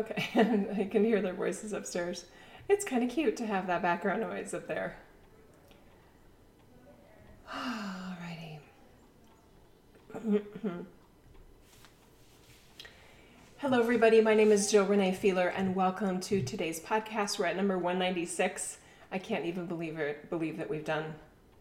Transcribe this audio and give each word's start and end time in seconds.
Okay, 0.00 0.24
I 0.80 0.84
can 0.84 1.04
hear 1.04 1.20
their 1.20 1.34
voices 1.34 1.74
upstairs. 1.74 2.24
It's 2.70 2.86
kind 2.86 3.04
of 3.04 3.10
cute 3.10 3.36
to 3.36 3.44
have 3.44 3.66
that 3.66 3.82
background 3.82 4.22
noise 4.22 4.54
up 4.54 4.66
there. 4.66 4.96
Alrighty. 7.54 8.60
Hello, 13.58 13.78
everybody. 13.78 14.22
My 14.22 14.32
name 14.32 14.50
is 14.50 14.70
Jill 14.70 14.86
Renee 14.86 15.12
Feeler, 15.12 15.48
and 15.48 15.76
welcome 15.76 16.18
to 16.20 16.40
today's 16.40 16.80
podcast. 16.80 17.38
We're 17.38 17.44
at 17.44 17.56
number 17.56 17.76
196. 17.76 18.78
I 19.12 19.18
can't 19.18 19.44
even 19.44 19.66
believe 19.66 19.98
it, 19.98 20.30
believe 20.30 20.56
that 20.56 20.70
we've 20.70 20.86
done 20.86 21.12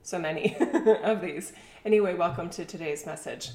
so 0.01 0.17
many 0.17 0.55
of 1.03 1.19
these. 1.19 1.51
Anyway, 1.83 2.13
welcome 2.13 2.49
to 2.51 2.63
today's 2.63 3.05
message. 3.05 3.49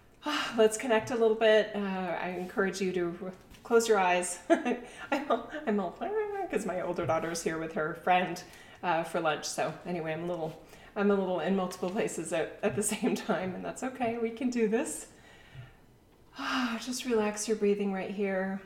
Let's 0.56 0.78
connect 0.78 1.10
a 1.10 1.14
little 1.14 1.36
bit. 1.36 1.72
Uh, 1.74 1.78
I 1.78 2.36
encourage 2.38 2.80
you 2.80 2.90
to 2.92 3.32
close 3.64 3.88
your 3.88 3.98
eyes. 3.98 4.38
I'm 4.48 5.30
all, 5.30 5.98
because 6.42 6.64
my 6.64 6.82
older 6.82 7.04
daughter's 7.04 7.42
here 7.42 7.58
with 7.58 7.72
her 7.72 7.94
friend 8.04 8.40
uh, 8.84 9.02
for 9.02 9.20
lunch. 9.20 9.44
So 9.46 9.74
anyway, 9.84 10.12
I'm 10.12 10.24
a 10.24 10.26
little 10.28 10.62
I'm 10.96 11.10
a 11.10 11.14
little 11.14 11.40
in 11.40 11.56
multiple 11.56 11.90
places 11.90 12.32
at, 12.32 12.60
at 12.62 12.76
the 12.76 12.82
same 12.94 13.16
time, 13.16 13.56
and 13.56 13.64
that's 13.64 13.82
okay. 13.82 14.18
We 14.18 14.30
can 14.30 14.50
do 14.50 14.68
this. 14.68 15.08
Just 16.84 17.04
relax 17.06 17.48
your 17.48 17.56
breathing 17.56 17.92
right 17.92 18.10
here. 18.10 18.60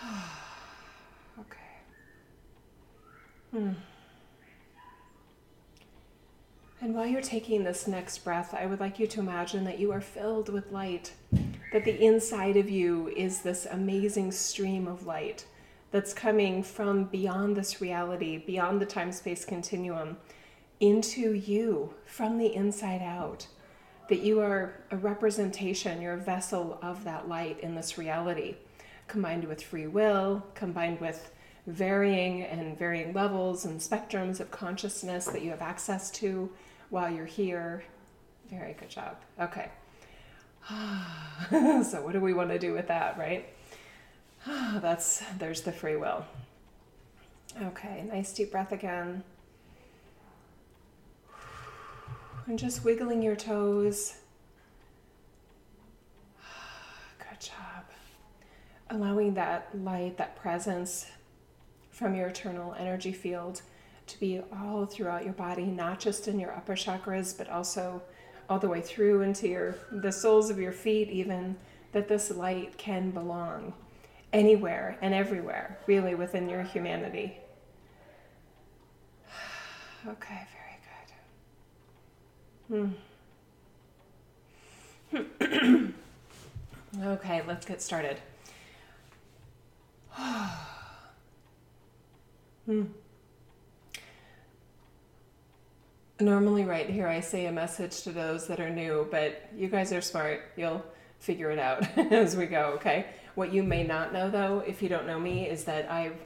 okay. 1.40 1.58
Hmm. 3.50 3.72
And 6.80 6.94
while 6.94 7.06
you're 7.06 7.20
taking 7.20 7.64
this 7.64 7.88
next 7.88 8.18
breath, 8.18 8.54
I 8.54 8.66
would 8.66 8.78
like 8.78 9.00
you 9.00 9.08
to 9.08 9.20
imagine 9.20 9.64
that 9.64 9.80
you 9.80 9.90
are 9.90 10.00
filled 10.00 10.48
with 10.48 10.70
light, 10.70 11.12
that 11.72 11.84
the 11.84 12.00
inside 12.00 12.56
of 12.56 12.70
you 12.70 13.08
is 13.16 13.42
this 13.42 13.66
amazing 13.66 14.30
stream 14.30 14.86
of 14.86 15.04
light 15.04 15.44
that's 15.90 16.14
coming 16.14 16.62
from 16.62 17.04
beyond 17.04 17.56
this 17.56 17.80
reality, 17.80 18.38
beyond 18.38 18.80
the 18.80 18.86
time 18.86 19.10
space 19.10 19.44
continuum, 19.44 20.18
into 20.78 21.32
you 21.32 21.92
from 22.04 22.38
the 22.38 22.54
inside 22.54 23.02
out. 23.02 23.48
That 24.08 24.20
you 24.20 24.40
are 24.40 24.74
a 24.92 24.96
representation, 24.96 26.00
you're 26.00 26.14
a 26.14 26.18
vessel 26.18 26.78
of 26.80 27.02
that 27.02 27.28
light 27.28 27.58
in 27.58 27.74
this 27.74 27.98
reality, 27.98 28.54
combined 29.08 29.44
with 29.44 29.64
free 29.64 29.88
will, 29.88 30.46
combined 30.54 31.00
with 31.00 31.32
varying 31.66 32.44
and 32.44 32.78
varying 32.78 33.12
levels 33.12 33.64
and 33.64 33.80
spectrums 33.80 34.38
of 34.38 34.52
consciousness 34.52 35.26
that 35.26 35.42
you 35.42 35.50
have 35.50 35.60
access 35.60 36.10
to 36.12 36.48
while 36.90 37.10
you're 37.10 37.26
here. 37.26 37.84
Very 38.50 38.74
good 38.74 38.88
job. 38.90 39.16
Okay. 39.40 39.70
so 40.70 42.02
what 42.02 42.12
do 42.12 42.20
we 42.20 42.34
want 42.34 42.50
to 42.50 42.58
do 42.58 42.72
with 42.72 42.88
that, 42.88 43.18
right? 43.18 43.48
That's 44.46 45.22
there's 45.38 45.62
the 45.62 45.72
free 45.72 45.96
will. 45.96 46.24
Okay, 47.62 48.04
nice 48.10 48.32
deep 48.32 48.52
breath 48.52 48.72
again. 48.72 49.22
And 52.46 52.58
just 52.58 52.84
wiggling 52.84 53.22
your 53.22 53.36
toes. 53.36 54.14
Good 57.18 57.40
job. 57.40 57.84
Allowing 58.90 59.34
that 59.34 59.68
light, 59.74 60.16
that 60.16 60.36
presence 60.36 61.06
from 61.90 62.14
your 62.14 62.28
eternal 62.28 62.74
energy 62.78 63.12
field 63.12 63.62
to 64.08 64.20
be 64.20 64.40
all 64.52 64.86
throughout 64.86 65.24
your 65.24 65.34
body, 65.34 65.64
not 65.64 66.00
just 66.00 66.28
in 66.28 66.38
your 66.40 66.52
upper 66.52 66.74
chakras, 66.74 67.36
but 67.36 67.48
also 67.48 68.02
all 68.48 68.58
the 68.58 68.68
way 68.68 68.80
through 68.80 69.22
into 69.22 69.46
your 69.48 69.76
the 69.92 70.10
soles 70.10 70.50
of 70.50 70.58
your 70.58 70.72
feet 70.72 71.10
even 71.10 71.56
that 71.92 72.08
this 72.08 72.30
light 72.30 72.76
can 72.78 73.10
belong 73.10 73.72
anywhere 74.32 74.96
and 75.02 75.14
everywhere 75.14 75.78
really 75.86 76.14
within 76.14 76.48
your 76.48 76.62
humanity 76.62 77.36
okay 80.08 80.46
very 80.56 80.78
good 82.70 82.92
hmm. 85.10 85.92
okay 87.04 87.42
let's 87.46 87.66
get 87.66 87.82
started 87.82 88.18
hmm. 92.66 92.84
Normally, 96.20 96.64
right 96.64 96.90
here, 96.90 97.06
I 97.06 97.20
say 97.20 97.46
a 97.46 97.52
message 97.52 98.02
to 98.02 98.10
those 98.10 98.48
that 98.48 98.58
are 98.58 98.70
new, 98.70 99.06
but 99.08 99.48
you 99.54 99.68
guys 99.68 99.92
are 99.92 100.00
smart. 100.00 100.50
You'll 100.56 100.84
figure 101.20 101.52
it 101.52 101.60
out 101.60 101.96
as 102.12 102.36
we 102.36 102.46
go, 102.46 102.72
okay? 102.76 103.06
What 103.36 103.52
you 103.52 103.62
may 103.62 103.84
not 103.84 104.12
know, 104.12 104.28
though, 104.28 104.64
if 104.66 104.82
you 104.82 104.88
don't 104.88 105.06
know 105.06 105.20
me, 105.20 105.48
is 105.48 105.62
that 105.64 105.88
I've 105.88 106.16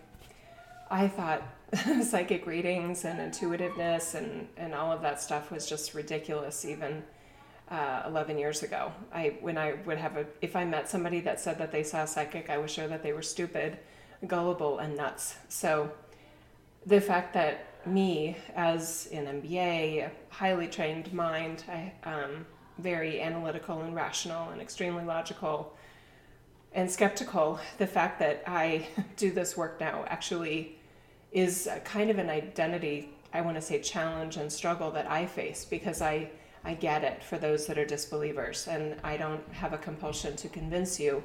I 0.91 1.09
thought 1.09 1.43
psychic 2.03 2.47
readings 2.47 3.05
and 3.05 3.21
intuitiveness 3.21 4.15
and, 4.15 4.49
and 4.57 4.75
all 4.75 4.93
of 4.93 5.01
that 5.03 5.21
stuff 5.21 5.51
was 5.51 5.67
just 5.67 5.95
ridiculous 5.95 6.67
even 6.67 7.03
uh, 7.71 8.03
11 8.07 8.39
years 8.39 8.63
ago. 8.63 8.93
I 9.13 9.37
when 9.41 9.59
I 9.59 9.75
would 9.85 9.99
have 9.99 10.17
a 10.17 10.25
if 10.41 10.57
I 10.57 10.65
met 10.65 10.89
somebody 10.89 11.21
that 11.21 11.39
said 11.39 11.59
that 11.59 11.71
they 11.71 11.83
saw 11.83 12.05
a 12.05 12.07
psychic, 12.07 12.49
I 12.49 12.57
was 12.57 12.71
sure 12.71 12.89
that 12.89 13.03
they 13.03 13.13
were 13.13 13.23
stupid, 13.23 13.79
gullible, 14.27 14.79
and 14.79 14.97
nuts. 14.97 15.37
So 15.51 15.91
the 16.87 17.01
fact 17.01 17.35
that 17.35 17.72
me 17.87 18.37
as 18.55 19.09
an 19.13 19.43
MBA, 19.43 20.11
highly 20.31 20.69
trained 20.69 21.13
mind, 21.13 21.65
I 21.69 21.93
um, 22.05 22.47
very 22.79 23.21
analytical 23.21 23.81
and 23.83 23.95
rational 23.95 24.51
and 24.51 24.61
extremely 24.61 25.05
logical 25.05 25.77
and 26.73 26.91
skeptical. 26.91 27.61
The 27.79 27.87
fact 27.87 28.19
that 28.21 28.43
I 28.47 28.87
do 29.17 29.31
this 29.31 29.57
work 29.57 29.81
now 29.81 30.05
actually 30.09 30.79
is 31.33 31.69
kind 31.85 32.11
of 32.11 32.19
an 32.19 32.31
identity, 32.31 33.11
I 33.33 33.41
want 33.41 33.57
to 33.57 33.63
say, 33.63 33.81
challenge 33.81 34.37
and 34.37 34.53
struggle 34.53 34.91
that 34.93 35.11
I 35.11 35.27
face 35.27 35.65
because 35.65 36.03
I 36.03 36.31
I 36.65 36.75
get 36.75 37.03
it 37.03 37.25
for 37.25 37.39
those 37.39 37.67
that 37.67 37.77
are 37.77 37.85
disbelievers, 37.85 38.69
and 38.69 38.95
I 39.03 39.17
don't 39.17 39.43
have 39.53 39.73
a 39.73 39.79
compulsion 39.79 40.37
to 40.37 40.49
convince 40.49 41.01
you, 41.01 41.25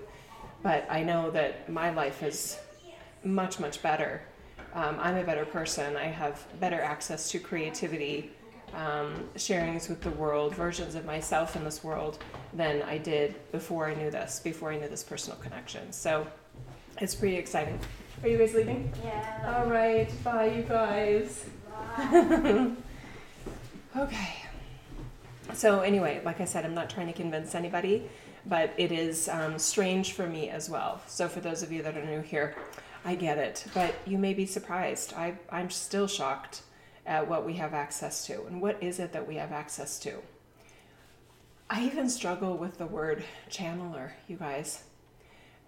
but 0.63 0.87
I 0.89 1.03
know 1.03 1.29
that 1.29 1.69
my 1.69 1.91
life 1.91 2.23
is 2.23 2.57
much 3.23 3.59
much 3.59 3.83
better 3.83 4.23
um, 4.73 4.97
I'm 4.99 5.15
a 5.17 5.23
better 5.23 5.45
person. 5.45 5.95
I 5.95 6.05
have 6.05 6.45
better 6.59 6.81
access 6.81 7.29
to 7.31 7.39
creativity, 7.39 8.31
um, 8.73 9.27
sharings 9.35 9.89
with 9.89 10.01
the 10.01 10.11
world, 10.11 10.55
versions 10.55 10.95
of 10.95 11.05
myself 11.05 11.55
in 11.55 11.63
this 11.63 11.83
world 11.83 12.19
than 12.53 12.81
I 12.83 12.97
did 12.97 13.35
before 13.51 13.87
I 13.87 13.95
knew 13.95 14.11
this, 14.11 14.39
before 14.39 14.71
I 14.71 14.77
knew 14.77 14.87
this 14.87 15.03
personal 15.03 15.37
connection. 15.39 15.91
So 15.91 16.27
it's 16.99 17.15
pretty 17.15 17.37
exciting. 17.37 17.79
Are 18.23 18.29
you 18.29 18.37
guys 18.37 18.53
leaving? 18.53 18.91
Yeah. 19.03 19.55
All 19.57 19.69
right. 19.69 20.11
Bye, 20.23 20.47
you 20.47 20.63
guys. 20.63 21.45
Bye. 21.69 22.71
okay. 23.97 24.33
So, 25.53 25.81
anyway, 25.81 26.21
like 26.25 26.41
I 26.41 26.45
said, 26.45 26.65
I'm 26.65 26.73
not 26.73 26.89
trying 26.89 27.07
to 27.07 27.13
convince 27.13 27.55
anybody, 27.55 28.09
but 28.45 28.73
it 28.77 28.91
is 28.91 29.29
um, 29.29 29.57
strange 29.57 30.13
for 30.13 30.27
me 30.27 30.49
as 30.49 30.69
well. 30.69 31.01
So, 31.07 31.27
for 31.27 31.39
those 31.39 31.63
of 31.63 31.71
you 31.71 31.83
that 31.83 31.95
are 31.95 32.05
new 32.05 32.21
here, 32.21 32.55
I 33.07 33.15
get 33.15 33.37
it, 33.37 33.63
but 33.73 33.95
you 34.05 34.17
may 34.17 34.33
be 34.33 34.45
surprised. 34.45 35.13
I, 35.13 35.35
I'm 35.49 35.69
still 35.69 36.07
shocked 36.07 36.63
at 37.05 37.29
what 37.29 37.45
we 37.45 37.53
have 37.53 37.73
access 37.73 38.25
to. 38.27 38.43
And 38.47 38.61
what 38.61 38.83
is 38.83 38.99
it 38.99 39.13
that 39.13 39.25
we 39.25 39.35
have 39.35 39.53
access 39.53 39.97
to? 39.99 40.15
I 41.69 41.85
even 41.85 42.09
struggle 42.09 42.57
with 42.57 42.77
the 42.77 42.85
word 42.85 43.23
channeler, 43.49 44.11
you 44.27 44.35
guys, 44.35 44.83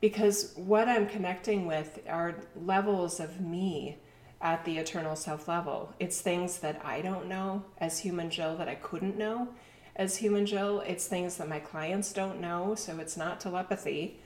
because 0.01 0.51
what 0.57 0.89
I'm 0.89 1.07
connecting 1.07 1.66
with 1.66 2.00
are 2.09 2.35
levels 2.61 3.22
of 3.22 3.39
me 3.39 4.00
at 4.41 4.66
the 4.66 4.77
eternal 4.77 5.16
self 5.16 5.47
level. 5.47 5.94
It's 5.97 6.19
things 6.19 6.57
that 6.57 6.81
I 6.83 7.00
don't 7.00 7.27
know 7.27 7.63
as 7.77 8.00
human 8.00 8.29
Jill 8.29 8.57
that 8.57 8.67
I 8.67 8.75
couldn't 8.75 9.17
know 9.17 9.47
as 9.95 10.17
human 10.17 10.45
Jill. 10.45 10.81
It's 10.81 11.07
things 11.07 11.38
that 11.38 11.47
my 11.47 11.59
clients 11.59 12.12
don't 12.12 12.41
know, 12.41 12.75
so 12.75 13.00
it's 13.00 13.15
not 13.15 13.39
telepathy. 13.39 14.19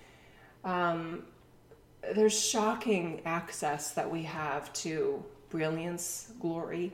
Um, 0.63 1.25
there's 2.11 2.37
shocking 2.37 3.21
access 3.25 3.91
that 3.91 4.09
we 4.09 4.23
have 4.23 4.71
to 4.73 5.23
brilliance, 5.49 6.31
glory, 6.39 6.91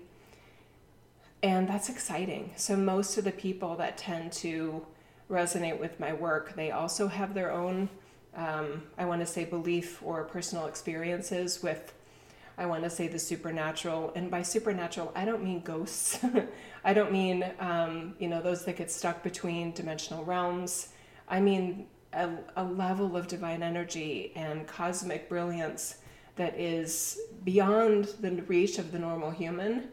and 1.42 1.68
that's 1.68 1.90
exciting. 1.90 2.52
So, 2.58 2.76
most 2.76 3.18
of 3.18 3.24
the 3.24 3.32
people 3.32 3.76
that 3.78 3.98
tend 3.98 4.34
to 4.34 4.86
resonate 5.30 5.80
with 5.80 6.00
my 6.00 6.14
work, 6.14 6.56
they 6.56 6.72
also 6.72 7.08
have 7.08 7.34
their 7.34 7.52
own, 7.52 7.90
um, 8.36 8.84
I 8.98 9.06
want 9.06 9.22
to 9.22 9.26
say, 9.26 9.46
belief 9.46 10.04
or 10.04 10.24
personal 10.26 10.66
experiences 10.68 11.64
with, 11.64 11.94
I 12.58 12.66
want 12.66 12.84
to 12.84 12.90
say, 12.90 13.08
the 13.08 13.20
supernatural. 13.20 14.12
And 14.16 14.30
by 14.30 14.42
supernatural, 14.42 15.14
I 15.16 15.24
don't 15.24 15.44
mean 15.44 15.62
ghosts. 15.62 16.20
I 16.84 16.94
don't 16.94 17.12
mean, 17.12 17.46
um, 17.60 18.16
you 18.20 18.28
know, 18.28 18.42
those 18.42 18.66
that 18.66 18.76
get 18.76 18.92
stuck 18.92 19.24
between 19.24 19.72
dimensional 19.72 20.26
realms. 20.26 20.90
I 21.30 21.40
mean 21.40 21.88
a, 22.14 22.30
a 22.56 22.64
level 22.64 23.16
of 23.16 23.28
divine 23.28 23.64
energy 23.64 24.32
and 24.36 24.68
cosmic 24.68 25.30
brilliance 25.30 25.96
that 26.36 26.58
is 26.60 27.20
beyond 27.44 28.06
the 28.22 28.32
reach 28.44 28.78
of 28.80 28.92
the 28.92 29.00
normal 29.00 29.30
human 29.30 29.90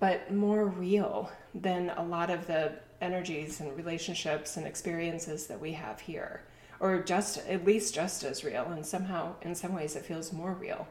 but 0.00 0.32
more 0.32 0.66
real 0.66 1.30
than 1.54 1.90
a 1.90 2.02
lot 2.02 2.30
of 2.30 2.46
the 2.46 2.72
energies 3.00 3.60
and 3.60 3.76
relationships 3.76 4.56
and 4.56 4.66
experiences 4.66 5.46
that 5.46 5.60
we 5.60 5.72
have 5.72 6.00
here. 6.00 6.42
Or 6.80 7.02
just 7.02 7.38
at 7.48 7.64
least 7.64 7.94
just 7.94 8.22
as 8.22 8.44
real 8.44 8.64
and 8.66 8.86
somehow 8.86 9.34
in 9.42 9.54
some 9.54 9.74
ways 9.74 9.96
it 9.96 10.04
feels 10.04 10.32
more 10.32 10.52
real. 10.52 10.86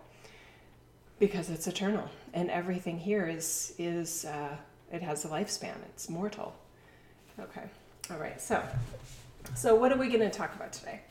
Because 1.20 1.50
it's 1.50 1.68
eternal 1.68 2.10
and 2.34 2.52
everything 2.52 3.00
here 3.00 3.28
is 3.28 3.74
is 3.78 4.26
uh, 4.26 4.56
it 4.92 5.02
has 5.02 5.26
a 5.26 5.30
lifespan. 5.30 5.76
It's 5.90 6.10
mortal. 6.10 6.54
Okay. 7.40 7.64
All 8.12 8.18
right 8.18 8.42
so 8.42 8.62
so 9.56 9.76
what 9.76 9.92
are 9.92 9.98
we 9.98 10.08
going 10.08 10.20
to 10.20 10.30
talk 10.30 10.56
about 10.56 10.72
today? 10.74 11.02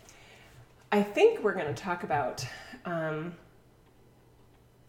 I 0.92 1.02
think 1.02 1.42
we're 1.42 1.54
going 1.54 1.66
to 1.66 1.74
talk 1.74 2.04
about 2.04 2.46
um, 2.84 3.34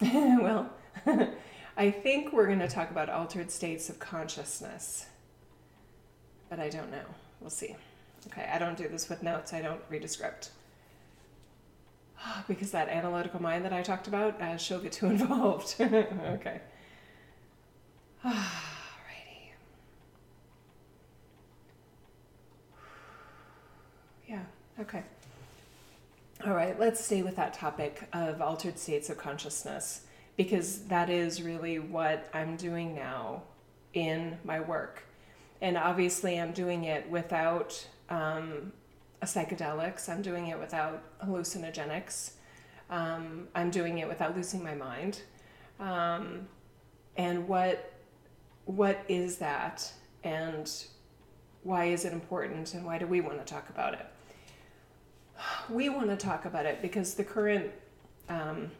well 0.00 0.70
i 1.76 1.90
think 1.90 2.32
we're 2.32 2.46
going 2.46 2.58
to 2.60 2.68
talk 2.68 2.90
about 2.90 3.08
altered 3.08 3.50
states 3.50 3.88
of 3.88 3.98
consciousness. 3.98 5.06
But 6.48 6.60
i 6.60 6.68
don't 6.68 6.90
know. 6.90 7.04
We'll 7.40 7.50
see. 7.50 7.76
Okay 8.28 8.48
i 8.52 8.58
don't 8.58 8.76
do 8.76 8.88
this 8.88 9.08
with 9.08 9.22
notes. 9.22 9.52
I 9.52 9.60
don't 9.62 9.80
read 9.88 10.04
a 10.04 10.08
script. 10.08 10.50
Because 12.48 12.70
that 12.72 12.88
analytical 12.88 13.40
mind 13.40 13.64
that 13.64 13.72
I 13.72 13.82
talked 13.82 14.08
about, 14.08 14.40
uh, 14.40 14.56
she'll 14.56 14.80
get 14.80 14.92
too 14.92 15.06
involved. 15.16 15.76
okay. 15.80 16.60
Alrighty. 18.24 19.52
Yeah, 24.28 24.42
okay. 24.80 25.02
All 26.46 26.54
right, 26.54 26.78
let's 26.78 27.04
stay 27.04 27.22
with 27.22 27.36
that 27.36 27.52
topic 27.52 28.08
of 28.12 28.40
altered 28.40 28.78
states 28.78 29.10
of 29.10 29.18
consciousness 29.18 30.02
because 30.36 30.84
that 30.84 31.10
is 31.10 31.42
really 31.42 31.80
what 31.80 32.28
I'm 32.32 32.56
doing 32.56 32.94
now 32.94 33.42
in 33.94 34.38
my 34.44 34.60
work. 34.60 35.02
And 35.60 35.76
obviously, 35.76 36.38
I'm 36.38 36.52
doing 36.52 36.84
it 36.84 37.10
without 37.10 37.84
um, 38.08 38.72
psychedelics. 39.22 40.08
I'm 40.08 40.22
doing 40.22 40.46
it 40.46 40.58
without 40.58 41.02
hallucinogenics. 41.26 42.32
Um, 42.88 43.48
I'm 43.56 43.70
doing 43.70 43.98
it 43.98 44.06
without 44.06 44.36
losing 44.36 44.62
my 44.62 44.74
mind. 44.74 45.22
Um, 45.80 46.46
and 47.16 47.48
what 47.48 47.92
what 48.66 49.02
is 49.08 49.38
that? 49.38 49.90
And 50.22 50.70
why 51.62 51.86
is 51.86 52.04
it 52.04 52.12
important? 52.12 52.74
And 52.74 52.84
why 52.84 52.98
do 52.98 53.06
we 53.06 53.20
want 53.20 53.44
to 53.44 53.44
talk 53.44 53.68
about 53.70 53.94
it? 53.94 54.06
We 55.70 55.88
want 55.88 56.08
to 56.08 56.16
talk 56.16 56.44
about 56.44 56.66
it 56.66 56.80
because 56.82 57.14
the 57.14 57.24
current 57.24 57.70
um, 58.28 58.70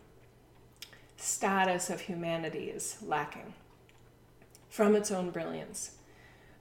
status 1.17 1.91
of 1.91 2.01
humanity 2.01 2.71
is 2.71 2.97
lacking 3.03 3.55
from 4.69 4.95
its 4.95 5.11
own 5.11 5.31
brilliance. 5.31 5.97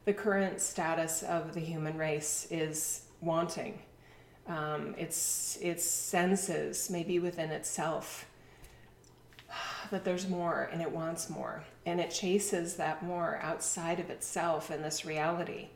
The 0.05 0.13
current 0.13 0.61
status 0.61 1.23
of 1.23 1.53
the 1.53 1.59
human 1.59 1.97
race 1.97 2.47
is 2.49 3.03
wanting. 3.21 3.79
Um, 4.47 4.95
its 4.97 5.57
its 5.61 5.83
senses, 5.83 6.89
maybe 6.89 7.19
within 7.19 7.51
itself, 7.51 8.25
that 9.91 10.05
there's 10.05 10.29
more 10.29 10.69
and 10.71 10.81
it 10.81 10.91
wants 10.91 11.29
more, 11.29 11.63
and 11.85 11.99
it 11.99 12.09
chases 12.11 12.75
that 12.75 13.03
more 13.03 13.39
outside 13.41 13.99
of 13.99 14.09
itself 14.09 14.71
in 14.71 14.81
this 14.81 15.05
reality. 15.05 15.67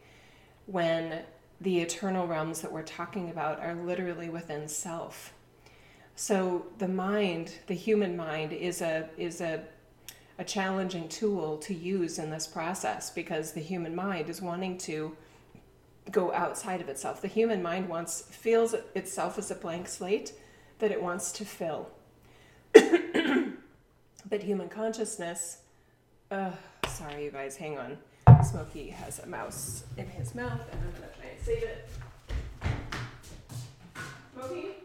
When 0.67 1.23
the 1.61 1.79
eternal 1.79 2.27
realms 2.27 2.61
that 2.61 2.71
we're 2.71 2.81
talking 2.81 3.29
about 3.29 3.59
are 3.59 3.75
literally 3.75 4.29
within 4.29 4.67
self. 4.67 5.33
So 6.15 6.65
the 6.79 6.87
mind, 6.87 7.53
the 7.67 7.75
human 7.75 8.17
mind, 8.17 8.51
is 8.51 8.81
a 8.81 9.09
is 9.17 9.41
a 9.41 9.63
a 10.39 10.43
challenging 10.43 11.07
tool 11.07 11.57
to 11.59 11.73
use 11.73 12.17
in 12.17 12.31
this 12.31 12.47
process 12.47 13.11
because 13.11 13.51
the 13.51 13.61
human 13.61 13.95
mind 13.95 14.27
is 14.27 14.41
wanting 14.41 14.75
to 14.75 15.15
go 16.09 16.33
outside 16.33 16.81
of 16.81 16.89
itself. 16.89 17.21
The 17.21 17.27
human 17.27 17.61
mind 17.61 17.87
wants 17.87 18.21
feels 18.21 18.73
itself 18.95 19.37
as 19.37 19.51
a 19.51 19.55
blank 19.55 19.87
slate 19.87 20.33
that 20.79 20.91
it 20.91 21.01
wants 21.01 21.31
to 21.33 21.45
fill. 21.45 21.89
but 22.73 24.41
human 24.41 24.67
consciousness, 24.67 25.59
uh, 26.31 26.51
sorry 26.87 27.25
you 27.25 27.31
guys, 27.31 27.57
hang 27.57 27.77
on. 27.77 27.99
Smokey 28.43 28.89
has 28.89 29.19
a 29.19 29.27
mouse 29.27 29.83
in 29.97 30.07
his 30.07 30.33
mouth, 30.33 30.61
and 30.71 30.81
I'm 30.81 30.91
gonna 30.93 31.13
try 31.15 31.29
and 31.29 31.45
save 31.45 31.63
it. 31.63 31.89
Smokey. 34.33 34.81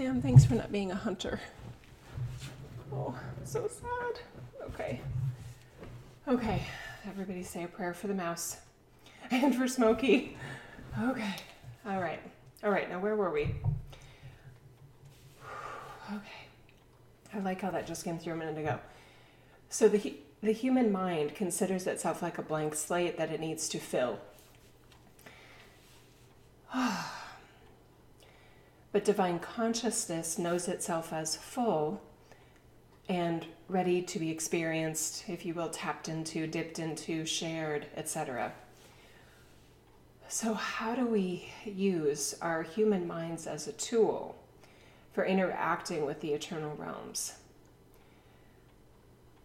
Sam, 0.00 0.22
thanks 0.22 0.39
for 0.50 0.56
not 0.56 0.72
being 0.72 0.90
a 0.90 0.96
hunter. 0.96 1.40
Oh, 2.92 3.14
so 3.44 3.68
sad. 3.68 4.20
Okay. 4.64 5.00
Okay, 6.26 6.62
everybody 7.08 7.44
say 7.44 7.62
a 7.62 7.68
prayer 7.68 7.94
for 7.94 8.08
the 8.08 8.14
mouse 8.14 8.56
and 9.30 9.54
for 9.54 9.68
Smokey. 9.68 10.36
Okay. 11.00 11.36
All 11.86 12.00
right. 12.00 12.18
All 12.64 12.70
right, 12.72 12.90
now 12.90 12.98
where 12.98 13.14
were 13.14 13.30
we? 13.30 13.54
Okay. 16.12 16.48
I 17.32 17.38
like 17.38 17.60
how 17.60 17.70
that 17.70 17.86
just 17.86 18.02
came 18.02 18.18
through 18.18 18.32
a 18.32 18.36
minute 18.36 18.58
ago. 18.58 18.80
So 19.68 19.86
the 19.86 20.16
the 20.42 20.50
human 20.50 20.90
mind 20.90 21.36
considers 21.36 21.86
itself 21.86 22.22
like 22.22 22.38
a 22.38 22.42
blank 22.42 22.74
slate 22.74 23.16
that 23.18 23.30
it 23.30 23.38
needs 23.38 23.68
to 23.68 23.78
fill. 23.78 24.18
Ah. 26.74 27.19
But 28.92 29.04
divine 29.04 29.38
consciousness 29.38 30.38
knows 30.38 30.66
itself 30.66 31.12
as 31.12 31.36
full 31.36 32.00
and 33.08 33.46
ready 33.68 34.02
to 34.02 34.18
be 34.18 34.30
experienced, 34.30 35.24
if 35.28 35.44
you 35.44 35.54
will, 35.54 35.68
tapped 35.68 36.08
into, 36.08 36.46
dipped 36.46 36.78
into, 36.78 37.24
shared, 37.24 37.86
etc. 37.96 38.52
So, 40.28 40.54
how 40.54 40.94
do 40.94 41.06
we 41.06 41.52
use 41.64 42.36
our 42.40 42.62
human 42.62 43.06
minds 43.06 43.46
as 43.48 43.66
a 43.66 43.72
tool 43.72 44.36
for 45.12 45.24
interacting 45.24 46.04
with 46.04 46.20
the 46.20 46.34
eternal 46.34 46.76
realms? 46.76 47.34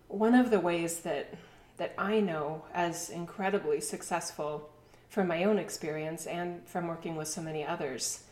One 0.08 0.36
of 0.36 0.51
the 0.51 0.60
ways 0.60 1.00
that, 1.00 1.34
that 1.77 1.93
I 1.98 2.20
know 2.20 2.65
as 2.72 3.10
incredibly 3.10 3.81
successful 3.81 4.70
from 5.10 5.27
my 5.27 5.43
own 5.43 5.58
experience 5.58 6.27
and 6.27 6.67
from 6.67 6.88
working 6.88 7.15
with 7.15 7.27
so 7.27 7.41
many 7.41 7.65
others 7.65 8.25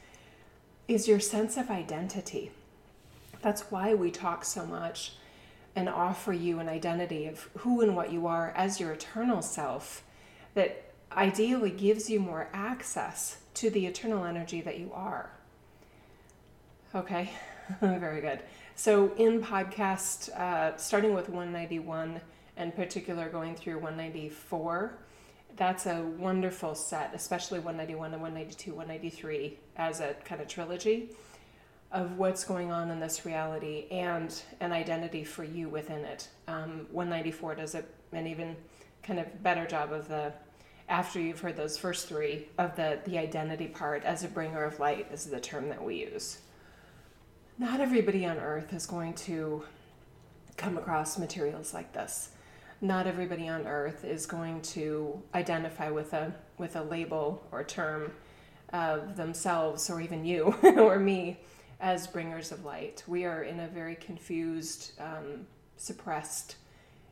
is 0.87 1.07
your 1.07 1.19
sense 1.19 1.57
of 1.57 1.69
identity. 1.69 2.51
That's 3.41 3.71
why 3.71 3.93
we 3.93 4.11
talk 4.11 4.45
so 4.45 4.65
much 4.65 5.13
and 5.75 5.89
offer 5.89 6.33
you 6.33 6.59
an 6.59 6.69
identity 6.69 7.25
of 7.25 7.49
who 7.59 7.81
and 7.81 7.95
what 7.95 8.11
you 8.11 8.27
are 8.27 8.53
as 8.55 8.79
your 8.79 8.91
eternal 8.91 9.41
self 9.41 10.03
that 10.53 10.91
ideally 11.11 11.71
gives 11.71 12.09
you 12.09 12.19
more 12.19 12.49
access 12.53 13.37
to 13.55 13.69
the 13.69 13.85
eternal 13.85 14.25
energy 14.25 14.61
that 14.61 14.79
you 14.79 14.91
are. 14.93 15.31
Okay, 16.95 17.31
very 17.81 18.21
good. 18.21 18.39
So, 18.75 19.13
in 19.15 19.41
podcast, 19.41 20.29
uh, 20.29 20.77
starting 20.77 21.13
with 21.13 21.29
191 21.29 22.21
and 22.57 22.75
particular 22.75 23.29
going 23.29 23.55
through 23.55 23.75
194, 23.75 24.97
that's 25.55 25.85
a 25.85 26.01
wonderful 26.17 26.75
set, 26.75 27.11
especially 27.13 27.59
191 27.59 28.13
and 28.13 28.21
192, 28.21 28.71
193 28.73 29.57
as 29.77 29.99
a 29.99 30.15
kind 30.25 30.41
of 30.41 30.47
trilogy 30.47 31.09
of 31.91 32.17
what's 32.17 32.43
going 32.43 32.71
on 32.71 32.89
in 32.89 32.99
this 32.99 33.25
reality 33.25 33.85
and 33.91 34.41
an 34.59 34.71
identity 34.71 35.23
for 35.23 35.43
you 35.43 35.69
within 35.69 36.03
it. 36.03 36.27
Um, 36.47 36.87
194 36.91 37.55
does 37.55 37.75
a, 37.75 37.83
an 38.11 38.25
even 38.25 38.55
kind 39.03 39.19
of 39.19 39.43
better 39.43 39.67
job 39.67 39.91
of 39.91 40.07
the 40.07 40.33
after 40.89 41.19
you've 41.19 41.39
heard 41.39 41.55
those 41.55 41.77
first 41.77 42.09
three 42.09 42.47
of 42.57 42.75
the 42.75 42.99
the 43.05 43.17
identity 43.17 43.67
part 43.67 44.03
as 44.03 44.23
a 44.23 44.27
bringer 44.27 44.65
of 44.65 44.79
light 44.79 45.07
is 45.11 45.25
the 45.25 45.39
term 45.39 45.69
that 45.69 45.83
we 45.83 45.95
use. 45.95 46.39
Not 47.57 47.79
everybody 47.79 48.25
on 48.25 48.37
earth 48.37 48.73
is 48.73 48.85
going 48.85 49.13
to 49.13 49.63
come 50.57 50.77
across 50.77 51.17
materials 51.17 51.73
like 51.73 51.93
this 51.93 52.29
not 52.83 53.07
everybody 53.07 53.47
on 53.47 53.65
earth 53.65 54.03
is 54.03 54.25
going 54.25 54.61
to 54.61 55.19
identify 55.33 55.89
with 55.89 56.11
a 56.13 56.33
with 56.57 56.75
a 56.75 56.83
label 56.83 57.41
or 57.51 57.63
term 57.63 58.11
of 58.73 59.15
themselves 59.15 59.89
or 59.89 60.01
even 60.01 60.25
you 60.25 60.53
or 60.77 60.99
me 60.99 61.39
as 61.79 62.07
bringers 62.07 62.51
of 62.51 62.65
light. 62.65 63.01
We 63.07 63.23
are 63.23 63.43
in 63.43 63.61
a 63.61 63.67
very 63.67 63.95
confused, 63.95 64.93
um, 64.99 65.47
suppressed 65.77 66.57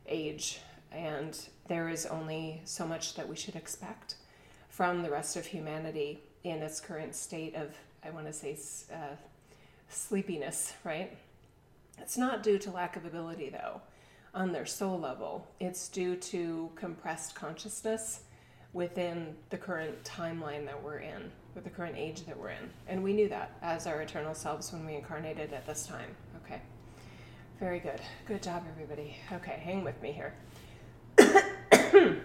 age, 0.06 0.60
and 0.90 1.38
there 1.68 1.88
is 1.88 2.06
only 2.06 2.60
so 2.64 2.86
much 2.86 3.14
that 3.14 3.28
we 3.28 3.36
should 3.36 3.56
expect 3.56 4.16
from 4.68 5.02
the 5.02 5.10
rest 5.10 5.36
of 5.36 5.46
humanity 5.46 6.20
in 6.44 6.58
its 6.62 6.80
current 6.80 7.14
state 7.14 7.54
of, 7.54 7.74
I 8.04 8.10
want 8.10 8.26
to 8.26 8.32
say, 8.32 8.58
uh, 8.92 9.16
sleepiness, 9.88 10.74
right? 10.84 11.16
It's 11.98 12.18
not 12.18 12.42
due 12.42 12.58
to 12.58 12.70
lack 12.70 12.96
of 12.96 13.04
ability, 13.04 13.50
though, 13.50 13.82
on 14.34 14.52
their 14.52 14.66
soul 14.66 14.98
level. 14.98 15.46
It's 15.60 15.88
due 15.88 16.16
to 16.16 16.70
compressed 16.74 17.34
consciousness 17.34 18.20
within 18.72 19.36
the 19.50 19.58
current 19.58 20.02
timeline 20.04 20.64
that 20.64 20.82
we're 20.82 20.98
in, 20.98 21.30
with 21.54 21.64
the 21.64 21.70
current 21.70 21.96
age 21.96 22.24
that 22.26 22.38
we're 22.38 22.50
in. 22.50 22.70
And 22.88 23.02
we 23.02 23.12
knew 23.12 23.28
that 23.28 23.56
as 23.62 23.86
our 23.86 24.00
eternal 24.00 24.34
selves 24.34 24.72
when 24.72 24.86
we 24.86 24.94
incarnated 24.94 25.52
at 25.52 25.66
this 25.66 25.86
time. 25.86 26.08
Okay. 26.44 26.60
Very 27.60 27.78
good. 27.78 28.00
Good 28.26 28.42
job, 28.42 28.64
everybody. 28.68 29.16
Okay, 29.32 29.60
hang 29.62 29.84
with 29.84 30.00
me 30.02 30.12
here. 30.12 30.34
okay. 31.20 32.20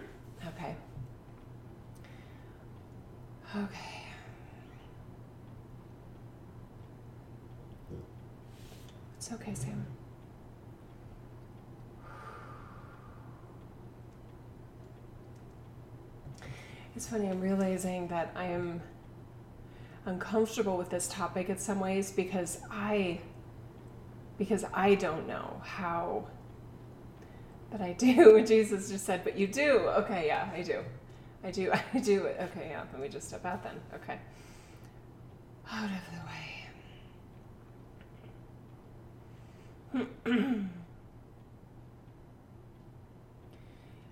Okay. 3.55 4.03
It's 9.17 9.31
okay, 9.33 9.53
Sam. 9.53 9.85
It's 16.97 17.07
funny, 17.07 17.29
I'm 17.29 17.39
realizing 17.41 18.07
that 18.07 18.31
I 18.35 18.45
am 18.45 18.81
uncomfortable 20.07 20.77
with 20.77 20.89
this 20.89 21.07
topic 21.07 21.47
in 21.47 21.59
some 21.59 21.79
ways 21.79 22.11
because 22.11 22.59
I 22.71 23.19
because 24.39 24.65
I 24.73 24.95
don't 24.95 25.27
know 25.27 25.61
how 25.63 26.25
but 27.69 27.81
I 27.81 27.93
do. 27.93 28.43
Jesus 28.47 28.89
just 28.89 29.05
said, 29.05 29.23
but 29.23 29.37
you 29.37 29.45
do. 29.45 29.77
Okay, 29.99 30.25
yeah, 30.25 30.49
I 30.51 30.63
do. 30.63 30.83
I 31.43 31.51
do. 31.51 31.71
I 31.93 31.99
do. 31.99 32.25
Okay, 32.25 32.69
yeah, 32.71 32.83
let 32.91 32.99
me 32.99 33.09
just 33.09 33.27
step 33.27 33.45
out 33.45 33.61
then. 33.61 33.79
Okay. 33.93 34.17
Out 35.71 35.91
of 35.91 36.01
the 39.93 39.99
way. 39.99 40.09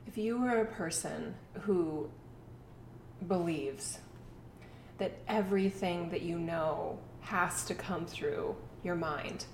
if 0.06 0.20
you 0.20 0.38
were 0.40 0.62
a 0.62 0.66
person 0.66 1.34
who 1.62 2.12
believes 3.28 4.00
that 4.98 5.18
everything 5.28 6.10
that 6.10 6.22
you 6.22 6.40
know 6.40 6.98
has 7.22 7.66
to 7.66 7.76
come 7.76 8.06
through 8.06 8.56
your 8.84 8.96
mind 8.96 9.46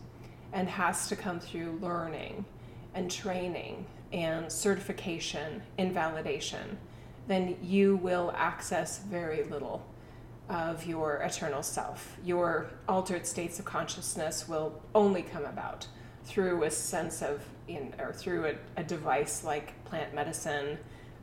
and 0.53 0.67
has 0.67 1.07
to 1.07 1.15
come 1.15 1.39
through 1.39 1.79
learning 1.81 2.45
and 2.93 3.09
training 3.09 3.85
and 4.11 4.51
certification 4.51 5.61
and 5.77 5.95
validation, 5.95 6.75
then 7.27 7.55
you 7.61 7.95
will 7.97 8.33
access 8.35 8.99
very 8.99 9.43
little 9.43 9.85
of 10.49 10.85
your 10.85 11.15
eternal 11.17 11.63
self. 11.63 12.17
Your 12.25 12.69
altered 12.89 13.25
states 13.25 13.57
of 13.59 13.65
consciousness 13.65 14.49
will 14.49 14.81
only 14.93 15.21
come 15.21 15.45
about 15.45 15.87
through 16.25 16.63
a 16.63 16.71
sense 16.71 17.21
of, 17.21 17.41
in, 17.67 17.93
or 17.99 18.11
through 18.11 18.45
a, 18.45 18.55
a 18.77 18.83
device 18.83 19.43
like 19.43 19.83
plant 19.85 20.13
medicine, 20.13 20.77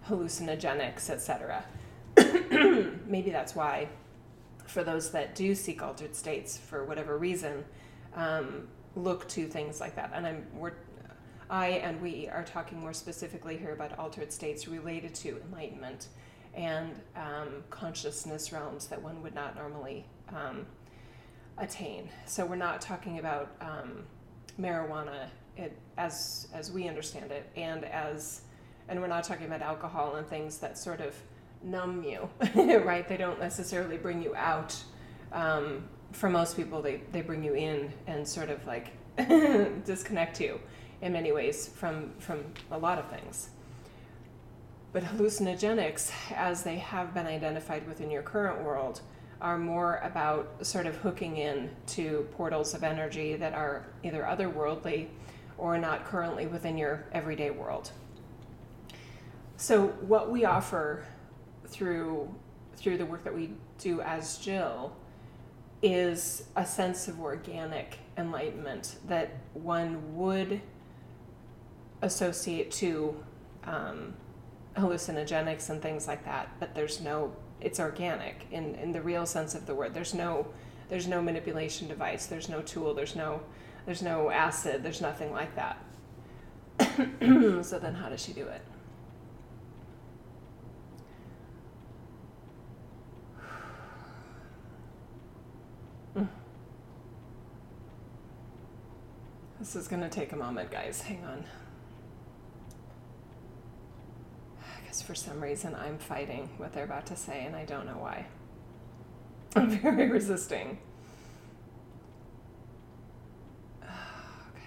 hallucinogenics, 0.08 1.10
etc. 1.10 1.64
maybe 3.06 3.30
that's 3.30 3.54
why, 3.54 3.88
for 4.66 4.84
those 4.84 5.10
that 5.12 5.34
do 5.34 5.54
seek 5.54 5.82
altered 5.82 6.14
states 6.14 6.58
for 6.58 6.84
whatever 6.84 7.18
reason, 7.18 7.64
um, 8.14 8.68
look 8.96 9.28
to 9.28 9.46
things 9.46 9.80
like 9.80 9.96
that. 9.96 10.12
And 10.14 10.26
I'm 10.26 10.46
we're 10.54 10.74
I 11.50 11.68
and 11.68 12.00
we 12.00 12.28
are 12.28 12.44
talking 12.44 12.78
more 12.78 12.92
specifically 12.92 13.56
here 13.56 13.72
about 13.72 13.98
altered 13.98 14.32
states 14.32 14.68
related 14.68 15.14
to 15.16 15.40
enlightenment 15.46 16.08
and 16.54 17.00
um, 17.16 17.64
consciousness 17.70 18.52
realms 18.52 18.86
that 18.88 19.00
one 19.00 19.22
would 19.22 19.34
not 19.34 19.56
normally 19.56 20.04
um, 20.28 20.66
attain. 21.56 22.08
So 22.26 22.44
we're 22.44 22.56
not 22.56 22.80
talking 22.80 23.18
about 23.18 23.52
um, 23.60 24.04
marijuana 24.60 25.28
it, 25.56 25.76
as 25.96 26.48
as 26.52 26.70
we 26.70 26.88
understand 26.88 27.30
it, 27.30 27.50
and 27.56 27.84
as 27.84 28.42
and 28.88 29.00
we're 29.00 29.06
not 29.06 29.24
talking 29.24 29.46
about 29.46 29.62
alcohol 29.62 30.16
and 30.16 30.26
things 30.26 30.58
that 30.58 30.78
sort 30.78 31.00
of 31.00 31.14
numb 31.62 32.02
you, 32.02 32.28
right? 32.80 33.08
They 33.08 33.16
don't 33.16 33.40
necessarily 33.40 33.96
bring 33.96 34.22
you 34.22 34.34
out. 34.34 34.76
Um, 35.32 35.88
for 36.12 36.30
most 36.30 36.56
people, 36.56 36.80
they, 36.80 37.02
they 37.12 37.20
bring 37.20 37.42
you 37.44 37.54
in 37.54 37.92
and 38.06 38.26
sort 38.26 38.48
of 38.48 38.66
like 38.66 38.92
disconnect 39.84 40.40
you 40.40 40.60
in 41.02 41.12
many 41.12 41.32
ways 41.32 41.68
from, 41.68 42.12
from 42.18 42.44
a 42.70 42.78
lot 42.78 42.98
of 42.98 43.08
things. 43.10 43.50
But 44.92 45.02
hallucinogenics, 45.04 46.10
as 46.34 46.62
they 46.62 46.76
have 46.78 47.12
been 47.12 47.26
identified 47.26 47.86
within 47.86 48.10
your 48.10 48.22
current 48.22 48.64
world, 48.64 49.02
are 49.40 49.58
more 49.58 50.00
about 50.02 50.66
sort 50.66 50.86
of 50.86 50.96
hooking 50.96 51.36
in 51.36 51.70
to 51.86 52.26
portals 52.32 52.74
of 52.74 52.82
energy 52.82 53.36
that 53.36 53.52
are 53.52 53.86
either 54.02 54.22
otherworldly 54.22 55.08
or 55.58 55.78
not 55.78 56.04
currently 56.04 56.46
within 56.46 56.76
your 56.78 57.04
everyday 57.12 57.50
world. 57.50 57.92
So, 59.56 59.88
what 59.88 60.30
we 60.30 60.44
offer 60.44 61.04
through 61.68 62.32
through 62.76 62.96
the 62.96 63.06
work 63.06 63.24
that 63.24 63.34
we 63.34 63.50
do 63.78 64.00
as 64.02 64.38
Jill 64.38 64.94
is 65.82 66.44
a 66.56 66.64
sense 66.64 67.08
of 67.08 67.20
organic 67.20 67.98
enlightenment 68.16 68.96
that 69.06 69.30
one 69.54 70.16
would 70.16 70.60
associate 72.02 72.70
to 72.70 73.16
um, 73.64 74.14
hallucinogenics 74.76 75.70
and 75.70 75.82
things 75.82 76.06
like 76.06 76.24
that 76.24 76.48
but 76.60 76.74
there's 76.74 77.00
no 77.00 77.32
it's 77.60 77.80
organic 77.80 78.46
in, 78.50 78.74
in 78.76 78.92
the 78.92 79.02
real 79.02 79.26
sense 79.26 79.54
of 79.54 79.66
the 79.66 79.74
word. 79.74 79.94
There's 79.94 80.14
no 80.14 80.46
there's 80.88 81.06
no 81.06 81.20
manipulation 81.20 81.86
device. 81.86 82.26
There's 82.26 82.48
no 82.48 82.62
tool. 82.62 82.94
There's 82.94 83.16
no 83.16 83.40
there's 83.84 84.02
no 84.02 84.30
acid. 84.30 84.82
There's 84.82 85.00
nothing 85.00 85.32
like 85.32 85.54
that. 85.56 85.84
So 87.64 87.78
then 87.78 87.94
how 87.94 88.08
does 88.08 88.22
she 88.22 88.32
do 88.32 88.46
it 88.46 88.62
This 99.58 99.74
is 99.74 99.88
going 99.88 100.02
to 100.02 100.08
take 100.08 100.32
a 100.32 100.36
moment, 100.36 100.70
guys. 100.70 101.02
Hang 101.02 101.24
on. 101.24 101.44
I 104.60 104.86
guess 104.86 105.02
for 105.02 105.16
some 105.16 105.40
reason 105.40 105.74
I'm 105.74 105.98
fighting 105.98 106.48
what 106.58 106.72
they're 106.72 106.84
about 106.84 107.06
to 107.06 107.16
say, 107.16 107.44
and 107.44 107.56
I 107.56 107.64
don't 107.64 107.86
know 107.86 107.98
why. 107.98 108.26
I'm 109.56 109.70
very 109.70 110.08
resisting. 110.08 110.78
Okay. 114.54 114.64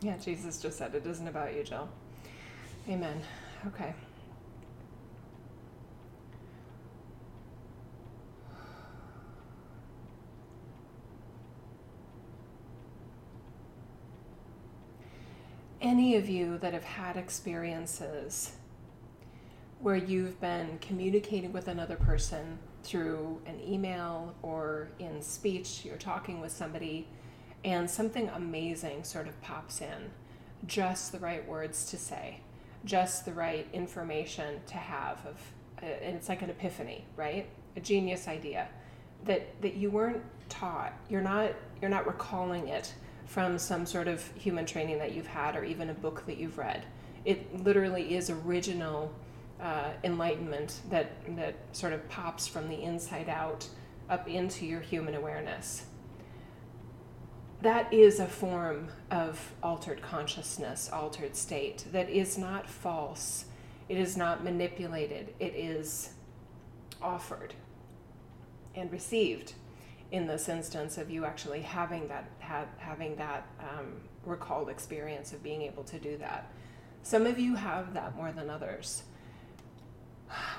Yeah, 0.00 0.16
Jesus 0.16 0.60
just 0.60 0.78
said 0.78 0.94
it 0.94 1.06
isn't 1.06 1.28
about 1.28 1.54
you, 1.54 1.62
Jill. 1.62 1.88
Amen. 2.88 3.22
Okay. 3.66 3.94
Any 15.80 16.16
of 16.16 16.28
you 16.28 16.58
that 16.58 16.72
have 16.72 16.84
had 16.84 17.16
experiences 17.16 18.52
where 19.80 19.96
you've 19.96 20.40
been 20.40 20.78
communicating 20.80 21.52
with 21.52 21.68
another 21.68 21.96
person 21.96 22.58
through 22.82 23.40
an 23.46 23.58
email 23.66 24.34
or 24.42 24.88
in 24.98 25.22
speech, 25.22 25.82
you're 25.84 25.96
talking 25.96 26.40
with 26.40 26.52
somebody, 26.52 27.08
and 27.64 27.88
something 27.90 28.28
amazing 28.30 29.04
sort 29.04 29.26
of 29.26 29.40
pops 29.40 29.80
in. 29.80 30.10
Just 30.66 31.12
the 31.12 31.18
right 31.18 31.46
words 31.48 31.90
to 31.90 31.96
say, 31.96 32.40
just 32.84 33.24
the 33.24 33.32
right 33.32 33.66
information 33.72 34.60
to 34.66 34.76
have 34.76 35.24
of 35.26 35.40
uh, 35.82 35.86
and 35.86 36.14
it's 36.14 36.28
like 36.28 36.42
an 36.42 36.50
epiphany, 36.50 37.04
right? 37.16 37.48
A 37.76 37.80
genius 37.80 38.28
idea 38.28 38.68
that 39.24 39.60
that 39.62 39.74
you 39.74 39.90
weren't 39.90 40.22
taught. 40.50 40.92
You're 41.08 41.22
not 41.22 41.52
you're 41.80 41.90
not 41.90 42.06
recalling 42.06 42.68
it 42.68 42.92
from 43.30 43.56
some 43.58 43.86
sort 43.86 44.08
of 44.08 44.26
human 44.34 44.66
training 44.66 44.98
that 44.98 45.14
you've 45.14 45.28
had 45.28 45.54
or 45.54 45.62
even 45.62 45.88
a 45.88 45.94
book 45.94 46.26
that 46.26 46.36
you've 46.36 46.58
read. 46.58 46.84
It 47.24 47.62
literally 47.62 48.16
is 48.16 48.28
original 48.28 49.14
uh, 49.60 49.90
enlightenment 50.02 50.80
that, 50.90 51.12
that 51.36 51.54
sort 51.70 51.92
of 51.92 52.08
pops 52.08 52.48
from 52.48 52.68
the 52.68 52.82
inside 52.82 53.28
out 53.28 53.68
up 54.08 54.28
into 54.28 54.66
your 54.66 54.80
human 54.80 55.14
awareness. 55.14 55.84
That 57.62 57.92
is 57.94 58.18
a 58.18 58.26
form 58.26 58.88
of 59.12 59.52
altered 59.62 60.02
consciousness, 60.02 60.90
altered 60.92 61.36
state, 61.36 61.84
that 61.92 62.10
is 62.10 62.36
not 62.36 62.68
false. 62.68 63.44
It 63.88 63.96
is 63.96 64.16
not 64.16 64.42
manipulated. 64.42 65.34
It 65.38 65.54
is 65.54 66.14
offered 67.00 67.54
and 68.74 68.90
received 68.90 69.52
in 70.12 70.26
this 70.26 70.48
instance 70.48 70.98
of 70.98 71.10
you 71.10 71.24
actually 71.24 71.62
having 71.62 72.08
that 72.08 72.28
having 72.78 73.16
that 73.16 73.46
um, 73.60 74.00
recalled 74.24 74.68
experience 74.68 75.32
of 75.32 75.42
being 75.42 75.62
able 75.62 75.84
to 75.84 75.98
do 75.98 76.16
that. 76.18 76.52
Some 77.02 77.26
of 77.26 77.38
you 77.38 77.54
have 77.54 77.94
that 77.94 78.16
more 78.16 78.32
than 78.32 78.50
others. 78.50 79.04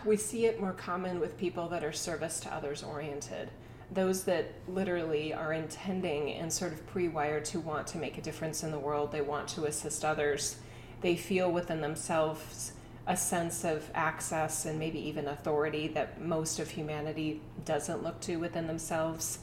we 0.05 0.17
see 0.17 0.46
it 0.46 0.60
more 0.60 0.74
common 0.74 1.20
with 1.20 1.38
people 1.38 1.67
that 1.70 1.84
are 1.84 1.91
service 1.91 2.39
to 2.41 2.53
others 2.53 2.84
oriented. 2.84 3.50
Those 3.91 4.24
that 4.24 4.53
literally 4.67 5.34
are 5.34 5.53
intending 5.53 6.31
and 6.34 6.51
sort 6.51 6.72
of 6.72 6.88
pre 6.88 7.10
wired 7.10 7.46
to 7.46 7.60
want 7.60 7.88
to 7.88 7.98
make 7.98 8.17
a 8.17 8.22
difference 8.22 8.63
in 8.63 8.72
the 8.72 8.79
world, 8.79 9.12
they 9.12 9.22
want 9.22 9.48
to 9.50 9.65
assist 9.65 10.05
others. 10.05 10.58
They 11.01 11.15
feel 11.15 11.51
within 11.51 11.81
themselves 11.81 12.74
a 13.12 13.18
sense 13.18 13.65
of 13.65 13.91
access 13.94 14.65
and 14.65 14.80
maybe 14.80 14.98
even 14.98 15.27
authority 15.27 15.89
that 15.89 16.22
most 16.22 16.60
of 16.60 16.70
humanity 16.70 17.41
doesn't 17.65 18.01
look 18.01 18.18
to 18.22 18.38
within 18.38 18.68
themselves. 18.68 19.39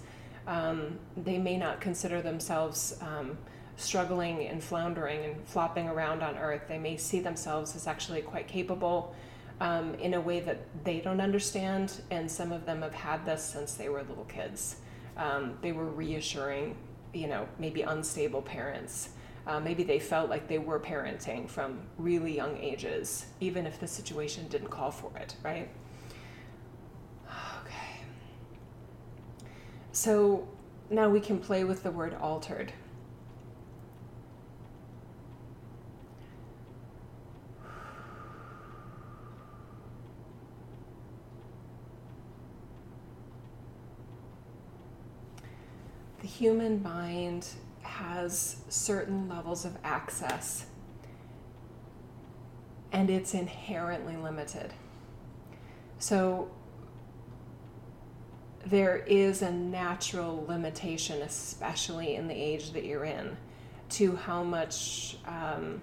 Um, 0.47 0.99
they 1.19 1.37
may 1.37 1.59
not 1.59 1.79
consider 1.79 2.23
themselves 2.23 2.97
um, 3.03 3.37
struggling 3.77 4.47
and 4.47 4.65
floundering 4.65 5.23
and 5.23 5.47
flopping 5.47 5.87
around 5.87 6.23
on 6.23 6.39
earth. 6.39 6.63
They 6.67 6.79
may 6.79 6.97
see 6.97 7.21
themselves 7.21 7.77
as 7.77 7.87
actually 7.87 8.23
quite 8.23 8.49
capable 8.49 9.15
um, 9.61 9.95
in 9.97 10.15
a 10.15 10.21
way 10.21 10.41
that 10.41 10.61
they 10.85 11.01
don't 11.01 11.21
understand, 11.21 12.01
and 12.11 12.31
some 12.31 12.53
of 12.53 12.65
them 12.65 12.81
have 12.81 12.95
had 12.95 13.27
this 13.27 13.45
since 13.45 13.75
they 13.75 13.91
were 13.91 14.03
little 14.03 14.25
kids. 14.25 14.77
Um, 15.19 15.59
they 15.61 15.73
were 15.73 15.91
reassuring, 15.91 16.75
you 17.13 17.27
know, 17.27 17.47
maybe 17.59 17.83
unstable 17.83 18.41
parents. 18.41 19.11
Uh, 19.49 19.59
maybe 19.59 19.83
they 19.83 19.99
felt 19.99 20.29
like 20.29 20.47
they 20.47 20.59
were 20.59 20.79
parenting 20.79 21.49
from 21.49 21.81
really 21.97 22.37
young 22.37 22.59
ages, 22.59 23.25
even 23.41 23.67
if 23.67 23.81
the 23.81 23.87
situation 23.87 24.47
didn't 24.49 24.69
call 24.69 24.91
for 24.91 25.11
it, 25.17 25.35
right? 25.43 25.71
Okay. 27.27 28.03
So 29.93 30.47
now 30.91 31.09
we 31.09 31.19
can 31.19 31.39
play 31.39 31.65
with 31.65 31.83
the 31.83 31.91
word 31.91 32.15
altered. 32.21 32.75
the 46.21 46.27
human 46.27 46.83
mind 46.83 47.47
has 47.99 48.57
certain 48.69 49.29
levels 49.29 49.65
of 49.65 49.77
access 49.83 50.67
and 52.93 53.11
it's 53.11 53.35
inherently 53.35 54.17
limited. 54.17 54.73
So 55.99 56.49
there 58.65 58.99
is 58.99 59.43
a 59.43 59.51
natural 59.51 60.45
limitation, 60.47 61.23
especially 61.23 62.15
in 62.15 62.29
the 62.29 62.35
age 62.35 62.73
that 62.73 62.85
you're 62.85 63.05
in, 63.05 63.37
to 63.91 64.15
how 64.15 64.45
much 64.45 65.17
um, 65.27 65.83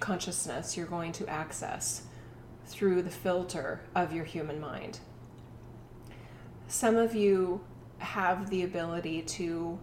consciousness 0.00 0.74
you're 0.74 0.86
going 0.86 1.12
to 1.12 1.28
access 1.28 2.02
through 2.64 3.02
the 3.02 3.10
filter 3.10 3.82
of 3.94 4.14
your 4.14 4.24
human 4.24 4.58
mind. 4.58 5.00
Some 6.66 6.96
of 6.96 7.14
you 7.14 7.60
have 7.98 8.48
the 8.48 8.62
ability 8.62 9.22
to 9.22 9.78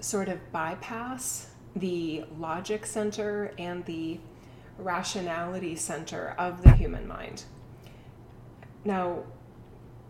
sort 0.00 0.28
of 0.28 0.52
bypass 0.52 1.50
the 1.76 2.24
logic 2.38 2.86
center 2.86 3.52
and 3.58 3.84
the 3.84 4.18
rationality 4.78 5.76
center 5.76 6.34
of 6.38 6.62
the 6.62 6.72
human 6.72 7.06
mind. 7.06 7.44
Now, 8.84 9.24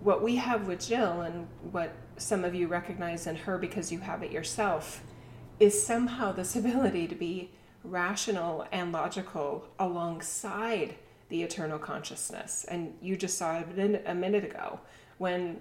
what 0.00 0.22
we 0.22 0.36
have 0.36 0.66
with 0.66 0.86
Jill 0.86 1.20
and 1.20 1.48
what 1.72 1.92
some 2.16 2.44
of 2.44 2.54
you 2.54 2.68
recognize 2.68 3.26
in 3.26 3.36
her 3.36 3.58
because 3.58 3.90
you 3.90 3.98
have 4.00 4.22
it 4.22 4.30
yourself 4.30 5.02
is 5.58 5.84
somehow 5.84 6.32
this 6.32 6.56
ability 6.56 7.06
to 7.08 7.14
be 7.14 7.50
rational 7.82 8.66
and 8.72 8.92
logical 8.92 9.64
alongside 9.78 10.94
the 11.28 11.42
eternal 11.42 11.78
consciousness. 11.78 12.64
And 12.68 12.94
you 13.00 13.16
just 13.16 13.38
saw 13.38 13.60
it 13.60 14.02
a 14.06 14.14
minute 14.14 14.44
ago 14.44 14.80
when 15.18 15.60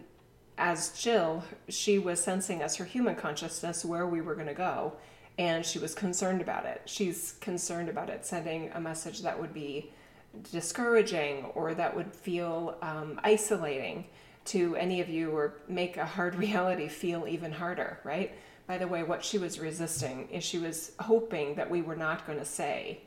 as 0.59 0.89
Jill, 0.89 1.43
she 1.69 1.97
was 1.97 2.21
sensing 2.21 2.61
as 2.61 2.75
her 2.75 2.85
human 2.85 3.15
consciousness 3.15 3.85
where 3.85 4.05
we 4.05 4.21
were 4.21 4.35
going 4.35 4.47
to 4.47 4.53
go, 4.53 4.93
and 5.37 5.65
she 5.65 5.79
was 5.79 5.95
concerned 5.95 6.41
about 6.41 6.65
it. 6.65 6.81
She's 6.85 7.33
concerned 7.39 7.87
about 7.89 8.09
it 8.09 8.25
sending 8.25 8.69
a 8.73 8.79
message 8.79 9.21
that 9.21 9.39
would 9.39 9.53
be 9.53 9.91
discouraging 10.51 11.45
or 11.55 11.73
that 11.73 11.95
would 11.95 12.13
feel 12.13 12.77
um, 12.81 13.19
isolating 13.23 14.05
to 14.45 14.75
any 14.75 14.99
of 14.99 15.09
you 15.09 15.31
or 15.31 15.55
make 15.67 15.97
a 15.97 16.05
hard 16.05 16.35
reality 16.45 16.89
feel 16.89 17.25
even 17.27 17.53
harder, 17.53 17.99
right? 18.03 18.33
By 18.67 18.77
the 18.77 18.87
way, 18.87 19.01
what 19.01 19.23
she 19.23 19.37
was 19.37 19.59
resisting 19.59 20.27
is 20.29 20.43
she 20.43 20.59
was 20.59 20.91
hoping 20.99 21.55
that 21.55 21.71
we 21.71 21.81
were 21.81 21.95
not 21.95 22.27
going 22.27 22.37
to 22.37 22.45
say. 22.45 22.99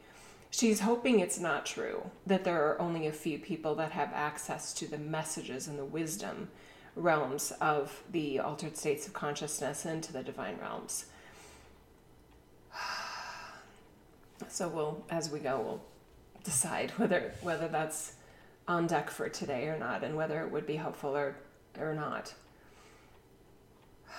She's 0.50 0.80
hoping 0.80 1.20
it's 1.20 1.38
not 1.38 1.64
true, 1.64 2.10
that 2.26 2.44
there 2.44 2.66
are 2.66 2.80
only 2.80 3.06
a 3.06 3.12
few 3.12 3.38
people 3.38 3.74
that 3.76 3.92
have 3.92 4.10
access 4.12 4.72
to 4.74 4.86
the 4.86 4.98
messages 4.98 5.68
and 5.68 5.78
the 5.78 5.84
wisdom 5.84 6.48
realms 6.94 7.52
of 7.60 8.02
the 8.10 8.38
altered 8.38 8.76
states 8.76 9.06
of 9.06 9.12
consciousness 9.12 9.86
into 9.86 10.12
the 10.12 10.22
divine 10.22 10.58
realms. 10.60 11.06
So 14.48 14.68
we'll, 14.68 15.04
as 15.08 15.30
we 15.30 15.38
go, 15.38 15.60
we'll 15.60 15.82
decide 16.42 16.90
whether 16.96 17.32
whether 17.42 17.68
that's 17.68 18.14
on 18.66 18.88
deck 18.88 19.08
for 19.08 19.28
today 19.28 19.68
or 19.68 19.78
not, 19.78 20.02
and 20.02 20.16
whether 20.16 20.42
it 20.42 20.50
would 20.50 20.66
be 20.66 20.76
helpful 20.76 21.16
or 21.16 21.36
or 21.78 21.94
not. 21.94 22.34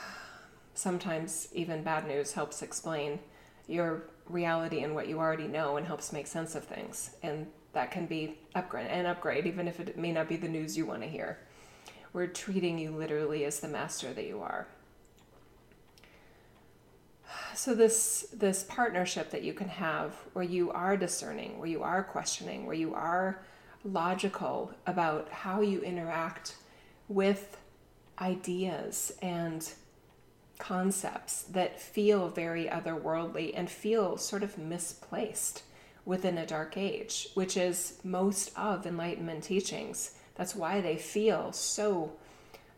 Sometimes 0.74 1.50
even 1.54 1.84
bad 1.84 2.08
news 2.08 2.32
helps 2.32 2.62
explain 2.62 3.20
your 3.68 4.04
reality 4.28 4.82
and 4.82 4.96
what 4.96 5.08
you 5.10 5.20
already 5.20 5.48
know, 5.48 5.76
and 5.76 5.86
helps 5.86 6.14
make 6.14 6.28
sense 6.28 6.56
of 6.56 6.64
things, 6.64 7.12
and 7.22 7.48
that 7.74 7.92
can 7.92 8.06
be 8.06 8.38
upgrade 8.56 8.88
an 8.88 9.06
upgrade, 9.06 9.46
even 9.46 9.68
if 9.68 9.80
it 9.80 9.98
may 9.98 10.14
not 10.14 10.30
be 10.30 10.38
the 10.38 10.48
news 10.48 10.78
you 10.78 10.86
want 10.86 11.02
to 11.02 11.08
hear. 11.08 11.38
We're 12.14 12.28
treating 12.28 12.78
you 12.78 12.92
literally 12.92 13.44
as 13.44 13.60
the 13.60 13.68
master 13.68 14.14
that 14.14 14.26
you 14.26 14.42
are. 14.42 14.68
So 17.56 17.74
this 17.76 18.28
this 18.34 18.64
partnership 18.64 19.32
that 19.32 19.44
you 19.44 19.54
can 19.54 19.70
have 19.70 20.14
where 20.34 20.46
you 20.46 20.72
are 20.72 20.96
discerning, 20.96 21.60
where 21.60 21.68
you 21.68 21.84
are 21.84 22.04
questioning, 22.04 22.66
where 22.66 22.76
you 22.76 22.94
are 22.94 23.44
logical 23.84 24.72
about 24.88 25.30
how 25.30 25.62
you 25.62 25.82
interact 25.82 26.56
with 27.08 27.58
ideas 28.20 29.14
and 29.22 29.74
concepts 30.60 31.44
that 31.44 31.80
feel 31.80 32.30
very 32.30 32.66
otherworldly 32.66 33.52
and 33.56 33.70
feel 33.70 34.18
sort 34.18 34.44
of 34.44 34.58
misplaced 34.58 35.64
within 36.06 36.38
a 36.38 36.46
dark 36.46 36.78
age, 36.78 37.30
which 37.34 37.58
is 37.58 38.00
most 38.04 38.52
of 38.58 38.86
Enlightenment 38.86 39.44
teachings. 39.44 40.16
That's 40.36 40.56
why 40.56 40.82
they 40.82 40.98
feel 40.98 41.52
so 41.52 42.14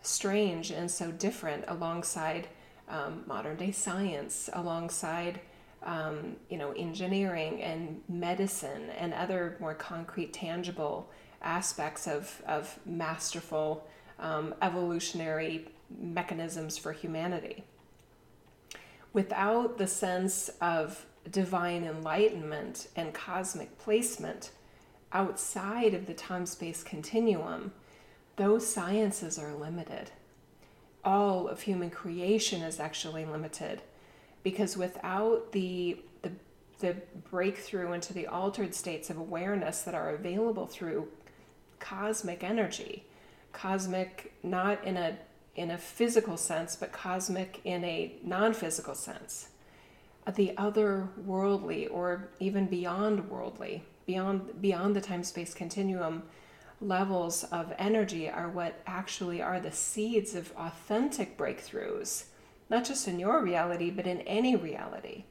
strange 0.02 0.72
and 0.72 0.89
so 0.89 1.12
different 1.12 1.65
alongside 1.68 2.48
um, 2.88 3.24
modern 3.26 3.58
day 3.58 3.72
science, 3.72 4.50
alongside 4.54 5.39
um, 5.84 6.36
you 6.50 6.58
know 6.58 6.72
engineering 6.72 7.62
and 7.62 8.02
medicine 8.10 8.89
and 8.98 9.13
other 9.13 9.58
more 9.60 9.74
concrete, 9.74 10.34
tangible 10.34 11.10
aspects 11.41 12.08
of 12.08 12.41
of 12.48 12.80
masterful 12.86 13.88
um, 14.20 14.54
evolutionary 14.62 15.68
mechanisms 15.98 16.78
for 16.78 16.91
humanity. 16.91 17.63
Without 19.13 19.78
the 19.78 19.88
sense 19.88 20.50
of 20.62 21.06
divine 21.32 21.84
enlightenment 21.84 22.88
and 22.96 23.13
cosmic 23.13 23.78
placement, 23.78 24.52
outside 25.12 25.94
of 25.94 26.08
the 26.08 26.13
time 26.13 26.46
space 26.46 26.84
continuum, 26.84 27.72
those 28.36 28.68
sciences 28.68 29.39
are 29.39 29.54
limited. 29.54 30.12
All 31.04 31.48
of 31.48 31.62
human 31.62 31.89
creation 31.89 32.62
is 32.62 32.80
actually 32.80 33.26
limited 33.26 33.82
because 34.44 34.76
without 34.76 35.52
the, 35.52 36.00
the, 36.22 36.32
the 36.80 36.96
breakthrough 37.30 37.94
into 37.94 38.13
the 38.13 38.28
altered 38.28 38.76
states 38.76 39.10
of 39.10 39.18
awareness 39.18 39.82
that 39.84 39.96
are 39.96 40.10
available 40.10 40.65
through 40.65 41.08
cosmic 41.80 42.44
energy, 42.44 43.06
cosmic 43.54 44.34
not 44.44 44.84
in 44.84 44.98
a 44.98 45.18
in 45.56 45.72
a 45.72 45.78
physical 45.78 46.38
sense, 46.38 46.76
but 46.76 46.91
cosmic 46.91 47.62
in 47.63 47.84
a 47.86 48.13
non 48.24 48.54
physical 48.54 48.94
sense. 48.94 49.50
The 50.36 50.58
other 50.58 51.08
worldly 51.24 51.88
or 51.88 52.30
even 52.39 52.65
beyond 52.65 53.30
worldly 53.30 53.84
beyond 54.06 54.62
beyond 54.62 54.96
the 54.96 55.02
time 55.02 55.24
space 55.24 55.54
continuum 55.54 56.24
levels 56.82 57.44
of 57.46 57.74
energy 57.78 58.30
are 58.30 58.50
what 58.50 58.82
actually 58.86 59.41
are 59.41 59.60
the 59.60 59.72
seeds 59.72 60.36
of 60.36 60.52
authentic 60.58 61.38
breakthroughs 61.38 62.26
not 62.70 62.84
just 62.86 63.08
in 63.08 63.20
your 63.20 63.41
reality 63.41 63.89
but 63.89 64.06
in 64.06 64.22
any 64.22 64.56
reality 64.56 65.24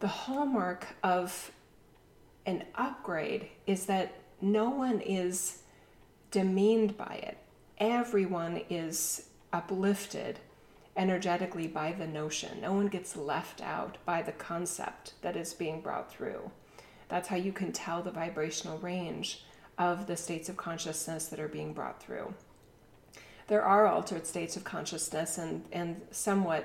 the 0.00 0.08
hallmark 0.08 0.86
of 1.02 1.52
an 2.44 2.64
upgrade 2.74 3.48
is 3.66 3.86
that 3.86 4.14
no 4.40 4.68
one 4.68 5.00
is 5.00 5.62
demeaned 6.30 6.96
by 6.96 7.20
it 7.22 7.38
everyone 7.78 8.60
is 8.68 9.28
uplifted 9.52 10.38
energetically 10.96 11.66
by 11.66 11.92
the 11.92 12.06
notion. 12.06 12.60
No 12.60 12.72
one 12.72 12.88
gets 12.88 13.16
left 13.16 13.60
out 13.60 13.98
by 14.04 14.22
the 14.22 14.32
concept 14.32 15.12
that 15.22 15.36
is 15.36 15.52
being 15.52 15.80
brought 15.80 16.10
through. 16.10 16.50
That's 17.08 17.28
how 17.28 17.36
you 17.36 17.52
can 17.52 17.72
tell 17.72 18.02
the 18.02 18.10
vibrational 18.10 18.78
range 18.78 19.44
of 19.78 20.06
the 20.06 20.16
states 20.16 20.48
of 20.48 20.56
consciousness 20.56 21.26
that 21.28 21.38
are 21.38 21.48
being 21.48 21.72
brought 21.72 22.02
through. 22.02 22.34
There 23.48 23.62
are 23.62 23.86
altered 23.86 24.26
states 24.26 24.56
of 24.56 24.64
consciousness 24.64 25.38
and, 25.38 25.64
and 25.70 26.00
somewhat, 26.10 26.64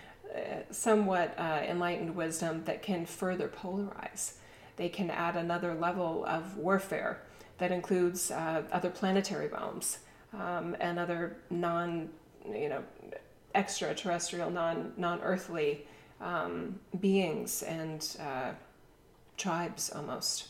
somewhat 0.70 1.38
uh, 1.38 1.60
enlightened 1.66 2.16
wisdom 2.16 2.64
that 2.64 2.82
can 2.82 3.06
further 3.06 3.48
polarize. 3.48 4.32
They 4.76 4.88
can 4.88 5.10
add 5.10 5.36
another 5.36 5.74
level 5.74 6.24
of 6.24 6.56
warfare 6.56 7.22
that 7.58 7.70
includes 7.70 8.30
uh, 8.30 8.62
other 8.72 8.90
planetary 8.90 9.48
realms 9.48 9.98
um, 10.32 10.76
and 10.80 10.98
other 10.98 11.36
non, 11.50 12.08
you 12.50 12.68
know, 12.70 12.82
extraterrestrial, 13.54 14.50
non 14.50 14.92
non 14.96 15.20
earthly 15.20 15.86
um, 16.20 16.78
beings 17.00 17.62
and 17.62 18.16
uh, 18.20 18.52
tribes 19.40 19.90
almost. 19.90 20.48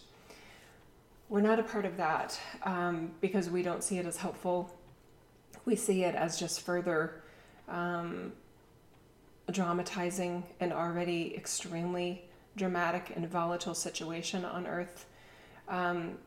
We're 1.28 1.40
not 1.40 1.60
a 1.60 1.62
part 1.62 1.84
of 1.84 1.96
that 1.96 2.38
um, 2.64 3.12
because 3.20 3.48
we 3.48 3.62
don't 3.62 3.84
see 3.84 3.98
it 3.98 4.06
as 4.06 4.16
helpful. 4.16 4.74
We 5.64 5.76
see 5.76 6.02
it 6.02 6.16
as 6.16 6.38
just 6.38 6.62
further 6.62 7.22
um, 7.68 8.32
dramatizing 9.50 10.42
an 10.58 10.72
already 10.72 11.34
extremely 11.36 12.24
dramatic 12.56 13.12
and 13.14 13.28
volatile 13.28 13.74
situation 13.74 14.44
on 14.44 14.66
Earth. 14.66 15.06
Um, 15.68 16.18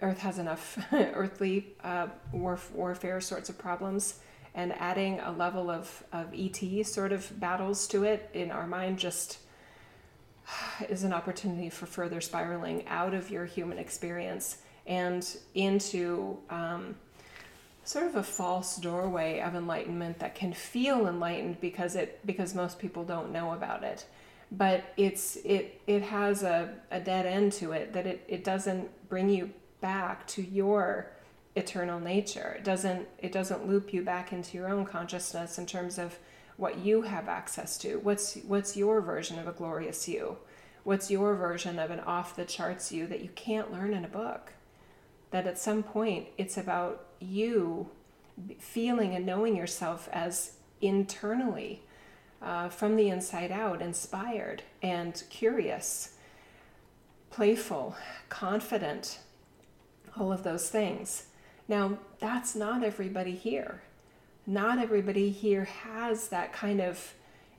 Earth 0.00 0.18
has 0.18 0.38
enough 0.38 0.78
earthly 0.92 1.74
uh, 1.82 2.06
warf- 2.32 2.70
warfare 2.72 3.20
sorts 3.20 3.48
of 3.48 3.58
problems, 3.58 4.20
and 4.54 4.72
adding 4.74 5.18
a 5.20 5.32
level 5.32 5.70
of, 5.70 6.04
of 6.12 6.32
ET 6.34 6.86
sort 6.86 7.12
of 7.12 7.38
battles 7.40 7.88
to 7.88 8.04
it 8.04 8.30
in 8.32 8.50
our 8.50 8.66
mind 8.66 8.98
just 8.98 9.38
is 10.88 11.04
an 11.04 11.12
opportunity 11.12 11.70
for 11.70 11.86
further 11.86 12.20
spiraling 12.20 12.86
out 12.88 13.14
of 13.14 13.30
your 13.30 13.44
human 13.44 13.78
experience 13.78 14.58
and 14.86 15.36
into 15.54 16.38
um, 16.50 16.94
sort 17.84 18.06
of 18.06 18.16
a 18.16 18.22
false 18.22 18.76
doorway 18.76 19.40
of 19.40 19.54
enlightenment 19.54 20.18
that 20.18 20.34
can 20.34 20.52
feel 20.52 21.06
enlightened 21.06 21.60
because 21.60 21.96
it 21.96 22.24
because 22.26 22.54
most 22.54 22.78
people 22.78 23.04
don't 23.04 23.32
know 23.32 23.52
about 23.52 23.82
it. 23.84 24.06
But 24.52 24.84
it's 24.96 25.36
it 25.36 25.80
it 25.86 26.02
has 26.02 26.42
a, 26.42 26.74
a 26.90 27.00
dead 27.00 27.26
end 27.26 27.52
to 27.54 27.72
it 27.72 27.92
that 27.92 28.06
it, 28.06 28.24
it 28.28 28.44
doesn't 28.44 29.08
bring 29.08 29.28
you 29.28 29.50
back 29.80 30.26
to 30.28 30.42
your 30.42 31.10
eternal 31.56 31.98
nature. 31.98 32.54
It 32.58 32.64
doesn't 32.64 33.08
it 33.18 33.32
doesn't 33.32 33.66
loop 33.66 33.92
you 33.92 34.02
back 34.02 34.32
into 34.32 34.56
your 34.56 34.68
own 34.68 34.84
consciousness 34.84 35.58
in 35.58 35.66
terms 35.66 35.98
of 35.98 36.18
what 36.56 36.78
you 36.78 37.02
have 37.02 37.28
access 37.28 37.76
to. 37.78 37.98
What's 37.98 38.36
what's 38.46 38.76
your 38.76 39.00
version 39.00 39.38
of 39.38 39.46
a 39.46 39.52
glorious 39.52 40.08
you? 40.08 40.38
What's 40.84 41.10
your 41.10 41.34
version 41.34 41.78
of 41.78 41.90
an 41.90 42.00
off 42.00 42.36
the 42.36 42.44
charts 42.44 42.92
you 42.92 43.06
that 43.08 43.20
you 43.20 43.30
can't 43.34 43.72
learn 43.72 43.92
in 43.92 44.04
a 44.04 44.08
book? 44.08 44.52
That 45.30 45.46
at 45.46 45.58
some 45.58 45.82
point 45.82 46.28
it's 46.38 46.56
about 46.56 47.06
you 47.18 47.90
feeling 48.58 49.14
and 49.14 49.26
knowing 49.26 49.56
yourself 49.56 50.08
as 50.12 50.52
internally, 50.80 51.82
uh, 52.42 52.68
from 52.68 52.96
the 52.96 53.08
inside 53.08 53.50
out, 53.50 53.82
inspired 53.82 54.62
and 54.82 55.22
curious, 55.30 56.14
playful, 57.30 57.96
confident, 58.28 59.18
all 60.16 60.32
of 60.32 60.42
those 60.42 60.68
things. 60.68 61.26
Now, 61.66 61.98
that's 62.20 62.54
not 62.54 62.84
everybody 62.84 63.34
here 63.34 63.82
not 64.46 64.78
everybody 64.78 65.30
here 65.30 65.64
has 65.64 66.28
that 66.28 66.52
kind 66.52 66.80
of 66.80 67.14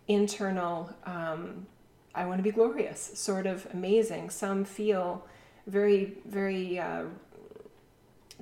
internal, 0.08 0.89
um, 1.06 1.67
I 2.15 2.26
want 2.26 2.39
to 2.39 2.43
be 2.43 2.52
glorious, 2.52 3.12
sort 3.15 3.45
of 3.45 3.67
amazing. 3.73 4.30
Some 4.30 4.63
feel 4.63 5.26
very, 5.67 6.13
very 6.26 6.80
uh, 6.80 7.04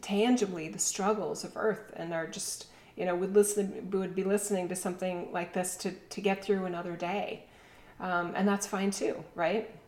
tangibly 0.01 0.69
the 0.69 0.79
struggles 0.79 1.43
of 1.43 1.53
Earth 1.55 1.91
and 1.95 2.13
are 2.13 2.27
just, 2.27 2.67
you 2.95 3.05
know, 3.05 3.15
would 3.15 3.33
listen, 3.33 3.89
would 3.91 4.15
be 4.15 4.23
listening 4.23 4.69
to 4.69 4.75
something 4.75 5.29
like 5.31 5.53
this 5.53 5.75
to, 5.77 5.91
to 5.91 6.21
get 6.21 6.43
through 6.43 6.65
another 6.65 6.95
day. 6.95 7.45
Um, 7.99 8.33
and 8.35 8.47
that's 8.47 8.67
fine 8.67 8.91
too, 8.91 9.23
right? 9.33 9.69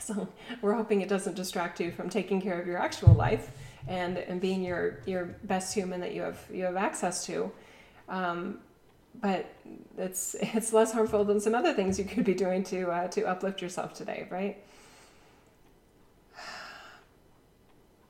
So 0.00 0.28
we're 0.60 0.74
hoping 0.74 1.00
it 1.00 1.08
doesn't 1.08 1.34
distract 1.34 1.80
you 1.80 1.90
from 1.90 2.10
taking 2.10 2.42
care 2.42 2.60
of 2.60 2.66
your 2.66 2.76
actual 2.76 3.14
life 3.14 3.50
and, 3.86 4.18
and 4.18 4.40
being 4.40 4.62
your, 4.62 5.00
your 5.06 5.26
best 5.44 5.74
human 5.74 6.00
that 6.00 6.14
you 6.14 6.22
have 6.22 6.38
you 6.52 6.64
have 6.64 6.76
access 6.76 7.24
to. 7.26 7.50
Um, 8.08 8.58
but 9.20 9.52
it's 9.96 10.34
it's 10.40 10.72
less 10.72 10.92
harmful 10.92 11.24
than 11.24 11.40
some 11.40 11.54
other 11.54 11.74
things 11.74 11.98
you 11.98 12.04
could 12.04 12.24
be 12.24 12.34
doing 12.34 12.64
to 12.64 12.90
uh, 12.90 13.08
to 13.08 13.24
uplift 13.24 13.62
yourself 13.62 13.94
today, 13.94 14.26
right? 14.30 14.58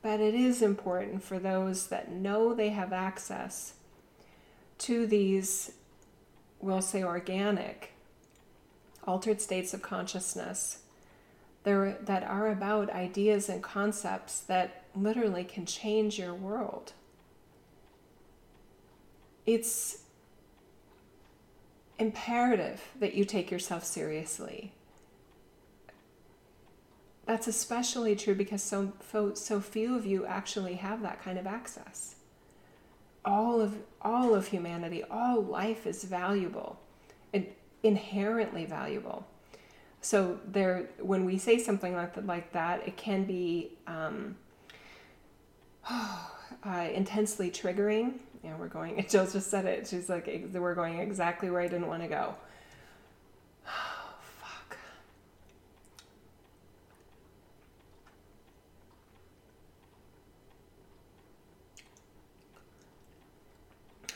But 0.00 0.20
it 0.20 0.34
is 0.34 0.62
important 0.62 1.24
for 1.24 1.40
those 1.40 1.88
that 1.88 2.10
know 2.10 2.54
they 2.54 2.68
have 2.68 2.92
access 2.92 3.74
to 4.78 5.08
these, 5.08 5.72
we'll 6.60 6.82
say, 6.82 7.02
organic, 7.02 7.90
altered 9.04 9.40
states 9.40 9.74
of 9.74 9.82
consciousness 9.82 10.78
there, 11.64 11.98
that 12.02 12.22
are 12.22 12.48
about 12.48 12.90
ideas 12.90 13.48
and 13.48 13.60
concepts 13.60 14.40
that 14.40 14.84
literally 15.02 15.44
can 15.44 15.66
change 15.66 16.18
your 16.18 16.34
world. 16.34 16.92
It's 19.46 19.98
imperative 21.98 22.82
that 23.00 23.14
you 23.14 23.24
take 23.24 23.50
yourself 23.50 23.84
seriously. 23.84 24.72
That's 27.26 27.46
especially 27.46 28.16
true 28.16 28.34
because 28.34 28.62
so, 28.62 28.92
so 29.34 29.60
few 29.60 29.96
of 29.96 30.06
you 30.06 30.24
actually 30.24 30.74
have 30.74 31.02
that 31.02 31.22
kind 31.22 31.38
of 31.38 31.46
access. 31.46 32.14
All 33.24 33.60
of, 33.60 33.76
all 34.00 34.34
of 34.34 34.48
humanity, 34.48 35.02
all 35.10 35.42
life 35.42 35.86
is 35.86 36.04
valuable, 36.04 36.78
and 37.34 37.46
inherently 37.82 38.64
valuable. 38.64 39.26
So 40.00 40.38
there, 40.46 40.88
when 41.00 41.24
we 41.24 41.36
say 41.36 41.58
something 41.58 41.94
like 41.94 42.14
that, 42.14 42.26
like 42.26 42.52
that 42.52 42.86
it 42.86 42.96
can 42.96 43.24
be 43.24 43.72
um, 43.86 44.36
uh, 46.64 46.88
intensely 46.92 47.50
triggering. 47.50 48.14
Yeah, 48.42 48.56
we're 48.58 48.68
going. 48.68 49.04
Jill 49.10 49.26
just 49.26 49.50
said 49.50 49.64
it. 49.64 49.86
She's 49.86 50.08
like, 50.08 50.48
we're 50.52 50.74
going 50.74 51.00
exactly 51.00 51.50
where 51.50 51.60
I 51.60 51.68
didn't 51.68 51.88
want 51.88 52.02
to 52.02 52.08
go. 52.08 52.34
Oh, 53.66 54.14
fuck. 54.40 54.76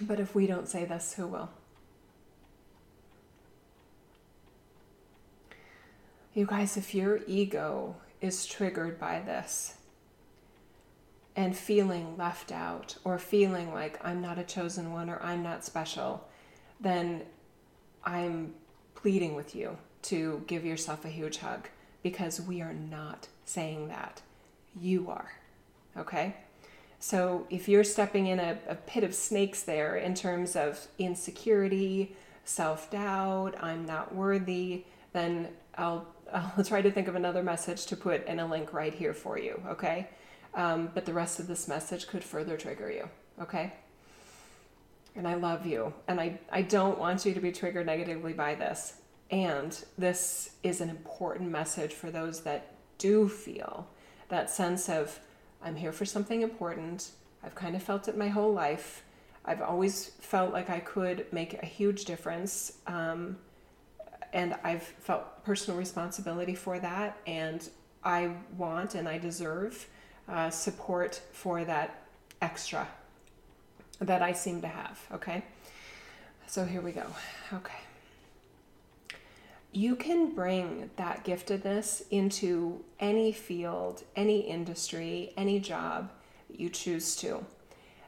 But 0.01 0.21
if 0.21 0.35
we 0.35 0.47
don't 0.47 0.69
say 0.69 0.85
this, 0.85 1.15
who 1.15 1.27
will? 1.27 1.51
You 6.35 6.47
guys, 6.47 6.79
if 6.79 6.95
your 6.95 7.21
ego 7.27 7.97
is 8.23 8.47
triggered 8.47 8.99
by 8.99 9.21
this 9.21 9.75
and 11.35 11.57
feeling 11.57 12.17
left 12.17 12.53
out 12.53 12.97
or 13.05 13.19
feeling 13.19 13.73
like 13.73 13.99
I'm 14.05 14.21
not 14.21 14.39
a 14.39 14.45
chosen 14.45 14.93
one 14.93 15.09
or 15.09 15.21
I'm 15.23 15.43
not 15.43 15.65
special, 15.65 16.29
then 16.81 17.23
I'm 18.05 18.55
pleading 18.95 19.35
with 19.35 19.55
you 19.55 19.77
to 20.03 20.43
give 20.47 20.65
yourself 20.65 21.05
a 21.05 21.09
huge 21.09 21.39
hug 21.39 21.69
because 22.03 22.41
we 22.41 22.61
are 22.61 22.75
not 22.75 23.29
saying 23.45 23.89
that. 23.89 24.21
You 24.81 25.11
are. 25.11 25.33
Okay? 25.97 26.37
So 26.99 27.47
if 27.51 27.69
you're 27.69 27.85
stepping 27.85 28.27
in 28.29 28.39
a, 28.39 28.59
a 28.69 28.75
pit 28.75 29.05
of 29.05 29.15
snakes 29.15 29.63
there 29.63 29.97
in 29.97 30.15
terms 30.15 30.55
of 30.57 30.87
insecurity, 30.99 32.17
self 32.45 32.91
doubt, 32.91 33.55
I'm 33.61 33.85
not 33.87 34.15
worthy, 34.15 34.85
then 35.13 35.49
I'll 35.77 36.07
I'll 36.33 36.65
try 36.65 36.81
to 36.81 36.91
think 36.91 37.09
of 37.09 37.15
another 37.15 37.43
message 37.43 37.87
to 37.87 37.97
put 37.97 38.27
in 38.27 38.41
a 38.41 38.47
link 38.47 38.73
right 38.73 38.95
here 38.95 39.13
for 39.13 39.39
you, 39.39 39.63
okay? 39.69 40.09
Um, 40.55 40.91
but 40.95 41.07
the 41.07 41.15
rest 41.15 41.41
of 41.41 41.47
this 41.47 41.67
message 41.67 42.07
could 42.07 42.23
further 42.23 42.57
trigger 42.57 42.91
you, 42.91 43.09
okay? 43.41 43.73
And 45.17 45.27
I 45.27 45.35
love 45.35 45.67
you, 45.67 45.95
and 46.09 46.21
I, 46.21 46.39
I 46.51 46.63
don't 46.63 46.99
want 46.99 47.25
you 47.25 47.35
to 47.35 47.41
be 47.41 47.53
triggered 47.53 47.87
negatively 47.87 48.33
by 48.33 48.55
this. 48.55 48.95
And 49.31 49.83
this 49.97 50.51
is 50.63 50.81
an 50.81 50.91
important 50.91 51.51
message 51.51 51.93
for 51.95 52.11
those 52.11 52.43
that 52.43 52.75
do 52.99 53.29
feel 53.29 53.89
that 54.29 54.51
sense 54.51 54.89
of, 54.89 55.21
I'm 55.63 55.77
here 55.77 55.93
for 55.93 56.05
something 56.05 56.43
important. 56.43 57.11
I've 57.43 57.55
kind 57.55 57.77
of 57.77 57.83
felt 57.83 58.09
it 58.09 58.17
my 58.17 58.29
whole 58.29 58.53
life. 58.53 59.05
I've 59.45 59.63
always 59.63 60.13
felt 60.21 60.53
like 60.53 60.71
I 60.71 60.81
could 60.81 61.27
make 61.33 61.63
a 61.63 61.67
huge 61.67 62.05
difference. 62.05 62.79
Um, 62.87 63.39
and 64.33 64.55
I've 64.65 64.83
felt 64.83 65.45
personal 65.45 65.79
responsibility 65.79 66.55
for 66.55 66.79
that, 66.79 67.19
and 67.27 67.69
I 68.05 68.33
want 68.57 68.95
and 68.95 69.09
I 69.09 69.19
deserve 69.19 69.89
uh, 70.33 70.51
support 70.51 71.21
for 71.33 71.65
that 71.65 72.03
extra 72.41 72.89
that 74.01 74.23
I 74.23 74.33
seem 74.33 74.61
to 74.63 74.69
have. 74.69 74.99
Okay, 75.13 75.45
so 76.47 76.65
here 76.65 76.81
we 76.81 76.93
go. 76.93 77.07
Okay. 77.53 77.79
you 79.73 79.97
can 79.97 80.35
bring 80.35 80.91
that 80.97 81.25
giftedness 81.25 82.03
into 82.11 82.85
any 83.01 83.33
field, 83.33 84.03
any 84.15 84.41
industry, 84.41 85.33
any 85.37 85.59
job 85.59 86.11
you 86.51 86.69
choose 86.69 87.17
to. 87.17 87.45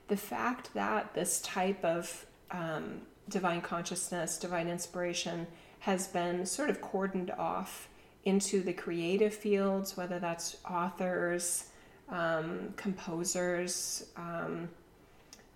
The 0.09 0.17
fact 0.17 0.75
that 0.75 1.15
this 1.15 1.41
type 1.41 1.83
of 1.83 2.27
um, 2.51 3.01
divine 3.31 3.63
consciousness, 3.63 4.39
divine 4.39 4.69
inspiration 4.69 5.47
has 5.81 6.07
been 6.09 6.45
sort 6.45 6.69
of 6.69 6.83
cordoned 6.83 7.37
off 7.39 7.89
into 8.25 8.63
the 8.63 8.73
creative 8.73 9.35
fields, 9.35 9.97
whether 9.97 10.19
that's 10.19 10.59
authors, 10.71 11.71
um, 12.09 12.73
composers, 12.77 14.07
um, 14.17 14.69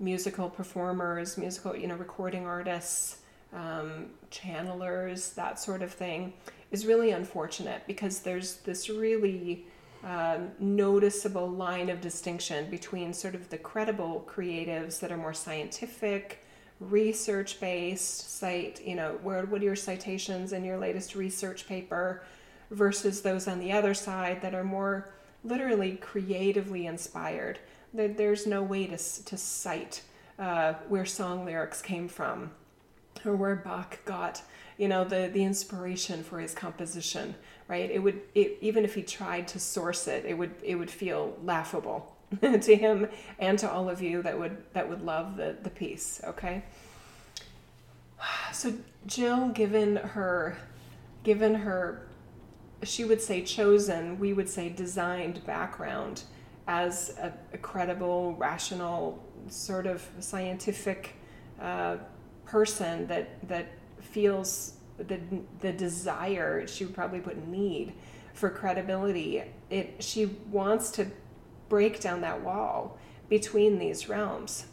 musical 0.00 0.48
performers, 0.48 1.37
musical, 1.37 1.76
you 1.76 1.87
know, 1.87 1.96
recording 1.96 2.46
artists, 2.46 3.18
um, 3.52 4.06
channelers, 4.30 5.34
that 5.34 5.58
sort 5.58 5.82
of 5.82 5.92
thing, 5.92 6.32
is 6.70 6.87
really 6.87 7.11
unfortunate 7.11 7.82
because 7.87 8.20
there's 8.20 8.56
this 8.58 8.88
really 8.88 9.66
um, 10.04 10.50
noticeable 10.61 11.48
line 11.48 11.90
of 11.90 12.00
distinction 12.00 12.70
between 12.70 13.12
sort 13.12 13.34
of 13.34 13.48
the 13.48 13.58
credible 13.58 14.24
creatives 14.28 15.00
that 15.00 15.11
are 15.11 15.16
more 15.16 15.34
scientific, 15.34 16.44
research 16.80 17.58
based, 17.58 18.38
cite, 18.38 18.80
you 18.84 18.94
know, 18.94 19.18
where, 19.22 19.44
what 19.46 19.61
are 19.61 19.64
your 19.64 19.76
citations 19.76 20.52
in 20.52 20.64
your 20.64 20.78
latest 20.78 21.16
research 21.16 21.66
paper 21.66 22.22
versus 22.70 23.22
those 23.22 23.48
on 23.48 23.58
the 23.58 23.72
other 23.72 23.94
side 23.94 24.40
that 24.42 24.54
are 24.54 24.62
more 24.62 25.11
literally 25.44 25.96
creatively 25.96 26.87
inspired. 26.87 27.59
There's 27.94 28.46
no 28.46 28.62
way 28.62 28.87
to, 28.87 28.96
to 28.96 29.37
cite 29.37 30.03
uh, 30.38 30.74
where 30.88 31.05
song 31.05 31.44
lyrics 31.44 31.83
came 31.83 32.09
from 32.09 32.51
or 33.24 33.35
where 33.35 33.57
Bach 33.57 33.98
got, 34.05 34.42
you 34.77 34.88
know, 34.88 35.05
the, 35.05 35.31
the 35.33 35.42
inspiration 35.42 36.22
for 36.22 36.38
his 36.38 36.55
composition, 36.55 37.35
right? 37.66 37.90
It 37.90 37.98
would, 37.98 38.20
it, 38.35 38.59
even 38.61 38.85
if 38.85 38.94
he 38.94 39.03
tried 39.03 39.48
to 39.48 39.59
source 39.59 40.07
it, 40.07 40.24
it 40.24 40.35
would, 40.35 40.55
it 40.62 40.77
would 40.77 40.90
feel 40.90 41.37
laughable 41.42 42.14
to 42.40 42.77
him 42.77 43.09
and 43.38 43.59
to 43.59 43.70
all 43.70 43.88
of 43.88 44.03
you 44.03 44.22
that 44.22 44.38
would, 44.38 44.57
that 44.74 44.88
would 44.88 45.03
love 45.03 45.37
the, 45.37 45.57
the 45.62 45.70
piece, 45.70 46.20
okay? 46.24 46.62
So 48.53 48.72
Jill, 49.07 49.48
given 49.48 49.96
her, 49.96 50.57
given 51.22 51.55
her 51.55 52.08
she 52.83 53.05
would 53.05 53.21
say 53.21 53.43
chosen, 53.43 54.19
we 54.19 54.33
would 54.33 54.49
say 54.49 54.69
designed 54.69 55.45
background 55.45 56.23
as 56.67 57.17
a, 57.19 57.33
a 57.53 57.59
credible, 57.59 58.35
rational, 58.35 59.23
sort 59.49 59.87
of 59.87 60.07
scientific 60.21 61.14
uh, 61.61 61.97
person 62.45 63.07
that 63.07 63.49
that 63.49 63.67
feels 64.01 64.75
the 64.99 65.19
the 65.61 65.73
desire 65.73 66.67
she 66.67 66.85
would 66.85 66.95
probably 66.95 67.21
put 67.21 67.47
need 67.47 67.93
for 68.35 68.51
credibility. 68.51 69.43
It 69.71 70.03
she 70.03 70.27
wants 70.51 70.91
to 70.93 71.07
break 71.69 72.01
down 72.01 72.21
that 72.23 72.43
wall 72.43 72.99
between 73.29 73.79
these 73.79 74.09
realms. 74.09 74.67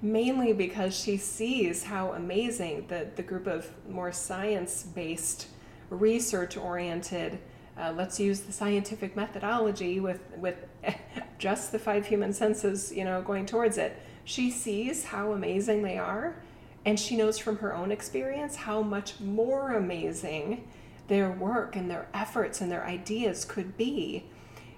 Mainly 0.00 0.52
because 0.52 0.98
she 0.98 1.16
sees 1.16 1.84
how 1.84 2.12
amazing 2.12 2.86
the, 2.88 3.08
the 3.14 3.22
group 3.22 3.46
of 3.46 3.70
more 3.88 4.10
science 4.10 4.82
based 4.82 5.46
research 5.92 6.56
oriented. 6.56 7.38
Uh, 7.78 7.92
let's 7.96 8.20
use 8.20 8.40
the 8.40 8.52
scientific 8.52 9.16
methodology 9.16 10.00
with 10.00 10.20
with 10.36 10.56
just 11.38 11.72
the 11.72 11.78
five 11.78 12.06
human 12.06 12.32
senses, 12.32 12.92
you 12.92 13.04
know, 13.04 13.22
going 13.22 13.46
towards 13.46 13.78
it. 13.78 14.00
She 14.24 14.50
sees 14.50 15.04
how 15.04 15.32
amazing 15.32 15.82
they 15.82 15.98
are, 15.98 16.36
and 16.84 16.98
she 16.98 17.16
knows 17.16 17.38
from 17.38 17.58
her 17.58 17.74
own 17.74 17.90
experience 17.90 18.56
how 18.56 18.82
much 18.82 19.20
more 19.20 19.72
amazing 19.72 20.68
their 21.08 21.30
work 21.30 21.76
and 21.76 21.90
their 21.90 22.06
efforts 22.14 22.60
and 22.60 22.70
their 22.70 22.84
ideas 22.84 23.44
could 23.44 23.76
be 23.76 24.24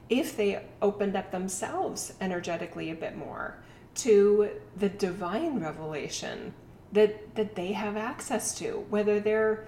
if 0.09 0.37
they 0.37 0.63
opened 0.83 1.17
up 1.17 1.31
themselves 1.31 2.15
energetically 2.21 2.91
a 2.91 2.95
bit 2.95 3.17
more 3.17 3.57
to 3.95 4.51
the 4.77 4.89
divine 4.89 5.61
revelation 5.61 6.53
that 6.93 7.35
that 7.35 7.55
they 7.55 7.73
have 7.73 7.97
access 7.97 8.57
to 8.59 8.85
whether 8.91 9.21
they're 9.21 9.67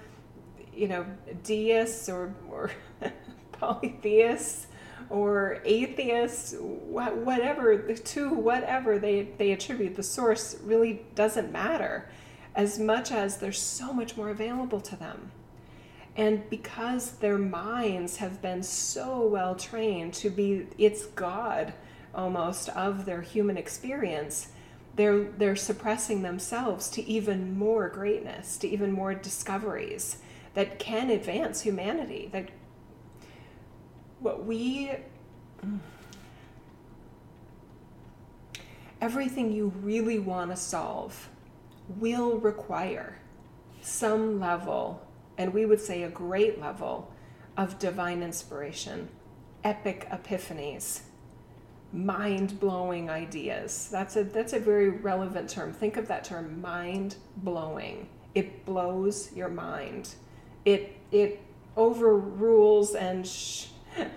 you 0.77 0.89
know, 0.89 1.07
deists 1.43 2.09
or, 2.09 2.35
or 2.51 2.71
polytheists 3.53 4.67
or 5.09 5.61
atheists, 5.65 6.55
whatever, 6.59 7.79
to 7.95 8.31
whatever 8.31 8.99
they, 8.99 9.29
they 9.39 9.53
attribute, 9.53 9.95
the 9.95 10.03
source 10.03 10.57
really 10.63 11.03
doesn't 11.15 11.53
matter 11.53 12.09
as 12.55 12.79
much 12.79 13.13
as 13.13 13.37
there's 13.37 13.61
so 13.61 13.93
much 13.93 14.17
more 14.17 14.31
available 14.31 14.81
to 14.81 14.97
them. 14.97 15.31
And 16.17 16.49
because 16.49 17.13
their 17.13 17.37
minds 17.37 18.17
have 18.17 18.41
been 18.41 18.63
so 18.63 19.27
well 19.27 19.55
trained 19.55 20.15
to 20.15 20.31
be 20.31 20.67
its 20.79 21.07
God 21.07 21.75
almost 22.15 22.71
of 22.71 23.05
their 23.05 23.21
human 23.21 23.59
experience, 23.59 24.49
they're, 24.97 25.25
they're 25.25 25.57
suppressing 25.57 26.23
themselves 26.23 26.89
to 26.91 27.07
even 27.07 27.57
more 27.59 27.91
greatness, 27.91 28.57
to 28.59 28.69
even 28.69 28.91
more 28.91 29.15
discoveries 29.15 30.17
that 30.57 30.79
can 30.79 31.11
advance 31.11 31.61
humanity. 31.61 32.31
That 32.33 32.49
what 34.21 34.47
we 34.47 34.91
everything 39.03 39.53
you 39.53 39.71
really 39.83 40.19
want 40.19 40.51
to 40.51 40.57
solve 40.57 41.29
will 41.99 42.39
require 42.39 43.19
some 43.83 44.41
level, 44.41 45.07
and 45.37 45.53
we 45.53 45.67
would 45.67 45.81
say 45.81 46.03
a 46.03 46.09
great 46.09 46.59
level, 46.59 47.13
of 47.59 47.79
divine 47.79 48.23
inspiration, 48.23 49.11
epic 49.63 50.09
epiphanies, 50.11 51.03
mind 51.93 52.59
blowing 52.59 53.11
ideas. 53.11 53.91
That's 53.93 54.17
a, 54.17 54.25
that's 54.25 54.55
a 54.55 54.59
very 54.59 54.89
relevant 54.89 55.51
term. 55.51 55.75
Think 55.75 55.99
of 55.99 56.09
that 56.09 56.25
term, 56.25 56.63
mind 56.63 57.17
blowing. 57.37 58.09
It 58.35 58.65
blows 58.65 59.31
your 59.35 59.51
mind 59.51 60.15
it 60.67 60.95
it 61.11 61.41
overrules 61.77 62.95
and 62.95 63.27
sh- 63.27 63.69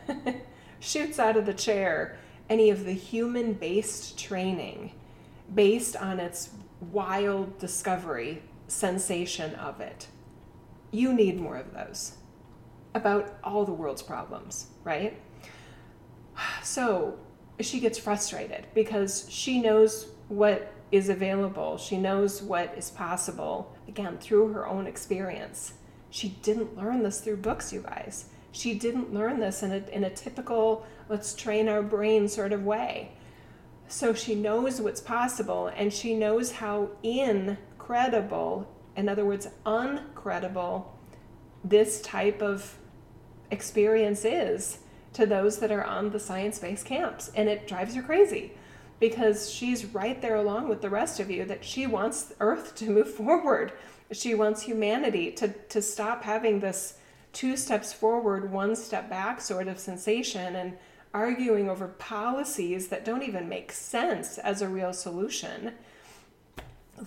shoots 0.79 1.19
out 1.19 1.37
of 1.37 1.45
the 1.45 1.53
chair 1.53 2.17
any 2.49 2.69
of 2.69 2.83
the 2.83 2.93
human 2.93 3.53
based 3.53 4.17
training 4.17 4.91
based 5.53 5.95
on 5.95 6.19
its 6.19 6.49
wild 6.91 7.57
discovery 7.59 8.41
sensation 8.67 9.53
of 9.55 9.79
it. 9.79 10.07
You 10.91 11.13
need 11.13 11.39
more 11.39 11.57
of 11.57 11.73
those 11.73 12.13
about 12.95 13.37
all 13.43 13.65
the 13.65 13.71
world's 13.71 14.01
problems, 14.01 14.67
right? 14.83 15.17
So 16.63 17.17
she 17.59 17.79
gets 17.79 17.97
frustrated 17.97 18.67
because 18.73 19.25
she 19.29 19.61
knows 19.61 20.07
what 20.29 20.71
is 20.91 21.09
available, 21.09 21.77
she 21.77 21.97
knows 21.97 22.41
what 22.41 22.73
is 22.77 22.89
possible, 22.89 23.75
again, 23.87 24.17
through 24.17 24.53
her 24.53 24.67
own 24.67 24.87
experience. 24.87 25.73
She 26.09 26.29
didn't 26.41 26.75
learn 26.75 27.03
this 27.03 27.21
through 27.21 27.37
books, 27.37 27.71
you 27.71 27.81
guys. 27.81 28.25
She 28.51 28.73
didn't 28.73 29.13
learn 29.13 29.39
this 29.39 29.61
in 29.61 29.71
a, 29.71 29.83
in 29.91 30.03
a 30.03 30.09
typical, 30.09 30.85
let's 31.07 31.35
train 31.35 31.69
our 31.69 31.83
brain 31.83 32.27
sort 32.27 32.51
of 32.51 32.65
way. 32.65 33.11
So 33.87 34.13
she 34.13 34.35
knows 34.35 34.81
what's 34.81 35.01
possible 35.01 35.67
and 35.75 35.93
she 35.93 36.15
knows 36.15 36.51
how 36.51 36.89
incredible, 37.03 38.67
in 38.95 39.09
other 39.09 39.25
words, 39.25 39.47
uncredible, 39.65 40.85
this 41.63 42.01
type 42.01 42.41
of 42.41 42.77
experience 43.51 44.25
is 44.25 44.79
to 45.13 45.25
those 45.25 45.59
that 45.59 45.71
are 45.71 45.83
on 45.83 46.11
the 46.11 46.19
science 46.19 46.59
based 46.59 46.85
camps. 46.85 47.31
And 47.35 47.49
it 47.49 47.67
drives 47.67 47.95
her 47.95 48.01
crazy 48.01 48.53
because 48.99 49.49
she's 49.49 49.85
right 49.85 50.21
there 50.21 50.35
along 50.35 50.69
with 50.69 50.81
the 50.81 50.89
rest 50.89 51.19
of 51.19 51.31
you 51.31 51.45
that 51.45 51.63
she 51.63 51.87
wants 51.87 52.33
Earth 52.39 52.75
to 52.75 52.89
move 52.89 53.11
forward. 53.13 53.73
She 54.11 54.33
wants 54.35 54.63
humanity 54.63 55.31
to, 55.33 55.49
to 55.49 55.81
stop 55.81 56.23
having 56.23 56.59
this 56.59 56.95
two 57.33 57.55
steps 57.55 57.93
forward, 57.93 58.51
one 58.51 58.75
step 58.75 59.09
back 59.09 59.39
sort 59.41 59.67
of 59.67 59.79
sensation 59.79 60.55
and 60.55 60.77
arguing 61.13 61.69
over 61.69 61.87
policies 61.87 62.87
that 62.89 63.05
don't 63.05 63.23
even 63.23 63.49
make 63.49 63.71
sense 63.71 64.37
as 64.37 64.61
a 64.61 64.67
real 64.67 64.93
solution. 64.93 65.73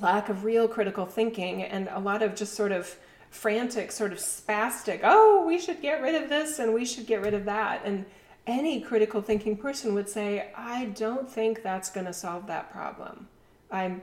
Lack 0.01 0.29
of 0.29 0.45
real 0.45 0.69
critical 0.69 1.07
thinking 1.07 1.63
and 1.63 1.89
a 1.93 1.99
lot 1.99 2.23
of 2.23 2.35
just 2.35 2.55
sort 2.55 2.73
of 2.73 2.97
frantic, 3.31 3.91
sort 3.91 4.13
of 4.13 4.19
spastic, 4.19 5.01
oh, 5.03 5.45
we 5.47 5.59
should 5.59 5.81
get 5.81 6.03
rid 6.03 6.15
of 6.15 6.29
this 6.29 6.59
and 6.59 6.73
we 6.73 6.85
should 6.85 7.07
get 7.07 7.23
rid 7.23 7.35
of 7.35 7.45
that. 7.47 7.83
And 7.85 8.05
any 8.47 8.81
critical 8.81 9.23
thinking 9.23 9.57
person 9.57 9.95
would 9.95 10.09
say, 10.09 10.51
I 10.57 10.87
don't 10.87 11.31
think 11.31 11.63
that's 11.63 11.91
going 11.91 12.07
to 12.07 12.13
solve 12.13 12.47
that 12.49 12.71
problem. 12.73 13.29
I'm, 13.71 14.03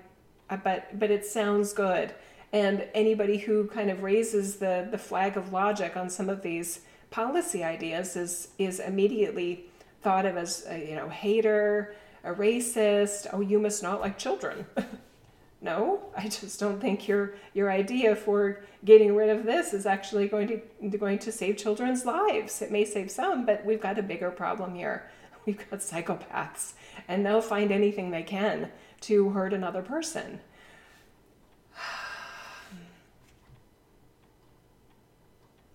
but, 0.64 0.98
but 0.98 1.12
it 1.12 1.26
sounds 1.26 1.74
good. 1.74 2.14
And 2.52 2.88
anybody 2.94 3.38
who 3.38 3.68
kind 3.68 3.92
of 3.92 4.02
raises 4.02 4.56
the, 4.56 4.88
the 4.90 4.98
flag 4.98 5.38
of 5.38 5.54
logic 5.54 5.96
on 5.96 6.10
some 6.10 6.30
of 6.30 6.42
these 6.42 6.82
policy 7.12 7.64
ideas 7.64 8.16
is, 8.16 8.50
is 8.58 8.80
immediately 8.80 9.66
thought 10.02 10.26
of 10.26 10.38
as 10.38 10.66
a 10.68 10.90
you 10.90 10.96
know 10.96 11.10
hater, 11.10 11.96
a 12.24 12.34
racist. 12.34 13.28
Oh, 13.32 13.42
you 13.42 13.60
must 13.60 13.84
not 13.84 14.02
like 14.02 14.18
children. 14.18 14.66
no, 15.62 16.02
I 16.18 16.24
just 16.24 16.60
don't 16.60 16.80
think 16.80 17.08
your 17.08 17.34
your 17.54 17.72
idea 17.72 18.16
for 18.16 18.62
getting 18.86 19.16
rid 19.16 19.30
of 19.30 19.46
this 19.46 19.74
is 19.74 19.86
actually 19.86 20.28
going 20.28 20.48
to 20.48 20.98
going 20.98 21.20
to 21.20 21.32
save 21.32 21.58
children's 21.58 22.06
lives. 22.06 22.62
It 22.62 22.72
may 22.72 22.86
save 22.86 23.12
some, 23.12 23.46
but 23.46 23.66
we've 23.66 23.82
got 23.82 24.00
a 24.00 24.04
bigger 24.04 24.32
problem 24.32 24.76
here. 24.76 25.10
We've 25.46 25.70
got 25.70 25.80
psychopaths, 25.80 26.74
and 27.08 27.26
they'll 27.26 27.42
find 27.42 27.72
anything 27.72 28.12
they 28.12 28.24
can 28.24 28.72
to 29.02 29.30
hurt 29.30 29.54
another 29.54 29.82
person. 29.82 30.42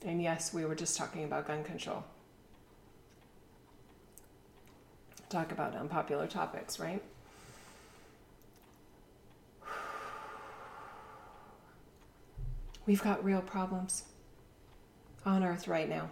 And 0.05 0.23
yes, 0.23 0.53
we 0.53 0.67
were 0.67 0.75
just 0.75 0.97
talking 0.99 1.25
about 1.25 1.47
gun 1.47 1.65
control. 1.65 2.05
Talk 5.31 5.51
about 5.51 5.75
unpopular 5.75 6.27
topics, 6.27 6.79
right? 6.79 7.03
We've 12.87 13.03
got 13.03 13.25
real 13.25 13.41
problems 13.41 14.05
on 15.25 15.43
earth 15.43 15.67
right 15.67 15.89
now. 15.89 16.11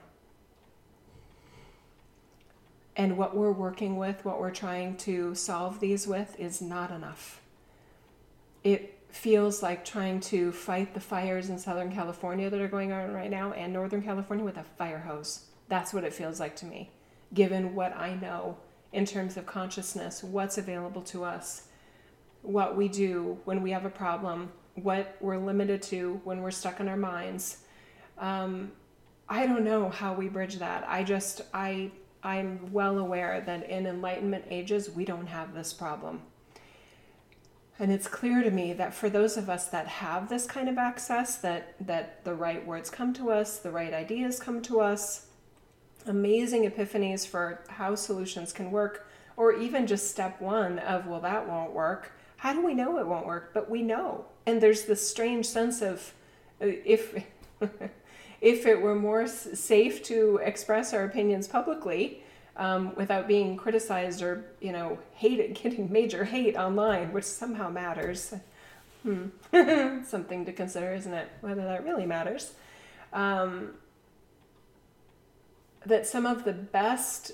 And 2.96 3.18
what 3.18 3.36
we're 3.36 3.52
working 3.52 3.96
with, 3.96 4.24
what 4.24 4.40
we're 4.40 4.50
trying 4.50 4.96
to 4.98 5.34
solve 5.34 5.80
these 5.80 6.06
with, 6.06 6.38
is 6.38 6.62
not 6.62 6.90
enough. 6.90 7.42
It 8.64 8.98
feels 9.12 9.62
like 9.62 9.84
trying 9.84 10.18
to 10.18 10.50
fight 10.52 10.94
the 10.94 11.00
fires 11.00 11.50
in 11.50 11.58
Southern 11.58 11.92
California 11.92 12.48
that 12.48 12.60
are 12.60 12.68
going 12.68 12.92
on 12.92 13.12
right 13.12 13.30
now 13.30 13.52
and 13.52 13.72
Northern 13.72 14.02
California 14.02 14.44
with 14.44 14.56
a 14.56 14.64
fire 14.78 15.00
hose. 15.00 15.46
That's 15.68 15.92
what 15.92 16.04
it 16.04 16.14
feels 16.14 16.40
like 16.40 16.56
to 16.56 16.66
me, 16.66 16.90
given 17.34 17.74
what 17.74 17.96
I 17.96 18.14
know 18.14 18.56
in 18.92 19.04
terms 19.04 19.36
of 19.36 19.46
consciousness, 19.46 20.22
what's 20.24 20.58
available 20.58 21.02
to 21.02 21.24
us, 21.24 21.68
what 22.40 22.76
we 22.76 22.88
do 22.88 23.38
when 23.44 23.62
we 23.62 23.70
have 23.70 23.84
a 23.84 23.90
problem, 23.90 24.50
what 24.74 25.16
we're 25.20 25.38
limited 25.38 25.82
to 25.82 26.20
when 26.24 26.40
we're 26.40 26.50
stuck 26.50 26.80
in 26.80 26.88
our 26.88 26.96
minds. 26.96 27.58
Um, 28.18 28.72
I 29.28 29.46
don't 29.46 29.64
know 29.64 29.88
how 29.88 30.14
we 30.14 30.28
bridge 30.28 30.56
that. 30.56 30.84
I 30.88 31.04
just, 31.04 31.42
I 31.52 31.90
I'm 32.22 32.72
well 32.72 32.98
aware 32.98 33.42
that 33.46 33.68
in 33.68 33.86
Enlightenment 33.86 34.44
ages, 34.48 34.90
we 34.90 35.04
don't 35.04 35.26
have 35.26 35.54
this 35.54 35.72
problem. 35.72 36.22
And 37.78 37.90
it's 37.90 38.06
clear 38.06 38.42
to 38.42 38.50
me 38.50 38.72
that 38.74 38.94
for 38.94 39.08
those 39.08 39.36
of 39.36 39.48
us 39.48 39.66
that 39.68 39.86
have 39.86 40.28
this 40.28 40.46
kind 40.46 40.68
of 40.68 40.78
access, 40.78 41.36
that, 41.38 41.74
that 41.80 42.24
the 42.24 42.34
right 42.34 42.64
words 42.66 42.90
come 42.90 43.12
to 43.14 43.30
us, 43.30 43.58
the 43.58 43.70
right 43.70 43.92
ideas 43.92 44.38
come 44.38 44.60
to 44.62 44.80
us, 44.80 45.26
amazing 46.06 46.70
epiphanies 46.70 47.26
for 47.26 47.60
how 47.68 47.94
solutions 47.94 48.52
can 48.52 48.70
work, 48.70 49.08
or 49.36 49.52
even 49.52 49.86
just 49.86 50.10
step 50.10 50.40
one 50.40 50.78
of, 50.80 51.06
well, 51.06 51.20
that 51.20 51.48
won't 51.48 51.72
work. 51.72 52.12
How 52.36 52.52
do 52.52 52.64
we 52.64 52.74
know 52.74 52.98
it 52.98 53.06
won't 53.06 53.26
work? 53.26 53.52
But 53.54 53.70
we 53.70 53.82
know. 53.82 54.26
And 54.46 54.60
there's 54.60 54.84
this 54.84 55.08
strange 55.08 55.46
sense 55.46 55.80
of 55.82 56.12
uh, 56.60 56.66
if. 56.66 57.24
if 58.42 58.66
it 58.66 58.82
were 58.82 58.96
more 58.96 59.26
safe 59.28 60.02
to 60.02 60.40
express 60.42 60.92
our 60.92 61.04
opinions 61.04 61.46
publicly 61.46 62.24
um, 62.56 62.94
without 62.96 63.26
being 63.26 63.56
criticized 63.56 64.22
or 64.22 64.44
you 64.60 64.72
know 64.72 64.98
hated, 65.14 65.54
getting 65.62 65.90
major 65.90 66.24
hate 66.24 66.56
online, 66.56 67.12
which 67.12 67.24
somehow 67.24 67.68
matters. 67.68 68.34
Hmm. 69.02 69.28
Something 70.04 70.44
to 70.44 70.52
consider, 70.52 70.94
isn't 70.94 71.12
it? 71.12 71.28
Whether 71.40 71.64
that 71.64 71.84
really 71.84 72.06
matters. 72.06 72.52
Um, 73.12 73.74
that 75.84 76.06
some 76.06 76.24
of 76.24 76.44
the 76.44 76.52
best 76.52 77.32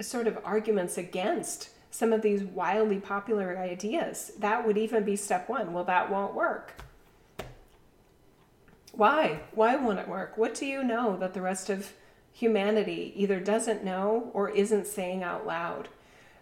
sort 0.00 0.26
of 0.26 0.38
arguments 0.44 0.98
against 0.98 1.70
some 1.90 2.12
of 2.12 2.22
these 2.22 2.42
wildly 2.42 2.98
popular 2.98 3.56
ideas 3.56 4.32
that 4.38 4.66
would 4.66 4.76
even 4.76 5.04
be 5.04 5.16
step 5.16 5.48
one. 5.48 5.72
Well, 5.72 5.84
that 5.84 6.10
won't 6.10 6.34
work. 6.34 6.74
Why? 8.92 9.40
Why 9.52 9.76
won't 9.76 9.98
it 9.98 10.08
work? 10.08 10.36
What 10.36 10.54
do 10.54 10.66
you 10.66 10.82
know 10.82 11.16
that 11.18 11.34
the 11.34 11.40
rest 11.40 11.70
of 11.70 11.92
humanity 12.34 13.14
either 13.16 13.40
doesn't 13.40 13.82
know 13.82 14.30
or 14.34 14.50
isn't 14.50 14.86
saying 14.86 15.22
out 15.22 15.46
loud? 15.46 15.88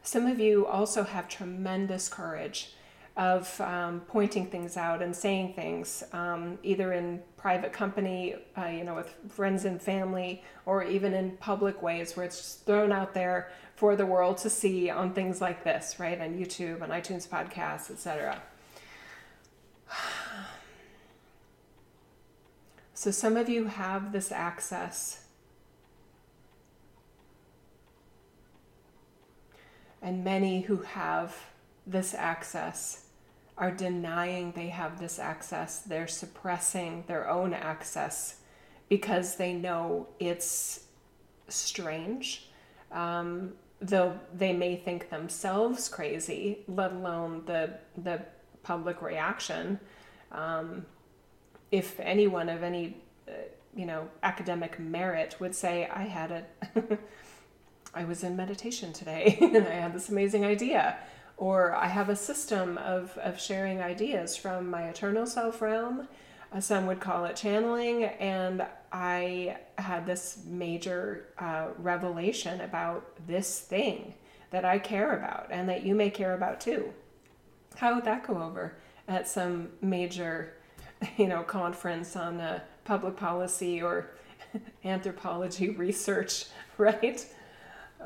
Some 0.02 0.26
of 0.26 0.40
you 0.40 0.66
also 0.66 1.04
have 1.04 1.28
tremendous 1.28 2.08
courage 2.08 2.72
of 3.16 3.60
um, 3.60 4.00
pointing 4.08 4.46
things 4.46 4.76
out 4.76 5.02
and 5.02 5.14
saying 5.14 5.52
things, 5.52 6.02
um, 6.12 6.58
either 6.62 6.92
in 6.94 7.22
private 7.36 7.72
company, 7.72 8.34
uh, 8.56 8.66
you 8.66 8.84
know, 8.84 8.94
with 8.94 9.14
friends 9.28 9.66
and 9.66 9.80
family, 9.80 10.42
or 10.64 10.82
even 10.82 11.12
in 11.12 11.36
public 11.36 11.82
ways 11.82 12.16
where 12.16 12.24
it's 12.24 12.54
thrown 12.54 12.90
out 12.90 13.12
there 13.12 13.50
for 13.76 13.96
the 13.96 14.06
world 14.06 14.38
to 14.38 14.48
see 14.48 14.88
on 14.88 15.12
things 15.12 15.42
like 15.42 15.62
this, 15.62 15.96
right? 15.98 16.20
On 16.20 16.34
YouTube, 16.34 16.80
on 16.82 16.88
iTunes 16.88 17.28
podcasts, 17.28 17.90
etc. 17.90 18.40
So 22.94 23.10
some 23.10 23.36
of 23.36 23.48
you 23.48 23.64
have 23.64 24.12
this 24.12 24.30
access. 24.30 25.21
And 30.02 30.24
many 30.24 30.62
who 30.62 30.78
have 30.78 31.34
this 31.86 32.14
access 32.14 33.06
are 33.56 33.70
denying 33.70 34.52
they 34.52 34.68
have 34.68 34.98
this 34.98 35.18
access. 35.18 35.80
They're 35.80 36.08
suppressing 36.08 37.04
their 37.06 37.30
own 37.30 37.54
access 37.54 38.40
because 38.88 39.36
they 39.36 39.52
know 39.52 40.08
it's 40.18 40.80
strange. 41.48 42.48
Um, 42.90 43.52
though 43.80 44.18
they 44.34 44.52
may 44.52 44.76
think 44.76 45.10
themselves 45.10 45.88
crazy, 45.88 46.58
let 46.68 46.92
alone 46.92 47.42
the 47.46 47.78
the 47.96 48.22
public 48.62 49.02
reaction. 49.02 49.78
Um, 50.30 50.86
if 51.70 51.98
anyone 52.00 52.48
of 52.48 52.62
any, 52.62 52.96
uh, 53.28 53.32
you 53.74 53.86
know, 53.86 54.08
academic 54.22 54.78
merit 54.78 55.36
would 55.40 55.54
say, 55.54 55.88
I 55.88 56.02
had 56.02 56.30
a, 56.30 56.44
I 57.94 58.04
was 58.04 58.24
in 58.24 58.36
meditation 58.36 58.92
today 58.92 59.38
and 59.40 59.56
I 59.68 59.74
had 59.74 59.92
this 59.92 60.08
amazing 60.08 60.44
idea. 60.44 60.98
Or 61.36 61.74
I 61.74 61.88
have 61.88 62.08
a 62.08 62.16
system 62.16 62.78
of, 62.78 63.16
of 63.18 63.40
sharing 63.40 63.80
ideas 63.80 64.36
from 64.36 64.70
my 64.70 64.84
eternal 64.88 65.26
self 65.26 65.60
realm. 65.60 66.06
Uh, 66.52 66.60
some 66.60 66.86
would 66.86 67.00
call 67.00 67.24
it 67.24 67.34
channeling. 67.36 68.04
And 68.04 68.64
I 68.92 69.56
had 69.76 70.06
this 70.06 70.42
major 70.46 71.28
uh, 71.38 71.68
revelation 71.78 72.60
about 72.60 73.26
this 73.26 73.60
thing 73.60 74.14
that 74.50 74.64
I 74.64 74.78
care 74.78 75.16
about 75.16 75.48
and 75.50 75.68
that 75.68 75.82
you 75.82 75.94
may 75.94 76.10
care 76.10 76.34
about 76.34 76.60
too. 76.60 76.92
How 77.76 77.94
would 77.94 78.04
that 78.04 78.26
go 78.26 78.40
over 78.40 78.76
at 79.08 79.26
some 79.26 79.70
major 79.80 80.54
you 81.16 81.26
know, 81.26 81.42
conference 81.42 82.16
on 82.16 82.40
uh, 82.40 82.60
public 82.84 83.16
policy 83.16 83.82
or 83.82 84.10
anthropology 84.84 85.70
research, 85.70 86.46
right? 86.78 87.26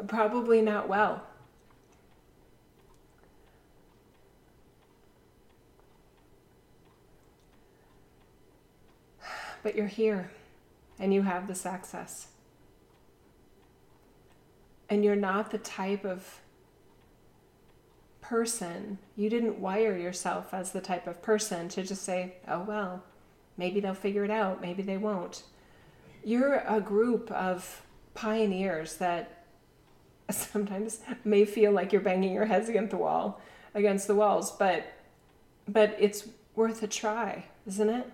Probably 0.06 0.61
not 0.61 0.88
well. 0.88 1.22
But 9.62 9.74
you're 9.74 9.87
here 9.87 10.30
and 10.98 11.12
you 11.12 11.22
have 11.22 11.48
this 11.48 11.66
access. 11.66 12.28
And 14.88 15.04
you're 15.04 15.16
not 15.16 15.50
the 15.50 15.59
type 15.59 16.04
of 16.04 16.40
person. 18.20 18.98
You 19.16 19.28
didn't 19.28 19.59
wire 19.59 19.96
yourself 19.96 20.54
as 20.54 20.72
the 20.72 20.80
type 20.80 21.06
of 21.06 21.22
person 21.22 21.68
to 21.70 21.82
just 21.82 22.02
say, 22.02 22.35
oh, 22.46 22.61
well, 22.61 23.02
maybe 23.56 23.80
they'll 23.80 23.94
figure 23.94 24.24
it 24.24 24.30
out, 24.30 24.61
maybe 24.61 24.82
they 24.82 24.96
won't. 24.96 25.42
You're 26.24 26.62
a 26.66 26.80
group 26.80 27.30
of 27.30 27.82
pioneers 28.14 28.96
that 28.96 29.36
sometimes 30.30 31.00
may 31.24 31.44
feel 31.44 31.72
like 31.72 31.92
you're 31.92 32.00
banging 32.00 32.32
your 32.32 32.46
heads 32.46 32.68
against 32.68 32.90
the 32.90 32.96
wall, 32.96 33.40
against 33.74 34.06
the 34.06 34.14
walls, 34.14 34.50
but 34.50 34.92
but 35.68 35.96
it's 35.98 36.28
worth 36.54 36.82
a 36.82 36.86
try, 36.86 37.46
isn't 37.66 37.88
it? 37.88 38.12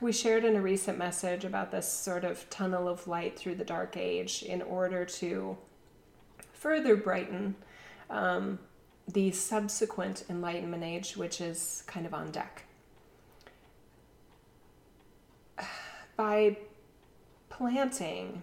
We 0.00 0.12
shared 0.12 0.44
in 0.44 0.56
a 0.56 0.60
recent 0.60 0.98
message 0.98 1.44
about 1.44 1.70
this 1.70 1.90
sort 1.90 2.24
of 2.24 2.48
tunnel 2.50 2.88
of 2.88 3.06
light 3.06 3.38
through 3.38 3.54
the 3.54 3.64
dark 3.64 3.96
age 3.96 4.42
in 4.42 4.60
order 4.60 5.04
to 5.04 5.56
further 6.52 6.96
brighten 6.96 7.54
um, 8.10 8.58
the 9.08 9.30
subsequent 9.30 10.24
Enlightenment 10.28 10.82
age, 10.82 11.16
which 11.16 11.40
is 11.40 11.82
kind 11.86 12.04
of 12.04 12.12
on 12.12 12.30
deck. 12.30 12.64
By 16.16 16.58
planting 17.48 18.42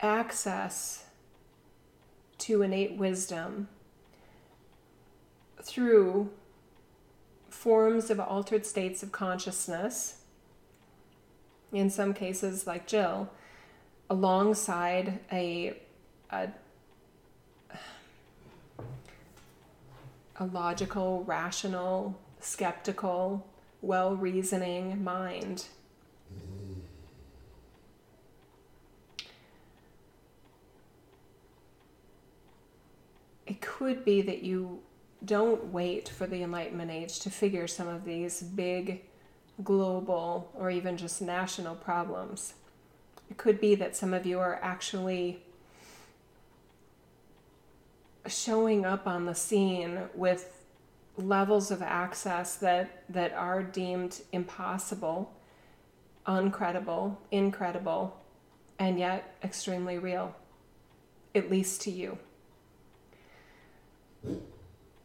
access 0.00 1.04
to 2.38 2.62
innate 2.62 2.92
wisdom 2.92 3.68
through 5.62 6.30
forms 7.48 8.10
of 8.10 8.20
altered 8.20 8.64
states 8.64 9.02
of 9.02 9.10
consciousness, 9.10 10.18
in 11.72 11.90
some 11.90 12.14
cases, 12.14 12.66
like 12.66 12.86
Jill, 12.86 13.28
alongside 14.08 15.18
a, 15.32 15.76
a 16.30 16.48
a 20.38 20.46
logical, 20.46 21.24
rational, 21.24 22.18
skeptical, 22.40 23.46
well 23.82 24.14
reasoning 24.14 25.02
mind. 25.02 25.66
It 33.46 33.60
could 33.78 34.04
be 34.04 34.20
that 34.20 34.42
you 34.42 34.80
don't 35.24 35.66
wait 35.66 36.08
for 36.08 36.26
the 36.26 36.42
Enlightenment 36.42 36.90
age 36.90 37.20
to 37.20 37.30
figure 37.30 37.68
some 37.68 37.86
of 37.86 38.04
these 38.04 38.42
big 38.42 39.04
global 39.62 40.50
or 40.54 40.68
even 40.68 40.96
just 40.96 41.22
national 41.22 41.76
problems. 41.76 42.54
It 43.30 43.36
could 43.36 43.60
be 43.60 43.76
that 43.76 43.94
some 43.94 44.12
of 44.12 44.26
you 44.26 44.40
are 44.40 44.58
actually 44.62 45.44
showing 48.26 48.84
up 48.84 49.06
on 49.06 49.26
the 49.26 49.34
scene 49.34 50.00
with 50.12 50.64
levels 51.16 51.70
of 51.70 51.80
access 51.80 52.56
that, 52.56 53.04
that 53.08 53.32
are 53.32 53.62
deemed 53.62 54.22
impossible, 54.32 55.32
uncredible, 56.26 57.16
incredible, 57.30 58.20
and 58.80 58.98
yet 58.98 59.36
extremely 59.44 59.98
real, 59.98 60.34
at 61.32 61.48
least 61.48 61.80
to 61.82 61.92
you. 61.92 62.18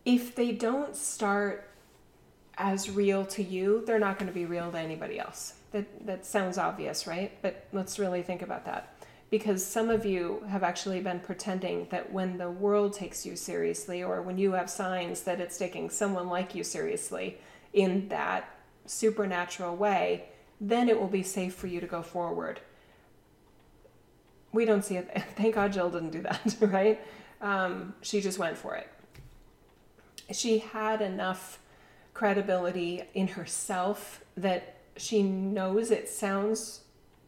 If 0.05 0.35
they 0.35 0.51
don't 0.51 0.95
start 0.95 1.69
as 2.57 2.89
real 2.89 3.25
to 3.25 3.43
you, 3.43 3.83
they're 3.85 3.99
not 3.99 4.19
going 4.19 4.27
to 4.27 4.33
be 4.33 4.45
real 4.45 4.71
to 4.71 4.77
anybody 4.77 5.19
else. 5.19 5.53
That, 5.71 6.05
that 6.05 6.25
sounds 6.25 6.57
obvious, 6.57 7.07
right? 7.07 7.31
But 7.41 7.65
let's 7.73 7.97
really 7.97 8.21
think 8.21 8.41
about 8.41 8.65
that 8.65 8.93
because 9.33 9.65
some 9.65 9.89
of 9.89 10.05
you 10.05 10.45
have 10.47 10.61
actually 10.61 10.99
been 10.99 11.19
pretending 11.19 11.87
that 11.89 12.13
when 12.13 12.37
the 12.37 12.51
world 12.51 12.93
takes 12.93 13.25
you 13.25 13.35
seriously 13.35 14.03
or 14.03 14.21
when 14.21 14.37
you 14.37 14.51
have 14.51 14.69
signs 14.69 15.21
that 15.23 15.41
it's 15.41 15.57
taking 15.57 15.89
someone 15.89 16.29
like 16.29 16.53
you 16.53 16.63
seriously 16.63 17.39
in 17.73 18.07
that 18.09 18.47
supernatural 18.85 19.75
way, 19.75 20.25
then 20.61 20.87
it 20.87 20.99
will 20.99 21.07
be 21.07 21.23
safe 21.23 21.55
for 21.55 21.65
you 21.65 21.79
to 21.79 21.87
go 21.87 22.03
forward. 22.03 22.59
We 24.51 24.65
don't 24.65 24.85
see 24.85 24.97
it. 24.97 25.09
Thank 25.35 25.55
God 25.55 25.73
Jill 25.73 25.89
didn't 25.89 26.11
do 26.11 26.21
that, 26.21 26.55
right? 26.61 27.01
Um, 27.41 27.95
she 28.03 28.21
just 28.21 28.37
went 28.37 28.55
for 28.55 28.75
it. 28.75 28.87
She 30.31 30.59
had 30.59 31.01
enough 31.01 31.59
credibility 32.13 33.03
in 33.13 33.27
herself 33.29 34.23
that 34.37 34.77
she 34.95 35.23
knows 35.23 35.91
it 35.91 36.07
sounds 36.07 36.81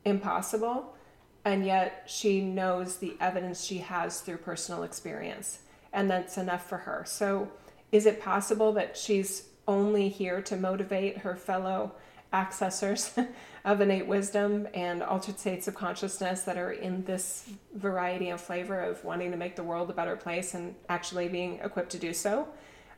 impossible 0.04 0.96
and 1.44 1.66
yet 1.66 2.04
she 2.08 2.42
knows 2.42 2.98
the 2.98 3.16
evidence 3.20 3.64
she 3.64 3.80
has 3.80 4.22
through 4.22 4.38
personal 4.38 4.84
experience 4.84 5.60
and 5.94 6.10
that's 6.10 6.38
enough 6.38 6.68
for 6.68 6.78
her. 6.80 7.04
So 7.08 7.50
is 7.92 8.06
it 8.06 8.22
possible 8.22 8.74
that 8.74 8.98
she's 8.98 9.46
only 9.68 10.10
here 10.10 10.42
to 10.42 10.56
motivate 10.56 11.20
her 11.20 11.36
fellow 11.36 11.94
accessors 12.34 13.28
of 13.66 13.82
innate 13.82 14.06
wisdom 14.06 14.68
and 14.74 15.02
altered 15.02 15.40
states 15.40 15.68
of 15.68 15.74
consciousness 15.74 16.44
that 16.44 16.58
are 16.58 16.72
in 16.72 17.04
this 17.06 17.50
variety 17.74 18.30
and 18.30 18.40
flavor 18.40 18.80
of 18.80 19.04
wanting 19.04 19.32
to 19.32 19.38
make 19.38 19.56
the 19.56 19.64
world 19.64 19.90
a 19.90 19.94
better 19.94 20.16
place 20.16 20.54
and 20.54 20.76
actually 20.90 21.28
being 21.28 21.60
equipped 21.64 21.92
to 21.92 21.98
do 21.98 22.14
so 22.14 22.48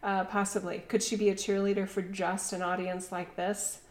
uh, 0.07 0.23
possibly 0.23 0.79
could 0.87 1.03
she 1.03 1.15
be 1.15 1.29
a 1.29 1.35
cheerleader 1.35 1.87
for 1.87 2.01
just 2.01 2.53
an 2.53 2.63
audience 2.63 3.11
like 3.11 3.35
this 3.35 3.81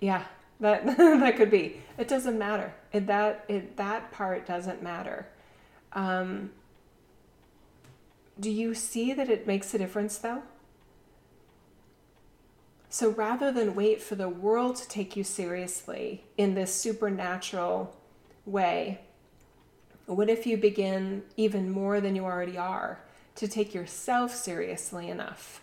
yeah 0.00 0.24
that 0.60 0.84
that 0.96 1.36
could 1.36 1.50
be. 1.50 1.80
It 1.98 2.08
doesn't 2.08 2.38
matter. 2.38 2.74
It, 2.92 3.06
that 3.06 3.44
it, 3.48 3.76
that 3.76 4.10
part 4.12 4.46
doesn't 4.46 4.82
matter. 4.82 5.26
Um, 5.92 6.50
do 8.38 8.50
you 8.50 8.74
see 8.74 9.12
that 9.12 9.28
it 9.28 9.46
makes 9.46 9.72
a 9.74 9.78
difference 9.78 10.18
though? 10.18 10.42
So 12.88 13.10
rather 13.10 13.50
than 13.50 13.74
wait 13.74 14.00
for 14.00 14.14
the 14.14 14.28
world 14.28 14.76
to 14.76 14.88
take 14.88 15.16
you 15.16 15.24
seriously 15.24 16.24
in 16.36 16.54
this 16.54 16.72
supernatural 16.72 17.96
way, 18.46 19.00
what 20.06 20.30
if 20.30 20.46
you 20.46 20.56
begin 20.56 21.24
even 21.36 21.70
more 21.70 22.00
than 22.00 22.14
you 22.14 22.24
already 22.24 22.56
are 22.56 23.00
to 23.36 23.48
take 23.48 23.74
yourself 23.74 24.34
seriously 24.34 25.08
enough? 25.08 25.60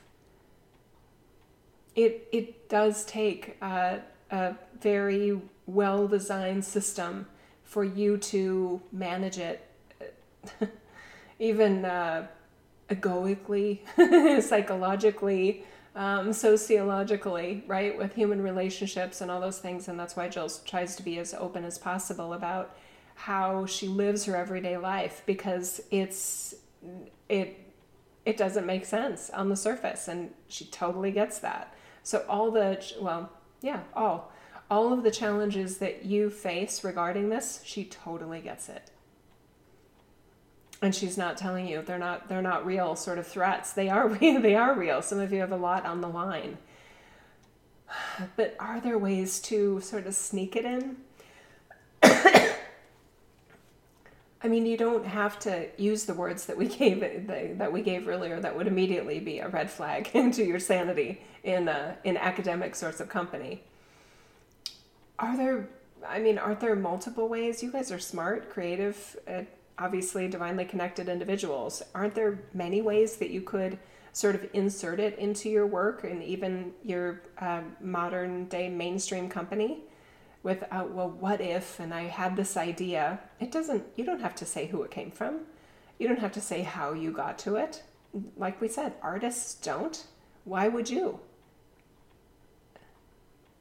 It, 1.96 2.28
it 2.32 2.70
does 2.70 3.06
take 3.06 3.58
uh, 3.62 3.98
a 4.30 4.56
very 4.80 5.40
well 5.66 6.08
designed 6.08 6.66
system 6.66 7.28
for 7.64 7.84
you 7.84 8.18
to 8.18 8.82
manage 8.92 9.38
it, 9.38 9.66
even 11.40 11.86
uh, 11.86 12.28
egoically, 12.90 13.84
psychologically, 14.42 15.64
um, 15.96 16.34
sociologically, 16.34 17.64
right, 17.68 17.98
with 17.98 18.14
human 18.14 18.42
relationships 18.42 19.22
and 19.22 19.32
all 19.32 19.40
those 19.40 19.60
things. 19.60 19.88
And 19.88 20.00
that's 20.00 20.16
why 20.16 20.30
Jill 20.30 20.50
tries 20.66 20.96
to 20.98 21.04
be 21.04 21.18
as 21.18 21.34
open 21.34 21.64
as 21.64 21.78
possible 21.78 22.34
about 22.34 22.76
how 23.16 23.66
she 23.66 23.88
lives 23.88 24.26
her 24.26 24.36
everyday 24.36 24.78
life 24.78 25.22
because 25.26 25.82
it's 25.92 26.56
it 27.32 27.58
it 28.26 28.38
doesn't 28.38 28.66
make 28.66 28.86
sense 28.86 29.30
on 29.32 29.50
the 29.50 29.56
surface 29.56 30.08
and 30.08 30.32
she 30.48 30.66
totally 30.66 31.12
gets 31.12 31.40
that 31.40 31.74
so 32.04 32.24
all 32.30 32.52
the 32.52 32.84
well 33.00 33.32
yeah, 33.62 33.82
all. 33.96 34.32
All 34.70 34.92
of 34.92 35.04
the 35.04 35.12
challenges 35.12 35.78
that 35.78 36.06
you 36.06 36.30
face 36.30 36.84
regarding 36.84 37.30
this, 37.30 37.62
she 37.64 37.86
totally 37.86 38.42
gets 38.42 38.70
it. 38.70 38.90
And 40.82 40.96
she's 40.96 41.18
not 41.18 41.38
telling 41.38 41.68
you 41.68 41.84
they're 41.84 42.00
not 42.00 42.28
they're 42.28 42.42
not 42.42 42.66
real 42.66 42.96
sort 42.96 43.20
of 43.20 43.28
threats. 43.28 43.74
They 43.74 43.90
are 43.90 44.08
real. 44.08 44.42
They 44.42 44.56
are 44.56 44.74
real. 44.74 45.02
Some 45.02 45.20
of 45.20 45.32
you 45.32 45.40
have 45.40 45.52
a 45.52 45.58
lot 45.58 45.86
on 45.86 46.02
the 46.02 46.08
line. 46.08 46.58
But 48.36 48.56
are 48.60 48.80
there 48.80 48.98
ways 48.98 49.40
to 49.42 49.80
sort 49.82 50.08
of 50.08 50.16
sneak 50.16 50.56
it 50.56 50.66
in? 50.66 50.98
I 54.44 54.48
mean, 54.48 54.66
you 54.66 54.76
don't 54.76 55.06
have 55.06 55.38
to 55.40 55.68
use 55.78 56.06
the 56.06 56.16
words 56.16 56.48
that 56.48 56.58
we 56.58 56.68
gave 56.68 57.00
that 57.28 57.72
we 57.72 57.82
gave 57.82 58.08
earlier. 58.08 58.40
That 58.40 58.56
would 58.56 58.68
immediately 58.68 59.20
be 59.20 59.40
a 59.40 59.48
red 59.48 59.70
flag 59.70 60.10
into 60.14 60.44
your 60.44 60.60
sanity 60.60 61.22
in 61.44 61.68
a, 61.68 61.98
in 62.04 62.18
academic 62.18 62.76
sorts 62.76 63.00
of 63.00 63.10
company. 63.10 63.64
Are 65.20 65.38
there? 65.38 65.70
I 66.08 66.20
mean, 66.20 66.40
aren't 66.40 66.60
there 66.60 66.76
multiple 66.76 67.28
ways? 67.30 67.62
You 67.62 67.72
guys 67.72 67.92
are 67.92 68.00
smart, 68.00 68.50
creative, 68.50 69.16
uh, 69.28 69.44
obviously 69.78 70.28
divinely 70.28 70.66
connected 70.66 71.08
individuals. 71.08 71.84
Aren't 71.94 72.16
there 72.16 72.40
many 72.56 72.82
ways 72.82 73.18
that 73.18 73.30
you 73.30 73.42
could 73.42 73.78
sort 74.14 74.34
of 74.34 74.50
insert 74.54 75.00
it 75.00 75.18
into 75.20 75.50
your 75.50 75.68
work 75.68 76.04
and 76.04 76.24
even 76.24 76.74
your 76.84 77.22
uh, 77.40 77.62
modern 77.80 78.46
day 78.46 78.68
mainstream 78.68 79.30
company? 79.30 79.84
Without 80.44 80.92
well 80.92 81.10
what 81.10 81.42
if? 81.42 81.80
And 81.80 81.94
i 81.94 82.04
had 82.04 82.36
this 82.36 82.58
idea. 82.58 83.20
It 83.40 83.52
doesn't 83.52 83.84
you 83.96 84.04
don't 84.06 84.22
have 84.22 84.36
to 84.36 84.46
say 84.46 84.68
who 84.68 84.84
it 84.84 84.92
came 84.92 85.12
from. 85.12 85.42
You 86.00 86.08
don't 86.08 86.20
have 86.20 86.32
to 86.34 86.42
say 86.42 86.64
how 86.64 86.94
you 86.94 87.12
got 87.12 87.38
to 87.40 87.56
it. 87.56 87.84
Like 88.36 88.60
we 88.60 88.68
said 88.68 88.94
artists 89.02 89.56
don't. 89.56 90.06
Why 90.44 90.68
would 90.68 90.90
you? 90.90 91.20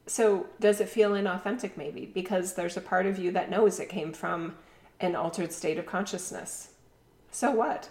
So 0.07 0.47
does 0.59 0.81
it 0.81 0.89
feel 0.89 1.13
inauthentic 1.13 1.77
maybe 1.77 2.07
because 2.07 2.55
there's 2.55 2.77
a 2.77 2.81
part 2.81 3.07
of 3.07 3.19
you 3.19 3.31
that 3.33 3.51
knows 3.51 3.79
it 3.79 3.89
came 3.89 4.13
from 4.13 4.57
an 4.99 5.15
altered 5.15 5.53
state 5.53 5.79
of 5.79 5.87
consciousness? 5.87 6.71
So 7.31 7.53
what? 7.53 7.91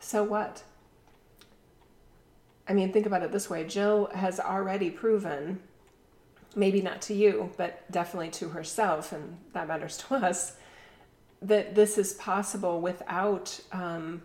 So 0.00 0.22
what? 0.22 0.62
I 2.68 2.72
mean 2.72 2.92
think 2.92 3.06
about 3.06 3.22
it 3.22 3.32
this 3.32 3.50
way. 3.50 3.64
Jill 3.64 4.08
has 4.14 4.40
already 4.40 4.90
proven 4.90 5.60
maybe 6.56 6.80
not 6.80 7.02
to 7.02 7.14
you, 7.14 7.50
but 7.56 7.88
definitely 7.92 8.30
to 8.30 8.48
herself, 8.48 9.12
and 9.12 9.36
that 9.52 9.68
matters 9.68 9.98
to 9.98 10.14
us, 10.26 10.56
that 11.42 11.74
this 11.74 11.98
is 11.98 12.14
possible 12.14 12.80
without 12.80 13.60
um, 13.70 14.22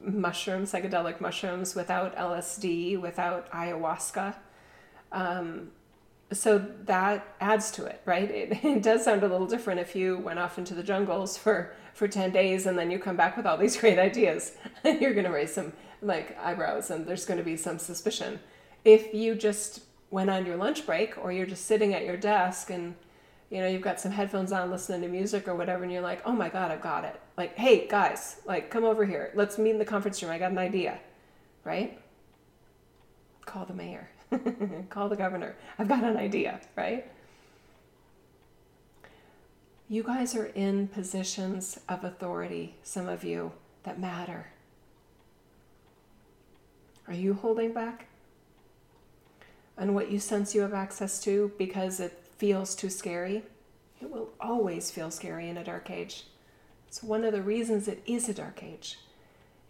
mushrooms, 0.00 0.72
psychedelic 0.72 1.20
mushrooms, 1.20 1.74
without 1.74 2.14
LSD, 2.16 3.00
without 3.00 3.50
ayahuasca. 3.50 4.34
Um, 5.10 5.70
so 6.30 6.58
that 6.84 7.36
adds 7.40 7.70
to 7.72 7.84
it, 7.86 8.00
right? 8.04 8.30
It, 8.30 8.64
it 8.64 8.82
does 8.82 9.04
sound 9.04 9.22
a 9.22 9.28
little 9.28 9.46
different 9.46 9.80
if 9.80 9.96
you 9.96 10.18
went 10.18 10.38
off 10.38 10.58
into 10.58 10.74
the 10.74 10.82
jungles 10.82 11.36
for, 11.36 11.72
for 11.94 12.06
10 12.06 12.30
days 12.30 12.66
and 12.66 12.78
then 12.78 12.90
you 12.90 12.98
come 12.98 13.16
back 13.16 13.36
with 13.36 13.46
all 13.46 13.56
these 13.56 13.76
great 13.80 13.98
ideas. 13.98 14.52
You're 14.84 15.14
going 15.14 15.24
to 15.24 15.32
raise 15.32 15.54
some 15.54 15.72
like 16.02 16.36
eyebrows 16.38 16.90
and 16.90 17.06
there's 17.06 17.24
going 17.24 17.38
to 17.38 17.44
be 17.44 17.56
some 17.56 17.78
suspicion. 17.78 18.40
If 18.84 19.14
you 19.14 19.34
just 19.34 19.82
went 20.12 20.28
on 20.30 20.46
your 20.46 20.56
lunch 20.56 20.86
break 20.86 21.16
or 21.18 21.32
you're 21.32 21.46
just 21.46 21.64
sitting 21.64 21.94
at 21.94 22.04
your 22.04 22.18
desk 22.18 22.70
and 22.70 22.94
you 23.50 23.58
know 23.58 23.66
you've 23.66 23.82
got 23.82 23.98
some 23.98 24.12
headphones 24.12 24.52
on 24.52 24.70
listening 24.70 25.00
to 25.00 25.08
music 25.08 25.48
or 25.48 25.54
whatever 25.56 25.82
and 25.82 25.92
you're 25.92 26.02
like 26.02 26.22
oh 26.26 26.32
my 26.32 26.48
god 26.48 26.70
i've 26.70 26.82
got 26.82 27.04
it. 27.04 27.18
Like 27.36 27.56
hey 27.56 27.88
guys 27.88 28.36
like 28.46 28.70
come 28.70 28.84
over 28.84 29.04
here. 29.04 29.32
Let's 29.34 29.58
meet 29.58 29.70
in 29.70 29.78
the 29.78 29.84
conference 29.84 30.22
room. 30.22 30.30
I 30.30 30.38
got 30.38 30.52
an 30.52 30.58
idea. 30.58 31.00
Right? 31.64 31.98
Call 33.46 33.64
the 33.64 33.74
mayor. 33.74 34.08
Call 34.90 35.08
the 35.08 35.16
governor. 35.16 35.56
I've 35.78 35.88
got 35.88 36.04
an 36.04 36.16
idea. 36.16 36.60
Right? 36.76 37.10
You 39.88 40.02
guys 40.02 40.34
are 40.34 40.46
in 40.46 40.88
positions 40.88 41.80
of 41.88 42.04
authority 42.04 42.76
some 42.82 43.08
of 43.08 43.24
you 43.24 43.52
that 43.84 43.98
matter. 43.98 44.46
Are 47.08 47.14
you 47.14 47.34
holding 47.34 47.72
back 47.72 48.06
on 49.78 49.94
what 49.94 50.10
you 50.10 50.18
sense 50.18 50.54
you 50.54 50.60
have 50.60 50.74
access 50.74 51.22
to 51.24 51.52
because 51.58 52.00
it 52.00 52.18
feels 52.36 52.74
too 52.74 52.90
scary? 52.90 53.42
It 54.00 54.10
will 54.10 54.30
always 54.40 54.90
feel 54.90 55.10
scary 55.10 55.48
in 55.48 55.56
a 55.56 55.64
dark 55.64 55.90
age. 55.90 56.26
It's 56.88 57.02
one 57.02 57.24
of 57.24 57.32
the 57.32 57.42
reasons 57.42 57.88
it 57.88 58.02
is 58.04 58.28
a 58.28 58.34
dark 58.34 58.62
age, 58.62 58.98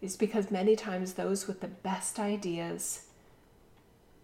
is 0.00 0.16
because 0.16 0.50
many 0.50 0.74
times 0.74 1.12
those 1.12 1.46
with 1.46 1.60
the 1.60 1.68
best 1.68 2.18
ideas 2.18 3.06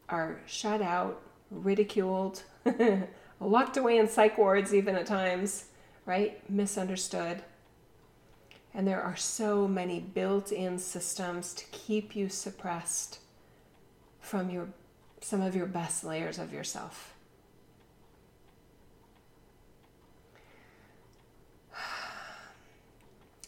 are 0.09 0.41
shut 0.47 0.83
out, 0.83 1.21
ridiculed, 1.51 2.43
locked 3.41 3.77
away 3.77 3.99
in 3.99 4.09
psych 4.09 4.39
wards, 4.39 4.75
even 4.75 4.97
at 4.97 5.07
times, 5.07 5.67
right? 6.07 6.49
Misunderstood. 6.51 7.43
And 8.75 8.87
there 8.87 9.03
are 9.03 9.17
so 9.17 9.67
many 9.67 10.01
built 10.01 10.53
in 10.53 10.79
systems 10.79 11.55
to 11.55 11.65
keep 11.71 12.15
you 12.17 12.29
suppressed 12.29 13.21
from 14.21 14.51
your, 14.51 14.69
some 15.21 15.41
of 15.41 15.55
your 15.57 15.67
best 15.67 16.05
layers 16.05 16.39
of 16.39 16.53
yourself. 16.53 17.15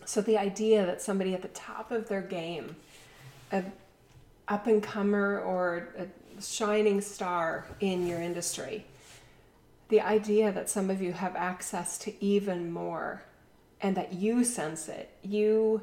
So 0.04 0.20
the 0.20 0.38
idea 0.38 0.84
that 0.86 1.00
somebody 1.00 1.34
at 1.34 1.42
the 1.42 1.48
top 1.48 1.92
of 1.92 2.08
their 2.08 2.20
game, 2.20 2.74
an 3.52 3.70
up 4.48 4.66
and 4.66 4.82
comer 4.82 5.40
or 5.40 5.88
a 5.96 6.42
shining 6.42 7.00
star 7.00 7.64
in 7.78 8.08
your 8.08 8.20
industry, 8.20 8.84
the 9.88 10.00
idea 10.00 10.50
that 10.50 10.68
some 10.68 10.90
of 10.90 11.00
you 11.00 11.12
have 11.12 11.36
access 11.36 11.96
to 11.98 12.24
even 12.24 12.72
more 12.72 13.22
and 13.80 13.96
that 13.96 14.12
you 14.12 14.42
sense 14.44 14.88
it, 14.88 15.10
you 15.22 15.82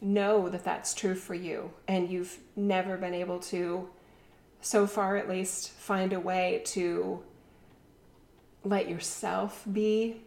know 0.00 0.48
that 0.48 0.64
that's 0.64 0.92
true 0.92 1.14
for 1.14 1.34
you, 1.34 1.70
and 1.86 2.10
you've 2.10 2.38
never 2.56 2.96
been 2.96 3.14
able 3.14 3.38
to, 3.38 3.88
so 4.60 4.86
far 4.86 5.16
at 5.16 5.28
least, 5.28 5.70
find 5.70 6.12
a 6.12 6.20
way 6.20 6.62
to 6.66 7.22
let 8.64 8.88
yourself 8.88 9.64
be 9.72 10.22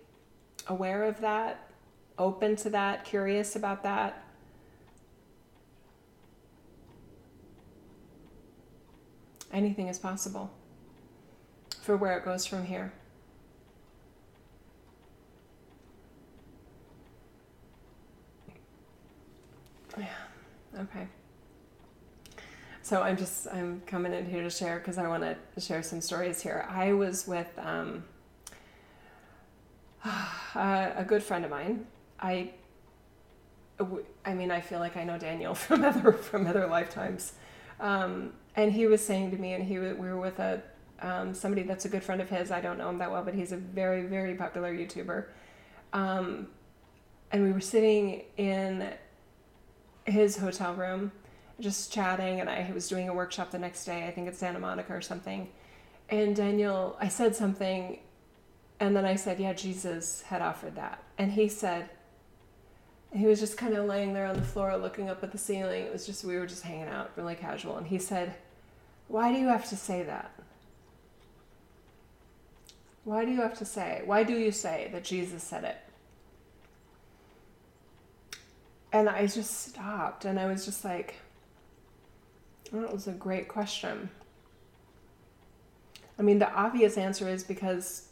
aware 0.67 1.03
of 1.03 1.21
that 1.21 1.69
open 2.17 2.55
to 2.57 2.69
that, 2.69 3.05
curious 3.05 3.55
about 3.55 3.83
that. 3.83 4.23
Anything 9.51 9.87
is 9.87 9.99
possible 9.99 10.51
for 11.81 11.95
where 11.95 12.17
it 12.17 12.25
goes 12.25 12.45
from 12.45 12.65
here. 12.65 12.91
Yeah, 19.97 20.07
okay. 20.79 21.07
So 22.83 23.01
I'm 23.01 23.17
just 23.17 23.47
I'm 23.47 23.81
coming 23.87 24.13
in 24.13 24.29
here 24.29 24.43
to 24.43 24.49
share 24.49 24.77
because 24.77 24.97
I 24.97 25.07
want 25.07 25.23
to 25.23 25.61
share 25.61 25.81
some 25.81 26.01
stories 26.01 26.41
here. 26.41 26.67
I 26.69 26.93
was 26.93 27.27
with 27.27 27.47
um, 27.57 28.03
a 30.55 31.05
good 31.07 31.23
friend 31.23 31.43
of 31.43 31.51
mine 31.51 31.87
I, 32.23 32.51
I 34.25 34.33
mean, 34.33 34.49
I 34.49 34.61
feel 34.61 34.79
like 34.79 34.95
I 34.95 35.03
know 35.03 35.17
Daniel 35.17 35.53
from 35.65 35.83
other 35.83 36.13
from 36.13 36.47
other 36.47 36.65
lifetimes, 36.67 37.33
um, 37.79 38.31
and 38.55 38.71
he 38.71 38.87
was 38.87 39.05
saying 39.05 39.31
to 39.31 39.37
me, 39.37 39.53
and 39.53 39.63
he 39.63 39.77
we 39.77 39.91
were 39.91 40.19
with 40.19 40.39
a 40.39 40.63
um, 41.01 41.33
somebody 41.33 41.63
that's 41.63 41.85
a 41.85 41.89
good 41.89 42.03
friend 42.03 42.21
of 42.21 42.29
his. 42.29 42.49
I 42.49 42.61
don't 42.61 42.77
know 42.77 42.89
him 42.89 42.97
that 42.99 43.11
well, 43.11 43.23
but 43.23 43.35
he's 43.35 43.51
a 43.51 43.57
very 43.57 44.03
very 44.03 44.35
popular 44.35 44.73
YouTuber, 44.73 45.25
um, 45.91 46.47
and 47.31 47.43
we 47.43 47.51
were 47.51 47.61
sitting 47.61 48.23
in 48.37 48.89
his 50.05 50.37
hotel 50.37 50.73
room, 50.73 51.11
just 51.59 51.91
chatting, 51.91 52.39
and 52.39 52.49
I 52.49 52.71
was 52.73 52.87
doing 52.87 53.09
a 53.09 53.13
workshop 53.13 53.51
the 53.51 53.59
next 53.59 53.85
day. 53.85 54.07
I 54.07 54.11
think 54.11 54.27
it's 54.27 54.39
Santa 54.39 54.59
Monica 54.59 54.93
or 54.93 55.01
something, 55.01 55.49
and 56.09 56.35
Daniel, 56.35 56.97
I 56.99 57.07
said 57.07 57.35
something, 57.35 57.99
and 58.79 58.95
then 58.95 59.05
I 59.05 59.15
said, 59.15 59.39
"Yeah, 59.39 59.53
Jesus 59.53 60.23
had 60.23 60.41
offered 60.41 60.75
that," 60.75 61.01
and 61.17 61.31
he 61.31 61.47
said 61.47 61.89
he 63.13 63.27
was 63.27 63.39
just 63.39 63.57
kind 63.57 63.75
of 63.75 63.85
laying 63.85 64.13
there 64.13 64.25
on 64.25 64.35
the 64.35 64.41
floor 64.41 64.75
looking 64.75 65.09
up 65.09 65.23
at 65.23 65.31
the 65.31 65.37
ceiling. 65.37 65.83
It 65.83 65.93
was 65.93 66.05
just, 66.05 66.23
we 66.23 66.35
were 66.35 66.47
just 66.47 66.63
hanging 66.63 66.87
out 66.87 67.11
really 67.15 67.35
casual. 67.35 67.77
And 67.77 67.85
he 67.85 67.99
said, 67.99 68.33
Why 69.07 69.31
do 69.31 69.39
you 69.39 69.47
have 69.47 69.69
to 69.69 69.75
say 69.75 70.03
that? 70.03 70.31
Why 73.03 73.23
do 73.23 73.31
you 73.31 73.41
have 73.41 73.57
to 73.59 73.65
say? 73.65 74.01
Why 74.05 74.23
do 74.23 74.33
you 74.33 74.51
say 74.51 74.89
that 74.93 75.03
Jesus 75.03 75.43
said 75.43 75.63
it? 75.63 75.77
And 78.91 79.09
I 79.09 79.27
just 79.27 79.67
stopped 79.67 80.25
and 80.25 80.39
I 80.39 80.47
was 80.47 80.65
just 80.65 80.83
like, 80.83 81.15
it 82.81 82.91
was 82.91 83.07
a 83.07 83.11
great 83.11 83.47
question. 83.47 84.09
I 86.17 86.21
mean, 86.21 86.39
the 86.39 86.51
obvious 86.51 86.97
answer 86.97 87.27
is 87.27 87.43
because 87.43 88.07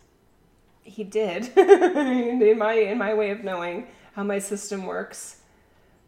he 0.84 1.03
did, 1.03 1.55
in 1.57 2.57
my 2.57 2.74
in 2.74 2.97
my 2.97 3.14
way 3.14 3.32
of 3.32 3.43
knowing 3.43 3.88
how 4.14 4.24
my 4.24 4.39
system 4.39 4.86
works. 4.86 5.41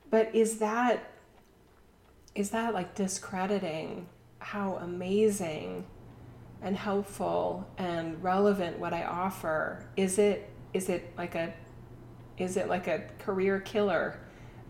But 0.10 0.34
is 0.36 0.60
that 0.60 1.12
is 2.36 2.50
that 2.50 2.74
like 2.74 2.96
discrediting 2.96 4.08
how 4.40 4.76
amazing 4.76 5.86
and 6.62 6.76
helpful 6.76 7.68
and 7.78 8.22
relevant 8.24 8.80
what 8.80 8.94
I 8.94 9.04
offer? 9.04 9.86
Is 9.96 10.18
it 10.18 10.50
is 10.74 10.90
it 10.90 11.16
like 11.18 11.36
a 11.36 11.54
is 12.38 12.58
it 12.58 12.68
like 12.68 12.88
a 12.88 13.04
career 13.20 13.60
killer 13.60 14.20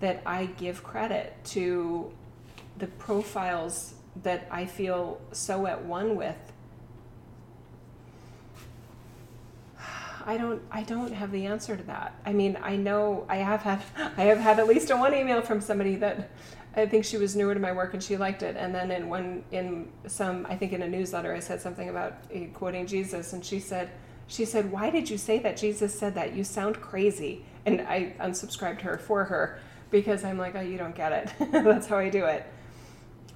that 0.02 0.22
I 0.26 0.48
give 0.48 0.84
credit 0.84 1.34
to 1.46 2.12
the 2.78 2.88
profiles 2.88 3.96
that 4.24 4.48
I 4.52 4.66
feel 4.66 5.20
so 5.32 5.66
at 5.68 5.84
one 5.84 6.16
with 6.16 6.54
I 10.26 10.38
don't 10.38 10.62
I 10.72 10.84
don't 10.84 11.12
have 11.12 11.32
the 11.32 11.46
answer 11.46 11.76
to 11.76 11.84
that. 11.84 12.16
I 12.26 12.34
mean, 12.34 12.58
I 12.62 12.76
know 12.76 13.26
I 13.28 13.38
have 13.38 13.62
had 13.62 13.82
I 14.18 14.24
have 14.24 14.40
had 14.40 14.60
at 14.60 14.68
least 14.68 14.90
a 14.90 14.98
one 14.98 15.14
email 15.14 15.42
from 15.42 15.62
somebody 15.62 15.96
that 15.98 16.30
I 16.76 16.86
think 16.86 17.06
she 17.06 17.18
was 17.18 17.36
newer 17.36 17.54
to 17.54 17.60
my 17.60 17.72
work 17.72 17.94
and 17.94 18.02
she 18.02 18.18
liked 18.18 18.42
it. 18.42 18.56
And 18.58 18.74
then 18.74 18.92
in 18.92 19.10
one 19.10 19.44
in 19.52 19.90
some 20.08 20.46
I 20.50 20.56
think 20.56 20.74
in 20.74 20.82
a 20.82 20.88
newsletter 20.88 21.34
I 21.34 21.40
said 21.40 21.62
something 21.62 21.90
about 21.90 22.14
uh, 22.34 22.40
quoting 22.54 22.88
Jesus 22.88 23.34
and 23.34 23.44
she 23.44 23.60
said 23.60 23.92
she 24.28 24.46
said, 24.46 24.72
"Why 24.72 24.90
did 24.90 25.10
you 25.10 25.18
say 25.18 25.40
that 25.40 25.58
Jesus 25.58 25.98
said 25.98 26.16
that? 26.16 26.34
You 26.34 26.44
sound 26.44 26.80
crazy." 26.80 27.44
And 27.66 27.82
I 27.82 28.16
unsubscribed 28.20 28.82
her 28.82 28.98
for 28.98 29.26
her 29.26 29.60
because 29.92 30.24
I'm 30.24 30.38
like, 30.38 30.56
"Oh, 30.56 30.62
you 30.62 30.78
don't 30.78 30.96
get 30.96 31.12
it." 31.12 31.52
That's 31.52 31.88
how 31.88 31.98
I 31.98 32.10
do 32.10 32.26
it. 32.26 32.46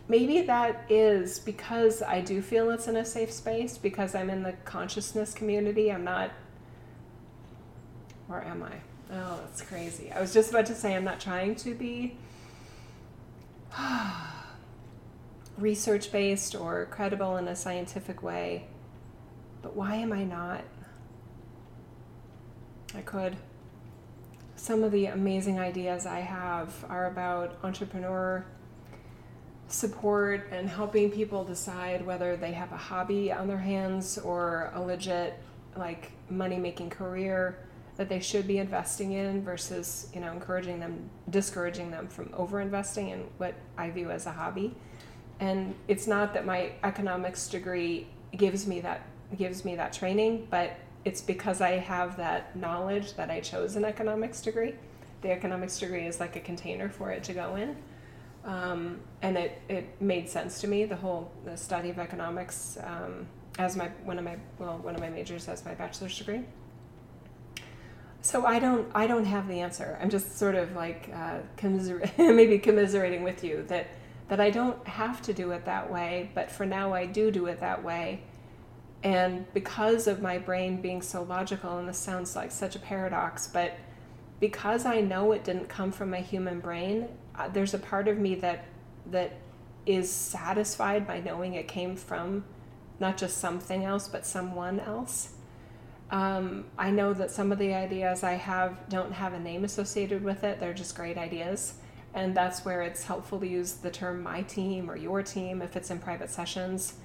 Maybe 0.09 0.41
that 0.43 0.85
is 0.89 1.39
because 1.39 2.01
I 2.01 2.21
do 2.21 2.41
feel 2.41 2.69
it's 2.69 2.87
in 2.87 2.95
a 2.95 3.03
safe 3.03 3.31
space 3.31 3.77
because 3.77 4.15
I'm 4.15 4.29
in 4.29 4.43
the 4.43 4.53
consciousness 4.63 5.33
community. 5.33 5.91
I'm 5.91 6.05
not 6.05 6.31
or 8.29 8.43
am 8.43 8.63
I? 8.63 8.73
Oh, 9.11 9.39
that's 9.41 9.61
crazy. 9.61 10.11
I 10.11 10.19
was 10.19 10.33
just 10.33 10.49
about 10.49 10.65
to 10.67 10.75
say 10.75 10.95
I'm 10.95 11.03
not 11.03 11.19
trying 11.19 11.55
to 11.55 11.73
be 11.73 12.17
research 15.57 16.11
based 16.11 16.55
or 16.55 16.87
credible 16.91 17.37
in 17.37 17.47
a 17.47 17.55
scientific 17.55 18.21
way. 18.21 18.67
But 19.61 19.75
why 19.75 19.95
am 19.95 20.11
I 20.11 20.23
not? 20.23 20.63
I 22.95 23.01
could. 23.01 23.37
Some 24.55 24.83
of 24.83 24.91
the 24.91 25.05
amazing 25.05 25.59
ideas 25.59 26.05
I 26.05 26.19
have 26.19 26.85
are 26.89 27.07
about 27.07 27.57
entrepreneur 27.63 28.45
support 29.67 30.47
and 30.51 30.69
helping 30.69 31.11
people 31.11 31.43
decide 31.43 32.05
whether 32.05 32.37
they 32.37 32.53
have 32.53 32.71
a 32.71 32.77
hobby 32.77 33.31
on 33.31 33.47
their 33.47 33.57
hands 33.57 34.17
or 34.17 34.71
a 34.73 34.81
legit 34.81 35.37
like 35.75 36.11
money 36.29 36.57
making 36.57 36.89
career 36.89 37.59
that 37.97 38.07
they 38.07 38.19
should 38.19 38.47
be 38.47 38.59
investing 38.59 39.13
in 39.13 39.43
versus 39.43 40.07
you 40.13 40.21
know 40.21 40.31
encouraging 40.31 40.79
them 40.79 41.09
discouraging 41.29 41.91
them 41.91 42.07
from 42.07 42.29
over 42.33 42.61
investing 42.61 43.09
in 43.09 43.19
what 43.37 43.55
i 43.77 43.89
view 43.89 44.09
as 44.11 44.25
a 44.25 44.31
hobby. 44.31 44.73
And 45.39 45.75
it's 45.87 46.07
not 46.07 46.33
that 46.33 46.45
my 46.45 46.71
economics 46.83 47.47
degree 47.47 48.07
gives 48.35 48.65
me 48.67 48.79
that 48.81 49.01
gives 49.37 49.65
me 49.65 49.75
that 49.75 49.91
training 49.91 50.47
but 50.49 50.77
it's 51.03 51.21
because 51.21 51.59
i 51.59 51.71
have 51.71 52.15
that 52.15 52.55
knowledge 52.55 53.15
that 53.15 53.29
i 53.29 53.41
chose 53.41 53.75
an 53.75 53.83
economics 53.83 54.41
degree. 54.41 54.75
The 55.21 55.31
economics 55.31 55.77
degree 55.79 56.05
is 56.05 56.21
like 56.21 56.37
a 56.37 56.39
container 56.39 56.87
for 56.87 57.11
it 57.11 57.23
to 57.25 57.33
go 57.33 57.57
in 57.57 57.75
um, 58.47 58.99
and 59.21 59.37
it, 59.37 59.61
it 59.69 60.01
made 60.01 60.27
sense 60.27 60.59
to 60.61 60.67
me 60.67 60.85
the 60.85 60.95
whole 60.95 61.31
the 61.45 61.55
study 61.55 61.91
of 61.91 61.99
economics 61.99 62.77
um, 62.83 63.27
as 63.59 63.75
my 63.75 63.89
one 64.03 64.17
of 64.17 64.25
my 64.25 64.37
well 64.57 64.79
one 64.79 64.95
of 64.95 65.01
my 65.01 65.09
majors 65.09 65.47
as 65.47 65.63
my 65.63 65.75
bachelor's 65.75 66.17
degree 66.17 66.43
so 68.27 68.45
I 68.45 68.59
don't 68.59 68.89
I 68.93 69.07
don't 69.07 69.23
have 69.23 69.47
the 69.47 69.61
answer. 69.61 69.97
I'm 70.01 70.09
just 70.09 70.37
sort 70.37 70.55
of 70.55 70.75
like 70.75 71.09
uh, 71.13 71.39
commiser- 71.55 72.11
maybe 72.17 72.59
commiserating 72.59 73.23
with 73.23 73.41
you 73.41 73.63
that 73.69 73.87
that 74.27 74.41
I 74.41 74.49
don't 74.49 74.85
have 74.85 75.21
to 75.23 75.33
do 75.33 75.51
it 75.51 75.63
that 75.63 75.89
way, 75.89 76.29
but 76.35 76.51
for 76.51 76.65
now 76.65 76.93
I 76.93 77.05
do 77.05 77.31
do 77.31 77.45
it 77.45 77.61
that 77.61 77.83
way. 77.83 78.23
And 79.01 79.51
because 79.53 80.07
of 80.07 80.21
my 80.21 80.37
brain 80.37 80.81
being 80.81 81.01
so 81.01 81.23
logical, 81.23 81.77
and 81.77 81.87
this 81.87 81.97
sounds 81.97 82.35
like 82.35 82.51
such 82.51 82.75
a 82.75 82.79
paradox, 82.79 83.47
but 83.47 83.77
because 84.41 84.85
I 84.85 84.99
know 84.99 85.31
it 85.31 85.45
didn't 85.45 85.69
come 85.69 85.93
from 85.93 86.09
my 86.09 86.19
human 86.19 86.59
brain, 86.59 87.07
there's 87.53 87.73
a 87.73 87.79
part 87.79 88.07
of 88.07 88.17
me 88.17 88.35
that 88.35 88.65
that 89.11 89.33
is 89.85 90.11
satisfied 90.11 91.07
by 91.07 91.19
knowing 91.19 91.53
it 91.53 91.67
came 91.67 91.95
from 91.95 92.43
not 92.99 93.17
just 93.17 93.37
something 93.37 93.83
else, 93.83 94.07
but 94.07 94.25
someone 94.25 94.79
else. 94.79 95.33
Um, 96.09 96.65
I 96.77 96.91
know 96.91 97.13
that 97.13 97.31
some 97.31 97.51
of 97.51 97.59
the 97.59 97.73
ideas 97.73 98.23
I 98.23 98.33
have 98.33 98.89
don't 98.89 99.11
have 99.13 99.33
a 99.33 99.39
name 99.39 99.63
associated 99.63 100.23
with 100.23 100.43
it, 100.43 100.59
they're 100.59 100.73
just 100.73 100.95
great 100.95 101.17
ideas. 101.17 101.75
And 102.13 102.35
that's 102.35 102.65
where 102.65 102.81
it's 102.81 103.03
helpful 103.03 103.39
to 103.39 103.47
use 103.47 103.73
the 103.73 103.91
term 103.91 104.23
my 104.23 104.41
team 104.41 104.89
or 104.89 104.95
your 104.95 105.21
team 105.21 105.61
if 105.61 105.75
it's 105.75 105.91
in 105.91 105.99
private 105.99 106.29
sessions. 106.29 106.95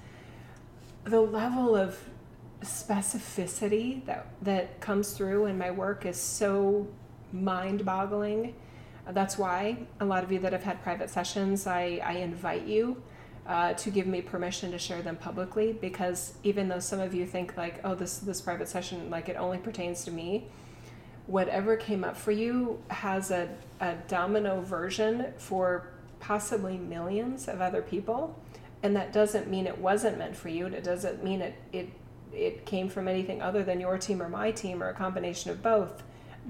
The 1.03 1.19
level 1.19 1.75
of 1.75 1.99
specificity 2.61 4.03
that, 4.05 4.27
that 4.41 4.79
comes 4.79 5.11
through 5.11 5.45
in 5.45 5.57
my 5.57 5.69
work 5.69 6.05
is 6.05 6.17
so 6.17 6.87
mind 7.31 7.85
boggling. 7.85 8.55
That's 9.09 9.37
why 9.37 9.77
a 9.99 10.05
lot 10.05 10.23
of 10.23 10.31
you 10.31 10.39
that 10.39 10.53
have 10.53 10.63
had 10.63 10.81
private 10.81 11.09
sessions, 11.09 11.67
I, 11.67 12.01
I 12.03 12.13
invite 12.13 12.65
you 12.65 13.03
uh, 13.45 13.73
to 13.73 13.89
give 13.91 14.07
me 14.07 14.21
permission 14.21 14.71
to 14.71 14.79
share 14.79 15.01
them 15.01 15.17
publicly 15.17 15.73
because 15.73 16.35
even 16.43 16.69
though 16.69 16.79
some 16.79 16.99
of 16.99 17.13
you 17.13 17.25
think 17.25 17.57
like 17.57 17.81
oh 17.83 17.93
this 17.93 18.19
this 18.19 18.39
private 18.39 18.69
session 18.69 19.09
like 19.09 19.27
it 19.27 19.35
only 19.35 19.57
pertains 19.57 20.05
to 20.05 20.11
me 20.11 20.47
whatever 21.27 21.75
came 21.75 22.03
up 22.03 22.17
for 22.17 22.31
you 22.31 22.81
has 22.89 23.31
a, 23.31 23.49
a 23.79 23.95
domino 24.07 24.61
version 24.61 25.33
for 25.37 25.87
possibly 26.19 26.77
millions 26.77 27.47
of 27.47 27.61
other 27.61 27.81
people. 27.81 28.39
And 28.81 28.95
that 28.95 29.13
doesn't 29.13 29.49
mean 29.49 29.67
it 29.67 29.77
wasn't 29.77 30.17
meant 30.17 30.35
for 30.35 30.49
you 30.49 30.65
it 30.67 30.83
doesn't 30.83 31.23
mean 31.23 31.41
it 31.41 31.55
it 31.71 31.89
it 32.33 32.65
came 32.65 32.89
from 32.89 33.07
anything 33.07 33.41
other 33.41 33.63
than 33.63 33.79
your 33.79 33.97
team 33.97 34.21
or 34.21 34.27
my 34.27 34.51
team 34.51 34.81
or 34.81 34.89
a 34.89 34.93
combination 34.93 35.51
of 35.51 35.61
both. 35.61 36.01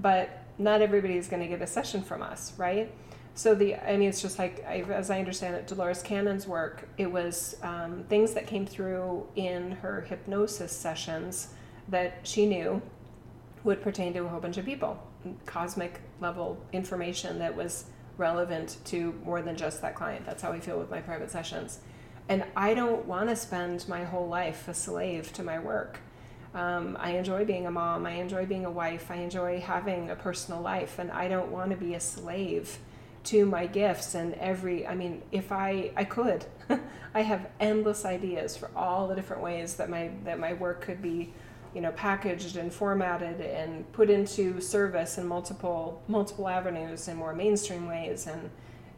But 0.02 0.43
not 0.58 0.82
everybody 0.82 1.18
is 1.18 1.28
going 1.28 1.42
to 1.42 1.48
get 1.48 1.62
a 1.62 1.68
session 1.68 2.02
from 2.02 2.22
us 2.22 2.54
right 2.58 2.94
so 3.36 3.56
the, 3.56 3.76
I 3.76 3.98
mean, 3.98 4.10
it's 4.10 4.22
just 4.22 4.38
like 4.38 4.64
I, 4.68 4.82
as 4.82 5.10
I 5.10 5.18
understand 5.18 5.56
it, 5.56 5.66
Dolores 5.66 6.04
Cannon's 6.04 6.48
work. 6.48 6.88
It 6.98 7.12
was 7.12 7.56
um, 7.64 8.04
things 8.08 8.34
that 8.34 8.46
came 8.46 8.66
through 8.66 9.28
in 9.36 9.72
her 9.72 10.02
hypnosis 10.02 10.72
sessions 10.72 11.48
that 11.88 12.20
she 12.24 12.46
knew 12.46 12.82
would 13.64 13.82
pertain 13.82 14.14
to 14.14 14.20
a 14.20 14.28
whole 14.28 14.40
bunch 14.40 14.58
of 14.58 14.66
people, 14.66 15.02
cosmic 15.46 16.02
level 16.20 16.64
information 16.74 17.40
that 17.40 17.56
was 17.56 17.86
relevant 18.18 18.78
to 18.86 19.20
more 19.26 19.42
than 19.42 19.58
just 19.58 19.82
that 19.82 19.96
client. 19.96 20.26
That's 20.26 20.44
how 20.44 20.52
I 20.52 20.60
feel 20.60 20.78
with 20.78 20.92
my 20.92 21.02
private 21.02 21.32
sessions. 21.32 21.80
And 22.30 22.46
I 22.56 22.76
don't 22.76 23.06
want 23.06 23.30
to 23.30 23.36
spend 23.36 23.88
my 23.88 24.04
whole 24.04 24.28
life 24.28 24.68
a 24.68 24.74
slave 24.76 25.34
to 25.34 25.44
my 25.44 25.58
work. 25.58 26.00
Um, 26.54 26.98
I 27.00 27.12
enjoy 27.12 27.46
being 27.46 27.66
a 27.66 27.72
mom. 27.72 28.06
I 28.06 28.12
enjoy 28.12 28.46
being 28.46 28.66
a 28.66 28.72
wife. 28.72 29.10
I 29.10 29.16
enjoy 29.16 29.60
having 29.60 30.10
a 30.10 30.16
personal 30.16 30.62
life, 30.62 31.00
and 31.00 31.12
I 31.12 31.28
don't 31.28 31.52
want 31.52 31.72
to 31.72 31.78
be 31.78 31.96
a 31.96 32.00
slave 32.00 32.78
to 33.24 33.46
my 33.46 33.66
gifts 33.66 34.16
and 34.16 34.34
every 34.36 34.86
i 34.86 34.94
mean 34.94 35.22
if 35.32 35.52
i 35.52 35.92
i 35.96 36.04
could 36.04 36.46
i 37.14 37.22
have 37.22 37.48
endless 37.60 38.06
ideas 38.06 38.58
for 38.58 38.70
all 38.76 39.08
the 39.08 39.16
different 39.16 39.42
ways 39.42 39.76
that 39.76 39.90
my 39.90 40.12
that 40.26 40.40
my 40.40 40.54
work 40.54 40.82
could 40.82 41.02
be 41.02 41.32
you 41.74 41.82
know 41.82 41.92
packaged 41.92 42.58
and 42.58 42.72
formatted 42.72 43.40
and 43.40 43.90
put 43.94 44.10
into 44.10 44.60
service 44.60 45.18
in 45.18 45.26
multiple 45.26 46.02
multiple 46.08 46.48
avenues 46.48 47.08
in 47.08 47.16
more 47.16 47.34
mainstream 47.34 47.88
ways 47.88 48.28
and 48.28 48.50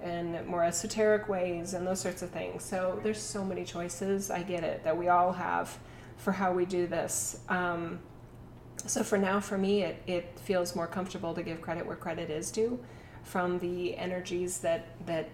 and 0.02 0.46
more 0.48 0.64
esoteric 0.64 1.30
ways 1.30 1.74
and 1.74 1.86
those 1.86 2.00
sorts 2.00 2.22
of 2.22 2.30
things 2.32 2.64
so 2.64 3.00
there's 3.04 3.22
so 3.22 3.46
many 3.46 3.64
choices 3.64 4.32
i 4.32 4.42
get 4.42 4.64
it 4.64 4.84
that 4.84 4.98
we 4.98 5.08
all 5.08 5.32
have 5.32 5.78
for 6.18 6.32
how 6.32 6.54
we 6.54 6.66
do 6.66 6.88
this 6.88 7.40
um, 7.50 8.00
so 8.86 9.04
for 9.04 9.18
now 9.18 9.40
for 9.40 9.58
me 9.58 9.84
it, 9.84 10.02
it 10.08 10.40
feels 10.40 10.76
more 10.76 10.88
comfortable 10.88 11.34
to 11.34 11.44
give 11.44 11.62
credit 11.62 11.86
where 11.86 11.96
credit 11.96 12.30
is 12.30 12.52
due 12.52 12.80
from 13.24 13.60
the 13.60 13.98
energies 13.98 14.60
that 14.60 14.86
that 15.06 15.30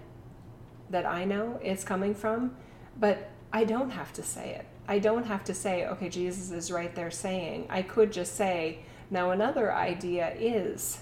that 0.92 1.06
I 1.06 1.24
know 1.26 1.60
it's 1.64 1.84
coming 1.84 2.14
from, 2.14 2.56
but 3.00 3.30
I 3.52 3.64
don't 3.64 3.90
have 3.90 4.14
to 4.14 4.24
say 4.24 4.56
it. 4.56 4.66
I 4.88 5.00
don't 5.00 5.26
have 5.26 5.44
to 5.46 5.54
say, 5.54 5.86
okay, 5.88 6.10
Jesus 6.10 6.52
is 6.52 6.72
right 6.72 6.94
there 6.94 7.12
saying. 7.12 7.68
I 7.70 7.82
could 7.82 8.12
just 8.12 8.36
say, 8.36 8.80
now 9.10 9.32
another 9.32 9.74
idea 9.74 10.34
is 10.38 11.00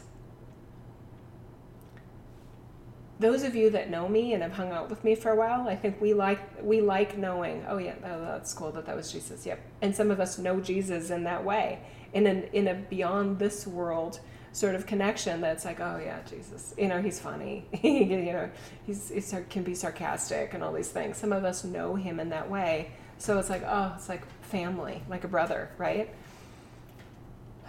those 3.19 3.43
of 3.43 3.53
you 3.55 3.69
that 3.71 3.89
know 3.89 4.07
me 4.07 4.33
and 4.33 4.41
have 4.41 4.53
hung 4.53 4.71
out 4.71 4.89
with 4.89 5.03
me 5.03 5.13
for 5.13 5.31
a 5.31 5.35
while, 5.35 5.67
I 5.67 5.75
think 5.75 5.99
we 5.99 6.13
like 6.13 6.39
we 6.63 6.81
like 6.81 7.17
knowing. 7.17 7.65
Oh 7.67 7.77
yeah, 7.77 7.95
oh, 8.03 8.21
that's 8.21 8.53
cool 8.53 8.71
that 8.71 8.85
that 8.85 8.95
was 8.95 9.11
Jesus. 9.11 9.45
Yep. 9.45 9.59
And 9.81 9.95
some 9.95 10.09
of 10.09 10.19
us 10.19 10.37
know 10.37 10.59
Jesus 10.59 11.09
in 11.09 11.23
that 11.25 11.43
way, 11.43 11.79
in 12.13 12.27
an 12.27 12.43
in 12.53 12.67
a 12.67 12.75
beyond 12.75 13.39
this 13.39 13.67
world 13.67 14.19
sort 14.51 14.75
of 14.75 14.85
connection 14.85 15.41
that's 15.41 15.65
like, 15.65 15.79
oh 15.79 16.01
yeah, 16.03 16.19
Jesus, 16.27 16.73
you 16.77 16.87
know, 16.87 17.01
he's 17.01 17.19
funny, 17.19 17.65
you 17.83 18.33
know, 18.33 18.49
he's, 18.85 19.09
he 19.09 19.21
can 19.49 19.63
be 19.63 19.75
sarcastic 19.75 20.53
and 20.53 20.63
all 20.63 20.73
these 20.73 20.89
things. 20.89 21.17
Some 21.17 21.31
of 21.31 21.43
us 21.43 21.63
know 21.63 21.95
him 21.95 22.19
in 22.19 22.29
that 22.29 22.49
way, 22.49 22.89
so 23.17 23.37
it's 23.37 23.49
like, 23.49 23.63
oh, 23.65 23.93
it's 23.95 24.09
like 24.09 24.23
family, 24.41 25.03
like 25.07 25.23
a 25.23 25.27
brother, 25.27 25.69
right? 25.77 26.13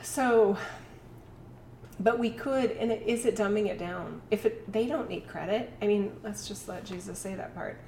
So, 0.03 0.57
but 2.01 2.19
we 2.19 2.31
could, 2.31 2.73
and 2.73 2.91
it, 2.91 3.03
is 3.07 3.25
it 3.25 3.37
dumbing 3.37 3.67
it 3.67 3.79
down? 3.79 4.23
If 4.31 4.45
it, 4.47 4.71
they 4.73 4.87
don't 4.87 5.09
need 5.09 5.29
credit, 5.29 5.73
I 5.81 5.87
mean, 5.87 6.13
let's 6.25 6.49
just 6.49 6.69
let 6.69 6.85
Jesus 6.85 7.19
say 7.19 7.35
that 7.37 7.55
part. 7.55 7.79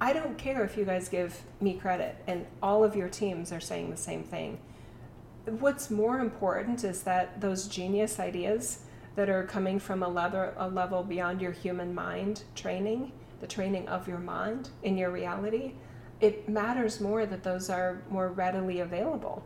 I 0.00 0.12
don't 0.12 0.38
care 0.38 0.64
if 0.64 0.76
you 0.76 0.84
guys 0.84 1.08
give 1.08 1.42
me 1.60 1.74
credit, 1.74 2.16
and 2.26 2.46
all 2.62 2.84
of 2.84 2.94
your 2.94 3.08
teams 3.08 3.50
are 3.50 3.60
saying 3.60 3.90
the 3.90 3.96
same 3.96 4.22
thing 4.22 4.58
what's 5.46 5.90
more 5.90 6.20
important 6.20 6.84
is 6.84 7.02
that 7.02 7.40
those 7.40 7.66
genius 7.66 8.20
ideas 8.20 8.80
that 9.16 9.28
are 9.28 9.44
coming 9.44 9.78
from 9.78 10.02
a 10.02 10.08
level, 10.08 10.52
a 10.56 10.68
level 10.68 11.02
beyond 11.02 11.40
your 11.40 11.52
human 11.52 11.94
mind 11.94 12.44
training, 12.54 13.12
the 13.40 13.46
training 13.46 13.88
of 13.88 14.08
your 14.08 14.18
mind 14.18 14.70
in 14.82 14.96
your 14.96 15.10
reality, 15.10 15.72
it 16.20 16.48
matters 16.48 17.00
more 17.00 17.26
that 17.26 17.42
those 17.42 17.68
are 17.68 18.02
more 18.08 18.28
readily 18.28 18.80
available, 18.80 19.44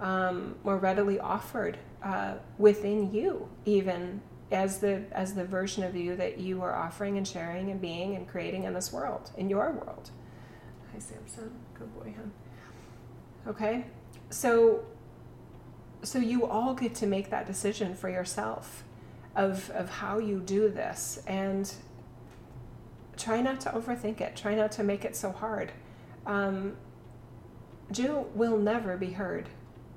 um, 0.00 0.54
more 0.62 0.76
readily 0.76 1.18
offered 1.18 1.78
uh, 2.02 2.34
within 2.58 3.12
you, 3.12 3.48
even 3.64 4.20
as 4.50 4.78
the 4.78 5.04
as 5.12 5.34
the 5.34 5.44
version 5.44 5.82
of 5.82 5.96
you 5.96 6.14
that 6.16 6.38
you 6.38 6.62
are 6.62 6.74
offering 6.74 7.16
and 7.16 7.26
sharing 7.26 7.70
and 7.70 7.80
being 7.80 8.16
and 8.16 8.28
creating 8.28 8.64
in 8.64 8.74
this 8.74 8.92
world, 8.92 9.30
in 9.36 9.48
your 9.48 9.70
world. 9.72 10.10
Hi, 10.92 10.98
Samson. 10.98 11.52
Good 11.74 11.94
boy, 11.94 12.14
huh? 12.16 13.50
Okay, 13.50 13.86
so 14.30 14.84
so 16.02 16.18
you 16.18 16.46
all 16.46 16.74
get 16.74 16.94
to 16.96 17.06
make 17.06 17.30
that 17.30 17.46
decision 17.46 17.94
for 17.94 18.08
yourself 18.08 18.84
of, 19.36 19.70
of 19.70 19.88
how 19.88 20.18
you 20.18 20.40
do 20.40 20.68
this 20.68 21.22
and 21.26 21.72
try 23.16 23.40
not 23.40 23.60
to 23.60 23.70
overthink 23.70 24.20
it 24.20 24.34
try 24.36 24.54
not 24.54 24.72
to 24.72 24.82
make 24.82 25.04
it 25.04 25.14
so 25.14 25.30
hard 25.30 25.70
um, 26.26 26.76
jill 27.90 28.28
will 28.34 28.58
never 28.58 28.96
be 28.96 29.12
heard 29.12 29.48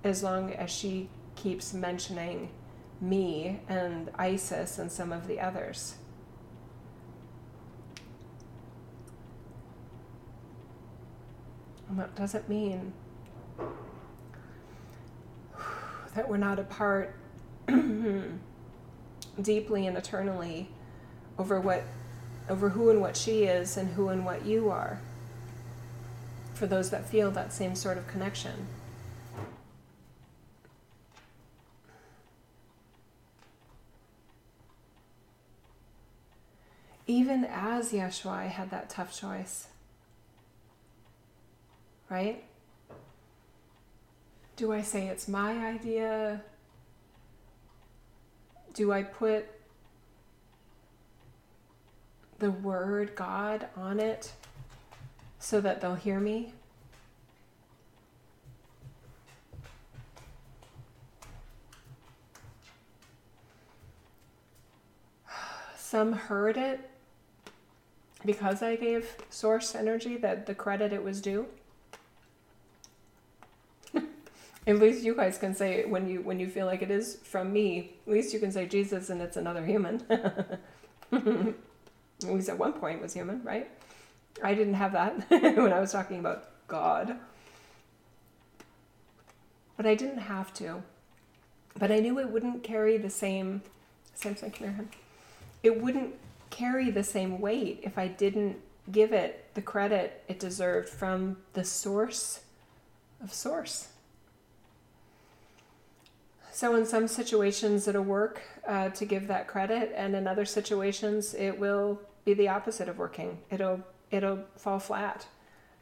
as 0.04 0.22
long 0.22 0.52
as 0.54 0.70
she 0.70 1.10
keeps 1.36 1.74
mentioning 1.74 2.50
me 3.02 3.60
and 3.68 4.10
isis 4.16 4.80
and 4.80 4.92
some 4.92 5.12
of 5.12 5.28
the 5.28 5.40
others. 5.40 5.96
And 11.90 12.00
that 12.00 12.16
doesn't 12.16 12.50
mean? 12.50 12.94
That 16.16 16.30
we're 16.30 16.38
not 16.38 16.60
apart 16.60 17.14
deeply 19.42 19.86
and 19.86 19.98
eternally 19.98 20.70
over 21.38 21.60
what 21.60 21.84
over 22.48 22.70
who 22.70 22.90
and 22.90 23.02
what 23.02 23.18
she 23.18 23.44
is 23.44 23.76
and 23.76 23.90
who 23.96 24.08
and 24.08 24.26
what 24.26 24.46
you 24.46 24.70
are. 24.70 25.02
For 26.54 26.68
those 26.68 26.90
that 26.92 27.10
feel 27.10 27.32
that 27.32 27.52
same 27.52 27.76
sort 27.76 27.98
of 27.98 28.08
connection 28.08 28.68
even 37.08 37.46
as 37.46 37.92
Yeshua 37.92 38.48
had 38.48 38.72
that 38.72 38.90
tough 38.90 39.18
choice 39.18 39.68
right 42.10 42.44
do 44.56 44.72
I 44.72 44.82
say 44.84 45.08
it's 45.08 45.28
my 45.28 45.68
idea? 45.68 46.42
Do 48.74 48.94
I 48.94 49.04
put 49.04 49.46
the 52.40 52.52
word 52.52 53.16
God 53.16 53.68
on 53.76 54.00
it 54.00 54.32
so 55.40 55.60
that 55.60 55.82
they'll 55.82 55.96
hear 55.96 56.22
me? 56.22 56.54
Some 65.78 66.14
heard 66.14 66.56
it 66.56 66.90
because 68.26 68.62
I 68.62 68.76
gave 68.76 69.16
source 69.30 69.76
energy 69.76 70.18
that 70.18 70.46
the 70.46 70.56
credit 70.56 70.92
it 70.92 71.04
was 71.04 71.22
due. 71.22 71.46
At 74.68 74.80
least 74.80 75.04
you 75.04 75.16
guys 75.16 75.38
can 75.38 75.56
say 75.56 75.86
when 75.86 76.08
you 76.10 76.22
when 76.22 76.40
you 76.40 76.50
feel 76.50 76.66
like 76.66 76.82
it 76.82 76.92
is 76.92 77.16
from 77.24 77.54
me. 77.54 77.94
At 78.08 78.14
least 78.14 78.34
you 78.34 78.40
can 78.40 78.52
say 78.52 78.66
Jesus 78.66 79.10
and 79.10 79.22
it's 79.22 79.38
another 79.38 79.66
human. 79.66 80.02
at 80.10 81.54
least 82.24 82.50
at 82.50 82.58
one 82.58 82.74
point 82.74 83.02
was 83.02 83.14
human, 83.14 83.44
right? 83.44 83.70
I 84.44 84.54
didn't 84.54 84.74
have 84.74 84.94
that 84.94 85.30
when 85.30 85.72
I 85.72 85.80
was 85.80 85.92
talking 85.92 86.20
about 86.20 86.50
God. 86.68 87.18
But 89.78 89.86
I 89.86 89.96
didn't 89.96 90.20
have 90.20 90.54
to. 90.56 90.84
But 91.78 91.92
I 91.92 92.00
knew 92.00 92.20
it 92.20 92.30
wouldn't 92.30 92.64
carry 92.64 92.98
the 92.98 93.10
same 93.10 93.62
Samson, 94.16 94.50
come 94.50 94.74
here, 94.74 94.86
It 95.62 95.82
wouldn't 95.82 96.16
carry 96.56 96.90
the 96.90 97.04
same 97.04 97.42
weight 97.42 97.82
if 97.84 97.98
I 97.98 98.08
didn't 98.08 98.58
give 98.90 99.12
it 99.12 99.50
the 99.56 99.62
credit 99.62 100.24
it 100.30 100.40
deserved 100.40 100.88
from 100.88 101.38
the 101.54 101.66
source 101.66 102.42
of 103.22 103.34
source. 103.34 103.90
So, 106.52 106.76
in 106.76 106.86
some 106.86 107.10
situations, 107.10 107.88
it'll 107.90 108.04
work 108.04 108.42
uh, 108.66 108.90
to 108.90 109.06
give 109.06 109.28
that 109.28 109.48
credit, 109.48 109.92
and 109.94 110.16
in 110.16 110.26
other 110.26 110.46
situations, 110.46 111.34
it 111.34 111.60
will 111.60 112.00
be 112.24 112.34
the 112.34 112.48
opposite 112.48 112.88
of 112.88 112.98
working. 112.98 113.40
It'll 113.52 113.84
it'll 114.10 114.40
fall 114.56 114.80
flat, 114.80 115.28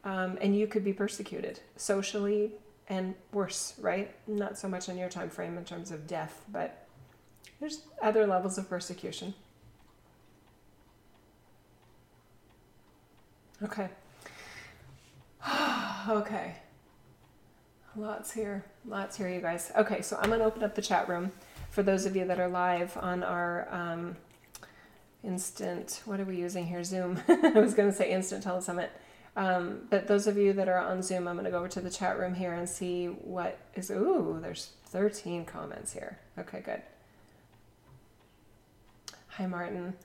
um, 0.04 0.40
and 0.42 0.58
you 0.58 0.66
could 0.66 0.84
be 0.84 0.94
persecuted 0.94 1.60
socially 1.76 2.54
and 2.90 3.14
worse. 3.32 3.76
Right? 3.80 4.10
Not 4.26 4.58
so 4.58 4.68
much 4.68 4.90
in 4.90 4.98
your 4.98 5.10
time 5.10 5.30
frame 5.30 5.60
in 5.60 5.66
terms 5.66 5.92
of 5.92 6.08
death, 6.08 6.44
but 6.52 6.88
there's 7.60 7.84
other 8.02 8.26
levels 8.26 8.58
of 8.58 8.68
persecution. 8.68 9.36
Okay. 13.64 13.90
okay. 16.10 16.56
Lots 17.96 18.32
here. 18.32 18.66
Lots 18.86 19.16
here, 19.18 19.30
you 19.30 19.40
guys. 19.40 19.72
Okay, 19.78 20.02
so 20.02 20.18
I'm 20.20 20.30
going 20.30 20.40
to 20.40 20.46
open 20.46 20.64
up 20.64 20.76
the 20.76 20.82
chat 20.82 21.08
room 21.08 21.32
for 21.70 21.84
those 21.84 22.06
of 22.06 22.16
you 22.16 22.26
that 22.26 22.40
are 22.40 22.48
live 22.48 22.98
on 22.98 23.24
our 23.24 23.68
um, 23.72 24.18
instant, 25.24 26.02
what 26.06 26.20
are 26.20 26.26
we 26.26 26.38
using 26.38 26.66
here? 26.66 26.84
Zoom. 26.84 27.22
I 27.28 27.52
was 27.52 27.74
going 27.74 27.90
to 27.90 27.96
say 27.96 28.12
instant 28.12 28.44
telesummit. 28.44 28.90
Um, 29.36 29.88
but 29.90 30.08
those 30.08 30.28
of 30.28 30.38
you 30.38 30.54
that 30.54 30.70
are 30.70 30.78
on 30.78 31.02
Zoom, 31.02 31.28
I'm 31.28 31.36
going 31.36 31.46
to 31.46 31.52
go 31.52 31.58
over 31.58 31.68
to 31.70 31.82
the 31.82 31.90
chat 31.90 32.20
room 32.20 32.36
here 32.36 32.54
and 32.54 32.70
see 32.70 33.08
what 33.08 33.58
is. 33.74 33.90
Ooh, 33.90 34.38
there's 34.42 34.72
13 34.88 35.46
comments 35.46 35.94
here. 35.94 36.20
Okay, 36.38 36.62
good. 36.62 36.82
Hi, 39.30 39.48
Martin 39.48 39.96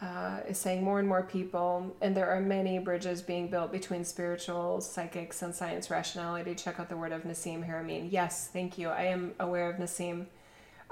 uh, 0.00 0.40
is 0.48 0.58
saying 0.58 0.84
more 0.84 0.98
and 1.00 1.08
more 1.08 1.24
people, 1.24 1.94
and 2.00 2.16
there 2.16 2.28
are 2.28 2.40
many 2.40 2.78
bridges 2.78 3.20
being 3.20 3.48
built 3.48 3.72
between 3.72 4.04
spiritual, 4.04 4.80
psychics, 4.80 5.42
and 5.42 5.54
science 5.54 5.90
rationality. 5.90 6.54
Check 6.54 6.78
out 6.78 6.88
the 6.88 6.96
word 6.96 7.12
of 7.12 7.24
Nassim 7.24 7.68
Haramein. 7.68 8.08
Yes, 8.10 8.48
thank 8.52 8.78
you. 8.78 8.88
I 8.90 9.04
am 9.04 9.34
aware 9.40 9.68
of 9.68 9.76
Nassim. 9.76 10.26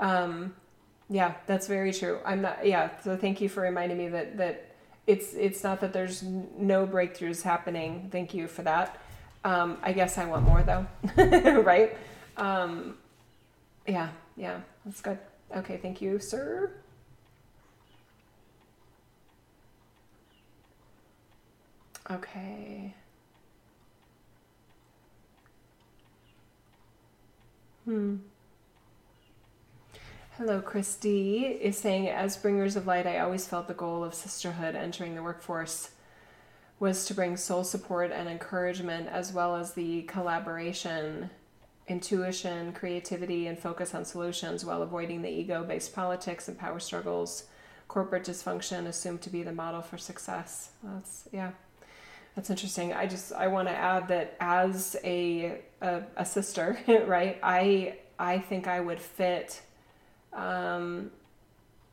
Um, 0.01 0.55
yeah, 1.09 1.35
that's 1.47 1.69
very 1.69 1.93
true. 1.93 2.19
I'm 2.25 2.43
not. 2.43 2.67
Yeah, 2.67 2.91
so 3.03 3.17
thank 3.17 3.41
you 3.41 3.49
for 3.49 3.61
reminding 3.61 3.97
me 3.97 4.09
that 4.09 4.37
that 4.39 4.75
it's 5.07 5.35
it's 5.35 5.63
not 5.63 5.81
that 5.81 5.93
there's 5.93 6.25
no 6.25 6.87
breakthroughs 6.87 7.43
happening. 7.43 8.09
Thank 8.11 8.35
you 8.35 8.49
for 8.49 8.63
that. 8.63 9.01
Um, 9.45 9.79
I 9.83 9.93
guess 9.93 10.19
I 10.19 10.25
want 10.25 10.45
more 10.45 10.65
though, 10.65 10.87
right? 11.63 11.97
Um, 12.37 12.97
yeah, 13.87 14.09
yeah, 14.37 14.61
that's 14.85 15.01
good. 15.01 15.19
Okay, 15.55 15.77
thank 15.77 16.01
you, 16.03 16.19
sir. 16.19 16.73
Okay. 22.11 22.95
Hmm. 27.85 28.17
Hello, 30.37 30.61
Christy 30.61 31.47
is 31.47 31.79
saying, 31.79 32.09
as 32.09 32.37
bringers 32.37 32.77
of 32.77 32.87
light, 32.87 33.07
I 33.07 33.19
always 33.19 33.49
felt 33.49 33.67
the 33.69 33.75
goal 33.75 34.05
of 34.05 34.15
sisterhood 34.15 34.77
entering 34.77 35.15
the 35.15 35.23
workforce 35.23 35.91
was 36.79 37.07
to 37.07 37.15
bring 37.15 37.37
soul 37.37 37.65
support 37.65 38.13
and 38.13 38.29
encouragement, 38.29 39.09
as 39.09 39.33
well 39.33 39.57
as 39.57 39.73
the 39.73 40.03
collaboration, 40.03 41.31
intuition, 41.89 42.73
creativity, 42.73 43.47
and 43.47 43.59
focus 43.59 43.95
on 43.95 44.05
solutions 44.05 44.65
while 44.65 44.83
avoiding 44.83 45.23
the 45.23 45.31
ego 45.31 45.65
based 45.65 45.95
politics 45.95 46.49
and 46.49 46.59
power 46.59 46.79
struggles. 46.79 47.45
Corporate 47.89 48.25
dysfunction 48.25 48.87
assumed 48.87 49.23
to 49.23 49.31
be 49.31 49.43
the 49.43 49.53
model 49.53 49.81
for 49.81 49.97
success. 49.97 50.71
That's, 50.83 51.29
yeah. 51.33 51.53
That's 52.37 52.51
interesting. 52.51 52.93
I 52.93 53.07
just 53.07 53.33
I 53.33 53.47
want 53.47 53.67
to 53.69 53.75
add 53.75 54.09
that 54.09 54.37
as 54.41 54.95
a 55.03 55.59
a, 55.81 56.03
a 56.17 56.25
sister, 56.25 56.79
right? 57.07 57.39
I 57.43 57.99
I 58.19 58.39
think 58.39 58.69
I 58.69 58.79
would 58.79 59.01
fit. 59.01 59.63
Um, 60.35 61.11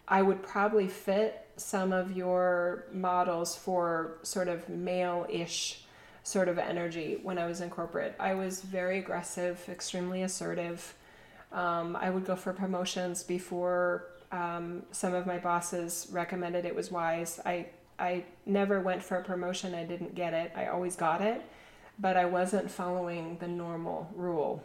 I 0.06 0.22
would 0.22 0.44
probably 0.44 0.90
fit 0.90 1.48
some 1.56 1.94
of 1.94 2.16
your 2.16 2.86
models 2.92 3.56
for 3.56 4.18
sort 4.24 4.50
of 4.50 4.68
male-ish 4.68 5.82
sort 6.24 6.50
of 6.50 6.58
energy 6.58 7.20
when 7.24 7.38
I 7.38 7.46
was 7.48 7.62
in 7.62 7.70
corporate. 7.70 8.14
I 8.20 8.34
was 8.34 8.62
very 8.62 9.00
aggressive, 9.00 9.64
extremely 9.70 10.24
assertive. 10.24 10.94
Um, 11.54 11.96
I 11.96 12.10
would 12.10 12.26
go 12.26 12.36
for 12.36 12.52
promotions 12.52 13.24
before 13.24 14.08
um, 14.32 14.84
some 14.92 15.14
of 15.14 15.26
my 15.26 15.38
bosses 15.38 16.08
recommended 16.12 16.66
it 16.66 16.76
was 16.76 16.92
wise. 16.92 17.40
I 17.46 17.68
I 18.00 18.26
never 18.46 18.80
went 18.80 19.04
for 19.04 19.18
a 19.18 19.24
promotion. 19.24 19.74
I 19.76 19.84
didn't 19.84 20.16
get 20.16 20.34
it. 20.34 20.52
I 20.56 20.68
always 20.68 20.96
got 20.96 21.22
it, 21.22 21.42
but 22.00 22.18
I 22.18 22.26
wasn't 22.26 22.70
following 22.70 23.38
the 23.40 23.48
normal 23.48 24.10
rule 24.16 24.64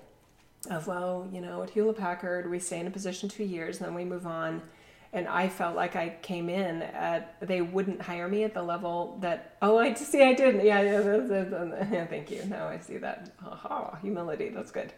of, 0.70 0.86
well, 0.86 1.28
you 1.32 1.40
know, 1.40 1.62
at 1.62 1.70
Hewlett 1.70 1.98
Packard, 1.98 2.50
we 2.50 2.58
stay 2.58 2.80
in 2.80 2.86
a 2.86 2.90
position 2.90 3.28
two 3.28 3.44
years 3.44 3.78
and 3.78 3.86
then 3.86 3.94
we 3.94 4.04
move 4.04 4.26
on. 4.26 4.62
And 5.10 5.26
I 5.26 5.48
felt 5.48 5.74
like 5.74 5.96
I 5.96 6.16
came 6.20 6.50
in 6.50 6.82
at, 6.82 7.36
they 7.40 7.62
wouldn't 7.62 8.02
hire 8.02 8.28
me 8.28 8.44
at 8.44 8.52
the 8.52 8.62
level 8.62 9.16
that, 9.22 9.56
oh, 9.62 9.78
I 9.78 9.94
see, 9.94 10.22
I 10.22 10.34
didn't. 10.34 10.66
Yeah, 10.66 10.82
yeah, 10.82 12.04
thank 12.10 12.30
you. 12.30 12.44
Now 12.44 12.68
I 12.68 12.78
see 12.78 12.98
that. 12.98 13.30
Aha, 13.42 13.96
humility, 14.02 14.50
that's 14.50 14.70
good. 14.70 14.92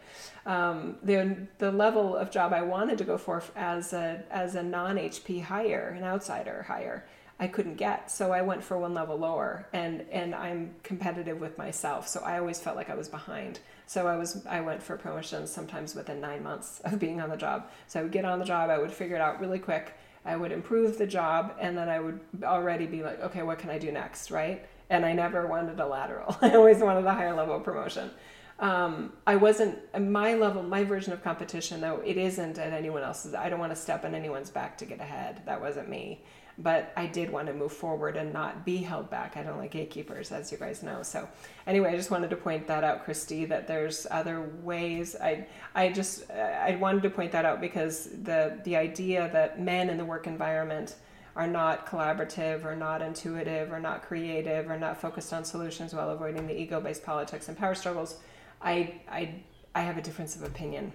Um, 0.45 0.97
the, 1.01 1.47
the 1.59 1.71
level 1.71 2.17
of 2.17 2.29
job 2.29 2.51
I 2.51 2.61
wanted 2.61 2.97
to 2.97 3.05
go 3.05 3.17
for 3.17 3.41
as 3.55 3.93
a, 3.93 4.21
as 4.29 4.55
a 4.55 4.63
non 4.63 4.97
HP 4.97 5.43
hire, 5.43 5.95
an 5.97 6.03
outsider 6.03 6.63
hire, 6.63 7.05
I 7.41 7.47
couldn't 7.47 7.73
get. 7.73 8.11
So 8.11 8.31
I 8.31 8.43
went 8.43 8.63
for 8.63 8.77
one 8.77 8.93
level 8.93 9.17
lower 9.17 9.67
and 9.73 10.05
and 10.11 10.35
I'm 10.35 10.75
competitive 10.83 11.41
with 11.41 11.57
myself. 11.57 12.07
So 12.07 12.21
I 12.21 12.37
always 12.37 12.59
felt 12.59 12.75
like 12.75 12.91
I 12.91 12.95
was 12.95 13.09
behind. 13.09 13.59
So 13.87 14.07
I 14.07 14.15
was 14.15 14.45
I 14.45 14.61
went 14.61 14.81
for 14.83 14.95
promotions 14.95 15.51
sometimes 15.51 15.95
within 15.95 16.21
9 16.21 16.43
months 16.43 16.81
of 16.85 16.99
being 16.99 17.19
on 17.19 17.29
the 17.29 17.35
job. 17.35 17.67
So 17.87 17.99
I 17.99 18.03
would 18.03 18.11
get 18.11 18.25
on 18.25 18.37
the 18.37 18.45
job, 18.45 18.69
I 18.69 18.77
would 18.77 18.91
figure 18.91 19.15
it 19.15 19.21
out 19.21 19.41
really 19.41 19.57
quick. 19.57 19.93
I 20.23 20.35
would 20.35 20.51
improve 20.51 20.99
the 20.99 21.07
job 21.07 21.55
and 21.59 21.75
then 21.75 21.89
I 21.89 21.99
would 21.99 22.19
already 22.43 22.85
be 22.85 23.01
like, 23.01 23.19
okay, 23.21 23.41
what 23.41 23.57
can 23.57 23.71
I 23.71 23.79
do 23.79 23.91
next, 23.91 24.29
right? 24.29 24.63
And 24.91 25.03
I 25.03 25.13
never 25.13 25.47
wanted 25.47 25.79
a 25.79 25.87
lateral. 25.87 26.37
I 26.43 26.51
always 26.51 26.77
wanted 26.77 27.05
a 27.05 27.13
higher 27.13 27.35
level 27.35 27.59
promotion. 27.59 28.11
Um, 28.59 29.13
I 29.25 29.37
wasn't 29.37 29.79
my 29.99 30.35
level, 30.35 30.61
my 30.61 30.83
version 30.83 31.11
of 31.11 31.23
competition 31.23 31.81
though. 31.81 32.03
It 32.05 32.17
isn't 32.17 32.59
at 32.59 32.71
anyone 32.71 33.01
else's. 33.01 33.33
I 33.33 33.49
don't 33.49 33.59
want 33.59 33.71
to 33.71 33.81
step 33.81 34.05
on 34.05 34.13
anyone's 34.13 34.51
back 34.51 34.77
to 34.77 34.85
get 34.85 34.99
ahead. 34.99 35.41
That 35.47 35.59
wasn't 35.59 35.89
me 35.89 36.21
but 36.57 36.93
I 36.95 37.07
did 37.07 37.31
want 37.31 37.47
to 37.47 37.53
move 37.53 37.71
forward 37.71 38.17
and 38.17 38.33
not 38.33 38.65
be 38.65 38.77
held 38.77 39.09
back. 39.09 39.37
I 39.37 39.43
don't 39.43 39.57
like 39.57 39.71
gatekeepers, 39.71 40.31
as 40.31 40.51
you 40.51 40.57
guys 40.57 40.83
know. 40.83 41.03
So, 41.03 41.27
anyway, 41.65 41.91
I 41.91 41.95
just 41.95 42.11
wanted 42.11 42.29
to 42.29 42.35
point 42.35 42.67
that 42.67 42.83
out, 42.83 43.03
Christy, 43.03 43.45
that 43.45 43.67
there's 43.67 44.07
other 44.11 44.41
ways. 44.61 45.15
I, 45.15 45.47
I 45.75 45.89
just, 45.89 46.29
I 46.31 46.75
wanted 46.79 47.03
to 47.03 47.09
point 47.09 47.31
that 47.31 47.45
out 47.45 47.61
because 47.61 48.09
the 48.23 48.59
the 48.63 48.75
idea 48.75 49.29
that 49.33 49.61
men 49.61 49.89
in 49.89 49.97
the 49.97 50.05
work 50.05 50.27
environment 50.27 50.95
are 51.35 51.47
not 51.47 51.87
collaborative 51.87 52.65
or 52.65 52.75
not 52.75 53.01
intuitive 53.01 53.71
or 53.71 53.79
not 53.79 54.01
creative 54.01 54.69
or 54.69 54.77
not 54.77 54.99
focused 54.99 55.31
on 55.31 55.45
solutions 55.45 55.93
while 55.93 56.09
avoiding 56.09 56.45
the 56.45 56.59
ego-based 56.59 57.03
politics 57.03 57.47
and 57.47 57.57
power 57.57 57.73
struggles. 57.73 58.17
I, 58.61 59.01
I, 59.09 59.35
I 59.73 59.81
have 59.81 59.97
a 59.97 60.01
difference 60.01 60.35
of 60.35 60.43
opinion 60.43 60.91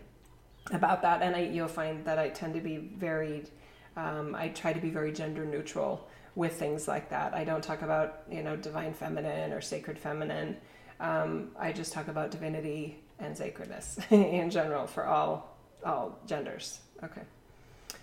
about 0.73 1.03
that, 1.03 1.23
and 1.23 1.35
I, 1.35 1.41
you'll 1.41 1.69
find 1.69 2.05
that 2.05 2.19
I 2.19 2.29
tend 2.29 2.55
to 2.55 2.61
be 2.61 2.77
very 2.77 3.45
um, 3.97 4.35
I 4.35 4.49
try 4.49 4.73
to 4.73 4.81
be 4.81 4.91
very 4.91 5.13
gender 5.13 5.45
neutral 5.45 6.09
with 6.35 6.53
things 6.55 6.87
like 6.87 7.09
that. 7.11 7.35
I 7.35 7.45
don't 7.45 7.65
talk 7.65 7.83
about 7.83 8.23
you 8.31 8.43
know 8.43 8.57
divine 8.57 8.93
feminine 8.93 9.53
or 9.53 9.61
sacred 9.61 9.99
feminine. 9.99 10.57
Um, 11.01 11.51
I 11.59 11.73
just 11.73 11.93
talk 11.93 12.09
about 12.09 12.31
divinity 12.31 12.99
and 13.19 13.37
sacredness 13.37 13.99
in 14.11 14.51
general 14.51 14.87
for 14.87 15.07
all 15.07 15.57
all 15.85 16.19
genders. 16.27 16.81
Okay. 17.03 17.23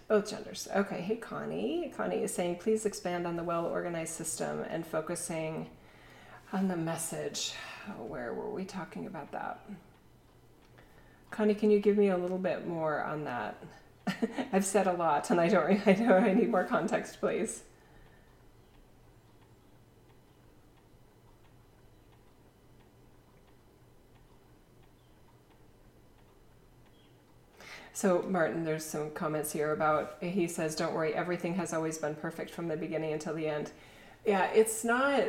Both 0.08 0.30
genders. 0.30 0.68
Okay. 0.76 1.02
Hey, 1.02 1.16
Connie. 1.16 1.92
Connie 1.96 2.24
is 2.24 2.34
saying, 2.34 2.58
please 2.58 2.86
expand 2.86 3.26
on 3.26 3.36
the 3.36 3.44
well 3.44 3.66
organized 3.66 4.14
system 4.14 4.64
and 4.70 4.86
focusing 4.86 5.70
on 6.52 6.68
the 6.68 6.78
message. 6.78 7.54
Where 8.08 8.34
were 8.34 8.50
we 8.50 8.66
talking 8.66 9.08
about 9.08 9.32
that? 9.32 9.60
Connie, 11.32 11.56
can 11.56 11.72
you 11.72 11.80
give 11.80 11.98
me 11.98 12.10
a 12.10 12.18
little 12.18 12.38
bit 12.38 12.68
more 12.68 13.04
on 13.04 13.24
that? 13.24 13.58
I've 14.54 14.66
said 14.66 14.88
a 14.88 14.94
lot, 14.94 15.30
and 15.30 15.40
I 15.40 15.50
don't. 15.50 15.80
I 15.88 15.94
know 15.94 16.18
I 16.18 16.34
need 16.34 16.50
more 16.50 16.64
context, 16.64 17.20
please. 17.20 17.64
So, 27.96 28.24
Martin, 28.28 28.66
there's 28.66 28.84
some 28.84 29.12
comments 29.12 29.52
here 29.52 29.72
about, 29.72 30.18
he 30.20 30.48
says, 30.48 30.76
don't 30.76 30.94
worry, 30.94 31.14
everything 31.14 31.54
has 31.56 31.74
always 31.74 31.98
been 32.00 32.16
perfect 32.16 32.50
from 32.50 32.68
the 32.68 32.76
beginning 32.76 33.14
until 33.14 33.36
the 33.36 33.48
end. 33.48 33.72
Yeah, 34.26 34.52
it's 34.52 34.84
not, 34.84 35.24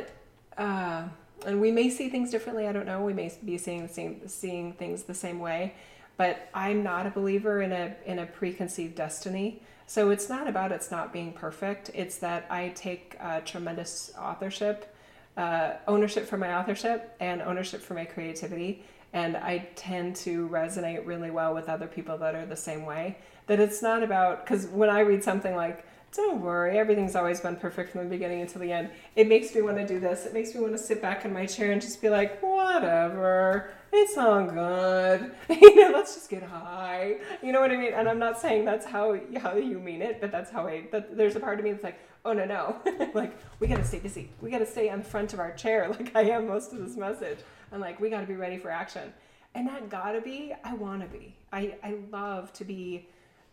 uh, 0.57 1.03
and 1.45 1.61
we 1.61 1.71
may 1.71 1.89
see 1.89 2.09
things 2.09 2.31
differently. 2.31 2.67
I 2.67 2.71
don't 2.71 2.87
know. 2.87 3.03
We 3.03 3.13
may 3.13 3.31
be 3.45 3.57
seeing 3.59 3.87
same, 3.87 4.27
seeing 4.27 4.73
things 4.73 5.03
the 5.03 5.13
same 5.13 5.39
way, 5.39 5.75
but 6.17 6.49
I'm 6.53 6.83
not 6.83 7.05
a 7.05 7.09
believer 7.09 7.61
in 7.61 7.71
a 7.71 7.95
in 8.05 8.19
a 8.19 8.25
preconceived 8.25 8.95
destiny. 8.95 9.61
So 9.87 10.09
it's 10.09 10.29
not 10.29 10.47
about 10.47 10.71
it's 10.71 10.91
not 10.91 11.13
being 11.13 11.33
perfect. 11.33 11.91
It's 11.93 12.17
that 12.17 12.47
I 12.49 12.69
take 12.69 13.17
uh, 13.19 13.41
tremendous 13.41 14.11
authorship, 14.19 14.95
uh, 15.37 15.73
ownership 15.87 16.27
for 16.27 16.37
my 16.37 16.57
authorship, 16.57 17.15
and 17.19 17.41
ownership 17.41 17.81
for 17.81 17.93
my 17.93 18.05
creativity. 18.05 18.83
And 19.13 19.37
I 19.37 19.69
tend 19.75 20.15
to 20.17 20.49
resonate 20.49 21.05
really 21.05 21.31
well 21.31 21.53
with 21.53 21.69
other 21.69 21.87
people 21.87 22.17
that 22.17 22.35
are 22.35 22.45
the 22.45 22.55
same 22.55 22.85
way. 22.85 23.17
That 23.47 23.59
it's 23.59 23.81
not 23.81 24.01
about 24.01 24.45
because 24.45 24.67
when 24.67 24.89
I 24.89 25.01
read 25.01 25.23
something 25.23 25.55
like 25.55 25.85
don't 26.15 26.41
worry, 26.41 26.77
everything's 26.77 27.15
always 27.15 27.41
been 27.41 27.55
perfect 27.55 27.91
from 27.91 28.03
the 28.03 28.09
beginning 28.09 28.41
until 28.41 28.61
the 28.61 28.71
end. 28.71 28.89
It 29.15 29.27
makes 29.27 29.53
me 29.53 29.61
want 29.61 29.77
to 29.77 29.87
do 29.87 29.99
this. 29.99 30.25
It 30.25 30.33
makes 30.33 30.53
me 30.53 30.61
want 30.61 30.73
to 30.73 30.77
sit 30.77 31.01
back 31.01 31.25
in 31.25 31.33
my 31.33 31.45
chair 31.45 31.71
and 31.71 31.81
just 31.81 32.01
be 32.01 32.09
like, 32.09 32.41
whatever, 32.41 33.69
it's 33.91 34.17
all 34.17 34.45
good. 34.45 35.31
you 35.49 35.75
know, 35.75 35.91
let's 35.91 36.15
just 36.15 36.29
get 36.29 36.43
high. 36.43 37.17
You 37.41 37.51
know 37.51 37.61
what 37.61 37.71
I 37.71 37.77
mean? 37.77 37.93
And 37.93 38.07
I'm 38.07 38.19
not 38.19 38.39
saying 38.39 38.65
that's 38.65 38.85
how 38.85 39.19
how 39.37 39.55
you 39.55 39.79
mean 39.79 40.01
it, 40.01 40.19
but 40.21 40.31
that's 40.31 40.51
how 40.51 40.67
I. 40.67 40.87
There's 41.11 41.35
a 41.35 41.39
part 41.39 41.59
of 41.59 41.65
me 41.65 41.71
that's 41.71 41.83
like, 41.83 41.99
oh 42.23 42.33
no 42.33 42.45
no, 42.45 42.77
like 43.13 43.37
we 43.59 43.67
gotta 43.67 43.85
stay 43.85 43.99
busy. 43.99 44.29
We 44.41 44.51
gotta 44.51 44.65
stay 44.65 44.89
in 44.89 45.01
front 45.01 45.33
of 45.33 45.39
our 45.39 45.53
chair, 45.53 45.89
like 45.99 46.15
I 46.15 46.23
am 46.23 46.47
most 46.47 46.73
of 46.73 46.79
this 46.79 46.97
message. 46.97 47.39
And 47.71 47.81
like 47.81 47.99
we 47.99 48.09
gotta 48.09 48.27
be 48.27 48.35
ready 48.35 48.57
for 48.57 48.69
action. 48.69 49.13
And 49.53 49.67
that 49.67 49.89
gotta 49.89 50.21
be. 50.21 50.53
I 50.63 50.73
want 50.73 51.01
to 51.01 51.07
be. 51.07 51.35
I 51.53 51.75
I 51.83 51.95
love 52.11 52.51
to 52.53 52.65
be 52.65 53.07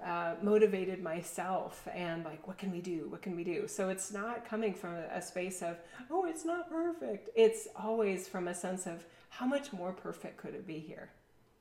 uh, 0.05 0.35
motivated 0.43 1.03
myself 1.03 1.87
and 1.95 2.25
like 2.25 2.47
what 2.47 2.59
can 2.59 2.71
we 2.71 2.81
do? 2.81 3.07
What 3.09 3.23
can 3.23 3.37
we 3.37 3.45
do? 3.45 3.67
So 3.69 3.89
it's 3.89 4.13
not 4.13 4.49
coming 4.49 4.75
from 4.75 4.95
a 4.95 5.23
space 5.23 5.63
of 5.63 5.77
oh 6.11 6.25
it's 6.25 6.45
not 6.45 6.69
perfect. 6.69 7.31
It's 7.35 7.69
always 7.77 8.29
from 8.29 8.49
a 8.49 8.55
sense 8.55 8.87
of 8.87 9.05
how 9.31 9.47
much 9.47 9.73
more 9.73 9.93
perfect 9.93 10.37
could 10.37 10.55
it 10.55 10.67
be 10.67 10.79
here? 10.79 11.11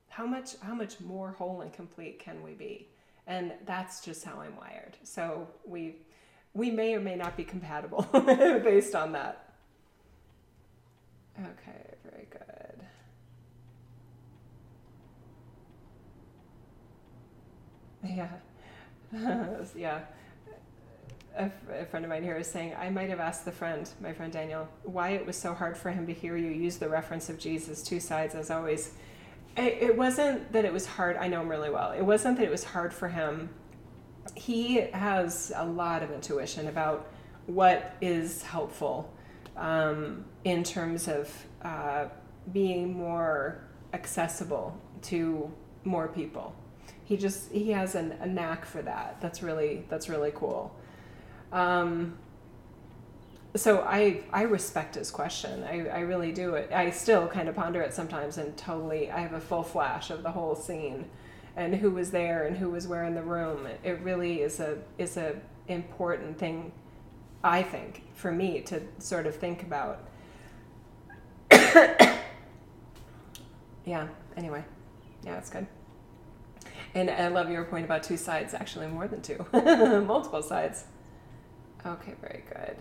How 0.10 0.26
much 0.26 0.56
how 0.62 0.74
much 0.74 1.00
more 1.00 1.32
whole 1.32 1.62
and 1.62 1.72
complete 1.72 2.20
can 2.20 2.42
we 2.44 2.54
be? 2.54 2.90
And 3.28 3.54
that's 3.66 4.04
just 4.04 4.24
how 4.24 4.40
i'm 4.42 4.56
wired. 4.58 4.98
So 5.04 5.48
we 5.66 5.96
we 6.54 6.72
may 6.72 6.96
or 6.96 7.00
may 7.00 7.16
not 7.16 7.38
be 7.38 7.44
compatible 7.44 8.02
based 8.14 8.96
on 8.96 9.12
that. 9.14 9.54
Okay 11.40 11.92
very 12.04 12.28
good 12.30 12.86
Yeah. 18.04 18.30
yeah. 19.76 20.00
A, 21.38 21.50
friend 21.90 22.04
of 22.04 22.10
mine 22.10 22.24
here 22.24 22.38
is 22.38 22.48
saying, 22.48 22.76
I 22.78 22.90
might 22.90 23.10
have 23.10 23.20
asked 23.20 23.46
the 23.46 23.52
friend, 23.52 23.90
my 24.02 24.12
friend 24.12 24.34
Daniel, 24.34 24.68
why 24.84 25.10
it 25.10 25.26
was 25.26 25.38
so 25.38 25.54
hard 25.54 25.78
for 25.78 25.90
him 25.90 26.06
to 26.08 26.14
hear 26.14 26.36
you 26.36 26.50
use 26.50 26.78
the 26.78 26.90
reference 26.90 27.30
of 27.30 27.40
Jesus, 27.40 27.82
two 27.82 28.00
sides 28.00 28.36
as 28.36 28.52
always. 28.52 28.92
It, 29.56 29.78
it 29.82 29.98
wasn't 29.98 30.52
that 30.52 30.66
it 30.66 30.74
was 30.74 30.86
hard, 30.86 31.16
I 31.18 31.28
know 31.28 31.42
him 31.42 31.50
really 31.50 31.70
well. 31.70 31.92
It 31.92 32.02
wasn't 32.02 32.38
that 32.38 32.46
it 32.46 32.52
was 32.52 32.64
hard 32.64 32.94
for 32.94 33.08
him. 33.08 33.50
He 34.36 34.76
has 34.76 35.52
a 35.56 35.66
lot 35.66 36.04
of 36.04 36.12
intuition 36.12 36.68
about 36.68 37.12
what 37.48 37.96
is 38.02 38.44
helpful 38.44 39.14
um, 39.56 40.26
in 40.44 40.64
terms 40.64 41.08
of 41.08 41.46
uh, 41.64 42.06
being 42.52 42.94
more 42.94 43.64
accessible 43.94 44.80
to 45.04 45.52
more 45.84 46.08
people 46.08 46.56
he 47.12 47.18
just 47.18 47.52
he 47.52 47.72
has 47.72 47.96
an, 47.96 48.14
a 48.22 48.26
knack 48.26 48.64
for 48.64 48.82
that. 48.82 49.18
That's 49.20 49.44
really 49.44 49.84
that's 49.90 50.08
really 50.08 50.32
cool. 50.34 50.74
Um, 51.52 52.18
so 53.54 53.82
I 53.82 54.24
I 54.32 54.44
respect 54.44 54.96
his 54.96 55.12
question. 55.12 55.66
I, 55.66 55.90
I 55.90 56.00
really 56.00 56.32
do. 56.32 56.56
It. 56.56 56.72
I 56.72 56.90
still 56.90 57.28
kind 57.28 57.50
of 57.50 57.56
ponder 57.56 57.82
it 57.82 57.94
sometimes 57.94 58.38
and 58.38 58.56
totally 58.56 59.12
I 59.12 59.20
have 59.20 59.34
a 59.34 59.42
full 59.42 59.62
flash 59.62 60.10
of 60.10 60.24
the 60.24 60.32
whole 60.32 60.56
scene 60.56 61.04
and 61.58 61.76
who 61.76 61.92
was 61.92 62.12
there 62.12 62.48
and 62.48 62.56
who 62.56 62.70
was 62.70 62.88
where 62.88 63.04
in 63.04 63.14
the 63.14 63.24
room. 63.24 63.68
It 63.84 64.00
really 64.00 64.42
is 64.42 64.62
a 64.62 64.78
is 64.98 65.18
a 65.18 65.36
important 65.68 66.40
thing 66.40 66.72
I 67.44 67.62
think 67.62 68.04
for 68.14 68.32
me 68.32 68.62
to 68.62 68.82
sort 69.00 69.28
of 69.28 69.36
think 69.36 69.64
about. 69.64 70.00
yeah, 73.84 74.08
anyway. 74.38 74.64
Yeah, 75.26 75.38
it's 75.40 75.50
good. 75.50 75.68
And 76.94 77.10
I 77.10 77.30
love 77.30 77.50
your 77.50 77.64
point 77.66 77.86
about 77.86 78.04
two 78.04 78.18
sides, 78.18 78.54
actually, 78.54 78.88
more 78.88 79.08
than 79.08 79.22
two, 79.22 79.46
multiple 79.54 80.44
sides. 80.44 80.84
Okay, 81.86 82.14
very 82.22 82.44
good. 82.50 82.76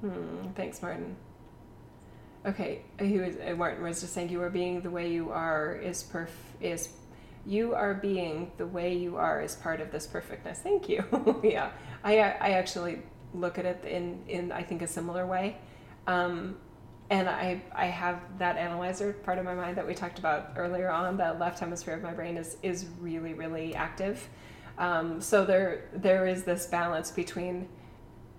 Hmm, 0.00 0.50
thanks, 0.54 0.82
Martin. 0.82 1.16
Okay, 2.46 2.82
he 3.00 3.18
was, 3.18 3.36
uh, 3.36 3.54
Martin 3.54 3.82
was 3.82 4.00
just 4.00 4.12
saying 4.12 4.28
you 4.28 4.42
are 4.42 4.50
being 4.50 4.80
the 4.80 4.90
way 4.90 5.10
you 5.10 5.30
are 5.30 5.74
is 5.74 6.02
perf 6.02 6.30
is 6.60 6.90
you 7.44 7.74
are 7.74 7.94
being 7.94 8.52
the 8.58 8.66
way 8.66 8.94
you 8.94 9.16
are 9.16 9.42
is 9.42 9.56
part 9.56 9.80
of 9.80 9.90
this 9.90 10.06
perfectness. 10.06 10.58
Thank 10.60 10.88
you. 10.88 11.04
yeah, 11.42 11.70
I 12.04 12.18
I 12.20 12.50
actually 12.50 13.02
look 13.34 13.58
at 13.58 13.64
it 13.66 13.84
in 13.84 14.22
in 14.28 14.52
I 14.52 14.62
think 14.62 14.82
a 14.82 14.86
similar 14.86 15.26
way. 15.26 15.56
Um, 16.06 16.56
and 17.10 17.28
I, 17.28 17.62
I 17.74 17.86
have 17.86 18.20
that 18.38 18.56
analyzer 18.56 19.12
part 19.12 19.38
of 19.38 19.44
my 19.44 19.54
mind 19.54 19.76
that 19.76 19.86
we 19.86 19.94
talked 19.94 20.18
about 20.18 20.52
earlier 20.56 20.90
on. 20.90 21.16
The 21.16 21.34
left 21.34 21.58
hemisphere 21.58 21.94
of 21.94 22.02
my 22.02 22.12
brain 22.12 22.36
is 22.36 22.56
is 22.62 22.86
really 23.00 23.34
really 23.34 23.74
active. 23.74 24.28
Um, 24.76 25.20
so 25.20 25.44
there 25.44 25.88
there 25.94 26.26
is 26.26 26.44
this 26.44 26.66
balance 26.66 27.10
between, 27.10 27.68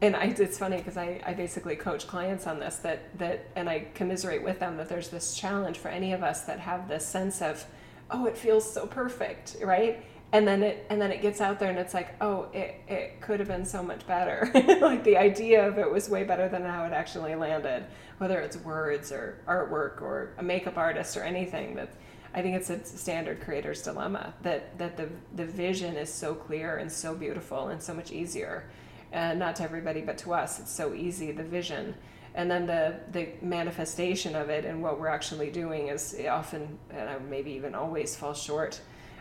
and 0.01 0.15
I, 0.15 0.25
it's 0.25 0.57
funny 0.57 0.77
because 0.77 0.97
I, 0.97 1.19
I 1.25 1.33
basically 1.33 1.75
coach 1.75 2.07
clients 2.07 2.45
on 2.47 2.59
this 2.59 2.77
that 2.77 3.17
that 3.17 3.47
and 3.55 3.67
I 3.69 3.87
commiserate 3.95 4.43
with 4.43 4.59
them 4.59 4.77
that 4.77 4.87
there's 4.87 5.09
this 5.09 5.35
challenge 5.35 5.77
for 5.77 5.89
any 5.89 6.13
of 6.13 6.21
us 6.21 6.43
that 6.43 6.59
have 6.59 6.87
this 6.87 7.05
sense 7.05 7.41
of, 7.41 7.65
oh 8.11 8.25
it 8.27 8.37
feels 8.37 8.71
so 8.71 8.85
perfect 8.85 9.57
right 9.63 10.03
and 10.31 10.47
then 10.47 10.63
it 10.63 10.85
and 10.89 11.01
then 11.01 11.11
it 11.11 11.21
gets 11.21 11.41
out 11.41 11.59
there 11.59 11.69
and 11.69 11.79
it's 11.79 11.93
like 11.93 12.15
oh 12.21 12.47
it, 12.53 12.75
it 12.87 13.21
could 13.21 13.39
have 13.39 13.47
been 13.47 13.65
so 13.65 13.81
much 13.81 14.05
better 14.05 14.49
like 14.81 15.03
the 15.03 15.17
idea 15.17 15.67
of 15.67 15.77
it 15.77 15.89
was 15.89 16.09
way 16.09 16.23
better 16.23 16.47
than 16.47 16.63
how 16.63 16.85
it 16.85 16.93
actually 16.93 17.35
landed 17.35 17.85
whether 18.19 18.39
it's 18.39 18.57
words 18.57 19.11
or 19.11 19.41
artwork 19.47 20.01
or 20.01 20.33
a 20.37 20.43
makeup 20.43 20.77
artist 20.77 21.17
or 21.17 21.23
anything 21.23 21.75
that 21.75 21.89
i 22.33 22.41
think 22.41 22.55
it's 22.55 22.69
a 22.69 22.83
standard 22.85 23.41
creator's 23.41 23.81
dilemma 23.81 24.33
that 24.43 24.77
that 24.77 24.95
the 24.97 25.09
the 25.35 25.45
vision 25.45 25.95
is 25.95 26.13
so 26.13 26.33
clear 26.35 26.77
and 26.77 26.91
so 26.91 27.15
beautiful 27.15 27.69
and 27.69 27.81
so 27.81 27.93
much 27.93 28.11
easier. 28.11 28.69
And 29.11 29.39
not 29.39 29.55
to 29.55 29.63
everybody 29.63 30.01
but 30.01 30.17
to 30.19 30.33
us 30.33 30.59
it's 30.59 30.71
so 30.71 30.93
easy 30.93 31.31
the 31.31 31.43
vision. 31.43 31.95
And 32.35 32.49
then 32.49 32.67
the 32.67 32.99
the 33.11 33.29
manifestation 33.41 34.35
of 34.35 34.49
it 34.49 34.65
and 34.65 34.83
what 34.83 34.99
we're 34.99 35.07
actually 35.07 35.49
doing 35.49 35.87
is 35.87 36.15
often 36.29 36.77
and 36.91 37.29
maybe 37.29 37.51
even 37.51 37.73
always 37.73 38.15
falls 38.15 38.41
short. 38.41 38.79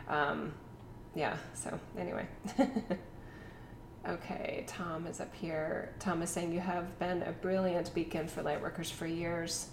Um, 0.09 0.53
yeah, 1.15 1.37
so 1.55 1.79
anyway. 1.97 2.27
okay, 4.09 4.65
Tom 4.67 5.07
is 5.07 5.21
up 5.21 5.35
here. 5.35 5.93
Tom 5.99 6.23
is 6.23 6.31
saying 6.31 6.53
you 6.53 6.61
have 6.61 6.99
been 6.99 7.23
a 7.23 7.33
brilliant 7.33 7.95
beacon 7.95 8.27
for 8.27 8.43
lightworkers 8.43 8.91
for 8.91 9.07
years. 9.07 9.69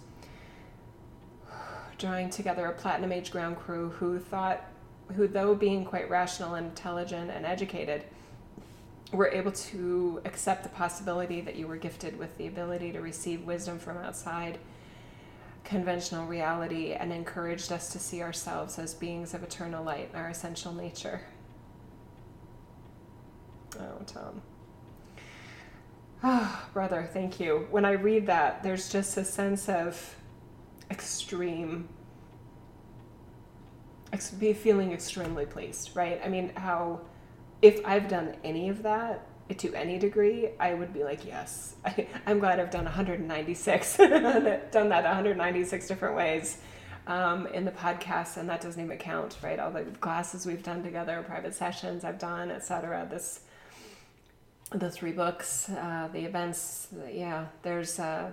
Drawing 1.98 2.30
together 2.30 2.66
a 2.66 2.72
platinum 2.72 3.12
age 3.12 3.30
ground 3.30 3.56
crew 3.56 3.90
who 3.90 4.18
thought, 4.18 4.64
who 5.14 5.26
though 5.26 5.54
being 5.54 5.84
quite 5.84 6.10
rational 6.10 6.54
and 6.54 6.68
intelligent 6.68 7.30
and 7.30 7.46
educated, 7.46 8.04
were 9.12 9.28
able 9.28 9.52
to 9.52 10.20
accept 10.24 10.62
the 10.62 10.68
possibility 10.68 11.40
that 11.40 11.56
you 11.56 11.66
were 11.66 11.76
gifted 11.76 12.18
with 12.18 12.36
the 12.38 12.46
ability 12.46 12.92
to 12.92 13.00
receive 13.00 13.44
wisdom 13.44 13.78
from 13.78 13.96
outside 13.98 14.58
conventional 15.64 16.26
reality 16.26 16.92
and 16.92 17.12
encouraged 17.12 17.72
us 17.72 17.90
to 17.90 17.98
see 17.98 18.22
ourselves 18.22 18.78
as 18.78 18.94
beings 18.94 19.34
of 19.34 19.42
eternal 19.42 19.82
light 19.84 20.10
our 20.14 20.28
essential 20.28 20.72
nature. 20.72 21.20
Oh, 26.22 26.68
brother, 26.72 27.08
thank 27.12 27.38
you. 27.38 27.66
When 27.70 27.84
I 27.84 27.92
read 27.92 28.26
that, 28.26 28.62
there's 28.62 28.90
just 28.90 29.16
a 29.16 29.24
sense 29.24 29.68
of 29.68 30.16
extreme, 30.90 31.88
ex- 34.12 34.30
feeling 34.30 34.92
extremely 34.92 35.46
pleased, 35.46 35.94
right? 35.94 36.20
I 36.24 36.28
mean, 36.28 36.52
how, 36.56 37.00
if 37.62 37.80
I've 37.84 38.08
done 38.08 38.36
any 38.42 38.68
of 38.68 38.82
that, 38.82 39.26
to 39.58 39.74
any 39.74 39.98
degree, 39.98 40.50
I 40.58 40.74
would 40.74 40.92
be 40.92 41.04
like, 41.04 41.24
yes, 41.24 41.76
I, 41.84 42.08
am 42.26 42.40
glad 42.40 42.58
I've 42.58 42.70
done 42.70 42.84
196, 42.84 43.96
done 43.98 44.08
that 44.88 45.04
196 45.04 45.86
different 45.88 46.16
ways 46.16 46.58
um, 47.06 47.46
in 47.48 47.64
the 47.64 47.70
podcast, 47.70 48.36
and 48.36 48.48
that 48.48 48.60
doesn't 48.60 48.82
even 48.82 48.98
count, 48.98 49.38
right? 49.42 49.58
All 49.58 49.70
the 49.70 49.84
classes 49.84 50.46
we've 50.46 50.62
done 50.62 50.82
together, 50.82 51.22
private 51.26 51.54
sessions 51.54 52.04
I've 52.04 52.18
done, 52.18 52.50
etc. 52.50 53.06
This, 53.08 53.40
the 54.72 54.90
three 54.90 55.12
books, 55.12 55.68
uh, 55.68 56.08
the 56.12 56.24
events, 56.24 56.88
yeah, 57.12 57.46
there's 57.62 57.98
uh, 57.98 58.30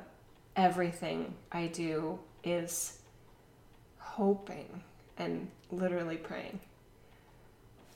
everything 0.56 1.36
I 1.52 1.68
do 1.68 2.20
is 2.44 3.00
hoping 4.00 4.84
and 5.18 5.48
literally 5.72 6.18
praying 6.18 6.60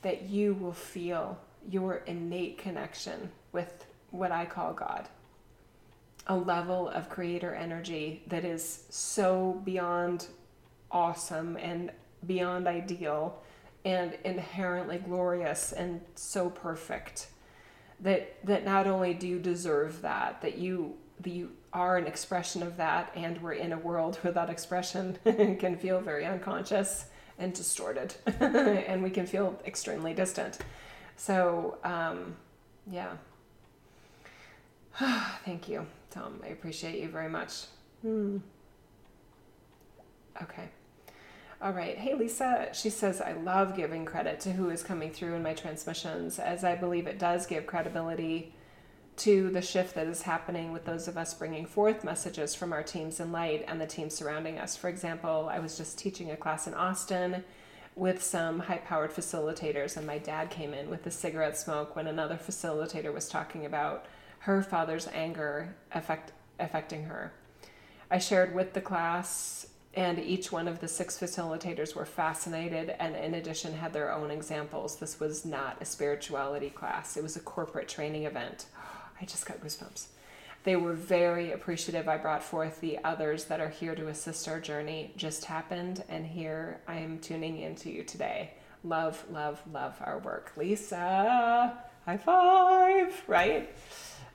that 0.02 0.24
you 0.24 0.54
will 0.54 0.74
feel 0.74 1.38
your 1.70 1.98
innate 2.06 2.58
connection 2.58 3.32
with 3.52 3.86
what 4.12 4.32
I 4.32 4.46
call 4.46 4.74
God. 4.74 5.08
a 6.28 6.36
level 6.36 6.90
of 6.90 7.10
creator 7.10 7.56
energy 7.56 8.22
that 8.28 8.44
is 8.44 8.84
so 8.90 9.62
beyond 9.64 10.28
awesome 10.92 11.58
and 11.58 11.92
beyond 12.26 12.68
ideal 12.68 13.42
and 13.86 14.18
inherently 14.26 14.98
glorious 14.98 15.72
and 15.72 16.02
so 16.16 16.50
perfect 16.50 17.28
that 18.02 18.36
that 18.46 18.64
not 18.64 18.88
only 18.88 19.14
do 19.14 19.28
you 19.28 19.40
deserve 19.40 20.02
that 20.02 20.42
that 20.42 20.58
you 20.58 20.96
that 21.22 21.30
you 21.32 21.52
are 21.74 21.98
an 21.98 22.08
expression 22.08 22.62
of 22.64 22.78
that 22.78 23.12
and 23.16 23.42
we're 23.42 23.54
in 23.54 23.74
a 23.74 23.78
world 23.78 24.18
where 24.18 24.34
that 24.34 24.50
expression 24.50 25.18
can 25.26 25.78
feel 25.78 26.00
very 26.00 26.26
unconscious 26.26 27.06
and 27.40 27.54
distorted. 27.54 28.16
And 28.40 29.04
we 29.04 29.10
can 29.10 29.28
feel 29.28 29.60
extremely 29.66 30.14
distant. 30.14 30.60
So 31.16 31.78
um, 31.84 32.36
yeah. 32.90 33.14
Thank 35.46 35.68
you 35.70 35.86
tom. 36.18 36.42
I 36.44 36.48
appreciate 36.48 37.00
you 37.02 37.10
very 37.10 37.30
much. 37.30 37.66
Hmm. 38.02 38.38
okay 40.42 40.70
all 41.60 41.72
right. 41.72 41.98
Hey, 41.98 42.14
Lisa, 42.14 42.70
she 42.72 42.92
says, 42.92 43.20
I 43.20 43.34
love 43.34 43.76
giving 43.76 44.06
credit 44.06 44.40
to 44.42 44.52
who 44.52 44.70
is 44.70 44.84
coming 44.84 45.12
through 45.12 45.34
in 45.34 45.42
my 45.42 45.54
transmissions, 45.54 46.38
as 46.38 46.64
I 46.64 46.76
believe 46.76 47.08
it 47.08 47.18
does 47.18 47.48
give 47.48 47.66
credibility 47.66 48.54
to 49.18 49.50
the 49.50 49.62
shift 49.64 49.96
that 49.96 50.06
is 50.06 50.22
happening 50.22 50.72
with 50.72 50.86
those 50.86 51.08
of 51.08 51.18
us 51.18 51.34
bringing 51.34 51.66
forth 51.66 52.04
messages 52.04 52.54
from 52.54 52.72
our 52.72 52.84
teams 52.84 53.20
in 53.20 53.32
light 53.32 53.66
and 53.68 53.82
the 53.82 53.88
teams 53.88 54.14
surrounding 54.14 54.60
us. 54.60 54.76
For 54.76 54.88
example, 54.88 55.50
I 55.52 55.58
was 55.58 55.76
just 55.76 55.98
teaching 55.98 56.30
a 56.30 56.38
class 56.38 56.68
in 56.68 56.76
Austin 56.76 57.44
with 57.96 58.22
some 58.22 58.60
high 58.60 58.78
powered 58.78 59.12
facilitators, 59.12 59.98
and 59.98 60.06
my 60.06 60.20
dad 60.20 60.52
came 60.52 60.76
in 60.76 60.92
with 60.92 61.04
the 61.04 61.10
cigarette 61.10 61.58
smoke 61.58 61.96
when 61.96 62.06
another 62.06 62.36
facilitator 62.36 63.12
was 63.12 63.28
talking 63.28 63.66
about 63.66 64.06
her 64.40 64.62
father's 64.62 65.08
anger 65.08 65.76
affect, 65.92 66.34
affecting 66.60 67.06
her. 67.06 67.34
I 68.12 68.20
shared 68.20 68.54
with 68.54 68.74
the 68.74 68.82
class 68.82 69.66
and 69.98 70.20
each 70.20 70.52
one 70.52 70.68
of 70.68 70.80
the 70.80 70.88
six 70.88 71.18
facilitators 71.18 71.96
were 71.96 72.06
fascinated 72.06 72.96
and 73.00 73.16
in 73.16 73.34
addition 73.34 73.74
had 73.74 73.92
their 73.94 74.14
own 74.14 74.30
examples. 74.30 74.98
This 74.98 75.20
was 75.20 75.44
not 75.44 75.76
a 75.82 75.86
spirituality 75.86 76.70
class. 76.70 77.18
It 77.18 77.24
was 77.24 77.36
a 77.36 77.40
corporate 77.40 77.88
training 77.88 78.26
event. 78.26 78.68
I 79.20 79.26
just 79.26 79.48
got 79.48 79.60
goosebumps. 79.60 80.06
They 80.66 80.76
were 80.76 80.94
very 80.94 81.52
appreciative. 81.52 82.08
I 82.08 82.18
brought 82.18 82.44
forth 82.44 82.80
the 82.80 83.00
others 83.04 83.46
that 83.46 83.60
are 83.60 83.70
here 83.70 83.96
to 83.96 84.10
assist 84.10 84.48
our 84.48 84.60
journey. 84.60 85.14
Just 85.18 85.46
happened. 85.46 86.04
And 86.10 86.28
here 86.28 86.80
i 86.88 86.98
am 86.98 87.18
tuning 87.18 87.58
into 87.58 87.90
you 87.90 88.04
today. 88.04 88.52
Love 88.84 89.26
love 89.32 89.60
love 89.74 89.96
our 90.02 90.20
work. 90.20 90.52
Lisa 90.56 91.76
high 92.06 92.18
five 92.18 93.24
right 93.28 93.76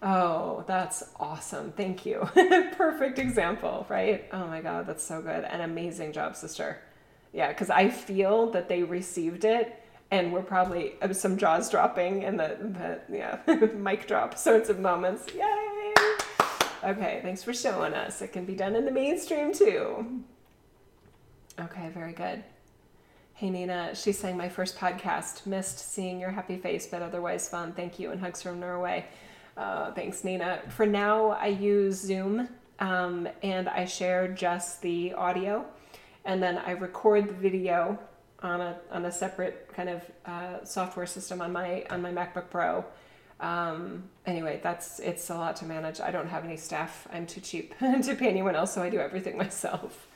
Oh, 0.03 0.65
that's 0.67 1.05
awesome. 1.21 1.73
Thank 1.73 2.05
you. 2.05 2.29
Perfect 2.77 3.21
example, 3.21 3.87
right? 3.89 4.29
Oh 4.33 4.47
my 4.47 4.61
God, 4.61 4.87
that's 4.87 5.05
so 5.05 5.23
good. 5.23 5.45
An 5.45 5.61
amazing 5.61 6.13
job, 6.13 6.35
sister. 6.35 6.81
Yeah, 7.33 7.49
because 7.49 7.71
I 7.71 7.89
feel 7.89 8.51
that 8.51 8.69
they 8.69 8.83
received 8.83 9.45
it 9.45 9.79
and 10.11 10.33
we're 10.33 10.43
probably 10.43 10.95
uh, 11.01 11.13
some 11.13 11.39
jaws 11.39 11.71
dropping 11.71 12.25
and 12.25 12.39
the, 12.39 12.99
the 13.09 13.17
yeah, 13.17 13.39
mic 13.75 14.07
drop 14.09 14.37
sorts 14.37 14.69
of 14.69 14.81
moments. 14.81 15.33
Yay! 15.35 16.05
Okay, 16.85 17.21
thanks 17.23 17.45
for 17.45 17.55
showing 17.55 17.95
us. 17.95 18.21
It 18.23 18.33
can 18.33 18.45
be 18.45 18.55
done 18.55 18.75
in 18.75 18.85
the 18.85 18.91
mainstream 18.91 19.53
too. 19.53 20.23
Okay, 21.61 21.91
very 21.95 22.13
good. 22.13 22.43
Hey 23.35 23.51
Nina, 23.51 23.95
she's 23.95 24.19
saying 24.19 24.37
my 24.37 24.49
first 24.49 24.77
podcast. 24.77 25.47
Missed 25.47 25.79
seeing 25.79 26.19
your 26.19 26.31
happy 26.31 26.59
face, 26.59 26.87
but 26.87 27.03
otherwise 27.03 27.49
fun. 27.49 27.73
Thank 27.73 27.99
you 27.99 28.11
and 28.11 28.21
hugs 28.21 28.43
from 28.43 28.59
Norway. 28.59 29.07
Uh, 29.57 29.93
thanks, 29.93 30.25
Nina. 30.25 30.63
For 30.69 30.87
now, 30.87 31.31
I 31.31 31.49
use 31.49 32.01
Zoom 32.01 32.49
um, 32.79 33.29
and 33.43 33.69
I 33.69 33.85
share 33.85 34.29
just 34.29 34.83
the 34.83 35.13
audio, 35.13 35.65
and 36.25 36.43
then 36.43 36.59
I 36.59 36.73
record 36.73 37.29
the 37.29 37.35
video 37.35 37.99
on 38.41 38.61
a 38.61 38.77
on 38.91 39.05
a 39.05 39.13
separate 39.13 39.71
kind 39.75 39.89
of 39.89 40.03
uh, 40.27 40.65
software 40.65 41.07
system 41.07 41.41
on 41.41 41.53
my 41.53 41.85
on 41.91 42.03
my 42.03 42.11
MacBook 42.11 42.51
Pro. 42.51 42.85
Um, 43.41 44.05
anyway, 44.27 44.61
that's 44.63 45.01
it's 45.01 45.29
a 45.31 45.35
lot 45.35 45.57
to 45.57 45.65
manage. 45.65 46.01
I 46.01 46.11
don't 46.11 46.29
have 46.29 46.45
any 46.45 46.57
staff. 46.57 47.07
I'm 47.13 47.27
too 47.27 47.41
cheap 47.41 47.79
to 47.81 48.15
pay 48.15 48.29
anyone 48.29 48.57
else, 48.57 48.73
so 48.73 48.83
I 48.83 48.91
do 48.91 48.99
everything 48.99 49.37
myself. 49.47 50.09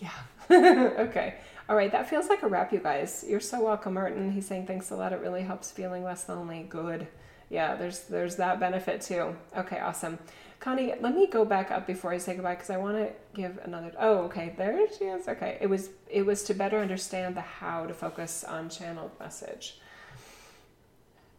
Yeah. 0.00 0.10
okay. 0.98 1.36
All 1.68 1.74
right. 1.74 1.90
That 1.90 2.08
feels 2.08 2.28
like 2.28 2.42
a 2.42 2.46
wrap, 2.46 2.72
you 2.72 2.78
guys. 2.78 3.24
You're 3.26 3.40
so 3.40 3.62
welcome, 3.64 3.94
Martin. 3.94 4.30
He's 4.30 4.46
saying 4.46 4.66
thanks 4.66 4.90
a 4.90 4.96
lot. 4.96 5.12
It 5.12 5.20
really 5.20 5.42
helps 5.42 5.70
feeling 5.72 6.04
less 6.04 6.28
lonely. 6.28 6.66
Good 6.68 7.08
yeah, 7.48 7.76
there's 7.76 8.00
there's 8.00 8.36
that 8.36 8.58
benefit 8.60 9.00
too. 9.00 9.36
Okay, 9.56 9.78
awesome. 9.78 10.18
Connie, 10.58 10.94
let 11.00 11.14
me 11.14 11.26
go 11.26 11.44
back 11.44 11.70
up 11.70 11.86
before 11.86 12.12
I 12.12 12.18
say 12.18 12.34
goodbye 12.34 12.54
because 12.54 12.70
I 12.70 12.76
want 12.76 12.96
to 12.96 13.12
give 13.34 13.58
another. 13.62 13.92
Oh, 13.98 14.20
okay, 14.24 14.54
there 14.56 14.80
she 14.98 15.04
is. 15.04 15.28
Okay, 15.28 15.58
it 15.60 15.68
was 15.68 15.90
it 16.08 16.24
was 16.24 16.42
to 16.44 16.54
better 16.54 16.78
understand 16.78 17.36
the 17.36 17.42
how 17.42 17.86
to 17.86 17.94
focus 17.94 18.42
on 18.42 18.68
channeled 18.68 19.12
message. 19.20 19.78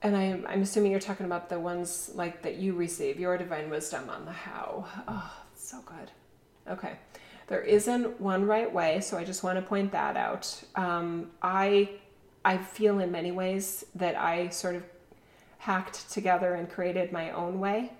And 0.01 0.16
I'm 0.16 0.45
I'm 0.47 0.62
assuming 0.62 0.91
you're 0.91 0.99
talking 0.99 1.26
about 1.26 1.49
the 1.49 1.60
ones 1.60 2.12
like 2.14 2.43
that 2.43 2.55
you 2.55 2.74
receive 2.74 3.20
your 3.20 3.38
divine 3.38 3.70
wisdom 3.70 4.10
on 4.10 4.26
the 4.26 4.32
how. 4.32 4.86
Oh, 5.08 5.34
so 5.55 5.82
good. 5.82 6.12
Okay, 6.72 6.97
there 7.47 7.62
isn't 7.62 8.22
one 8.22 8.45
right 8.45 8.72
way, 8.72 9.01
so 9.01 9.18
I 9.18 9.24
just 9.24 9.43
want 9.43 9.58
to 9.58 9.62
point 9.62 9.91
that 9.91 10.16
out. 10.16 10.64
Um, 10.76 11.32
I 11.41 11.89
I 12.45 12.58
feel 12.58 12.99
in 12.99 13.12
many 13.12 13.32
ways 13.32 13.86
that 13.95 14.16
I 14.16 14.49
sort 14.49 14.76
of 14.76 14.84
hacked 15.68 16.09
together 16.09 16.53
and 16.53 16.70
created 16.70 17.11
my 17.11 17.30
own 17.32 17.59
way. 17.59 17.91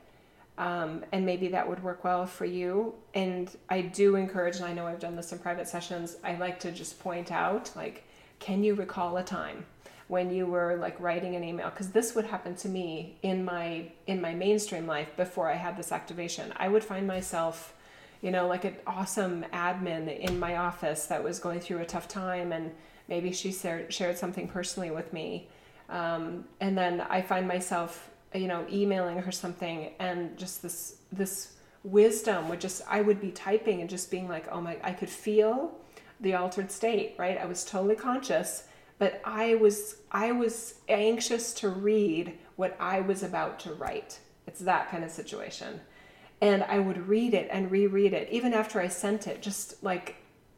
Um, 0.58 1.04
and 1.12 1.26
maybe 1.26 1.50
that 1.50 1.68
would 1.68 1.84
work 1.84 2.02
well 2.06 2.26
for 2.26 2.46
you. 2.46 2.96
And 3.14 3.54
I 3.70 3.82
do 3.82 4.16
encourage, 4.16 4.56
and 4.56 4.64
I 4.64 4.72
know 4.72 4.88
I've 4.88 5.02
done 5.02 5.18
this 5.18 5.34
in 5.34 5.40
private 5.40 5.68
sessions, 5.68 6.16
I 6.24 6.36
like 6.36 6.62
to 6.62 6.72
just 6.72 6.98
point 6.98 7.30
out, 7.30 7.70
like, 7.76 8.06
can 8.40 8.64
you 8.64 8.74
recall 8.74 9.18
a 9.18 9.24
time 9.24 9.66
when 10.08 10.34
you 10.34 10.46
were 10.46 10.78
like 10.78 10.98
writing 11.02 11.36
an 11.36 11.44
email? 11.44 11.70
Because 11.70 11.90
this 11.90 12.16
would 12.16 12.24
happen 12.24 12.56
to 12.56 12.70
me 12.70 13.18
in 13.22 13.44
my 13.44 13.92
in 14.06 14.22
my 14.22 14.34
mainstream 14.34 14.88
life 14.88 15.12
before 15.18 15.50
I 15.50 15.56
had 15.56 15.76
this 15.76 15.92
activation. 15.92 16.54
I 16.56 16.70
would 16.70 16.86
find 16.86 17.06
myself, 17.06 17.76
you 18.22 18.32
know, 18.32 18.48
like 18.48 18.64
an 18.64 18.78
awesome 18.88 19.46
admin 19.52 20.18
in 20.18 20.40
my 20.40 20.56
office 20.56 21.08
that 21.08 21.22
was 21.22 21.38
going 21.40 21.60
through 21.60 21.80
a 21.80 21.86
tough 21.86 22.08
time, 22.08 22.54
and 22.54 22.72
maybe 23.10 23.34
she 23.34 23.52
shared, 23.52 23.94
shared 23.94 24.18
something 24.18 24.48
personally 24.48 24.90
with 24.90 25.12
me 25.12 25.50
um, 25.90 26.46
and 26.60 26.78
then 26.78 27.02
I 27.02 27.22
find 27.22 27.48
myself, 27.48 28.10
you 28.34 28.48
know, 28.48 28.66
emailing 28.72 29.20
her 29.20 29.32
something 29.32 29.92
and 30.00 30.38
just 30.38 30.62
this, 30.62 30.98
this 31.12 31.54
wisdom 31.84 32.50
would 32.50 32.60
just, 32.60 32.82
I 32.88 33.02
would 33.02 33.22
be 33.22 33.32
typing 33.32 33.82
and 33.82 33.90
just 33.90 34.12
being 34.12 34.28
like, 34.28 34.48
oh 34.52 34.62
my, 34.62 34.78
I 34.84 34.92
could 34.92 35.10
feel 35.10 35.76
the 36.20 36.34
altered 36.34 36.72
state, 36.72 37.16
right? 37.18 37.38
I 37.38 37.46
was 37.46 37.64
totally 37.64 37.96
conscious, 37.96 38.64
but 39.00 39.22
I 39.24 39.56
was, 39.56 39.98
I 40.12 40.32
was 40.32 40.76
anxious 40.90 41.54
to 41.56 41.70
read 41.70 42.38
what 42.56 42.76
I 42.80 43.02
was 43.02 43.24
about 43.24 43.60
to 43.62 43.74
write. 43.74 44.20
It's 44.48 44.60
that 44.62 44.90
kind 44.90 45.04
of 45.04 45.12
situation. 45.12 45.80
And 46.42 46.64
I 46.64 46.80
would 46.80 47.08
read 47.08 47.34
it 47.34 47.48
and 47.52 47.72
reread 47.72 48.14
it, 48.14 48.30
even 48.32 48.54
after 48.54 48.82
I 48.82 48.88
sent 48.88 49.28
it, 49.28 49.42
just 49.42 49.84
like 49.84 50.16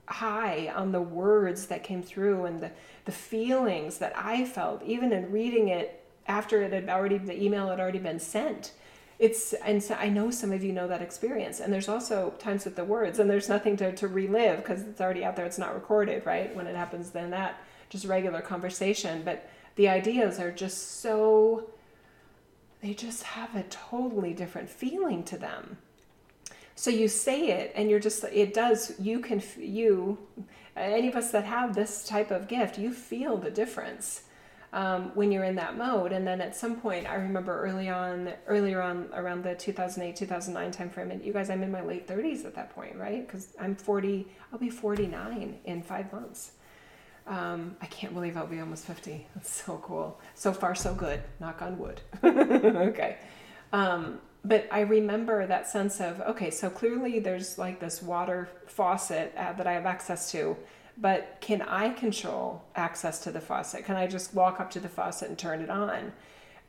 high 0.07 0.71
on 0.75 0.91
the 0.91 1.01
words 1.01 1.67
that 1.67 1.83
came 1.83 2.01
through 2.01 2.45
and 2.45 2.59
the, 2.61 2.71
the 3.09 3.15
feelings 3.15 3.97
that 3.97 4.13
I 4.15 4.45
felt, 4.45 4.83
even 4.83 5.11
in 5.11 5.31
reading 5.31 5.69
it 5.69 6.05
after 6.27 6.61
it 6.61 6.71
had 6.71 6.89
already, 6.89 7.17
the 7.17 7.41
email 7.43 7.67
had 7.69 7.79
already 7.79 7.97
been 7.97 8.19
sent. 8.19 8.73
It's, 9.17 9.53
and 9.53 9.81
so 9.81 9.95
I 9.95 10.09
know 10.09 10.29
some 10.29 10.51
of 10.51 10.63
you 10.63 10.71
know 10.71 10.87
that 10.87 11.01
experience. 11.01 11.59
And 11.59 11.73
there's 11.73 11.89
also 11.89 12.35
times 12.37 12.65
with 12.65 12.75
the 12.75 12.85
words, 12.85 13.17
and 13.17 13.27
there's 13.27 13.49
nothing 13.49 13.75
to, 13.77 13.91
to 13.93 14.07
relive 14.07 14.57
because 14.57 14.83
it's 14.83 15.01
already 15.01 15.25
out 15.25 15.35
there, 15.35 15.47
it's 15.47 15.57
not 15.57 15.73
recorded, 15.73 16.23
right? 16.27 16.55
When 16.55 16.67
it 16.67 16.75
happens, 16.75 17.09
then 17.09 17.31
that 17.31 17.59
just 17.89 18.05
regular 18.05 18.41
conversation. 18.41 19.23
But 19.25 19.49
the 19.75 19.89
ideas 19.89 20.37
are 20.39 20.51
just 20.51 21.01
so, 21.01 21.71
they 22.83 22.93
just 22.93 23.23
have 23.23 23.55
a 23.55 23.63
totally 23.71 24.35
different 24.35 24.69
feeling 24.69 25.23
to 25.23 25.37
them 25.39 25.79
so 26.79 26.89
you 26.89 27.09
say 27.09 27.49
it 27.49 27.73
and 27.75 27.89
you're 27.89 27.99
just 27.99 28.23
it 28.23 28.53
does 28.53 28.93
you 28.99 29.19
can 29.19 29.43
you 29.57 30.17
any 30.75 31.07
of 31.07 31.15
us 31.15 31.31
that 31.31 31.45
have 31.45 31.75
this 31.75 32.05
type 32.05 32.31
of 32.31 32.47
gift 32.47 32.77
you 32.77 32.91
feel 32.93 33.37
the 33.37 33.51
difference 33.51 34.23
um, 34.73 35.11
when 35.15 35.31
you're 35.31 35.43
in 35.43 35.55
that 35.55 35.77
mode. 35.77 36.11
And 36.11 36.25
then 36.25 36.41
at 36.41 36.55
some 36.55 36.75
point 36.79 37.07
i 37.07 37.15
remember 37.15 37.59
early 37.61 37.89
on 37.89 38.33
earlier 38.47 38.81
on 38.81 39.09
around 39.13 39.43
the 39.43 39.55
2008 39.55 40.15
2009 40.15 40.71
timeframe 40.89 41.11
and 41.11 41.23
you 41.23 41.33
guys 41.33 41.49
i'm 41.49 41.63
in 41.63 41.71
my 41.71 41.81
late 41.81 42.07
30s 42.07 42.45
at 42.45 42.55
that 42.55 42.73
point 42.73 42.95
right? 42.95 43.25
Because 43.25 43.53
i'm 43.59 43.75
40 43.75 44.27
i'll 44.51 44.59
be 44.59 44.69
49 44.69 45.59
in 45.65 45.81
five 45.81 46.11
months. 46.13 46.51
Um, 47.27 47.75
i 47.81 47.85
can't 47.87 48.13
believe 48.13 48.37
i'll 48.37 48.47
be 48.47 48.59
almost 48.59 48.85
50 48.85 49.27
that's 49.35 49.51
so 49.51 49.77
cool. 49.83 50.19
So 50.35 50.53
far 50.53 50.75
so 50.75 50.93
good. 50.93 51.21
Knock 51.39 51.61
on 51.61 51.77
wood. 51.77 52.01
Okay. 52.23 53.17
Um, 53.71 54.19
but 54.43 54.67
I 54.71 54.81
remember 54.81 55.45
that 55.45 55.67
sense 55.67 55.99
of 55.99 56.21
okay, 56.21 56.49
so 56.49 56.69
clearly 56.69 57.19
there's 57.19 57.57
like 57.57 57.79
this 57.79 58.01
water 58.01 58.49
faucet 58.67 59.33
uh, 59.37 59.53
that 59.53 59.67
I 59.67 59.73
have 59.73 59.85
access 59.85 60.31
to, 60.31 60.55
but 60.97 61.37
can 61.41 61.61
I 61.61 61.89
control 61.89 62.63
access 62.75 63.19
to 63.23 63.31
the 63.31 63.41
faucet? 63.41 63.85
Can 63.85 63.95
I 63.95 64.07
just 64.07 64.33
walk 64.33 64.59
up 64.59 64.71
to 64.71 64.79
the 64.79 64.89
faucet 64.89 65.29
and 65.29 65.37
turn 65.37 65.61
it 65.61 65.69
on? 65.69 66.13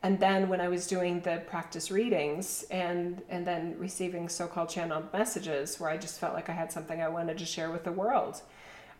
And 0.03 0.19
then 0.19 0.49
when 0.49 0.59
I 0.59 0.67
was 0.67 0.87
doing 0.87 1.21
the 1.21 1.43
practice 1.47 1.91
readings 1.91 2.63
and 2.71 3.21
and 3.29 3.45
then 3.45 3.75
receiving 3.77 4.27
so-called 4.27 4.69
channeled 4.69 5.13
messages 5.13 5.79
where 5.79 5.89
I 5.89 5.97
just 5.97 6.19
felt 6.19 6.33
like 6.33 6.49
I 6.49 6.53
had 6.53 6.71
something 6.71 7.01
I 7.01 7.07
wanted 7.07 7.37
to 7.37 7.45
share 7.45 7.71
with 7.71 7.83
the 7.83 7.91
world. 7.91 8.41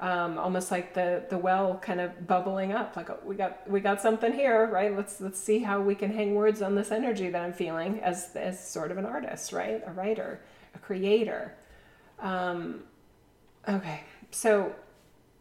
Um, 0.02 0.40
almost 0.40 0.72
like 0.72 0.96
the 0.96 1.24
the 1.30 1.38
well 1.38 1.78
kind 1.78 2.02
of 2.02 2.26
bubbling 2.26 2.74
up 2.74 2.96
like 2.96 3.24
we 3.24 3.36
got 3.36 3.70
we 3.70 3.80
got 3.80 4.02
something 4.02 4.34
here 4.34 4.66
right 4.66 4.98
let's 4.98 5.22
let's 5.22 5.40
see 5.40 5.60
how 5.60 5.80
we 5.80 5.94
can 5.94 6.12
hang 6.12 6.34
words 6.34 6.64
on 6.64 6.74
this 6.74 6.90
energy 6.90 7.30
that 7.30 7.44
i'm 7.44 7.54
feeling 7.54 8.00
as 8.00 8.36
as 8.36 8.68
sort 8.68 8.90
of 8.90 8.98
an 8.98 9.06
artist 9.06 9.54
right 9.54 9.84
a 9.86 9.92
writer 9.92 10.42
a 10.74 10.80
creator 10.80 11.54
um, 12.20 12.82
okay 13.70 14.02
so 14.32 14.74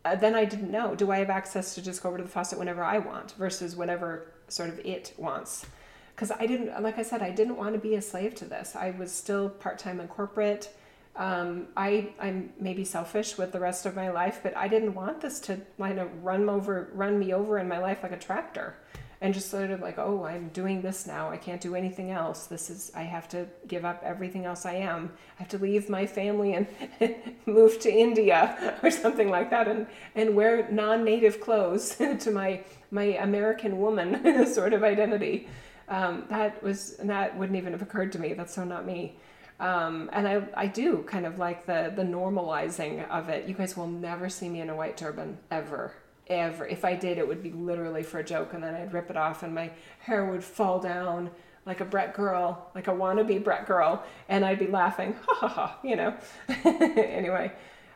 uh, 0.04 0.14
then 0.16 0.34
I 0.34 0.44
didn't 0.44 0.70
know. 0.70 0.94
Do 0.94 1.10
I 1.10 1.18
have 1.18 1.30
access 1.30 1.74
to 1.74 1.82
just 1.82 2.02
go 2.02 2.08
over 2.08 2.18
to 2.18 2.24
the 2.24 2.30
faucet 2.30 2.58
whenever 2.58 2.82
I 2.82 2.98
want 2.98 3.32
versus 3.32 3.76
whenever 3.76 4.32
sort 4.48 4.70
of 4.70 4.78
it 4.80 5.12
wants? 5.18 5.66
Because 6.14 6.30
I 6.30 6.46
didn't, 6.46 6.82
like 6.82 6.98
I 6.98 7.02
said, 7.02 7.22
I 7.22 7.30
didn't 7.30 7.56
want 7.56 7.74
to 7.74 7.78
be 7.78 7.94
a 7.94 8.02
slave 8.02 8.34
to 8.36 8.44
this. 8.44 8.76
I 8.76 8.92
was 8.92 9.12
still 9.12 9.48
part 9.48 9.78
time 9.78 10.00
in 10.00 10.08
corporate. 10.08 10.74
Um, 11.16 11.68
I 11.76 12.12
I'm 12.20 12.52
maybe 12.58 12.84
selfish 12.84 13.36
with 13.36 13.52
the 13.52 13.60
rest 13.60 13.84
of 13.84 13.94
my 13.94 14.10
life, 14.10 14.40
but 14.42 14.56
I 14.56 14.68
didn't 14.68 14.94
want 14.94 15.20
this 15.20 15.40
to 15.40 15.60
kind 15.78 15.98
of 15.98 16.08
run 16.24 16.48
over, 16.48 16.90
run 16.94 17.18
me 17.18 17.34
over 17.34 17.58
in 17.58 17.68
my 17.68 17.78
life 17.78 18.02
like 18.02 18.12
a 18.12 18.18
tractor 18.18 18.76
and 19.22 19.34
just 19.34 19.50
sort 19.50 19.70
of 19.70 19.80
like, 19.80 19.98
oh, 19.98 20.24
I'm 20.24 20.48
doing 20.48 20.80
this 20.80 21.06
now. 21.06 21.30
I 21.30 21.36
can't 21.36 21.60
do 21.60 21.74
anything 21.74 22.10
else. 22.10 22.46
This 22.46 22.70
is, 22.70 22.90
I 22.94 23.02
have 23.02 23.28
to 23.30 23.46
give 23.68 23.84
up 23.84 24.02
everything 24.02 24.46
else 24.46 24.64
I 24.64 24.74
am. 24.76 25.12
I 25.38 25.42
have 25.42 25.48
to 25.50 25.58
leave 25.58 25.90
my 25.90 26.06
family 26.06 26.54
and 26.54 26.66
move 27.46 27.78
to 27.80 27.92
India 27.92 28.78
or 28.82 28.90
something 28.90 29.28
like 29.28 29.50
that 29.50 29.68
and, 29.68 29.86
and 30.14 30.34
wear 30.34 30.70
non 30.70 31.04
native 31.04 31.40
clothes 31.40 31.96
to 32.20 32.30
my, 32.30 32.64
my 32.90 33.04
American 33.04 33.78
woman 33.78 34.46
sort 34.46 34.72
of 34.72 34.82
identity. 34.82 35.48
Um, 35.88 36.24
that 36.30 36.62
was, 36.62 36.96
that 36.98 37.36
wouldn't 37.36 37.58
even 37.58 37.72
have 37.72 37.82
occurred 37.82 38.12
to 38.12 38.18
me. 38.18 38.32
That's 38.32 38.54
so 38.54 38.64
not 38.64 38.86
me. 38.86 39.16
Um, 39.60 40.10
and 40.12 40.26
I, 40.26 40.42
I 40.54 40.66
do 40.66 41.04
kind 41.06 41.26
of 41.26 41.38
like 41.38 41.66
the, 41.66 41.92
the 41.94 42.02
normalizing 42.02 43.08
of 43.08 43.28
it. 43.28 43.46
You 43.46 43.54
guys 43.54 43.76
will 43.76 43.86
never 43.86 44.28
see 44.28 44.48
me 44.48 44.60
in 44.60 44.70
a 44.70 44.74
white 44.74 44.96
turban 44.96 45.38
ever 45.50 45.94
ever. 46.30 46.66
If 46.66 46.84
I 46.84 46.94
did, 46.94 47.18
it 47.18 47.26
would 47.26 47.42
be 47.42 47.50
literally 47.50 48.02
for 48.02 48.20
a 48.20 48.24
joke, 48.24 48.54
and 48.54 48.62
then 48.62 48.74
I'd 48.74 48.94
rip 48.94 49.10
it 49.10 49.16
off, 49.16 49.42
and 49.42 49.54
my 49.54 49.70
hair 49.98 50.24
would 50.24 50.44
fall 50.44 50.78
down 50.78 51.30
like 51.66 51.80
a 51.80 51.84
Breck 51.84 52.14
girl, 52.16 52.70
like 52.74 52.88
a 52.88 52.92
wannabe 52.92 53.42
Breck 53.44 53.66
girl, 53.66 54.02
and 54.28 54.44
I'd 54.44 54.58
be 54.58 54.68
laughing, 54.68 55.14
ha 55.26 55.34
ha 55.34 55.48
ha, 55.48 55.78
you 55.82 55.96
know. 55.96 56.14
anyway, 56.64 57.52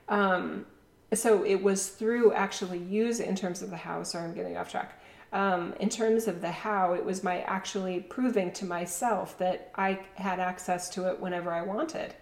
um, 0.08 0.66
so 1.14 1.44
it 1.44 1.62
was 1.62 1.88
through 1.88 2.32
actually 2.32 2.78
use 2.78 3.20
in 3.20 3.36
terms 3.36 3.62
of 3.62 3.70
the 3.70 3.76
house, 3.76 4.12
Sorry, 4.12 4.24
I'm 4.24 4.34
getting 4.34 4.56
off 4.56 4.70
track. 4.70 5.00
Um, 5.34 5.74
in 5.80 5.88
terms 5.88 6.28
of 6.28 6.40
the 6.40 6.50
how, 6.50 6.94
it 6.94 7.04
was 7.04 7.24
my 7.24 7.40
actually 7.42 8.00
proving 8.00 8.52
to 8.52 8.64
myself 8.64 9.36
that 9.38 9.72
I 9.74 9.98
had 10.14 10.38
access 10.38 10.88
to 10.90 11.10
it 11.10 11.20
whenever 11.20 11.52
I 11.52 11.62
wanted. 11.62 12.14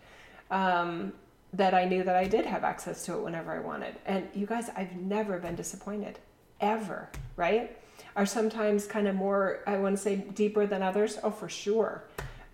Um, 0.51 1.13
that 1.53 1.75
I 1.75 1.85
knew 1.85 2.03
that 2.03 2.17
I 2.17 2.27
did 2.27 2.47
have 2.47 2.65
access 2.65 3.05
to 3.05 3.15
it 3.15 3.23
whenever 3.23 3.53
I 3.53 3.61
wanted. 3.61 3.97
And 4.07 4.27
you 4.33 4.47
guys, 4.47 4.71
I've 4.75 4.97
never 4.97 5.39
been 5.39 5.55
disappointed, 5.55 6.19
ever, 6.61 7.11
right? 7.37 7.77
Are 8.17 8.25
sometimes 8.25 8.87
kind 8.87 9.07
of 9.07 9.15
more, 9.15 9.61
I 9.67 9.77
want 9.77 9.95
to 9.95 10.03
say, 10.03 10.17
deeper 10.17 10.67
than 10.67 10.83
others. 10.83 11.19
Oh, 11.23 11.31
for 11.31 11.51
sure. 11.51 12.05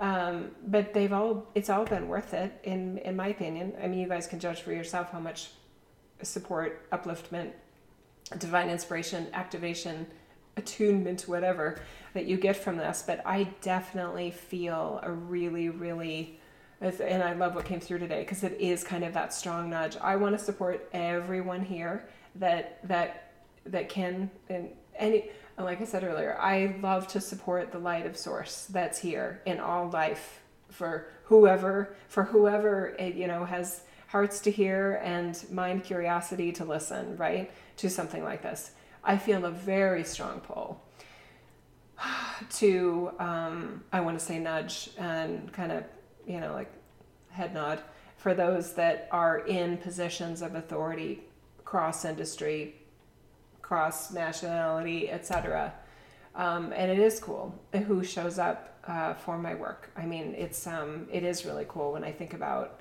Um, 0.00 0.50
but 0.66 0.92
they've 0.92 1.12
all, 1.12 1.46
it's 1.54 1.70
all 1.70 1.84
been 1.84 2.08
worth 2.08 2.34
it, 2.34 2.58
in 2.64 2.98
in 2.98 3.14
my 3.14 3.28
opinion. 3.28 3.74
I 3.82 3.86
mean, 3.86 4.00
you 4.00 4.08
guys 4.08 4.26
can 4.26 4.40
judge 4.40 4.62
for 4.62 4.72
yourself 4.72 5.10
how 5.12 5.20
much 5.20 5.50
support, 6.22 6.90
upliftment, 6.90 7.52
divine 8.38 8.68
inspiration, 8.68 9.28
activation, 9.32 10.06
attunement, 10.58 11.22
whatever 11.22 11.80
that 12.14 12.26
you 12.26 12.36
get 12.36 12.56
from 12.56 12.76
this. 12.76 13.02
But 13.06 13.22
I 13.24 13.44
definitely 13.62 14.30
feel 14.30 15.00
a 15.02 15.10
really, 15.10 15.68
really 15.68 16.38
and 16.80 17.22
I 17.22 17.32
love 17.32 17.54
what 17.56 17.64
came 17.64 17.80
through 17.80 17.98
today 17.98 18.20
because 18.20 18.44
it 18.44 18.56
is 18.60 18.84
kind 18.84 19.02
of 19.02 19.12
that 19.14 19.34
strong 19.34 19.70
nudge. 19.70 19.96
I 19.96 20.16
want 20.16 20.38
to 20.38 20.44
support 20.44 20.88
everyone 20.92 21.64
here 21.64 22.08
that 22.36 22.86
that 22.86 23.32
that 23.66 23.88
can 23.88 24.30
and 24.48 24.68
any 24.96 25.30
like 25.58 25.80
I 25.80 25.84
said 25.84 26.04
earlier, 26.04 26.38
I 26.38 26.76
love 26.80 27.08
to 27.08 27.20
support 27.20 27.72
the 27.72 27.80
light 27.80 28.06
of 28.06 28.16
source 28.16 28.66
that's 28.70 28.98
here 29.00 29.42
in 29.44 29.58
all 29.58 29.90
life 29.90 30.40
for 30.70 31.08
whoever 31.24 31.96
for 32.08 32.24
whoever 32.24 32.94
it, 32.98 33.14
you 33.14 33.26
know 33.26 33.44
has 33.44 33.82
hearts 34.06 34.40
to 34.40 34.50
hear 34.50 35.00
and 35.02 35.44
mind 35.50 35.84
curiosity 35.84 36.52
to 36.52 36.64
listen, 36.64 37.16
right? 37.16 37.50
To 37.78 37.90
something 37.90 38.22
like 38.22 38.42
this. 38.42 38.70
I 39.08 39.18
feel 39.18 39.44
a 39.44 39.50
very 39.50 40.04
strong 40.04 40.40
pull 40.40 40.80
to 42.50 43.10
um, 43.18 43.82
I 43.92 44.00
want 44.00 44.18
to 44.18 44.24
say 44.24 44.38
nudge 44.38 44.90
and 44.98 45.52
kind 45.52 45.72
of 45.72 45.84
you 46.28 46.38
know, 46.40 46.52
like 46.52 46.70
head 47.30 47.54
nod 47.54 47.82
for 48.18 48.34
those 48.34 48.74
that 48.74 49.08
are 49.10 49.38
in 49.38 49.78
positions 49.78 50.42
of 50.42 50.54
authority, 50.54 51.22
cross 51.64 52.04
industry, 52.04 52.74
cross 53.62 54.12
nationality, 54.12 55.10
etc. 55.10 55.72
Um, 56.34 56.72
and 56.76 56.90
it 56.90 56.98
is 56.98 57.18
cool 57.18 57.58
who 57.86 58.04
shows 58.04 58.38
up 58.38 58.78
uh, 58.86 59.14
for 59.14 59.38
my 59.38 59.54
work. 59.54 59.90
I 59.96 60.04
mean, 60.04 60.34
it's 60.36 60.66
um, 60.66 61.08
it 61.10 61.24
is 61.24 61.44
really 61.46 61.64
cool 61.68 61.92
when 61.92 62.04
I 62.04 62.12
think 62.12 62.34
about 62.34 62.80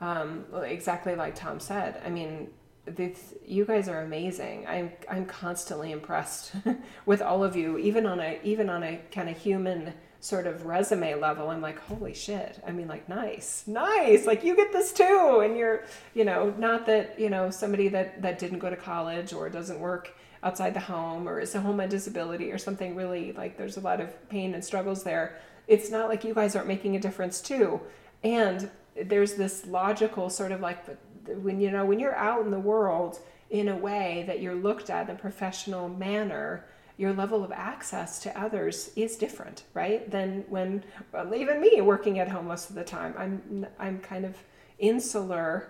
um, 0.00 0.44
exactly 0.64 1.14
like 1.14 1.34
Tom 1.34 1.58
said. 1.58 2.00
I 2.04 2.10
mean, 2.10 2.50
this, 2.96 3.34
you 3.46 3.64
guys 3.64 3.88
are 3.88 4.02
amazing. 4.02 4.66
I'm 4.66 4.92
I'm 5.08 5.26
constantly 5.26 5.92
impressed 5.92 6.52
with 7.06 7.22
all 7.22 7.44
of 7.44 7.56
you, 7.56 7.78
even 7.78 8.06
on 8.06 8.20
a 8.20 8.40
even 8.42 8.68
on 8.70 8.82
a 8.82 9.00
kind 9.10 9.28
of 9.28 9.36
human 9.36 9.94
sort 10.20 10.46
of 10.46 10.66
resume 10.66 11.14
level, 11.14 11.50
I'm 11.50 11.60
like, 11.60 11.78
holy 11.78 12.12
shit. 12.12 12.60
I 12.66 12.72
mean, 12.72 12.88
like, 12.88 13.08
nice, 13.08 13.62
nice. 13.66 14.26
Like, 14.26 14.42
you 14.42 14.56
get 14.56 14.72
this 14.72 14.92
too. 14.92 15.42
And 15.44 15.56
you're, 15.56 15.84
you 16.12 16.24
know, 16.24 16.52
not 16.58 16.86
that, 16.86 17.18
you 17.20 17.30
know, 17.30 17.50
somebody 17.50 17.88
that, 17.88 18.20
that 18.22 18.38
didn't 18.38 18.58
go 18.58 18.68
to 18.68 18.76
college 18.76 19.32
or 19.32 19.48
doesn't 19.48 19.78
work 19.78 20.12
outside 20.42 20.74
the 20.74 20.80
home 20.80 21.28
or 21.28 21.40
is 21.40 21.54
a 21.54 21.60
home 21.60 21.80
on 21.80 21.88
disability 21.88 22.52
or 22.52 22.58
something 22.58 22.94
really 22.94 23.32
like 23.32 23.56
there's 23.56 23.76
a 23.76 23.80
lot 23.80 24.00
of 24.00 24.28
pain 24.28 24.54
and 24.54 24.64
struggles 24.64 25.02
there. 25.02 25.36
It's 25.66 25.90
not 25.90 26.08
like 26.08 26.24
you 26.24 26.34
guys 26.34 26.54
aren't 26.54 26.68
making 26.68 26.96
a 26.96 27.00
difference 27.00 27.40
too. 27.40 27.80
And 28.22 28.70
there's 29.00 29.34
this 29.34 29.66
logical 29.66 30.30
sort 30.30 30.52
of 30.52 30.60
like 30.60 30.84
when, 31.28 31.60
you 31.60 31.70
know, 31.70 31.84
when 31.84 31.98
you're 31.98 32.16
out 32.16 32.44
in 32.44 32.50
the 32.50 32.58
world 32.58 33.18
in 33.50 33.68
a 33.68 33.76
way 33.76 34.24
that 34.26 34.40
you're 34.40 34.54
looked 34.54 34.90
at 34.90 35.08
in 35.08 35.16
a 35.16 35.18
professional 35.18 35.88
manner, 35.88 36.64
your 36.98 37.12
level 37.12 37.44
of 37.44 37.52
access 37.52 38.18
to 38.20 38.38
others 38.38 38.90
is 38.96 39.16
different, 39.16 39.62
right? 39.72 40.10
Than 40.10 40.44
when 40.48 40.82
well, 41.12 41.32
even 41.34 41.60
me 41.60 41.80
working 41.80 42.18
at 42.18 42.28
home 42.28 42.48
most 42.48 42.70
of 42.70 42.76
the 42.76 42.84
time. 42.84 43.14
I'm 43.16 43.66
I'm 43.78 44.00
kind 44.00 44.24
of 44.24 44.36
insular 44.78 45.68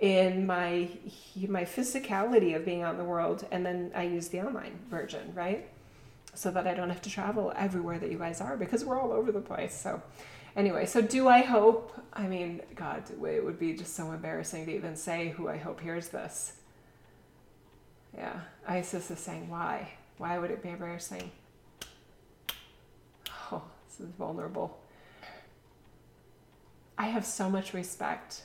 in 0.00 0.46
my 0.46 0.88
my 1.48 1.64
physicality 1.64 2.56
of 2.56 2.64
being 2.64 2.82
out 2.82 2.92
in 2.92 2.98
the 2.98 3.04
world, 3.04 3.46
and 3.50 3.64
then 3.64 3.92
I 3.94 4.04
use 4.04 4.28
the 4.28 4.40
online 4.40 4.78
version, 4.88 5.32
right? 5.34 5.68
So 6.34 6.50
that 6.50 6.66
I 6.66 6.74
don't 6.74 6.88
have 6.88 7.02
to 7.02 7.10
travel 7.10 7.52
everywhere 7.54 7.98
that 7.98 8.10
you 8.10 8.18
guys 8.18 8.40
are 8.40 8.56
because 8.56 8.84
we're 8.84 8.98
all 8.98 9.12
over 9.12 9.30
the 9.30 9.40
place. 9.40 9.78
So 9.78 10.02
anyway, 10.56 10.86
so 10.86 11.00
do 11.00 11.28
I 11.28 11.40
hope? 11.40 11.92
I 12.12 12.26
mean, 12.26 12.60
God, 12.74 13.04
it 13.10 13.44
would 13.44 13.58
be 13.58 13.74
just 13.74 13.94
so 13.94 14.12
embarrassing 14.12 14.66
to 14.66 14.74
even 14.74 14.96
say 14.96 15.30
who 15.30 15.48
I 15.48 15.56
hope 15.56 15.80
hears 15.80 16.08
this. 16.08 16.54
Yeah, 18.14 18.40
Isis 18.66 19.10
is 19.10 19.18
saying 19.18 19.48
why. 19.48 19.92
Why 20.18 20.38
would 20.38 20.50
it 20.50 20.62
be 20.62 20.70
embarrassing? 20.70 21.30
Oh, 23.52 23.62
this 23.88 23.98
is 23.98 24.14
vulnerable. 24.16 24.78
I 26.96 27.06
have 27.06 27.26
so 27.26 27.50
much 27.50 27.74
respect 27.74 28.42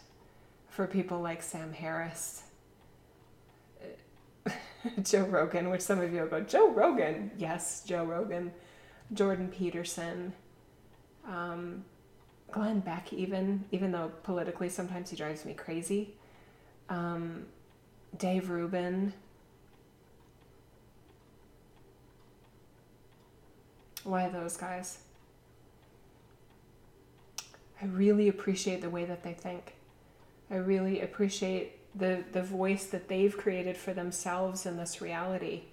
for 0.67 0.87
people 0.87 1.21
like 1.21 1.43
Sam 1.43 1.73
Harris, 1.73 2.41
Joe 5.03 5.25
Rogan, 5.25 5.69
which 5.69 5.81
some 5.81 5.99
of 5.99 6.11
you 6.11 6.21
will 6.21 6.27
go, 6.27 6.41
Joe 6.41 6.69
Rogan. 6.71 7.31
Yes, 7.37 7.83
Joe 7.85 8.03
Rogan. 8.03 8.51
Jordan 9.13 9.49
Peterson. 9.49 10.33
Um, 11.27 11.85
Glenn 12.51 12.79
Beck, 12.79 13.11
even, 13.11 13.65
even 13.71 13.91
though 13.91 14.11
politically 14.23 14.69
sometimes 14.69 15.09
he 15.09 15.15
drives 15.15 15.45
me 15.45 15.53
crazy. 15.53 16.13
Um, 16.89 17.45
Dave 18.17 18.49
Rubin. 18.49 19.13
Why 24.03 24.29
those 24.29 24.55
guys? 24.55 24.99
I 27.81 27.85
really 27.85 28.29
appreciate 28.29 28.81
the 28.81 28.89
way 28.89 29.05
that 29.05 29.23
they 29.23 29.33
think. 29.33 29.73
I 30.49 30.55
really 30.55 31.01
appreciate 31.01 31.79
the, 31.97 32.23
the 32.31 32.43
voice 32.43 32.85
that 32.85 33.07
they've 33.07 33.35
created 33.35 33.75
for 33.75 33.93
themselves 33.93 34.65
in 34.65 34.77
this 34.77 35.01
reality. 35.01 35.63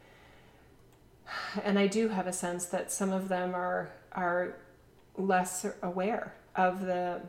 And 1.62 1.78
I 1.78 1.86
do 1.86 2.08
have 2.08 2.26
a 2.26 2.32
sense 2.32 2.64
that 2.66 2.90
some 2.90 3.12
of 3.12 3.28
them 3.28 3.54
are 3.54 3.92
are 4.12 4.56
less 5.16 5.66
aware 5.82 6.34
of 6.56 6.80
the 6.82 7.20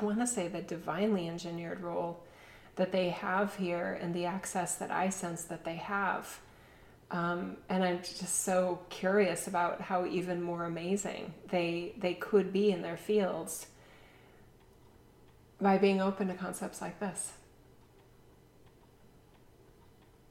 I 0.00 0.04
want 0.04 0.18
to 0.20 0.26
say 0.26 0.48
the 0.48 0.62
divinely 0.62 1.28
engineered 1.28 1.80
role 1.80 2.22
that 2.76 2.92
they 2.92 3.10
have 3.10 3.56
here 3.56 3.98
and 4.02 4.14
the 4.14 4.26
access 4.26 4.74
that 4.76 4.90
I 4.90 5.08
sense 5.10 5.44
that 5.44 5.64
they 5.64 5.76
have 5.76 6.40
Um, 7.10 7.56
and 7.68 7.84
I'm 7.84 7.98
just 8.00 8.42
so 8.42 8.80
curious 8.90 9.46
about 9.46 9.80
how 9.80 10.06
even 10.06 10.42
more 10.42 10.64
amazing 10.64 11.34
they 11.50 11.94
they 11.98 12.14
could 12.14 12.52
be 12.52 12.70
in 12.72 12.82
their 12.82 12.96
fields 12.96 13.68
by 15.60 15.78
being 15.78 16.00
open 16.00 16.28
to 16.28 16.34
concepts 16.34 16.80
like 16.80 16.98
this. 17.00 17.32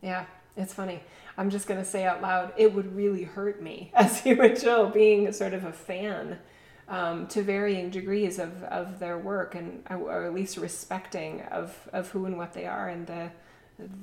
Yeah, 0.01 0.25
it's 0.55 0.73
funny. 0.73 1.01
I'm 1.37 1.49
just 1.49 1.67
going 1.67 1.79
to 1.79 1.85
say 1.85 2.05
out 2.05 2.21
loud, 2.21 2.53
it 2.57 2.73
would 2.73 2.95
really 2.95 3.23
hurt 3.23 3.61
me 3.61 3.91
as 3.95 4.25
you 4.25 4.35
would 4.37 4.57
show 4.59 4.87
being 4.89 5.31
sort 5.33 5.53
of 5.53 5.63
a 5.65 5.71
fan 5.73 6.39
um, 6.87 7.27
to 7.27 7.41
varying 7.41 7.89
degrees 7.89 8.37
of, 8.39 8.63
of 8.63 8.99
their 8.99 9.17
work 9.17 9.55
and 9.55 9.83
or 9.89 10.25
at 10.25 10.33
least 10.33 10.57
respecting 10.57 11.41
of, 11.43 11.75
of 11.93 12.09
who 12.09 12.25
and 12.25 12.37
what 12.37 12.53
they 12.53 12.65
are 12.65 12.89
and 12.89 13.07
the, 13.07 13.29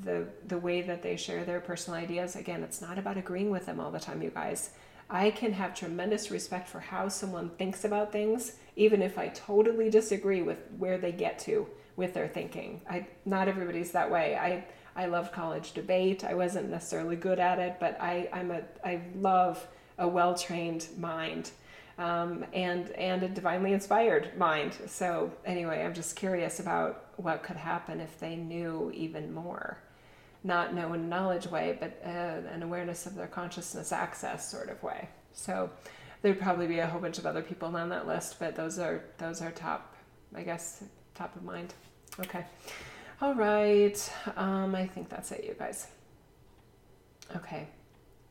the, 0.05 0.27
the 0.49 0.59
way 0.59 0.83
that 0.83 1.03
they 1.03 1.17
share 1.17 1.45
their 1.45 1.61
personal 1.61 1.99
ideas. 1.99 2.35
Again, 2.37 2.63
it's 2.63 2.81
not 2.81 2.99
about 2.99 3.17
agreeing 3.17 3.51
with 3.51 3.67
them 3.67 3.79
all 3.79 3.91
the 3.91 4.01
time, 4.01 4.23
you 4.23 4.31
guys. 4.31 4.71
I 5.09 5.31
can 5.31 5.53
have 5.53 5.75
tremendous 5.75 6.31
respect 6.31 6.69
for 6.69 6.81
how 6.81 7.09
someone 7.09 7.51
thinks 7.51 7.85
about 7.85 8.13
things, 8.13 8.53
even 8.77 9.03
if 9.03 9.19
I 9.19 9.29
totally 9.29 9.91
disagree 9.91 10.43
with 10.43 10.59
where 10.79 10.99
they 10.99 11.13
get 11.13 11.39
to 11.41 11.67
with 11.97 12.15
their 12.15 12.29
thinking. 12.29 12.81
I 12.89 13.07
not 13.27 13.47
everybody's 13.47 13.93
that 13.93 14.11
way. 14.11 14.37
I 14.37 14.65
I 14.97 15.07
love 15.07 15.31
college 15.31 15.73
debate. 15.73 16.25
I 16.25 16.35
wasn't 16.35 16.71
necessarily 16.71 17.17
good 17.17 17.39
at 17.39 17.59
it, 17.59 17.77
but 17.79 18.01
I 18.01 18.29
I'm 18.33 18.51
a 18.51 18.63
I 18.85 19.03
love 19.15 19.67
a 19.99 20.09
well 20.09 20.35
trained 20.35 20.89
mind. 20.99 21.51
Um, 21.98 22.44
and 22.52 22.90
and 22.93 23.23
a 23.23 23.28
divinely 23.28 23.73
inspired 23.73 24.36
mind. 24.36 24.77
So 24.86 25.31
anyway, 25.44 25.85
I'm 25.85 25.94
just 25.94 26.16
curious 26.16 26.59
about 26.59 27.10
what 27.16 27.43
could 27.43 27.56
happen 27.56 28.01
if 28.01 28.19
they 28.19 28.36
knew 28.36 28.90
even 28.94 29.32
more 29.32 29.78
not 30.44 30.74
know 30.74 30.93
in 30.93 31.01
a 31.01 31.05
knowledge 31.05 31.47
way, 31.47 31.77
but 31.78 32.01
uh, 32.05 32.09
an 32.52 32.62
awareness 32.62 33.06
of 33.06 33.14
their 33.14 33.27
consciousness 33.27 33.93
access 33.93 34.51
sort 34.51 34.69
of 34.70 34.82
way. 34.82 35.09
So 35.32 35.70
there'd 36.20 36.40
probably 36.40 36.66
be 36.66 36.81
a 36.81 36.86
whole 36.86 37.01
bunch 37.01 37.19
of 37.19 37.27
other 37.27 37.43
people 37.43 37.74
on 37.77 37.89
that 37.90 38.06
list, 38.06 38.39
but 38.39 38.56
those 38.56 38.78
are 38.78 39.05
those 39.19 39.40
are 39.40 39.51
top, 39.52 39.94
I 40.35 40.43
guess, 40.43 40.82
top 41.14 41.35
of 41.36 41.43
mind. 41.43 41.74
Okay, 42.20 42.44
all 43.20 43.35
right. 43.35 44.12
Um, 44.36 44.74
I 44.74 44.86
think 44.86 45.09
that's 45.09 45.32
it, 45.32 45.44
you 45.44 45.55
guys. 45.59 45.86
Okay. 47.36 47.69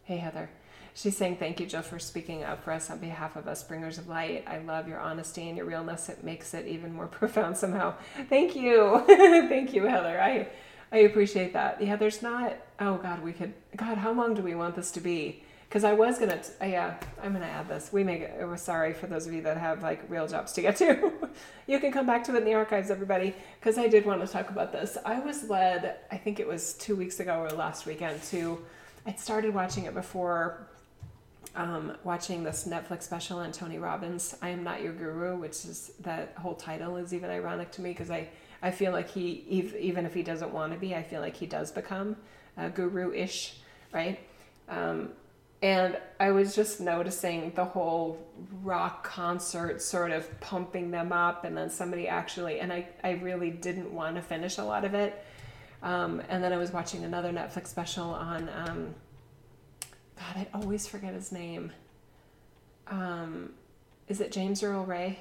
Hey 0.03 0.17
Heather. 0.17 0.49
She's 0.93 1.15
saying, 1.15 1.37
Thank 1.37 1.59
you, 1.59 1.65
Jill, 1.65 1.81
for 1.81 1.99
speaking 1.99 2.43
up 2.43 2.63
for 2.63 2.71
us 2.71 2.89
on 2.89 2.99
behalf 2.99 3.35
of 3.35 3.47
us, 3.47 3.63
bringers 3.63 3.97
of 3.97 4.07
light. 4.07 4.43
I 4.47 4.59
love 4.59 4.87
your 4.87 4.99
honesty 4.99 5.47
and 5.47 5.57
your 5.57 5.65
realness. 5.65 6.09
It 6.09 6.23
makes 6.23 6.53
it 6.53 6.67
even 6.67 6.93
more 6.93 7.07
profound 7.19 7.57
somehow. 7.57 7.95
Thank 8.29 8.55
you. 8.55 9.03
Thank 9.07 9.73
you, 9.73 9.83
Heather. 9.83 10.19
I 10.21 10.47
I 10.91 10.97
appreciate 10.99 11.53
that. 11.53 11.81
Yeah, 11.81 11.95
there's 11.95 12.21
not. 12.21 12.57
Oh 12.79 12.97
God, 12.97 13.23
we 13.23 13.31
could. 13.31 13.53
God, 13.77 13.97
how 13.97 14.11
long 14.11 14.33
do 14.33 14.41
we 14.41 14.55
want 14.55 14.75
this 14.75 14.91
to 14.91 14.99
be? 14.99 15.43
Because 15.69 15.85
I 15.85 15.93
was 15.93 16.19
gonna. 16.19 16.41
Uh, 16.61 16.65
yeah, 16.65 16.95
I'm 17.23 17.31
gonna 17.31 17.45
add 17.45 17.69
this. 17.69 17.93
We 17.93 18.03
make. 18.03 18.21
it, 18.23 18.35
We're 18.39 18.57
sorry 18.57 18.93
for 18.93 19.07
those 19.07 19.25
of 19.25 19.31
you 19.33 19.41
that 19.43 19.55
have 19.55 19.81
like 19.81 20.03
real 20.09 20.27
jobs 20.27 20.51
to 20.53 20.61
get 20.61 20.75
to. 20.77 21.13
you 21.67 21.79
can 21.79 21.93
come 21.93 22.05
back 22.05 22.25
to 22.25 22.35
it 22.35 22.39
in 22.39 22.45
the 22.45 22.55
archives, 22.55 22.91
everybody. 22.91 23.33
Because 23.59 23.77
I 23.77 23.87
did 23.87 24.05
want 24.05 24.19
to 24.19 24.27
talk 24.27 24.49
about 24.49 24.73
this. 24.73 24.97
I 25.05 25.19
was 25.21 25.49
led. 25.49 25.95
I 26.11 26.17
think 26.17 26.41
it 26.41 26.47
was 26.47 26.73
two 26.73 26.97
weeks 26.97 27.21
ago 27.21 27.39
or 27.39 27.49
last 27.51 27.85
weekend. 27.85 28.21
To. 28.23 28.59
I'd 29.05 29.19
started 29.19 29.53
watching 29.53 29.85
it 29.85 29.93
before. 29.93 30.67
Um, 31.53 31.97
watching 32.05 32.43
this 32.43 32.65
Netflix 32.65 33.03
special 33.03 33.39
on 33.39 33.51
Tony 33.51 33.77
Robbins, 33.77 34.37
I 34.41 34.49
am 34.49 34.63
not 34.63 34.81
your 34.81 34.93
guru, 34.93 35.35
which 35.35 35.65
is 35.65 35.91
that 35.99 36.33
whole 36.37 36.55
title 36.55 36.95
is 36.95 37.13
even 37.13 37.29
ironic 37.29 37.71
to 37.73 37.81
me 37.81 37.89
because 37.91 38.09
I 38.09 38.29
I 38.61 38.71
feel 38.71 38.91
like 38.91 39.09
he, 39.09 39.43
even 39.79 40.05
if 40.05 40.13
he 40.13 40.21
doesn't 40.21 40.53
want 40.53 40.73
to 40.73 40.79
be, 40.79 40.93
I 40.95 41.01
feel 41.01 41.19
like 41.19 41.35
he 41.35 41.47
does 41.47 41.71
become 41.71 42.15
a 42.57 42.69
guru 42.69 43.11
ish, 43.11 43.55
right? 43.91 44.19
Um, 44.69 45.09
and 45.63 45.97
I 46.19 46.31
was 46.31 46.55
just 46.55 46.79
noticing 46.79 47.51
the 47.55 47.65
whole 47.65 48.19
rock 48.63 49.03
concert 49.03 49.81
sort 49.81 50.11
of 50.11 50.39
pumping 50.41 50.91
them 50.91 51.11
up, 51.11 51.43
and 51.43 51.57
then 51.57 51.69
somebody 51.69 52.07
actually, 52.07 52.59
and 52.59 52.71
I, 52.71 52.87
I 53.03 53.11
really 53.11 53.49
didn't 53.49 53.91
want 53.91 54.15
to 54.15 54.21
finish 54.21 54.57
a 54.57 54.63
lot 54.63 54.85
of 54.85 54.93
it. 54.93 55.23
Um, 55.83 56.21
and 56.29 56.43
then 56.43 56.53
I 56.53 56.57
was 56.57 56.71
watching 56.71 57.03
another 57.03 57.31
Netflix 57.31 57.67
special 57.67 58.09
on, 58.11 58.49
um, 58.49 58.95
God, 60.21 60.45
I 60.53 60.57
always 60.57 60.87
forget 60.87 61.13
his 61.13 61.31
name. 61.31 61.71
Um, 62.87 63.53
is 64.07 64.21
it 64.21 64.31
James 64.31 64.61
Earl 64.61 64.85
Ray? 64.85 65.19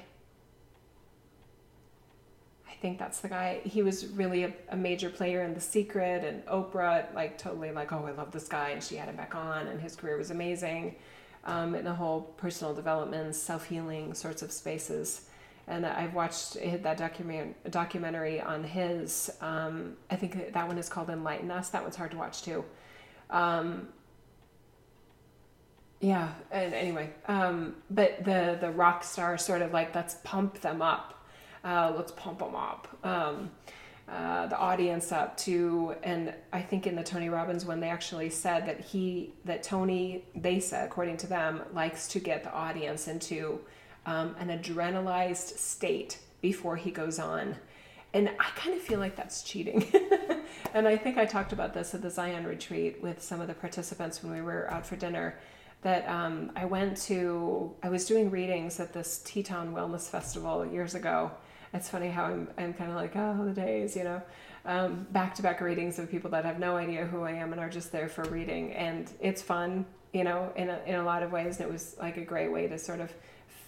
I 2.69 2.73
think 2.81 2.99
that's 2.99 3.19
the 3.19 3.29
guy. 3.29 3.61
He 3.63 3.81
was 3.81 4.07
really 4.07 4.43
a, 4.43 4.53
a, 4.69 4.75
major 4.75 5.09
player 5.09 5.43
in 5.43 5.53
The 5.53 5.61
Secret 5.61 6.23
and 6.23 6.45
Oprah, 6.45 7.13
like 7.13 7.37
totally 7.37 7.71
like, 7.71 7.91
oh, 7.91 8.05
I 8.05 8.11
love 8.11 8.31
this 8.31 8.47
guy, 8.47 8.69
and 8.69 8.83
she 8.83 8.95
had 8.95 9.07
him 9.07 9.15
back 9.15 9.35
on, 9.35 9.67
and 9.67 9.79
his 9.79 9.95
career 9.95 10.17
was 10.17 10.31
amazing, 10.31 10.95
um, 11.45 11.75
in 11.75 11.85
the 11.85 11.93
whole 11.93 12.21
personal 12.37 12.73
development, 12.73 13.35
self 13.35 13.65
healing 13.65 14.13
sorts 14.13 14.41
of 14.41 14.51
spaces. 14.51 15.29
And 15.67 15.85
I've 15.85 16.13
watched 16.13 16.57
that 16.83 16.97
document 16.97 17.55
documentary 17.71 18.41
on 18.41 18.63
his. 18.63 19.31
Um, 19.41 19.95
I 20.09 20.15
think 20.15 20.53
that 20.53 20.67
one 20.67 20.77
is 20.77 20.89
called 20.89 21.09
Enlighten 21.09 21.49
Us. 21.49 21.69
That 21.69 21.83
one's 21.83 21.95
hard 21.95 22.11
to 22.11 22.17
watch 22.17 22.41
too. 22.41 22.65
Um, 23.29 23.87
yeah, 26.01 26.33
and 26.51 26.73
anyway, 26.73 27.11
um, 27.27 27.75
but 27.89 28.25
the 28.25 28.57
the 28.59 28.71
rock 28.71 29.03
star 29.03 29.37
sort 29.37 29.61
of 29.61 29.71
like 29.71 29.95
let's 29.95 30.17
pump 30.23 30.59
them 30.59 30.81
up 30.81 31.21
uh, 31.63 31.93
let's 31.95 32.11
pump 32.11 32.39
them 32.39 32.55
up. 32.55 32.87
Um, 33.03 33.51
uh, 34.09 34.47
the 34.47 34.57
audience 34.57 35.11
up 35.11 35.37
to, 35.37 35.95
and 36.03 36.33
I 36.51 36.61
think 36.61 36.85
in 36.85 36.95
the 36.95 37.03
Tony 37.03 37.29
Robbins 37.29 37.65
one, 37.65 37.79
they 37.79 37.89
actually 37.89 38.29
said 38.29 38.65
that 38.67 38.81
he, 38.81 39.33
that 39.45 39.63
Tony, 39.63 40.25
they 40.35 40.59
said, 40.59 40.85
according 40.85 41.17
to 41.17 41.27
them, 41.27 41.61
likes 41.73 42.07
to 42.09 42.19
get 42.19 42.43
the 42.43 42.51
audience 42.51 43.07
into 43.07 43.61
um, 44.05 44.35
an 44.39 44.49
adrenalized 44.49 45.57
state 45.57 46.17
before 46.41 46.75
he 46.75 46.91
goes 46.91 47.19
on. 47.19 47.55
And 48.13 48.29
I 48.39 48.49
kind 48.55 48.75
of 48.75 48.81
feel 48.81 48.99
like 48.99 49.15
that's 49.15 49.43
cheating. 49.43 49.85
and 50.73 50.87
I 50.87 50.97
think 50.97 51.17
I 51.17 51.23
talked 51.23 51.53
about 51.53 51.73
this 51.73 51.93
at 51.93 52.01
the 52.01 52.09
Zion 52.09 52.45
retreat 52.45 53.01
with 53.01 53.21
some 53.21 53.39
of 53.39 53.47
the 53.47 53.53
participants 53.53 54.21
when 54.21 54.33
we 54.33 54.41
were 54.41 54.69
out 54.69 54.85
for 54.85 54.97
dinner. 54.97 55.37
That 55.81 56.07
um, 56.07 56.51
I 56.55 56.65
went 56.65 56.97
to, 57.03 57.73
I 57.81 57.89
was 57.89 58.05
doing 58.05 58.29
readings 58.29 58.79
at 58.79 58.93
this 58.93 59.21
Teton 59.25 59.73
Wellness 59.73 60.09
Festival 60.09 60.65
years 60.65 60.93
ago 60.93 61.31
it's 61.73 61.89
funny 61.89 62.09
how 62.09 62.25
I'm, 62.25 62.49
I'm 62.57 62.73
kind 62.73 62.91
of 62.91 62.97
like, 62.97 63.15
oh, 63.15 63.45
the 63.45 63.53
days, 63.53 63.95
you 63.95 64.03
know, 64.03 64.21
back 65.11 65.35
to 65.35 65.41
back 65.41 65.61
readings 65.61 65.99
of 65.99 66.11
people 66.11 66.29
that 66.31 66.43
have 66.43 66.59
no 66.59 66.75
idea 66.77 67.05
who 67.05 67.23
I 67.23 67.31
am 67.31 67.53
and 67.53 67.61
are 67.61 67.69
just 67.69 67.91
there 67.91 68.09
for 68.09 68.23
reading. 68.25 68.73
And 68.73 69.09
it's 69.21 69.41
fun, 69.41 69.85
you 70.11 70.23
know, 70.23 70.51
in 70.55 70.69
a, 70.69 70.81
in 70.85 70.95
a 70.95 71.03
lot 71.03 71.23
of 71.23 71.31
ways. 71.31 71.59
And 71.59 71.69
it 71.69 71.71
was 71.71 71.95
like 71.99 72.17
a 72.17 72.25
great 72.25 72.51
way 72.51 72.67
to 72.67 72.77
sort 72.77 72.99
of 72.99 73.13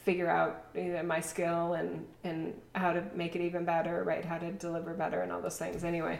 figure 0.03 0.30
out 0.30 0.76
my 1.06 1.22
skill 1.22 1.76
and, 1.76 2.06
and 2.26 2.53
how 2.76 2.91
to 2.91 3.03
make 3.15 3.38
it 3.38 3.41
even 3.41 3.64
better, 3.64 4.03
right? 4.03 4.26
How 4.26 4.38
to 4.38 4.52
deliver 4.52 4.94
better 4.94 5.22
and 5.22 5.31
all 5.31 5.41
those 5.41 5.57
things. 5.57 5.85
Anyway, 5.85 6.19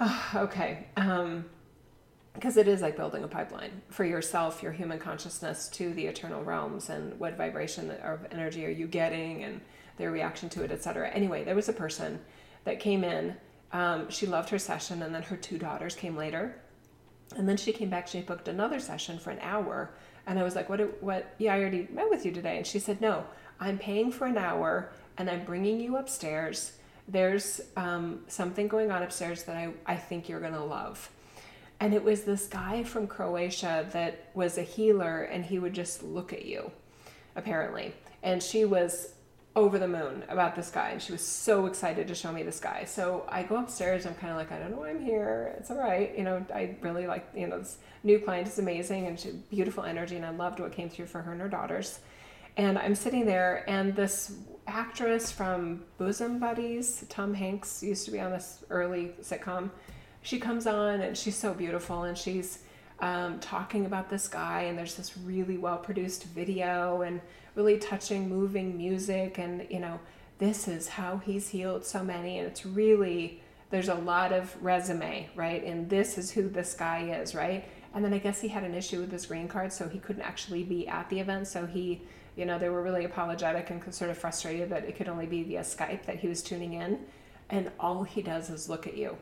okay. 0.34 0.88
Um, 0.96 1.44
because 2.36 2.58
it 2.58 2.68
is 2.68 2.82
like 2.82 2.96
building 2.96 3.24
a 3.24 3.28
pipeline 3.28 3.82
for 3.88 4.04
yourself, 4.04 4.62
your 4.62 4.72
human 4.72 4.98
consciousness 4.98 5.68
to 5.70 5.92
the 5.94 6.06
eternal 6.06 6.44
realms, 6.44 6.90
and 6.90 7.18
what 7.18 7.36
vibration 7.36 7.90
of 7.90 8.26
energy 8.30 8.64
are 8.66 8.70
you 8.70 8.86
getting, 8.86 9.42
and 9.42 9.60
their 9.96 10.10
reaction 10.10 10.50
to 10.50 10.62
it, 10.62 10.70
etc. 10.70 11.08
Anyway, 11.08 11.44
there 11.44 11.54
was 11.54 11.70
a 11.70 11.72
person 11.72 12.20
that 12.64 12.78
came 12.78 13.02
in. 13.04 13.34
Um, 13.72 14.10
she 14.10 14.26
loved 14.26 14.50
her 14.50 14.58
session, 14.58 15.02
and 15.02 15.14
then 15.14 15.22
her 15.22 15.36
two 15.36 15.56
daughters 15.56 15.96
came 15.96 16.14
later. 16.14 16.60
And 17.36 17.48
then 17.48 17.56
she 17.56 17.72
came 17.72 17.88
back. 17.88 18.06
She 18.06 18.20
booked 18.20 18.48
another 18.48 18.78
session 18.78 19.18
for 19.18 19.30
an 19.30 19.38
hour, 19.40 19.90
and 20.26 20.38
I 20.38 20.42
was 20.42 20.54
like, 20.54 20.68
"What? 20.68 21.02
What? 21.02 21.34
Yeah, 21.38 21.54
I 21.54 21.60
already 21.60 21.88
met 21.90 22.10
with 22.10 22.24
you 22.26 22.32
today." 22.32 22.58
And 22.58 22.66
she 22.66 22.78
said, 22.78 23.00
"No, 23.00 23.24
I'm 23.58 23.78
paying 23.78 24.12
for 24.12 24.26
an 24.26 24.36
hour, 24.36 24.92
and 25.16 25.28
I'm 25.28 25.44
bringing 25.44 25.80
you 25.80 25.96
upstairs. 25.96 26.72
There's 27.08 27.62
um, 27.76 28.24
something 28.28 28.68
going 28.68 28.90
on 28.90 29.02
upstairs 29.02 29.44
that 29.44 29.56
I 29.56 29.72
I 29.86 29.96
think 29.96 30.28
you're 30.28 30.40
gonna 30.40 30.64
love." 30.64 31.10
And 31.80 31.92
it 31.92 32.02
was 32.02 32.24
this 32.24 32.46
guy 32.46 32.82
from 32.84 33.06
Croatia 33.06 33.86
that 33.92 34.30
was 34.34 34.56
a 34.56 34.62
healer, 34.62 35.22
and 35.22 35.44
he 35.44 35.58
would 35.58 35.74
just 35.74 36.02
look 36.02 36.32
at 36.32 36.46
you, 36.46 36.70
apparently. 37.34 37.94
And 38.22 38.42
she 38.42 38.64
was 38.64 39.14
over 39.56 39.78
the 39.78 39.88
moon 39.88 40.22
about 40.28 40.54
this 40.54 40.70
guy 40.70 40.90
and 40.90 41.00
she 41.00 41.12
was 41.12 41.22
so 41.22 41.64
excited 41.64 42.06
to 42.06 42.14
show 42.14 42.30
me 42.30 42.42
this 42.42 42.60
guy 42.60 42.84
so 42.84 43.24
i 43.26 43.42
go 43.42 43.56
upstairs 43.56 44.04
i'm 44.04 44.14
kind 44.16 44.30
of 44.30 44.36
like 44.36 44.52
i 44.52 44.58
don't 44.58 44.70
know 44.70 44.76
why 44.76 44.90
i'm 44.90 45.02
here 45.02 45.54
it's 45.58 45.70
all 45.70 45.78
right 45.78 46.16
you 46.16 46.22
know 46.22 46.44
i 46.54 46.76
really 46.82 47.06
like 47.06 47.26
you 47.34 47.46
know 47.46 47.58
this 47.58 47.78
new 48.04 48.18
client 48.18 48.46
is 48.46 48.58
amazing 48.58 49.06
and 49.06 49.18
she 49.18 49.30
beautiful 49.50 49.82
energy 49.82 50.14
and 50.14 50.26
i 50.26 50.30
loved 50.30 50.60
what 50.60 50.72
came 50.72 50.90
through 50.90 51.06
for 51.06 51.22
her 51.22 51.32
and 51.32 51.40
her 51.40 51.48
daughters 51.48 52.00
and 52.58 52.78
i'm 52.78 52.94
sitting 52.94 53.24
there 53.24 53.64
and 53.66 53.96
this 53.96 54.36
actress 54.66 55.32
from 55.32 55.82
bosom 55.96 56.38
buddies 56.38 57.06
tom 57.08 57.32
hanks 57.32 57.82
used 57.82 58.04
to 58.04 58.10
be 58.10 58.20
on 58.20 58.30
this 58.30 58.62
early 58.68 59.14
sitcom 59.22 59.70
she 60.26 60.40
comes 60.40 60.66
on 60.66 61.02
and 61.02 61.16
she's 61.16 61.36
so 61.36 61.54
beautiful 61.54 62.02
and 62.02 62.18
she's 62.18 62.58
um, 62.98 63.38
talking 63.38 63.86
about 63.86 64.10
this 64.10 64.26
guy 64.26 64.62
and 64.62 64.76
there's 64.76 64.96
this 64.96 65.16
really 65.16 65.56
well 65.56 65.76
produced 65.76 66.24
video 66.24 67.02
and 67.02 67.20
really 67.54 67.78
touching, 67.78 68.28
moving 68.28 68.76
music. 68.76 69.38
And, 69.38 69.64
you 69.70 69.78
know, 69.78 70.00
this 70.38 70.66
is 70.66 70.88
how 70.88 71.18
he's 71.18 71.50
healed 71.50 71.84
so 71.84 72.02
many. 72.02 72.40
And 72.40 72.48
it's 72.48 72.66
really, 72.66 73.40
there's 73.70 73.88
a 73.88 73.94
lot 73.94 74.32
of 74.32 74.56
resume, 74.60 75.30
right? 75.36 75.62
And 75.62 75.88
this 75.88 76.18
is 76.18 76.32
who 76.32 76.48
this 76.48 76.74
guy 76.74 77.16
is, 77.22 77.32
right? 77.32 77.64
And 77.94 78.04
then 78.04 78.12
I 78.12 78.18
guess 78.18 78.40
he 78.40 78.48
had 78.48 78.64
an 78.64 78.74
issue 78.74 78.98
with 78.98 79.12
his 79.12 79.26
green 79.26 79.46
card, 79.46 79.72
so 79.72 79.88
he 79.88 80.00
couldn't 80.00 80.22
actually 80.22 80.64
be 80.64 80.88
at 80.88 81.08
the 81.08 81.20
event. 81.20 81.46
So 81.46 81.66
he, 81.66 82.02
you 82.34 82.46
know, 82.46 82.58
they 82.58 82.68
were 82.68 82.82
really 82.82 83.04
apologetic 83.04 83.70
and 83.70 83.94
sort 83.94 84.10
of 84.10 84.18
frustrated 84.18 84.70
that 84.70 84.86
it 84.86 84.96
could 84.96 85.08
only 85.08 85.26
be 85.26 85.44
via 85.44 85.60
Skype 85.60 86.04
that 86.06 86.16
he 86.16 86.26
was 86.26 86.42
tuning 86.42 86.72
in. 86.72 86.98
And 87.48 87.70
all 87.78 88.02
he 88.02 88.22
does 88.22 88.50
is 88.50 88.68
look 88.68 88.88
at 88.88 88.96
you. 88.96 89.16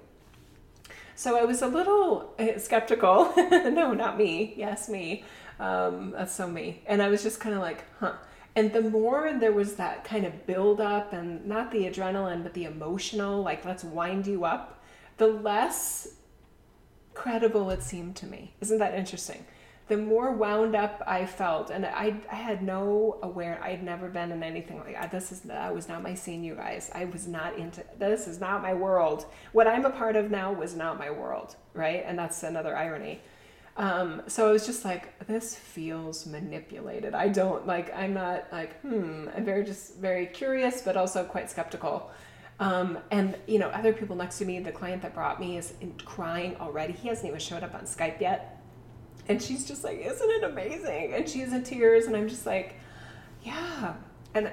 So 1.17 1.39
I 1.39 1.45
was 1.45 1.63
a 1.63 1.69
little 1.69 2.35
eh, 2.39 2.59
skeptical. 2.59 3.33
no, 3.37 3.93
not 3.95 4.19
me. 4.19 4.55
Yes, 4.57 4.89
me. 4.89 5.25
Um, 5.61 6.13
that's 6.13 6.33
so 6.33 6.49
me. 6.49 6.83
And 6.87 7.01
I 7.03 7.09
was 7.09 7.23
just 7.23 7.41
kind 7.41 7.55
of 7.55 7.61
like, 7.61 7.85
huh. 8.01 8.15
And 8.57 8.73
the 8.73 8.83
more 8.83 9.33
there 9.39 9.53
was 9.53 9.75
that 9.77 10.05
kind 10.05 10.25
of 10.25 10.47
build 10.47 10.81
up 10.81 11.13
and 11.13 11.45
not 11.47 11.73
the 11.73 11.85
adrenaline, 11.85 12.43
but 12.43 12.55
the 12.55 12.65
emotional, 12.65 13.43
like 13.43 13.65
let's 13.65 13.83
wind 13.83 14.27
you 14.27 14.45
up, 14.45 14.81
the 15.17 15.27
less 15.27 16.09
credible 17.15 17.71
it 17.71 17.83
seemed 17.83 18.17
to 18.17 18.27
me. 18.27 18.55
Isn't 18.61 18.79
that 18.79 18.95
interesting? 18.95 19.45
The 19.87 19.99
more 19.99 20.33
wound 20.33 20.75
up 20.75 21.03
I 21.07 21.27
felt, 21.27 21.69
and 21.69 21.85
I, 21.85 22.17
I 22.33 22.37
had 22.37 22.63
no 22.63 23.19
aware. 23.23 23.61
I 23.63 23.71
had 23.71 23.83
never 23.83 24.09
been 24.09 24.33
in 24.33 24.43
anything 24.43 24.79
like 24.79 24.95
that. 24.95 25.13
This 25.13 25.31
is 25.31 25.41
that 25.41 25.75
was 25.75 25.89
not 25.89 26.03
my 26.03 26.15
scene, 26.15 26.43
you 26.43 26.55
guys. 26.55 26.91
I 26.95 27.05
was 27.05 27.27
not 27.27 27.57
into. 27.59 27.85
This 27.99 28.27
is 28.27 28.41
not 28.41 28.63
my 28.63 28.73
world. 28.73 29.27
What 29.53 29.67
I'm 29.67 29.85
a 29.85 29.91
part 29.91 30.17
of 30.17 30.31
now 30.31 30.53
was 30.53 30.75
not 30.75 30.99
my 30.99 31.11
world, 31.11 31.57
right? 31.75 32.03
And 32.07 32.19
that's 32.19 32.43
another 32.43 32.75
irony. 32.75 33.21
Um, 33.77 34.23
so 34.27 34.49
I 34.49 34.53
was 34.53 34.65
just 34.65 34.85
like, 34.85 35.27
this 35.27 35.57
feels 35.57 36.27
manipulated. 36.27 37.15
I 37.15 37.29
don't 37.29 37.67
like. 37.67 37.95
I'm 37.95 38.15
not 38.15 38.47
like. 38.53 38.81
Hmm. 38.81 39.29
I'm 39.37 39.45
very 39.45 39.65
just 39.65 39.97
very 39.97 40.27
curious, 40.27 40.81
but 40.81 40.97
also 40.97 41.25
quite 41.25 41.51
skeptical. 41.51 42.11
Um, 42.61 42.99
and 43.11 43.37
you 43.47 43.59
know, 43.59 43.69
other 43.69 43.93
people 43.93 44.15
next 44.15 44.39
to 44.39 44.45
me, 44.45 44.61
the 44.61 44.73
client 44.73 45.03
that 45.03 45.13
brought 45.15 45.41
me 45.41 45.59
is 45.59 45.75
crying 46.05 46.57
already. 46.57 46.93
He 46.93 47.09
hasn't 47.09 47.27
even 47.27 47.41
showed 47.41 47.63
up 47.65 47.75
on 47.75 47.83
Skype 47.83 48.21
yet, 48.21 48.54
and 49.29 49.43
she's 49.43 49.67
just 49.67 49.85
like, 49.85 49.99
"Isn't 49.99 50.31
it 50.31 50.45
amazing?" 50.45 51.15
And 51.15 51.29
she's 51.29 51.53
in 51.53 51.63
tears, 51.63 52.07
and 52.07 52.17
I'm 52.17 52.29
just 52.29 52.47
like, 52.47 52.77
"Yeah." 53.43 53.95
And 54.35 54.51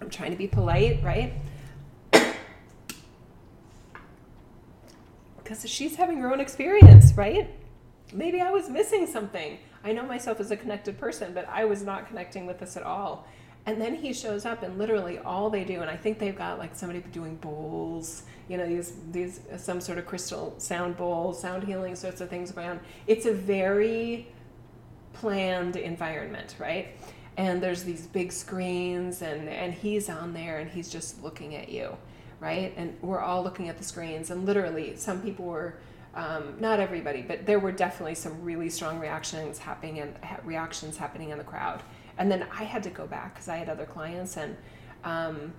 I'm 0.00 0.10
trying 0.10 0.30
to 0.30 0.36
be 0.36 0.46
polite, 0.46 1.02
right? 1.02 1.34
Because 5.42 5.68
she's 5.68 5.96
having 5.96 6.18
her 6.18 6.32
own 6.32 6.40
experience, 6.40 7.12
right? 7.14 7.50
Maybe 8.12 8.40
I 8.40 8.50
was 8.50 8.70
missing 8.70 9.06
something. 9.06 9.58
I 9.84 9.92
know 9.92 10.04
myself 10.04 10.38
as 10.40 10.50
a 10.50 10.56
connected 10.56 10.98
person, 10.98 11.34
but 11.34 11.48
I 11.48 11.64
was 11.64 11.82
not 11.82 12.06
connecting 12.06 12.46
with 12.46 12.58
this 12.58 12.76
at 12.76 12.84
all. 12.84 13.26
And 13.66 13.80
then 13.80 13.94
he 13.94 14.12
shows 14.12 14.44
up, 14.44 14.62
and 14.62 14.78
literally 14.78 15.18
all 15.18 15.50
they 15.50 15.64
do, 15.64 15.80
and 15.82 15.90
I 15.90 15.96
think 15.96 16.18
they've 16.18 16.36
got 16.36 16.58
like 16.58 16.74
somebody 16.74 17.00
doing 17.12 17.36
bowls, 17.36 18.22
you 18.48 18.56
know, 18.56 18.66
these 18.66 18.92
these 19.10 19.40
some 19.56 19.80
sort 19.80 19.98
of 19.98 20.06
crystal 20.06 20.54
sound 20.58 20.96
bowls, 20.96 21.40
sound 21.40 21.64
healing 21.64 21.96
sorts 21.96 22.20
of 22.20 22.28
things 22.28 22.52
going 22.52 22.68
on. 22.68 22.80
It's 23.06 23.26
a 23.26 23.32
very 23.32 24.28
planned 25.12 25.76
environment, 25.76 26.56
right? 26.58 26.88
And 27.36 27.62
there's 27.62 27.84
these 27.84 28.06
big 28.06 28.32
screens, 28.32 29.22
and 29.22 29.48
and 29.48 29.72
he's 29.72 30.08
on 30.08 30.32
there, 30.32 30.58
and 30.58 30.70
he's 30.70 30.90
just 30.90 31.22
looking 31.22 31.54
at 31.54 31.68
you, 31.68 31.96
right? 32.40 32.74
And 32.76 32.96
we're 33.00 33.20
all 33.20 33.42
looking 33.42 33.68
at 33.68 33.78
the 33.78 33.84
screens, 33.84 34.30
and 34.30 34.46
literally, 34.46 34.96
some 34.96 35.20
people 35.22 35.46
were. 35.46 35.74
Um, 36.14 36.56
not 36.60 36.78
everybody, 36.78 37.22
but 37.22 37.46
there 37.46 37.58
were 37.58 37.72
definitely 37.72 38.16
some 38.16 38.42
really 38.42 38.68
strong 38.68 39.00
reactions 39.00 39.56
happening 39.56 40.00
and 40.00 40.14
reactions 40.44 40.98
happening 40.98 41.30
in 41.30 41.38
the 41.38 41.44
crowd 41.44 41.82
and 42.18 42.30
then 42.30 42.46
I 42.56 42.64
had 42.64 42.82
to 42.84 42.90
go 42.90 43.06
back 43.06 43.34
because 43.34 43.48
I 43.48 43.56
had 43.56 43.68
other 43.68 43.86
clients 43.86 44.36
and 44.36 44.56
um, 45.04 45.52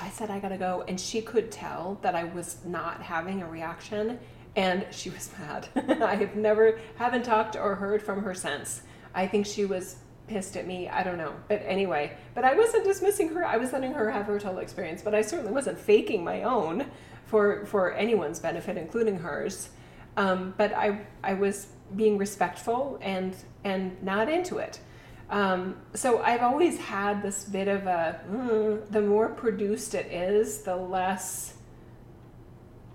I 0.00 0.10
said 0.10 0.30
I 0.30 0.40
gotta 0.40 0.56
go 0.58 0.84
and 0.88 1.00
she 1.00 1.22
could 1.22 1.50
tell 1.50 1.98
that 2.02 2.14
I 2.14 2.24
was 2.24 2.58
not 2.64 3.02
having 3.02 3.42
a 3.42 3.48
reaction 3.48 4.18
and 4.56 4.86
she 4.90 5.10
was 5.10 5.30
mad. 5.38 5.68
I 6.02 6.16
have 6.16 6.36
never 6.36 6.78
haven't 6.96 7.24
talked 7.24 7.56
or 7.56 7.74
heard 7.74 8.02
from 8.02 8.22
her 8.22 8.34
since. 8.34 8.82
I 9.14 9.26
think 9.26 9.46
she 9.46 9.64
was 9.64 9.96
pissed 10.26 10.56
at 10.56 10.66
me. 10.66 10.88
I 10.88 11.02
don't 11.02 11.18
know. 11.18 11.34
But 11.48 11.62
anyway, 11.64 12.16
but 12.34 12.44
I 12.44 12.54
wasn't 12.54 12.84
dismissing 12.84 13.28
her. 13.30 13.44
I 13.44 13.56
was 13.56 13.72
letting 13.72 13.92
her 13.92 14.10
have 14.10 14.26
her 14.26 14.38
total 14.38 14.58
experience, 14.58 15.02
but 15.02 15.14
I 15.14 15.22
certainly 15.22 15.52
wasn't 15.52 15.78
faking 15.78 16.24
my 16.24 16.42
own 16.42 16.86
for 17.26 17.66
for 17.66 17.92
anyone's 17.92 18.40
benefit, 18.40 18.76
including 18.76 19.18
hers. 19.18 19.70
Um, 20.16 20.54
but 20.56 20.72
I 20.74 21.00
I 21.22 21.34
was 21.34 21.68
being 21.94 22.18
respectful 22.18 22.98
and 23.02 23.34
and 23.64 24.02
not 24.02 24.28
into 24.28 24.58
it. 24.58 24.80
Um, 25.30 25.76
so 25.94 26.22
I've 26.22 26.42
always 26.42 26.78
had 26.78 27.22
this 27.22 27.44
bit 27.44 27.68
of 27.68 27.86
a 27.86 28.20
mm, 28.30 28.90
the 28.90 29.00
more 29.00 29.28
produced 29.28 29.94
it 29.94 30.06
is, 30.12 30.62
the 30.62 30.76
less, 30.76 31.54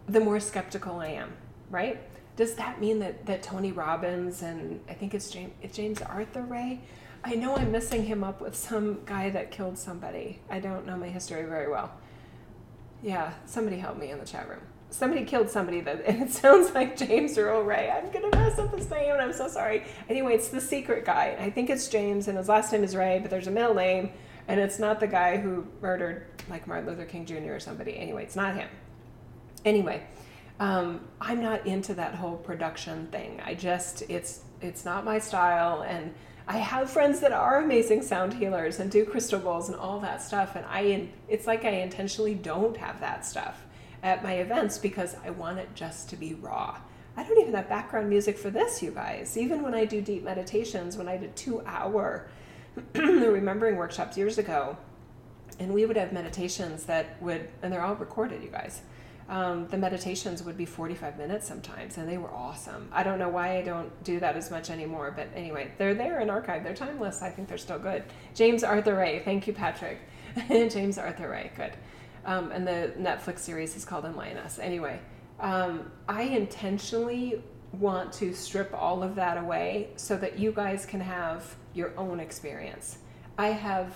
the 0.08 0.20
more 0.20 0.40
skeptical 0.40 1.00
I 1.00 1.08
am, 1.08 1.34
right? 1.70 2.00
Does 2.36 2.54
that 2.56 2.80
mean 2.80 3.00
that, 3.00 3.26
that 3.26 3.44
Tony 3.44 3.72
Robbins 3.72 4.44
and 4.44 4.80
I 4.88 4.94
think 4.94 5.14
it's 5.14 5.30
James, 5.30 5.52
it's 5.62 5.76
James 5.76 6.02
Arthur 6.02 6.44
Ray? 6.44 6.82
I 7.24 7.36
know 7.36 7.58
I'm 7.58 7.72
messing 7.72 8.06
him 8.06 8.24
up 8.24 8.40
with 8.40 8.56
some 8.56 9.02
guy 9.06 9.30
that 9.32 9.52
killed 9.52 9.78
somebody. 9.78 10.40
I 10.50 10.60
don't 10.60 10.86
know 10.86 10.96
my 10.96 11.10
history 11.10 11.44
very 11.44 11.70
well. 11.70 11.92
Yeah, 13.04 13.34
somebody 13.46 13.78
help 13.78 13.98
me 13.98 14.12
in 14.12 14.20
the 14.20 14.26
chat 14.26 14.48
room 14.48 14.62
somebody 14.90 15.24
killed 15.24 15.50
somebody 15.50 15.82
that 15.82 16.04
and 16.06 16.24
it 16.24 16.32
sounds 16.32 16.74
like 16.74 16.98
James 16.98 17.38
Earl 17.38 17.64
Ray. 17.64 17.90
I'm 17.90 18.12
gonna 18.12 18.36
mess 18.36 18.60
up 18.60 18.76
his 18.76 18.90
name 18.90 19.12
and 19.12 19.22
I'm 19.22 19.34
so 19.34 19.48
sorry. 19.48 19.86
Anyway, 20.10 20.36
it's 20.36 20.50
the 20.50 20.62
secret 20.62 21.06
guy. 21.06 21.38
I 21.40 21.50
think 21.50 21.70
it's 21.70 21.88
James 21.88 22.28
and 22.28 22.38
his 22.38 22.50
last 22.50 22.72
name 22.72 22.84
is 22.84 22.96
Ray, 22.96 23.20
but 23.20 23.30
there's 23.30 23.48
a 23.48 23.52
middle 23.52 23.74
name 23.74 24.12
and 24.48 24.60
it's 24.60 24.80
not 24.80 25.00
the 25.00 25.08
guy 25.08 25.38
who 25.38 25.66
murdered 25.82 26.26
like 26.50 26.68
Martin 26.68 26.88
Luther 26.88 27.06
King 27.06 27.26
Jr. 27.26 27.54
or 27.54 27.60
somebody. 27.60 27.98
Anyway, 27.98 28.24
it's 28.24 28.36
not 28.36 28.56
him. 28.56 28.68
Anyway, 29.64 30.04
um, 30.60 31.02
I'm 31.22 31.42
not 31.42 31.66
into 31.68 31.94
that 31.94 32.16
whole 32.16 32.38
production 32.38 33.08
thing. 33.08 33.42
I 33.46 33.54
just 33.54 34.04
it's 34.10 34.42
it's 34.62 34.86
not 34.86 35.06
my 35.06 35.20
style 35.20 35.84
and 35.84 36.14
I 36.48 36.58
have 36.58 36.90
friends 36.90 37.20
that 37.20 37.32
are 37.32 37.62
amazing 37.64 38.02
sound 38.02 38.34
healers 38.34 38.80
and 38.80 38.90
do 38.90 39.06
crystal 39.06 39.40
bowls 39.40 39.70
and 39.70 39.78
all 39.78 40.00
that 40.00 40.22
stuff 40.22 40.56
and 40.56 40.66
I 40.66 41.08
it's 41.28 41.46
like 41.46 41.64
I 41.64 41.70
intentionally 41.70 42.34
don't 42.34 42.76
have 42.76 43.00
that 43.02 43.26
stuff 43.26 43.62
at 44.04 44.24
my 44.24 44.34
events 44.34 44.78
because 44.78 45.16
I 45.26 45.30
want 45.32 45.60
it 45.60 45.70
just 45.76 46.10
to 46.10 46.16
be 46.16 46.34
raw. 46.36 46.80
I 47.18 47.24
don't 47.24 47.40
even 47.40 47.54
have 47.54 47.68
background 47.68 48.10
music 48.10 48.38
for 48.38 48.50
this, 48.50 48.82
you 48.82 48.92
guys. 48.92 49.38
Even 49.38 49.62
when 49.62 49.74
I 49.74 49.86
do 49.86 50.02
deep 50.02 50.24
meditations, 50.24 50.96
when 50.96 51.08
I 51.08 51.18
did 51.18 51.36
two 51.36 51.62
hour 51.66 52.28
remembering 52.96 53.76
workshops 53.76 54.18
years 54.18 54.38
ago, 54.38 54.78
and 55.60 55.74
we 55.74 55.86
would 55.86 55.98
have 55.98 56.14
meditations 56.14 56.86
that 56.86 57.22
would, 57.22 57.50
and 57.62 57.74
they're 57.74 57.84
all 57.84 57.96
recorded, 57.96 58.42
you 58.42 58.50
guys. 58.50 58.82
Um, 59.28 59.68
the 59.68 59.78
meditations 59.78 60.42
would 60.44 60.58
be 60.58 60.66
45 60.66 61.18
minutes 61.18 61.46
sometimes, 61.46 61.98
and 61.98 62.08
they 62.08 62.18
were 62.18 62.32
awesome. 62.32 62.90
I 62.92 63.04
don't 63.04 63.20
know 63.20 63.30
why 63.30 63.58
I 63.58 63.62
don't 63.62 63.92
do 64.04 64.20
that 64.22 64.36
as 64.36 64.50
much 64.50 64.70
anymore, 64.70 65.14
but 65.16 65.28
anyway, 65.36 65.72
they're 65.78 65.94
there 65.94 66.22
in 66.22 66.30
archive. 66.30 66.64
They're 66.64 66.74
timeless. 66.74 67.22
I 67.22 67.30
think 67.30 67.48
they're 67.48 67.58
still 67.58 67.78
good. 67.78 68.04
James 68.34 68.64
Arthur 68.64 68.96
Ray, 68.96 69.20
thank 69.20 69.46
you, 69.46 69.54
Patrick. 69.54 70.00
James 70.48 70.98
Arthur 70.98 71.30
Ray, 71.30 71.52
good 71.58 71.74
um, 72.30 72.52
and 72.52 72.66
the 72.66 72.94
Netflix 72.96 73.40
series 73.40 73.76
is 73.76 73.84
called 73.84 74.06
Us. 74.06 74.60
Anyway, 74.60 75.00
um, 75.40 75.92
I 76.08 76.22
intentionally 76.24 77.42
want 77.74 78.14
to 78.14 78.36
strip 78.36 78.72
all 78.72 79.02
of 79.02 79.16
that 79.16 79.38
away 79.38 79.90
so 79.96 80.16
that 80.18 80.38
you 80.38 80.52
guys 80.52 80.86
can 80.86 81.02
have 81.02 81.56
your 81.74 81.92
own 81.98 82.20
experience. 82.20 83.00
I 83.40 83.48
have 83.48 83.96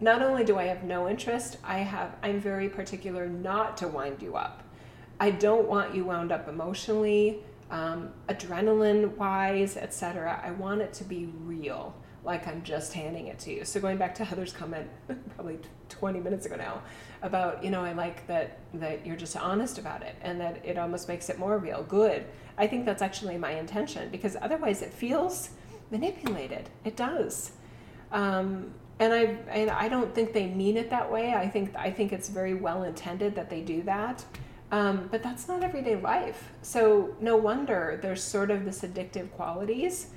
not 0.00 0.22
only 0.22 0.44
do 0.44 0.56
I 0.56 0.64
have 0.64 0.84
no 0.84 1.10
interest, 1.10 1.58
I 1.62 1.80
have 1.80 2.16
I'm 2.22 2.40
very 2.40 2.70
particular 2.70 3.26
not 3.26 3.76
to 3.78 3.88
wind 3.88 4.22
you 4.22 4.34
up. 4.34 4.62
I 5.20 5.30
don't 5.30 5.68
want 5.68 5.94
you 5.94 6.06
wound 6.06 6.32
up 6.32 6.48
emotionally, 6.48 7.40
um, 7.70 8.08
adrenaline 8.30 9.14
wise, 9.18 9.76
etc. 9.76 10.40
I 10.42 10.52
want 10.52 10.80
it 10.80 10.94
to 10.94 11.04
be 11.04 11.26
real, 11.44 11.94
like 12.24 12.46
I'm 12.46 12.62
just 12.62 12.92
handing 12.92 13.28
it 13.28 13.38
to 13.40 13.52
you. 13.52 13.64
So 13.64 13.80
going 13.80 13.96
back 13.96 14.14
to 14.16 14.24
Heather's 14.24 14.52
comment, 14.52 14.88
probably 15.36 15.58
20 15.88 16.20
minutes 16.20 16.46
ago 16.46 16.56
now, 16.56 16.82
about 17.22 17.64
you 17.64 17.70
know 17.70 17.82
i 17.82 17.92
like 17.92 18.24
that 18.28 18.58
that 18.74 19.04
you're 19.04 19.16
just 19.16 19.36
honest 19.36 19.76
about 19.78 20.02
it 20.02 20.14
and 20.20 20.40
that 20.40 20.64
it 20.64 20.78
almost 20.78 21.08
makes 21.08 21.28
it 21.28 21.38
more 21.38 21.58
real. 21.58 21.82
Good. 21.82 22.26
I 22.56 22.66
think 22.66 22.84
that's 22.84 23.02
actually 23.02 23.38
my 23.38 23.52
intention 23.52 24.08
because 24.10 24.36
otherwise 24.40 24.82
it 24.82 24.92
feels 24.92 25.50
manipulated. 25.90 26.68
It 26.84 26.96
does. 26.96 27.52
Um, 28.12 28.72
and 29.00 29.12
i 29.12 29.36
and 29.48 29.70
i 29.70 29.88
don't 29.88 30.12
think 30.12 30.32
they 30.32 30.46
mean 30.46 30.76
it 30.76 30.90
that 30.90 31.10
way. 31.10 31.32
I 31.34 31.48
think 31.48 31.74
i 31.76 31.90
think 31.90 32.12
it's 32.12 32.28
very 32.28 32.54
well 32.54 32.82
intended 32.82 33.34
that 33.36 33.48
they 33.50 33.62
do 33.62 33.82
that. 33.82 34.24
Um, 34.70 35.08
but 35.10 35.22
that's 35.22 35.48
not 35.48 35.62
everyday 35.62 35.96
life. 35.96 36.50
So 36.60 37.16
no 37.20 37.36
wonder 37.36 37.98
there's 38.02 38.22
sort 38.22 38.50
of 38.50 38.64
this 38.64 38.82
addictive 38.82 39.30
qualities 39.32 40.08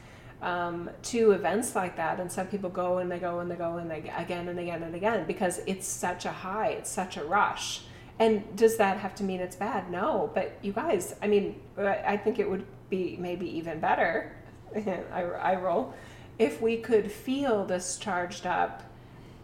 um, 0.41 0.89
to 1.03 1.31
events 1.31 1.75
like 1.75 1.97
that. 1.97 2.19
And 2.19 2.31
some 2.31 2.47
people 2.47 2.69
go 2.69 2.97
and 2.97 3.11
they 3.11 3.19
go 3.19 3.39
and 3.39 3.49
they 3.49 3.55
go 3.55 3.77
and 3.77 3.89
they 3.89 4.11
again 4.15 4.47
and 4.47 4.59
again 4.59 4.83
and 4.83 4.95
again 4.95 5.25
because 5.25 5.61
it's 5.67 5.87
such 5.87 6.25
a 6.25 6.31
high, 6.31 6.69
it's 6.69 6.89
such 6.89 7.17
a 7.17 7.23
rush. 7.23 7.81
And 8.19 8.55
does 8.55 8.77
that 8.77 8.97
have 8.97 9.15
to 9.15 9.23
mean 9.23 9.39
it's 9.39 9.55
bad? 9.55 9.89
No. 9.89 10.31
But 10.33 10.57
you 10.61 10.73
guys, 10.73 11.15
I 11.21 11.27
mean, 11.27 11.59
I 11.77 12.17
think 12.17 12.39
it 12.39 12.49
would 12.49 12.65
be 12.89 13.17
maybe 13.19 13.47
even 13.57 13.79
better. 13.79 14.35
I, 14.75 15.23
I 15.23 15.55
roll 15.55 15.93
if 16.41 16.59
we 16.59 16.77
could 16.77 17.11
feel 17.11 17.65
this 17.65 17.97
charged 17.97 18.47
up 18.47 18.83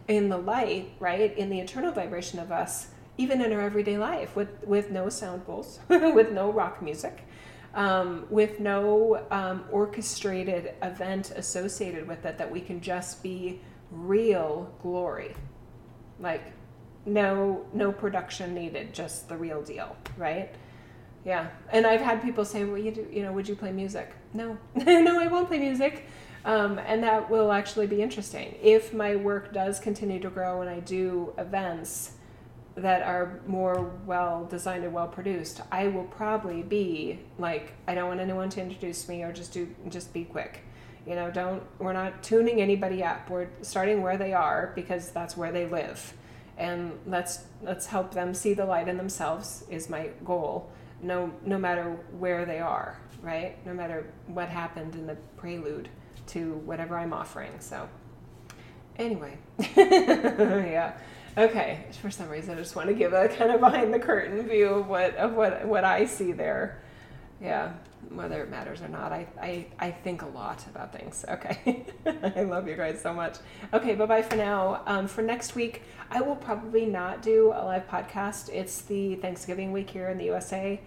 in 0.08 0.28
the 0.28 0.36
light, 0.36 0.90
right, 0.98 1.36
in 1.36 1.48
the 1.48 1.60
eternal 1.60 1.92
vibration 1.92 2.40
of 2.40 2.50
us, 2.50 2.88
even 3.16 3.40
in 3.40 3.52
our 3.52 3.60
everyday 3.60 3.96
life, 3.96 4.34
with 4.34 4.48
with 4.64 4.90
no 4.90 5.08
sound 5.08 5.46
bowls, 5.46 5.78
with 5.88 6.32
no 6.32 6.50
rock 6.50 6.82
music, 6.82 7.24
um, 7.74 8.26
with 8.30 8.60
no 8.60 9.24
um, 9.30 9.64
orchestrated 9.70 10.74
event 10.82 11.32
associated 11.36 12.06
with 12.08 12.24
it, 12.24 12.38
that 12.38 12.50
we 12.50 12.60
can 12.60 12.80
just 12.80 13.22
be 13.22 13.60
real 13.90 14.72
glory. 14.82 15.34
Like, 16.20 16.52
no, 17.06 17.64
no 17.72 17.92
production 17.92 18.54
needed, 18.54 18.92
just 18.92 19.28
the 19.28 19.36
real 19.36 19.62
deal, 19.62 19.96
right? 20.16 20.50
Yeah, 21.24 21.48
and 21.72 21.86
I've 21.86 22.00
had 22.00 22.22
people 22.22 22.44
say, 22.44 22.64
"Well, 22.64 22.78
you 22.78 22.90
do, 22.90 23.06
you 23.12 23.22
know, 23.22 23.32
would 23.32 23.48
you 23.48 23.56
play 23.56 23.72
music?" 23.72 24.14
No, 24.32 24.56
no, 24.74 25.18
I 25.18 25.26
won't 25.26 25.48
play 25.48 25.58
music, 25.58 26.06
um, 26.44 26.78
and 26.78 27.02
that 27.02 27.28
will 27.28 27.52
actually 27.52 27.86
be 27.86 28.00
interesting 28.00 28.54
if 28.62 28.94
my 28.94 29.16
work 29.16 29.52
does 29.52 29.78
continue 29.78 30.20
to 30.20 30.30
grow 30.30 30.60
and 30.60 30.70
I 30.70 30.80
do 30.80 31.34
events 31.36 32.12
that 32.82 33.02
are 33.02 33.40
more 33.46 33.92
well 34.06 34.46
designed 34.50 34.84
and 34.84 34.92
well 34.92 35.08
produced. 35.08 35.60
I 35.70 35.88
will 35.88 36.04
probably 36.04 36.62
be 36.62 37.20
like, 37.38 37.72
I 37.86 37.94
don't 37.94 38.08
want 38.08 38.20
anyone 38.20 38.48
to 38.50 38.62
introduce 38.62 39.08
me 39.08 39.22
or 39.22 39.32
just 39.32 39.52
do 39.52 39.74
just 39.88 40.12
be 40.12 40.24
quick. 40.24 40.64
You 41.06 41.14
know, 41.14 41.30
don't 41.30 41.62
we're 41.78 41.92
not 41.92 42.22
tuning 42.22 42.60
anybody 42.60 43.02
up. 43.02 43.30
We're 43.30 43.48
starting 43.62 44.02
where 44.02 44.16
they 44.16 44.32
are 44.32 44.72
because 44.74 45.10
that's 45.10 45.36
where 45.36 45.52
they 45.52 45.66
live, 45.66 46.14
and 46.58 46.98
let's 47.06 47.44
let's 47.62 47.86
help 47.86 48.12
them 48.12 48.34
see 48.34 48.54
the 48.54 48.66
light 48.66 48.88
in 48.88 48.96
themselves 48.96 49.64
is 49.70 49.88
my 49.88 50.10
goal 50.24 50.70
no 51.02 51.32
no 51.44 51.58
matter 51.58 51.96
where 52.18 52.44
they 52.44 52.58
are, 52.58 52.98
right? 53.22 53.64
No 53.66 53.72
matter 53.72 54.12
what 54.26 54.48
happened 54.48 54.94
in 54.94 55.06
the 55.06 55.16
prelude 55.36 55.88
to 56.28 56.54
whatever 56.64 56.98
I'm 56.98 57.12
offering. 57.12 57.52
So 57.60 57.88
anyway, 58.96 59.38
yeah. 59.76 60.98
Okay. 61.38 61.84
For 62.02 62.10
some 62.10 62.28
reason, 62.28 62.56
I 62.56 62.60
just 62.60 62.74
want 62.74 62.88
to 62.88 62.94
give 62.94 63.12
a 63.12 63.28
kind 63.28 63.52
of 63.52 63.60
behind 63.60 63.94
the 63.94 64.00
curtain 64.00 64.42
view 64.48 64.66
of 64.66 64.88
what 64.88 65.14
of 65.14 65.34
what 65.34 65.64
what 65.66 65.84
I 65.84 66.04
see 66.04 66.32
there. 66.32 66.82
Yeah, 67.40 67.74
whether 68.08 68.42
it 68.42 68.50
matters 68.50 68.82
or 68.82 68.88
not, 68.88 69.12
I 69.12 69.28
I, 69.40 69.66
I 69.78 69.90
think 69.92 70.22
a 70.22 70.26
lot 70.26 70.66
about 70.66 70.92
things. 70.92 71.24
Okay, 71.28 71.86
I 72.36 72.42
love 72.42 72.66
you 72.66 72.74
guys 72.74 73.00
so 73.00 73.14
much. 73.14 73.36
Okay, 73.72 73.94
bye 73.94 74.06
bye 74.06 74.22
for 74.22 74.34
now. 74.34 74.82
Um, 74.86 75.06
for 75.06 75.22
next 75.22 75.54
week, 75.54 75.82
I 76.10 76.20
will 76.22 76.34
probably 76.34 76.86
not 76.86 77.22
do 77.22 77.52
a 77.54 77.62
live 77.64 77.88
podcast. 77.88 78.48
It's 78.52 78.80
the 78.82 79.14
Thanksgiving 79.16 79.70
week 79.70 79.90
here 79.90 80.08
in 80.08 80.18
the 80.18 80.24
USA, 80.24 80.80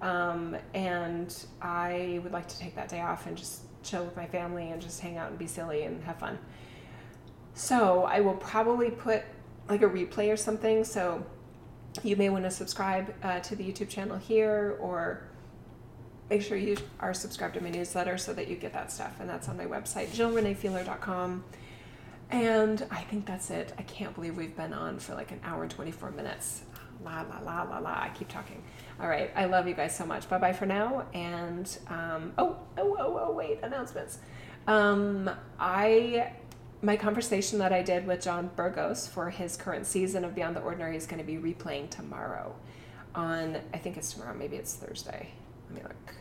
um, 0.00 0.56
and 0.72 1.36
I 1.60 2.20
would 2.22 2.32
like 2.32 2.48
to 2.48 2.58
take 2.58 2.74
that 2.76 2.88
day 2.88 3.02
off 3.02 3.26
and 3.26 3.36
just 3.36 3.60
chill 3.82 4.06
with 4.06 4.16
my 4.16 4.26
family 4.26 4.70
and 4.70 4.80
just 4.80 5.02
hang 5.02 5.18
out 5.18 5.28
and 5.28 5.38
be 5.38 5.46
silly 5.46 5.82
and 5.82 6.02
have 6.04 6.18
fun. 6.18 6.38
So 7.52 8.04
I 8.04 8.20
will 8.20 8.36
probably 8.36 8.90
put 8.90 9.24
like 9.68 9.82
a 9.82 9.88
replay 9.88 10.32
or 10.32 10.36
something. 10.36 10.84
So 10.84 11.24
you 12.02 12.16
may 12.16 12.28
want 12.28 12.44
to 12.44 12.50
subscribe 12.50 13.14
uh, 13.22 13.40
to 13.40 13.56
the 13.56 13.64
YouTube 13.64 13.88
channel 13.88 14.16
here 14.16 14.76
or 14.80 15.22
make 16.30 16.42
sure 16.42 16.56
you 16.56 16.76
are 17.00 17.14
subscribed 17.14 17.54
to 17.54 17.62
my 17.62 17.70
newsletter 17.70 18.18
so 18.18 18.32
that 18.34 18.48
you 18.48 18.56
get 18.56 18.72
that 18.72 18.92
stuff. 18.92 19.18
And 19.20 19.28
that's 19.28 19.48
on 19.48 19.56
my 19.56 19.66
website, 19.66 20.08
jillreneefeeler.com. 20.08 21.44
And 22.30 22.86
I 22.90 23.00
think 23.02 23.24
that's 23.26 23.50
it. 23.50 23.72
I 23.78 23.82
can't 23.82 24.14
believe 24.14 24.36
we've 24.36 24.56
been 24.56 24.74
on 24.74 24.98
for 24.98 25.14
like 25.14 25.30
an 25.30 25.40
hour 25.42 25.62
and 25.62 25.70
24 25.70 26.10
minutes. 26.10 26.62
La, 27.04 27.22
la, 27.22 27.38
la, 27.40 27.62
la, 27.62 27.78
la. 27.78 27.90
I 27.90 28.10
keep 28.14 28.28
talking. 28.28 28.62
All 29.00 29.08
right. 29.08 29.30
I 29.34 29.46
love 29.46 29.66
you 29.66 29.74
guys 29.74 29.96
so 29.96 30.04
much. 30.04 30.28
Bye 30.28 30.38
bye 30.38 30.52
for 30.52 30.66
now. 30.66 31.06
And, 31.14 31.78
um, 31.88 32.32
oh, 32.36 32.56
oh, 32.76 32.96
oh, 32.98 33.20
oh, 33.28 33.32
wait, 33.32 33.60
announcements. 33.62 34.18
Um, 34.66 35.30
I 35.58 36.32
my 36.80 36.96
conversation 36.96 37.58
that 37.58 37.72
I 37.72 37.82
did 37.82 38.06
with 38.06 38.22
John 38.22 38.50
Burgos 38.54 39.08
for 39.08 39.30
his 39.30 39.56
current 39.56 39.86
season 39.86 40.24
of 40.24 40.34
Beyond 40.34 40.56
the 40.56 40.60
Ordinary 40.60 40.96
is 40.96 41.06
going 41.06 41.18
to 41.18 41.24
be 41.24 41.36
replaying 41.36 41.90
tomorrow 41.90 42.54
on, 43.14 43.58
I 43.74 43.78
think 43.78 43.96
it's 43.96 44.12
tomorrow, 44.12 44.34
maybe 44.34 44.56
it's 44.56 44.74
Thursday. 44.74 45.30
Let 45.68 45.76
me 45.76 45.82
look. 45.82 46.14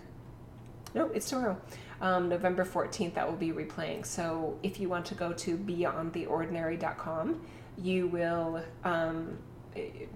No, 0.96 1.06
it's 1.14 1.30
tomorrow. 1.30 1.62
Um, 2.02 2.30
November 2.30 2.66
14th, 2.66 3.14
that 3.14 3.28
will 3.30 3.38
be 3.38 3.52
replaying. 3.52 4.06
So 4.06 4.58
if 4.64 4.80
you 4.80 4.90
want 4.90 5.06
to 5.08 5.16
go 5.16 5.32
to 5.34 5.58
beyondtheordinary.com, 5.58 7.42
you 7.78 8.08
will 8.08 8.64
um, 8.84 9.38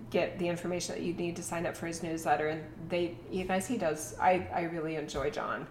get 0.09 0.39
the 0.39 0.47
information 0.47 0.95
that 0.95 1.03
you 1.03 1.13
need 1.13 1.35
to 1.35 1.43
sign 1.43 1.67
up 1.67 1.77
for 1.77 1.85
his 1.85 2.01
newsletter. 2.01 2.47
And 2.47 2.63
they, 2.89 3.15
you 3.29 3.45
guys, 3.45 3.67
he 3.67 3.77
does. 3.77 4.15
I, 4.19 4.47
I 4.53 4.61
really 4.63 4.95
enjoy 4.95 5.29
John. 5.29 5.67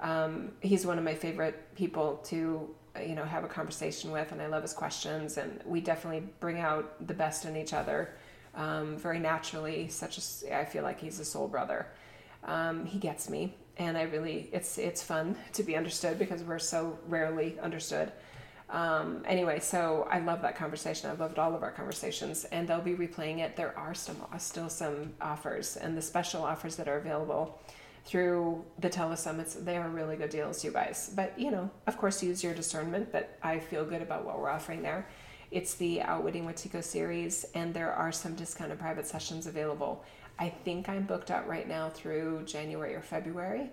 Um, 0.00 0.52
he's 0.60 0.86
one 0.86 0.98
of 0.98 1.04
my 1.04 1.14
favorite 1.14 1.74
people 1.74 2.18
to 2.24 2.72
you 3.00 3.14
know 3.14 3.24
have 3.24 3.44
a 3.44 3.48
conversation 3.48 4.10
with, 4.10 4.32
and 4.32 4.42
I 4.42 4.46
love 4.46 4.62
his 4.62 4.72
questions, 4.72 5.38
and 5.38 5.60
we 5.64 5.80
definitely 5.80 6.28
bring 6.40 6.60
out 6.60 7.06
the 7.06 7.14
best 7.14 7.44
in 7.44 7.56
each 7.56 7.72
other 7.72 8.10
um, 8.54 8.96
very 8.96 9.18
naturally. 9.18 9.88
Such 9.88 10.18
as 10.18 10.44
I 10.52 10.64
feel 10.64 10.82
like 10.82 11.00
he's 11.00 11.18
a 11.18 11.24
soul 11.24 11.48
brother. 11.48 11.86
Um, 12.44 12.84
he 12.84 12.98
gets 12.98 13.30
me, 13.30 13.54
and 13.78 13.96
I 13.96 14.02
really 14.02 14.48
it's 14.52 14.78
it's 14.78 15.02
fun 15.02 15.36
to 15.52 15.62
be 15.62 15.76
understood 15.76 16.18
because 16.18 16.42
we're 16.42 16.58
so 16.58 16.98
rarely 17.08 17.58
understood. 17.60 18.12
Um, 18.68 19.22
anyway, 19.26 19.60
so 19.60 20.08
I 20.10 20.18
love 20.20 20.40
that 20.42 20.56
conversation. 20.56 21.10
i've 21.10 21.20
loved 21.20 21.38
all 21.38 21.54
of 21.54 21.62
our 21.62 21.70
conversations, 21.70 22.44
and 22.46 22.66
they'll 22.66 22.80
be 22.80 22.94
replaying 22.94 23.38
it. 23.38 23.54
There 23.54 23.76
are 23.78 23.94
some 23.94 24.16
still 24.38 24.68
some 24.68 25.12
offers, 25.20 25.76
and 25.76 25.96
the 25.96 26.02
special 26.02 26.42
offers 26.42 26.76
that 26.76 26.88
are 26.88 26.96
available 26.96 27.60
through 28.04 28.64
the 28.78 28.90
telesummits. 28.90 29.64
They 29.64 29.76
are 29.76 29.88
really 29.88 30.16
good 30.16 30.30
deals, 30.30 30.64
you 30.64 30.72
guys. 30.72 31.12
But, 31.14 31.38
you 31.38 31.50
know, 31.50 31.70
of 31.86 31.96
course, 31.96 32.22
use 32.22 32.42
your 32.42 32.54
discernment, 32.54 33.12
but 33.12 33.38
I 33.42 33.58
feel 33.58 33.84
good 33.84 34.02
about 34.02 34.24
what 34.24 34.38
we're 34.40 34.50
offering 34.50 34.82
there. 34.82 35.06
It's 35.50 35.74
the 35.74 36.00
Outwitting 36.02 36.46
Wetiko 36.46 36.82
series, 36.82 37.44
and 37.54 37.74
there 37.74 37.92
are 37.92 38.10
some 38.10 38.34
discounted 38.34 38.78
private 38.78 39.06
sessions 39.06 39.46
available. 39.46 40.02
I 40.38 40.48
think 40.48 40.88
I'm 40.88 41.04
booked 41.04 41.30
out 41.30 41.46
right 41.46 41.68
now 41.68 41.90
through 41.90 42.44
January 42.46 42.94
or 42.94 43.02
February, 43.02 43.70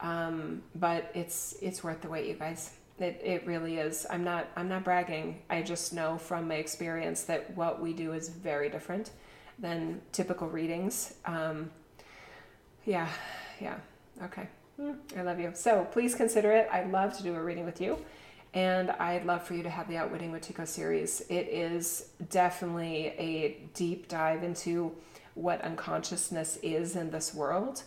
um, 0.00 0.62
but 0.74 1.10
it's 1.14 1.56
it's 1.60 1.84
worth 1.84 2.00
the 2.00 2.08
wait, 2.08 2.26
you 2.26 2.34
guys. 2.34 2.70
It, 2.98 3.20
it 3.22 3.46
really 3.46 3.76
is. 3.76 4.06
I'm 4.08 4.24
not 4.24 4.48
I'm 4.56 4.68
not 4.68 4.84
bragging. 4.84 5.42
I 5.50 5.60
just 5.62 5.92
know 5.92 6.16
from 6.16 6.48
my 6.48 6.54
experience 6.54 7.24
that 7.24 7.54
what 7.54 7.80
we 7.80 7.92
do 7.92 8.14
is 8.14 8.30
very 8.30 8.70
different 8.70 9.10
than 9.58 10.00
typical 10.12 10.48
readings. 10.48 11.14
Um, 11.26 11.70
yeah, 12.86 13.08
yeah. 13.60 13.76
Okay. 14.22 14.48
Hmm, 14.76 14.92
I 15.16 15.22
love 15.22 15.40
you. 15.40 15.52
So 15.54 15.86
please 15.90 16.14
consider 16.14 16.52
it. 16.52 16.68
I'd 16.72 16.90
love 16.90 17.16
to 17.16 17.22
do 17.22 17.34
a 17.34 17.42
reading 17.42 17.64
with 17.64 17.80
you. 17.80 17.98
And 18.54 18.90
I'd 18.92 19.26
love 19.26 19.42
for 19.42 19.54
you 19.54 19.62
to 19.62 19.70
have 19.70 19.88
the 19.88 19.96
Outwitting 19.98 20.32
Wetiko 20.32 20.66
series. 20.66 21.20
It 21.28 21.48
is 21.48 22.08
definitely 22.30 23.08
a 23.18 23.58
deep 23.74 24.08
dive 24.08 24.42
into 24.42 24.92
what 25.34 25.60
unconsciousness 25.62 26.58
is 26.62 26.96
in 26.96 27.10
this 27.10 27.34
world. 27.34 27.82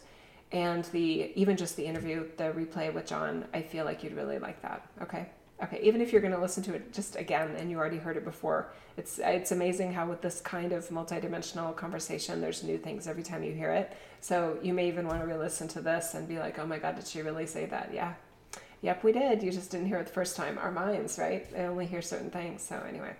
And 0.51 0.83
the 0.85 1.31
even 1.35 1.57
just 1.57 1.77
the 1.77 1.85
interview, 1.85 2.27
the 2.37 2.51
replay 2.51 2.93
with 2.93 3.07
John, 3.07 3.45
I 3.53 3.61
feel 3.61 3.85
like 3.85 4.03
you'd 4.03 4.15
really 4.15 4.37
like 4.37 4.61
that. 4.61 4.85
Okay. 5.01 5.29
Okay, 5.63 5.79
even 5.83 6.01
if 6.01 6.11
you're 6.11 6.21
going 6.21 6.33
to 6.33 6.41
listen 6.41 6.63
to 6.63 6.73
it 6.73 6.91
just 6.91 7.15
again 7.15 7.55
and 7.55 7.69
you 7.69 7.77
already 7.77 7.97
heard 7.97 8.17
it 8.17 8.25
before, 8.25 8.71
it's 8.97 9.19
it's 9.19 9.51
amazing 9.51 9.93
how 9.93 10.07
with 10.07 10.21
this 10.21 10.41
kind 10.41 10.73
of 10.73 10.87
multidimensional 10.89 11.75
conversation, 11.75 12.41
there's 12.41 12.63
new 12.63 12.77
things 12.77 13.07
every 13.07 13.21
time 13.21 13.43
you 13.43 13.53
hear 13.53 13.71
it. 13.71 13.95
So 14.21 14.57
you 14.63 14.73
may 14.73 14.87
even 14.87 15.07
want 15.07 15.21
to 15.21 15.27
re-listen 15.27 15.67
to 15.69 15.81
this 15.81 16.15
and 16.15 16.27
be 16.27 16.39
like, 16.39 16.57
"Oh 16.57 16.65
my 16.65 16.79
God, 16.79 16.95
did 16.95 17.07
she 17.07 17.21
really 17.21 17.45
say 17.45 17.65
that?" 17.67 17.91
Yeah, 17.93 18.13
yep, 18.81 19.03
we 19.03 19.11
did. 19.11 19.43
You 19.43 19.51
just 19.51 19.69
didn't 19.69 19.87
hear 19.87 19.99
it 19.99 20.07
the 20.07 20.13
first 20.13 20.35
time. 20.35 20.57
Our 20.57 20.71
minds, 20.71 21.19
right? 21.19 21.49
They 21.51 21.63
only 21.65 21.85
hear 21.85 22.01
certain 22.01 22.31
things. 22.31 22.63
So 22.63 22.81
anyway, 22.87 23.15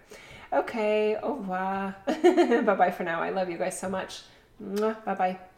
okay, 0.52 1.18
au 1.22 1.36
revoir. 1.36 1.96
bye 2.08 2.76
bye 2.76 2.92
for 2.92 3.04
now. 3.04 3.22
I 3.22 3.30
love 3.30 3.50
you 3.52 3.58
guys 3.58 3.80
so 3.80 3.88
much. 3.88 4.24
Bye 4.60 4.96
bye. 5.06 5.51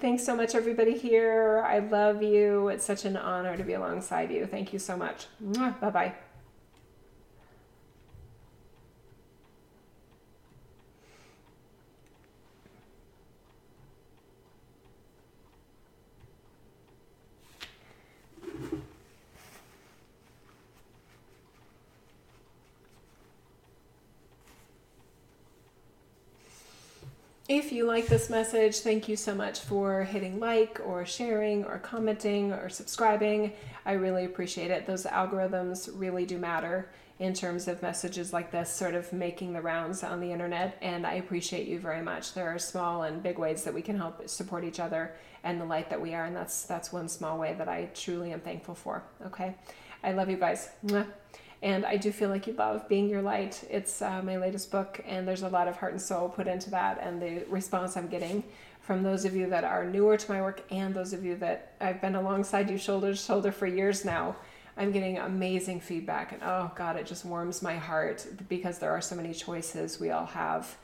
Thanks 0.00 0.24
so 0.24 0.34
much, 0.34 0.54
everybody 0.54 0.96
here. 0.96 1.62
I 1.66 1.80
love 1.80 2.22
you. 2.22 2.68
It's 2.68 2.84
such 2.84 3.04
an 3.04 3.18
honor 3.18 3.56
to 3.56 3.62
be 3.62 3.74
alongside 3.74 4.30
you. 4.30 4.46
Thank 4.46 4.72
you 4.72 4.78
so 4.78 4.96
much. 4.96 5.26
Bye 5.40 5.90
bye. 5.90 6.14
If 27.50 27.72
you 27.72 27.84
like 27.84 28.06
this 28.06 28.30
message, 28.30 28.78
thank 28.78 29.08
you 29.08 29.16
so 29.16 29.34
much 29.34 29.58
for 29.58 30.04
hitting 30.04 30.38
like 30.38 30.80
or 30.86 31.04
sharing 31.04 31.64
or 31.64 31.80
commenting 31.80 32.52
or 32.52 32.68
subscribing. 32.68 33.54
I 33.84 33.94
really 33.94 34.24
appreciate 34.24 34.70
it. 34.70 34.86
Those 34.86 35.02
algorithms 35.02 35.90
really 35.92 36.24
do 36.24 36.38
matter 36.38 36.90
in 37.18 37.34
terms 37.34 37.66
of 37.66 37.82
messages 37.82 38.32
like 38.32 38.52
this 38.52 38.70
sort 38.70 38.94
of 38.94 39.12
making 39.12 39.52
the 39.52 39.60
rounds 39.60 40.04
on 40.04 40.20
the 40.20 40.30
internet 40.30 40.78
and 40.80 41.04
I 41.04 41.14
appreciate 41.14 41.66
you 41.66 41.80
very 41.80 42.02
much. 42.02 42.34
There 42.34 42.48
are 42.48 42.58
small 42.60 43.02
and 43.02 43.20
big 43.20 43.36
ways 43.36 43.64
that 43.64 43.74
we 43.74 43.82
can 43.82 43.96
help 43.96 44.28
support 44.28 44.62
each 44.62 44.78
other 44.78 45.16
and 45.42 45.60
the 45.60 45.64
light 45.64 45.90
that 45.90 46.00
we 46.00 46.14
are 46.14 46.26
and 46.26 46.36
that's 46.36 46.62
that's 46.66 46.92
one 46.92 47.08
small 47.08 47.36
way 47.36 47.54
that 47.54 47.68
I 47.68 47.90
truly 47.94 48.32
am 48.32 48.42
thankful 48.42 48.76
for. 48.76 49.02
Okay? 49.26 49.56
I 50.04 50.12
love 50.12 50.30
you 50.30 50.36
guys. 50.36 50.68
And 51.62 51.84
I 51.84 51.96
do 51.96 52.10
feel 52.10 52.30
like 52.30 52.46
you 52.46 52.54
love 52.54 52.88
Being 52.88 53.08
Your 53.08 53.20
Light. 53.20 53.62
It's 53.68 54.00
uh, 54.00 54.22
my 54.22 54.38
latest 54.38 54.70
book, 54.70 55.02
and 55.06 55.28
there's 55.28 55.42
a 55.42 55.48
lot 55.48 55.68
of 55.68 55.76
heart 55.76 55.92
and 55.92 56.00
soul 56.00 56.28
put 56.28 56.46
into 56.46 56.70
that. 56.70 56.98
And 57.02 57.20
the 57.20 57.44
response 57.50 57.96
I'm 57.96 58.08
getting 58.08 58.44
from 58.80 59.02
those 59.02 59.26
of 59.26 59.36
you 59.36 59.48
that 59.50 59.62
are 59.62 59.84
newer 59.84 60.16
to 60.16 60.32
my 60.32 60.40
work 60.40 60.62
and 60.70 60.94
those 60.94 61.12
of 61.12 61.22
you 61.22 61.36
that 61.36 61.74
I've 61.80 62.00
been 62.00 62.14
alongside 62.14 62.70
you 62.70 62.78
shoulder 62.78 63.10
to 63.10 63.16
shoulder 63.16 63.52
for 63.52 63.66
years 63.66 64.06
now, 64.06 64.36
I'm 64.76 64.90
getting 64.90 65.18
amazing 65.18 65.80
feedback. 65.80 66.32
And 66.32 66.42
oh, 66.42 66.72
God, 66.74 66.96
it 66.96 67.06
just 67.06 67.26
warms 67.26 67.60
my 67.60 67.76
heart 67.76 68.26
because 68.48 68.78
there 68.78 68.90
are 68.90 69.02
so 69.02 69.14
many 69.14 69.34
choices 69.34 70.00
we 70.00 70.10
all 70.10 70.26
have 70.26 70.76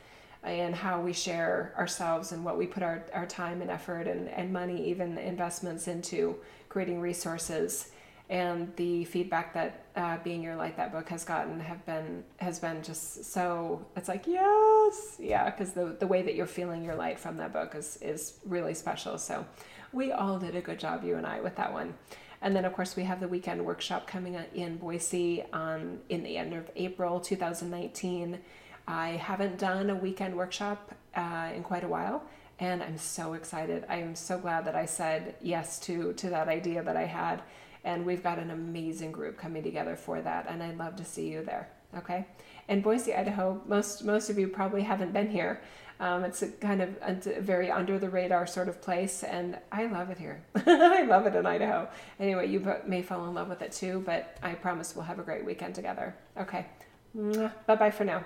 and 0.42 0.74
how 0.74 1.00
we 1.00 1.14
share 1.14 1.72
ourselves 1.78 2.32
and 2.32 2.44
what 2.44 2.58
we 2.58 2.66
put 2.66 2.82
our, 2.82 3.02
our 3.14 3.26
time 3.26 3.62
and 3.62 3.70
effort 3.70 4.06
and, 4.06 4.28
and 4.28 4.52
money, 4.52 4.88
even 4.90 5.16
investments 5.16 5.88
into 5.88 6.36
creating 6.68 7.00
resources 7.00 7.90
and 8.28 8.74
the 8.76 9.04
feedback 9.04 9.54
that 9.54 9.84
uh, 9.94 10.18
being 10.24 10.42
your 10.42 10.56
light 10.56 10.76
that 10.76 10.92
book 10.92 11.08
has 11.08 11.24
gotten 11.24 11.60
have 11.60 11.84
been 11.86 12.24
has 12.38 12.58
been 12.58 12.82
just 12.82 13.24
so 13.24 13.84
it's 13.96 14.08
like 14.08 14.26
yes! 14.26 15.16
Yeah 15.18 15.48
because 15.50 15.72
the, 15.72 15.96
the 16.00 16.06
way 16.06 16.22
that 16.22 16.34
you're 16.34 16.46
feeling 16.46 16.84
your 16.84 16.96
light 16.96 17.18
from 17.18 17.36
that 17.36 17.52
book 17.52 17.74
is 17.74 17.98
is 18.02 18.34
really 18.44 18.74
special. 18.74 19.16
So 19.18 19.46
we 19.92 20.12
all 20.12 20.38
did 20.38 20.56
a 20.56 20.60
good 20.60 20.78
job 20.78 21.04
you 21.04 21.16
and 21.16 21.26
i 21.26 21.40
with 21.40 21.56
that 21.56 21.72
one. 21.72 21.94
And 22.42 22.54
then 22.54 22.64
of 22.64 22.72
course 22.72 22.96
we 22.96 23.04
have 23.04 23.20
the 23.20 23.28
weekend 23.28 23.64
workshop 23.64 24.06
coming 24.06 24.36
in 24.54 24.76
boise 24.76 25.44
on 25.52 26.00
in 26.08 26.22
the 26.22 26.36
end 26.36 26.52
of 26.52 26.70
april 26.76 27.18
2019 27.18 28.38
i 28.86 29.08
haven't 29.10 29.58
done 29.58 29.90
a 29.90 29.94
weekend 29.94 30.36
workshop 30.36 30.94
uh, 31.16 31.50
in 31.54 31.62
quite 31.62 31.82
a 31.82 31.88
while 31.88 32.22
and 32.58 32.82
i'm 32.82 32.98
so 32.98 33.32
excited. 33.34 33.84
I 33.88 33.96
am 33.96 34.14
so 34.14 34.38
glad 34.38 34.64
that 34.66 34.74
i 34.76 34.84
said 34.84 35.36
yes 35.40 35.78
to 35.80 36.12
to 36.14 36.30
that 36.30 36.48
idea 36.48 36.82
that 36.82 36.96
i 36.96 37.04
had 37.04 37.42
and 37.86 38.04
we've 38.04 38.22
got 38.22 38.38
an 38.38 38.50
amazing 38.50 39.10
group 39.10 39.38
coming 39.38 39.62
together 39.62 39.96
for 39.96 40.20
that 40.20 40.46
and 40.48 40.62
i'd 40.62 40.76
love 40.76 40.94
to 40.96 41.04
see 41.04 41.28
you 41.28 41.42
there 41.42 41.70
okay? 41.96 42.26
And 42.68 42.82
boise 42.82 43.14
idaho 43.14 43.60
most 43.66 44.04
most 44.04 44.30
of 44.30 44.38
you 44.38 44.48
probably 44.48 44.82
haven't 44.82 45.12
been 45.12 45.30
here. 45.30 45.60
Um, 45.98 46.24
it's 46.24 46.42
a 46.42 46.48
kind 46.48 46.82
of 46.82 46.90
a 47.00 47.40
very 47.40 47.70
under 47.70 47.98
the 47.98 48.10
radar 48.10 48.46
sort 48.46 48.68
of 48.68 48.82
place 48.82 49.22
and 49.22 49.58
i 49.72 49.86
love 49.86 50.10
it 50.10 50.18
here. 50.18 50.42
I 50.66 51.02
love 51.04 51.26
it 51.26 51.34
in 51.34 51.46
idaho. 51.46 51.88
Anyway 52.20 52.48
you 52.48 52.60
may 52.86 53.02
fall 53.02 53.26
in 53.26 53.34
love 53.34 53.48
with 53.48 53.62
it 53.62 53.72
too 53.72 54.02
but 54.04 54.36
i 54.42 54.54
promise 54.54 54.94
we'll 54.94 55.04
have 55.04 55.18
a 55.18 55.22
great 55.22 55.44
weekend 55.44 55.74
together 55.74 56.14
okay? 56.38 56.66
Bye 57.14 57.76
bye 57.76 57.90
for 57.90 58.04
now 58.04 58.24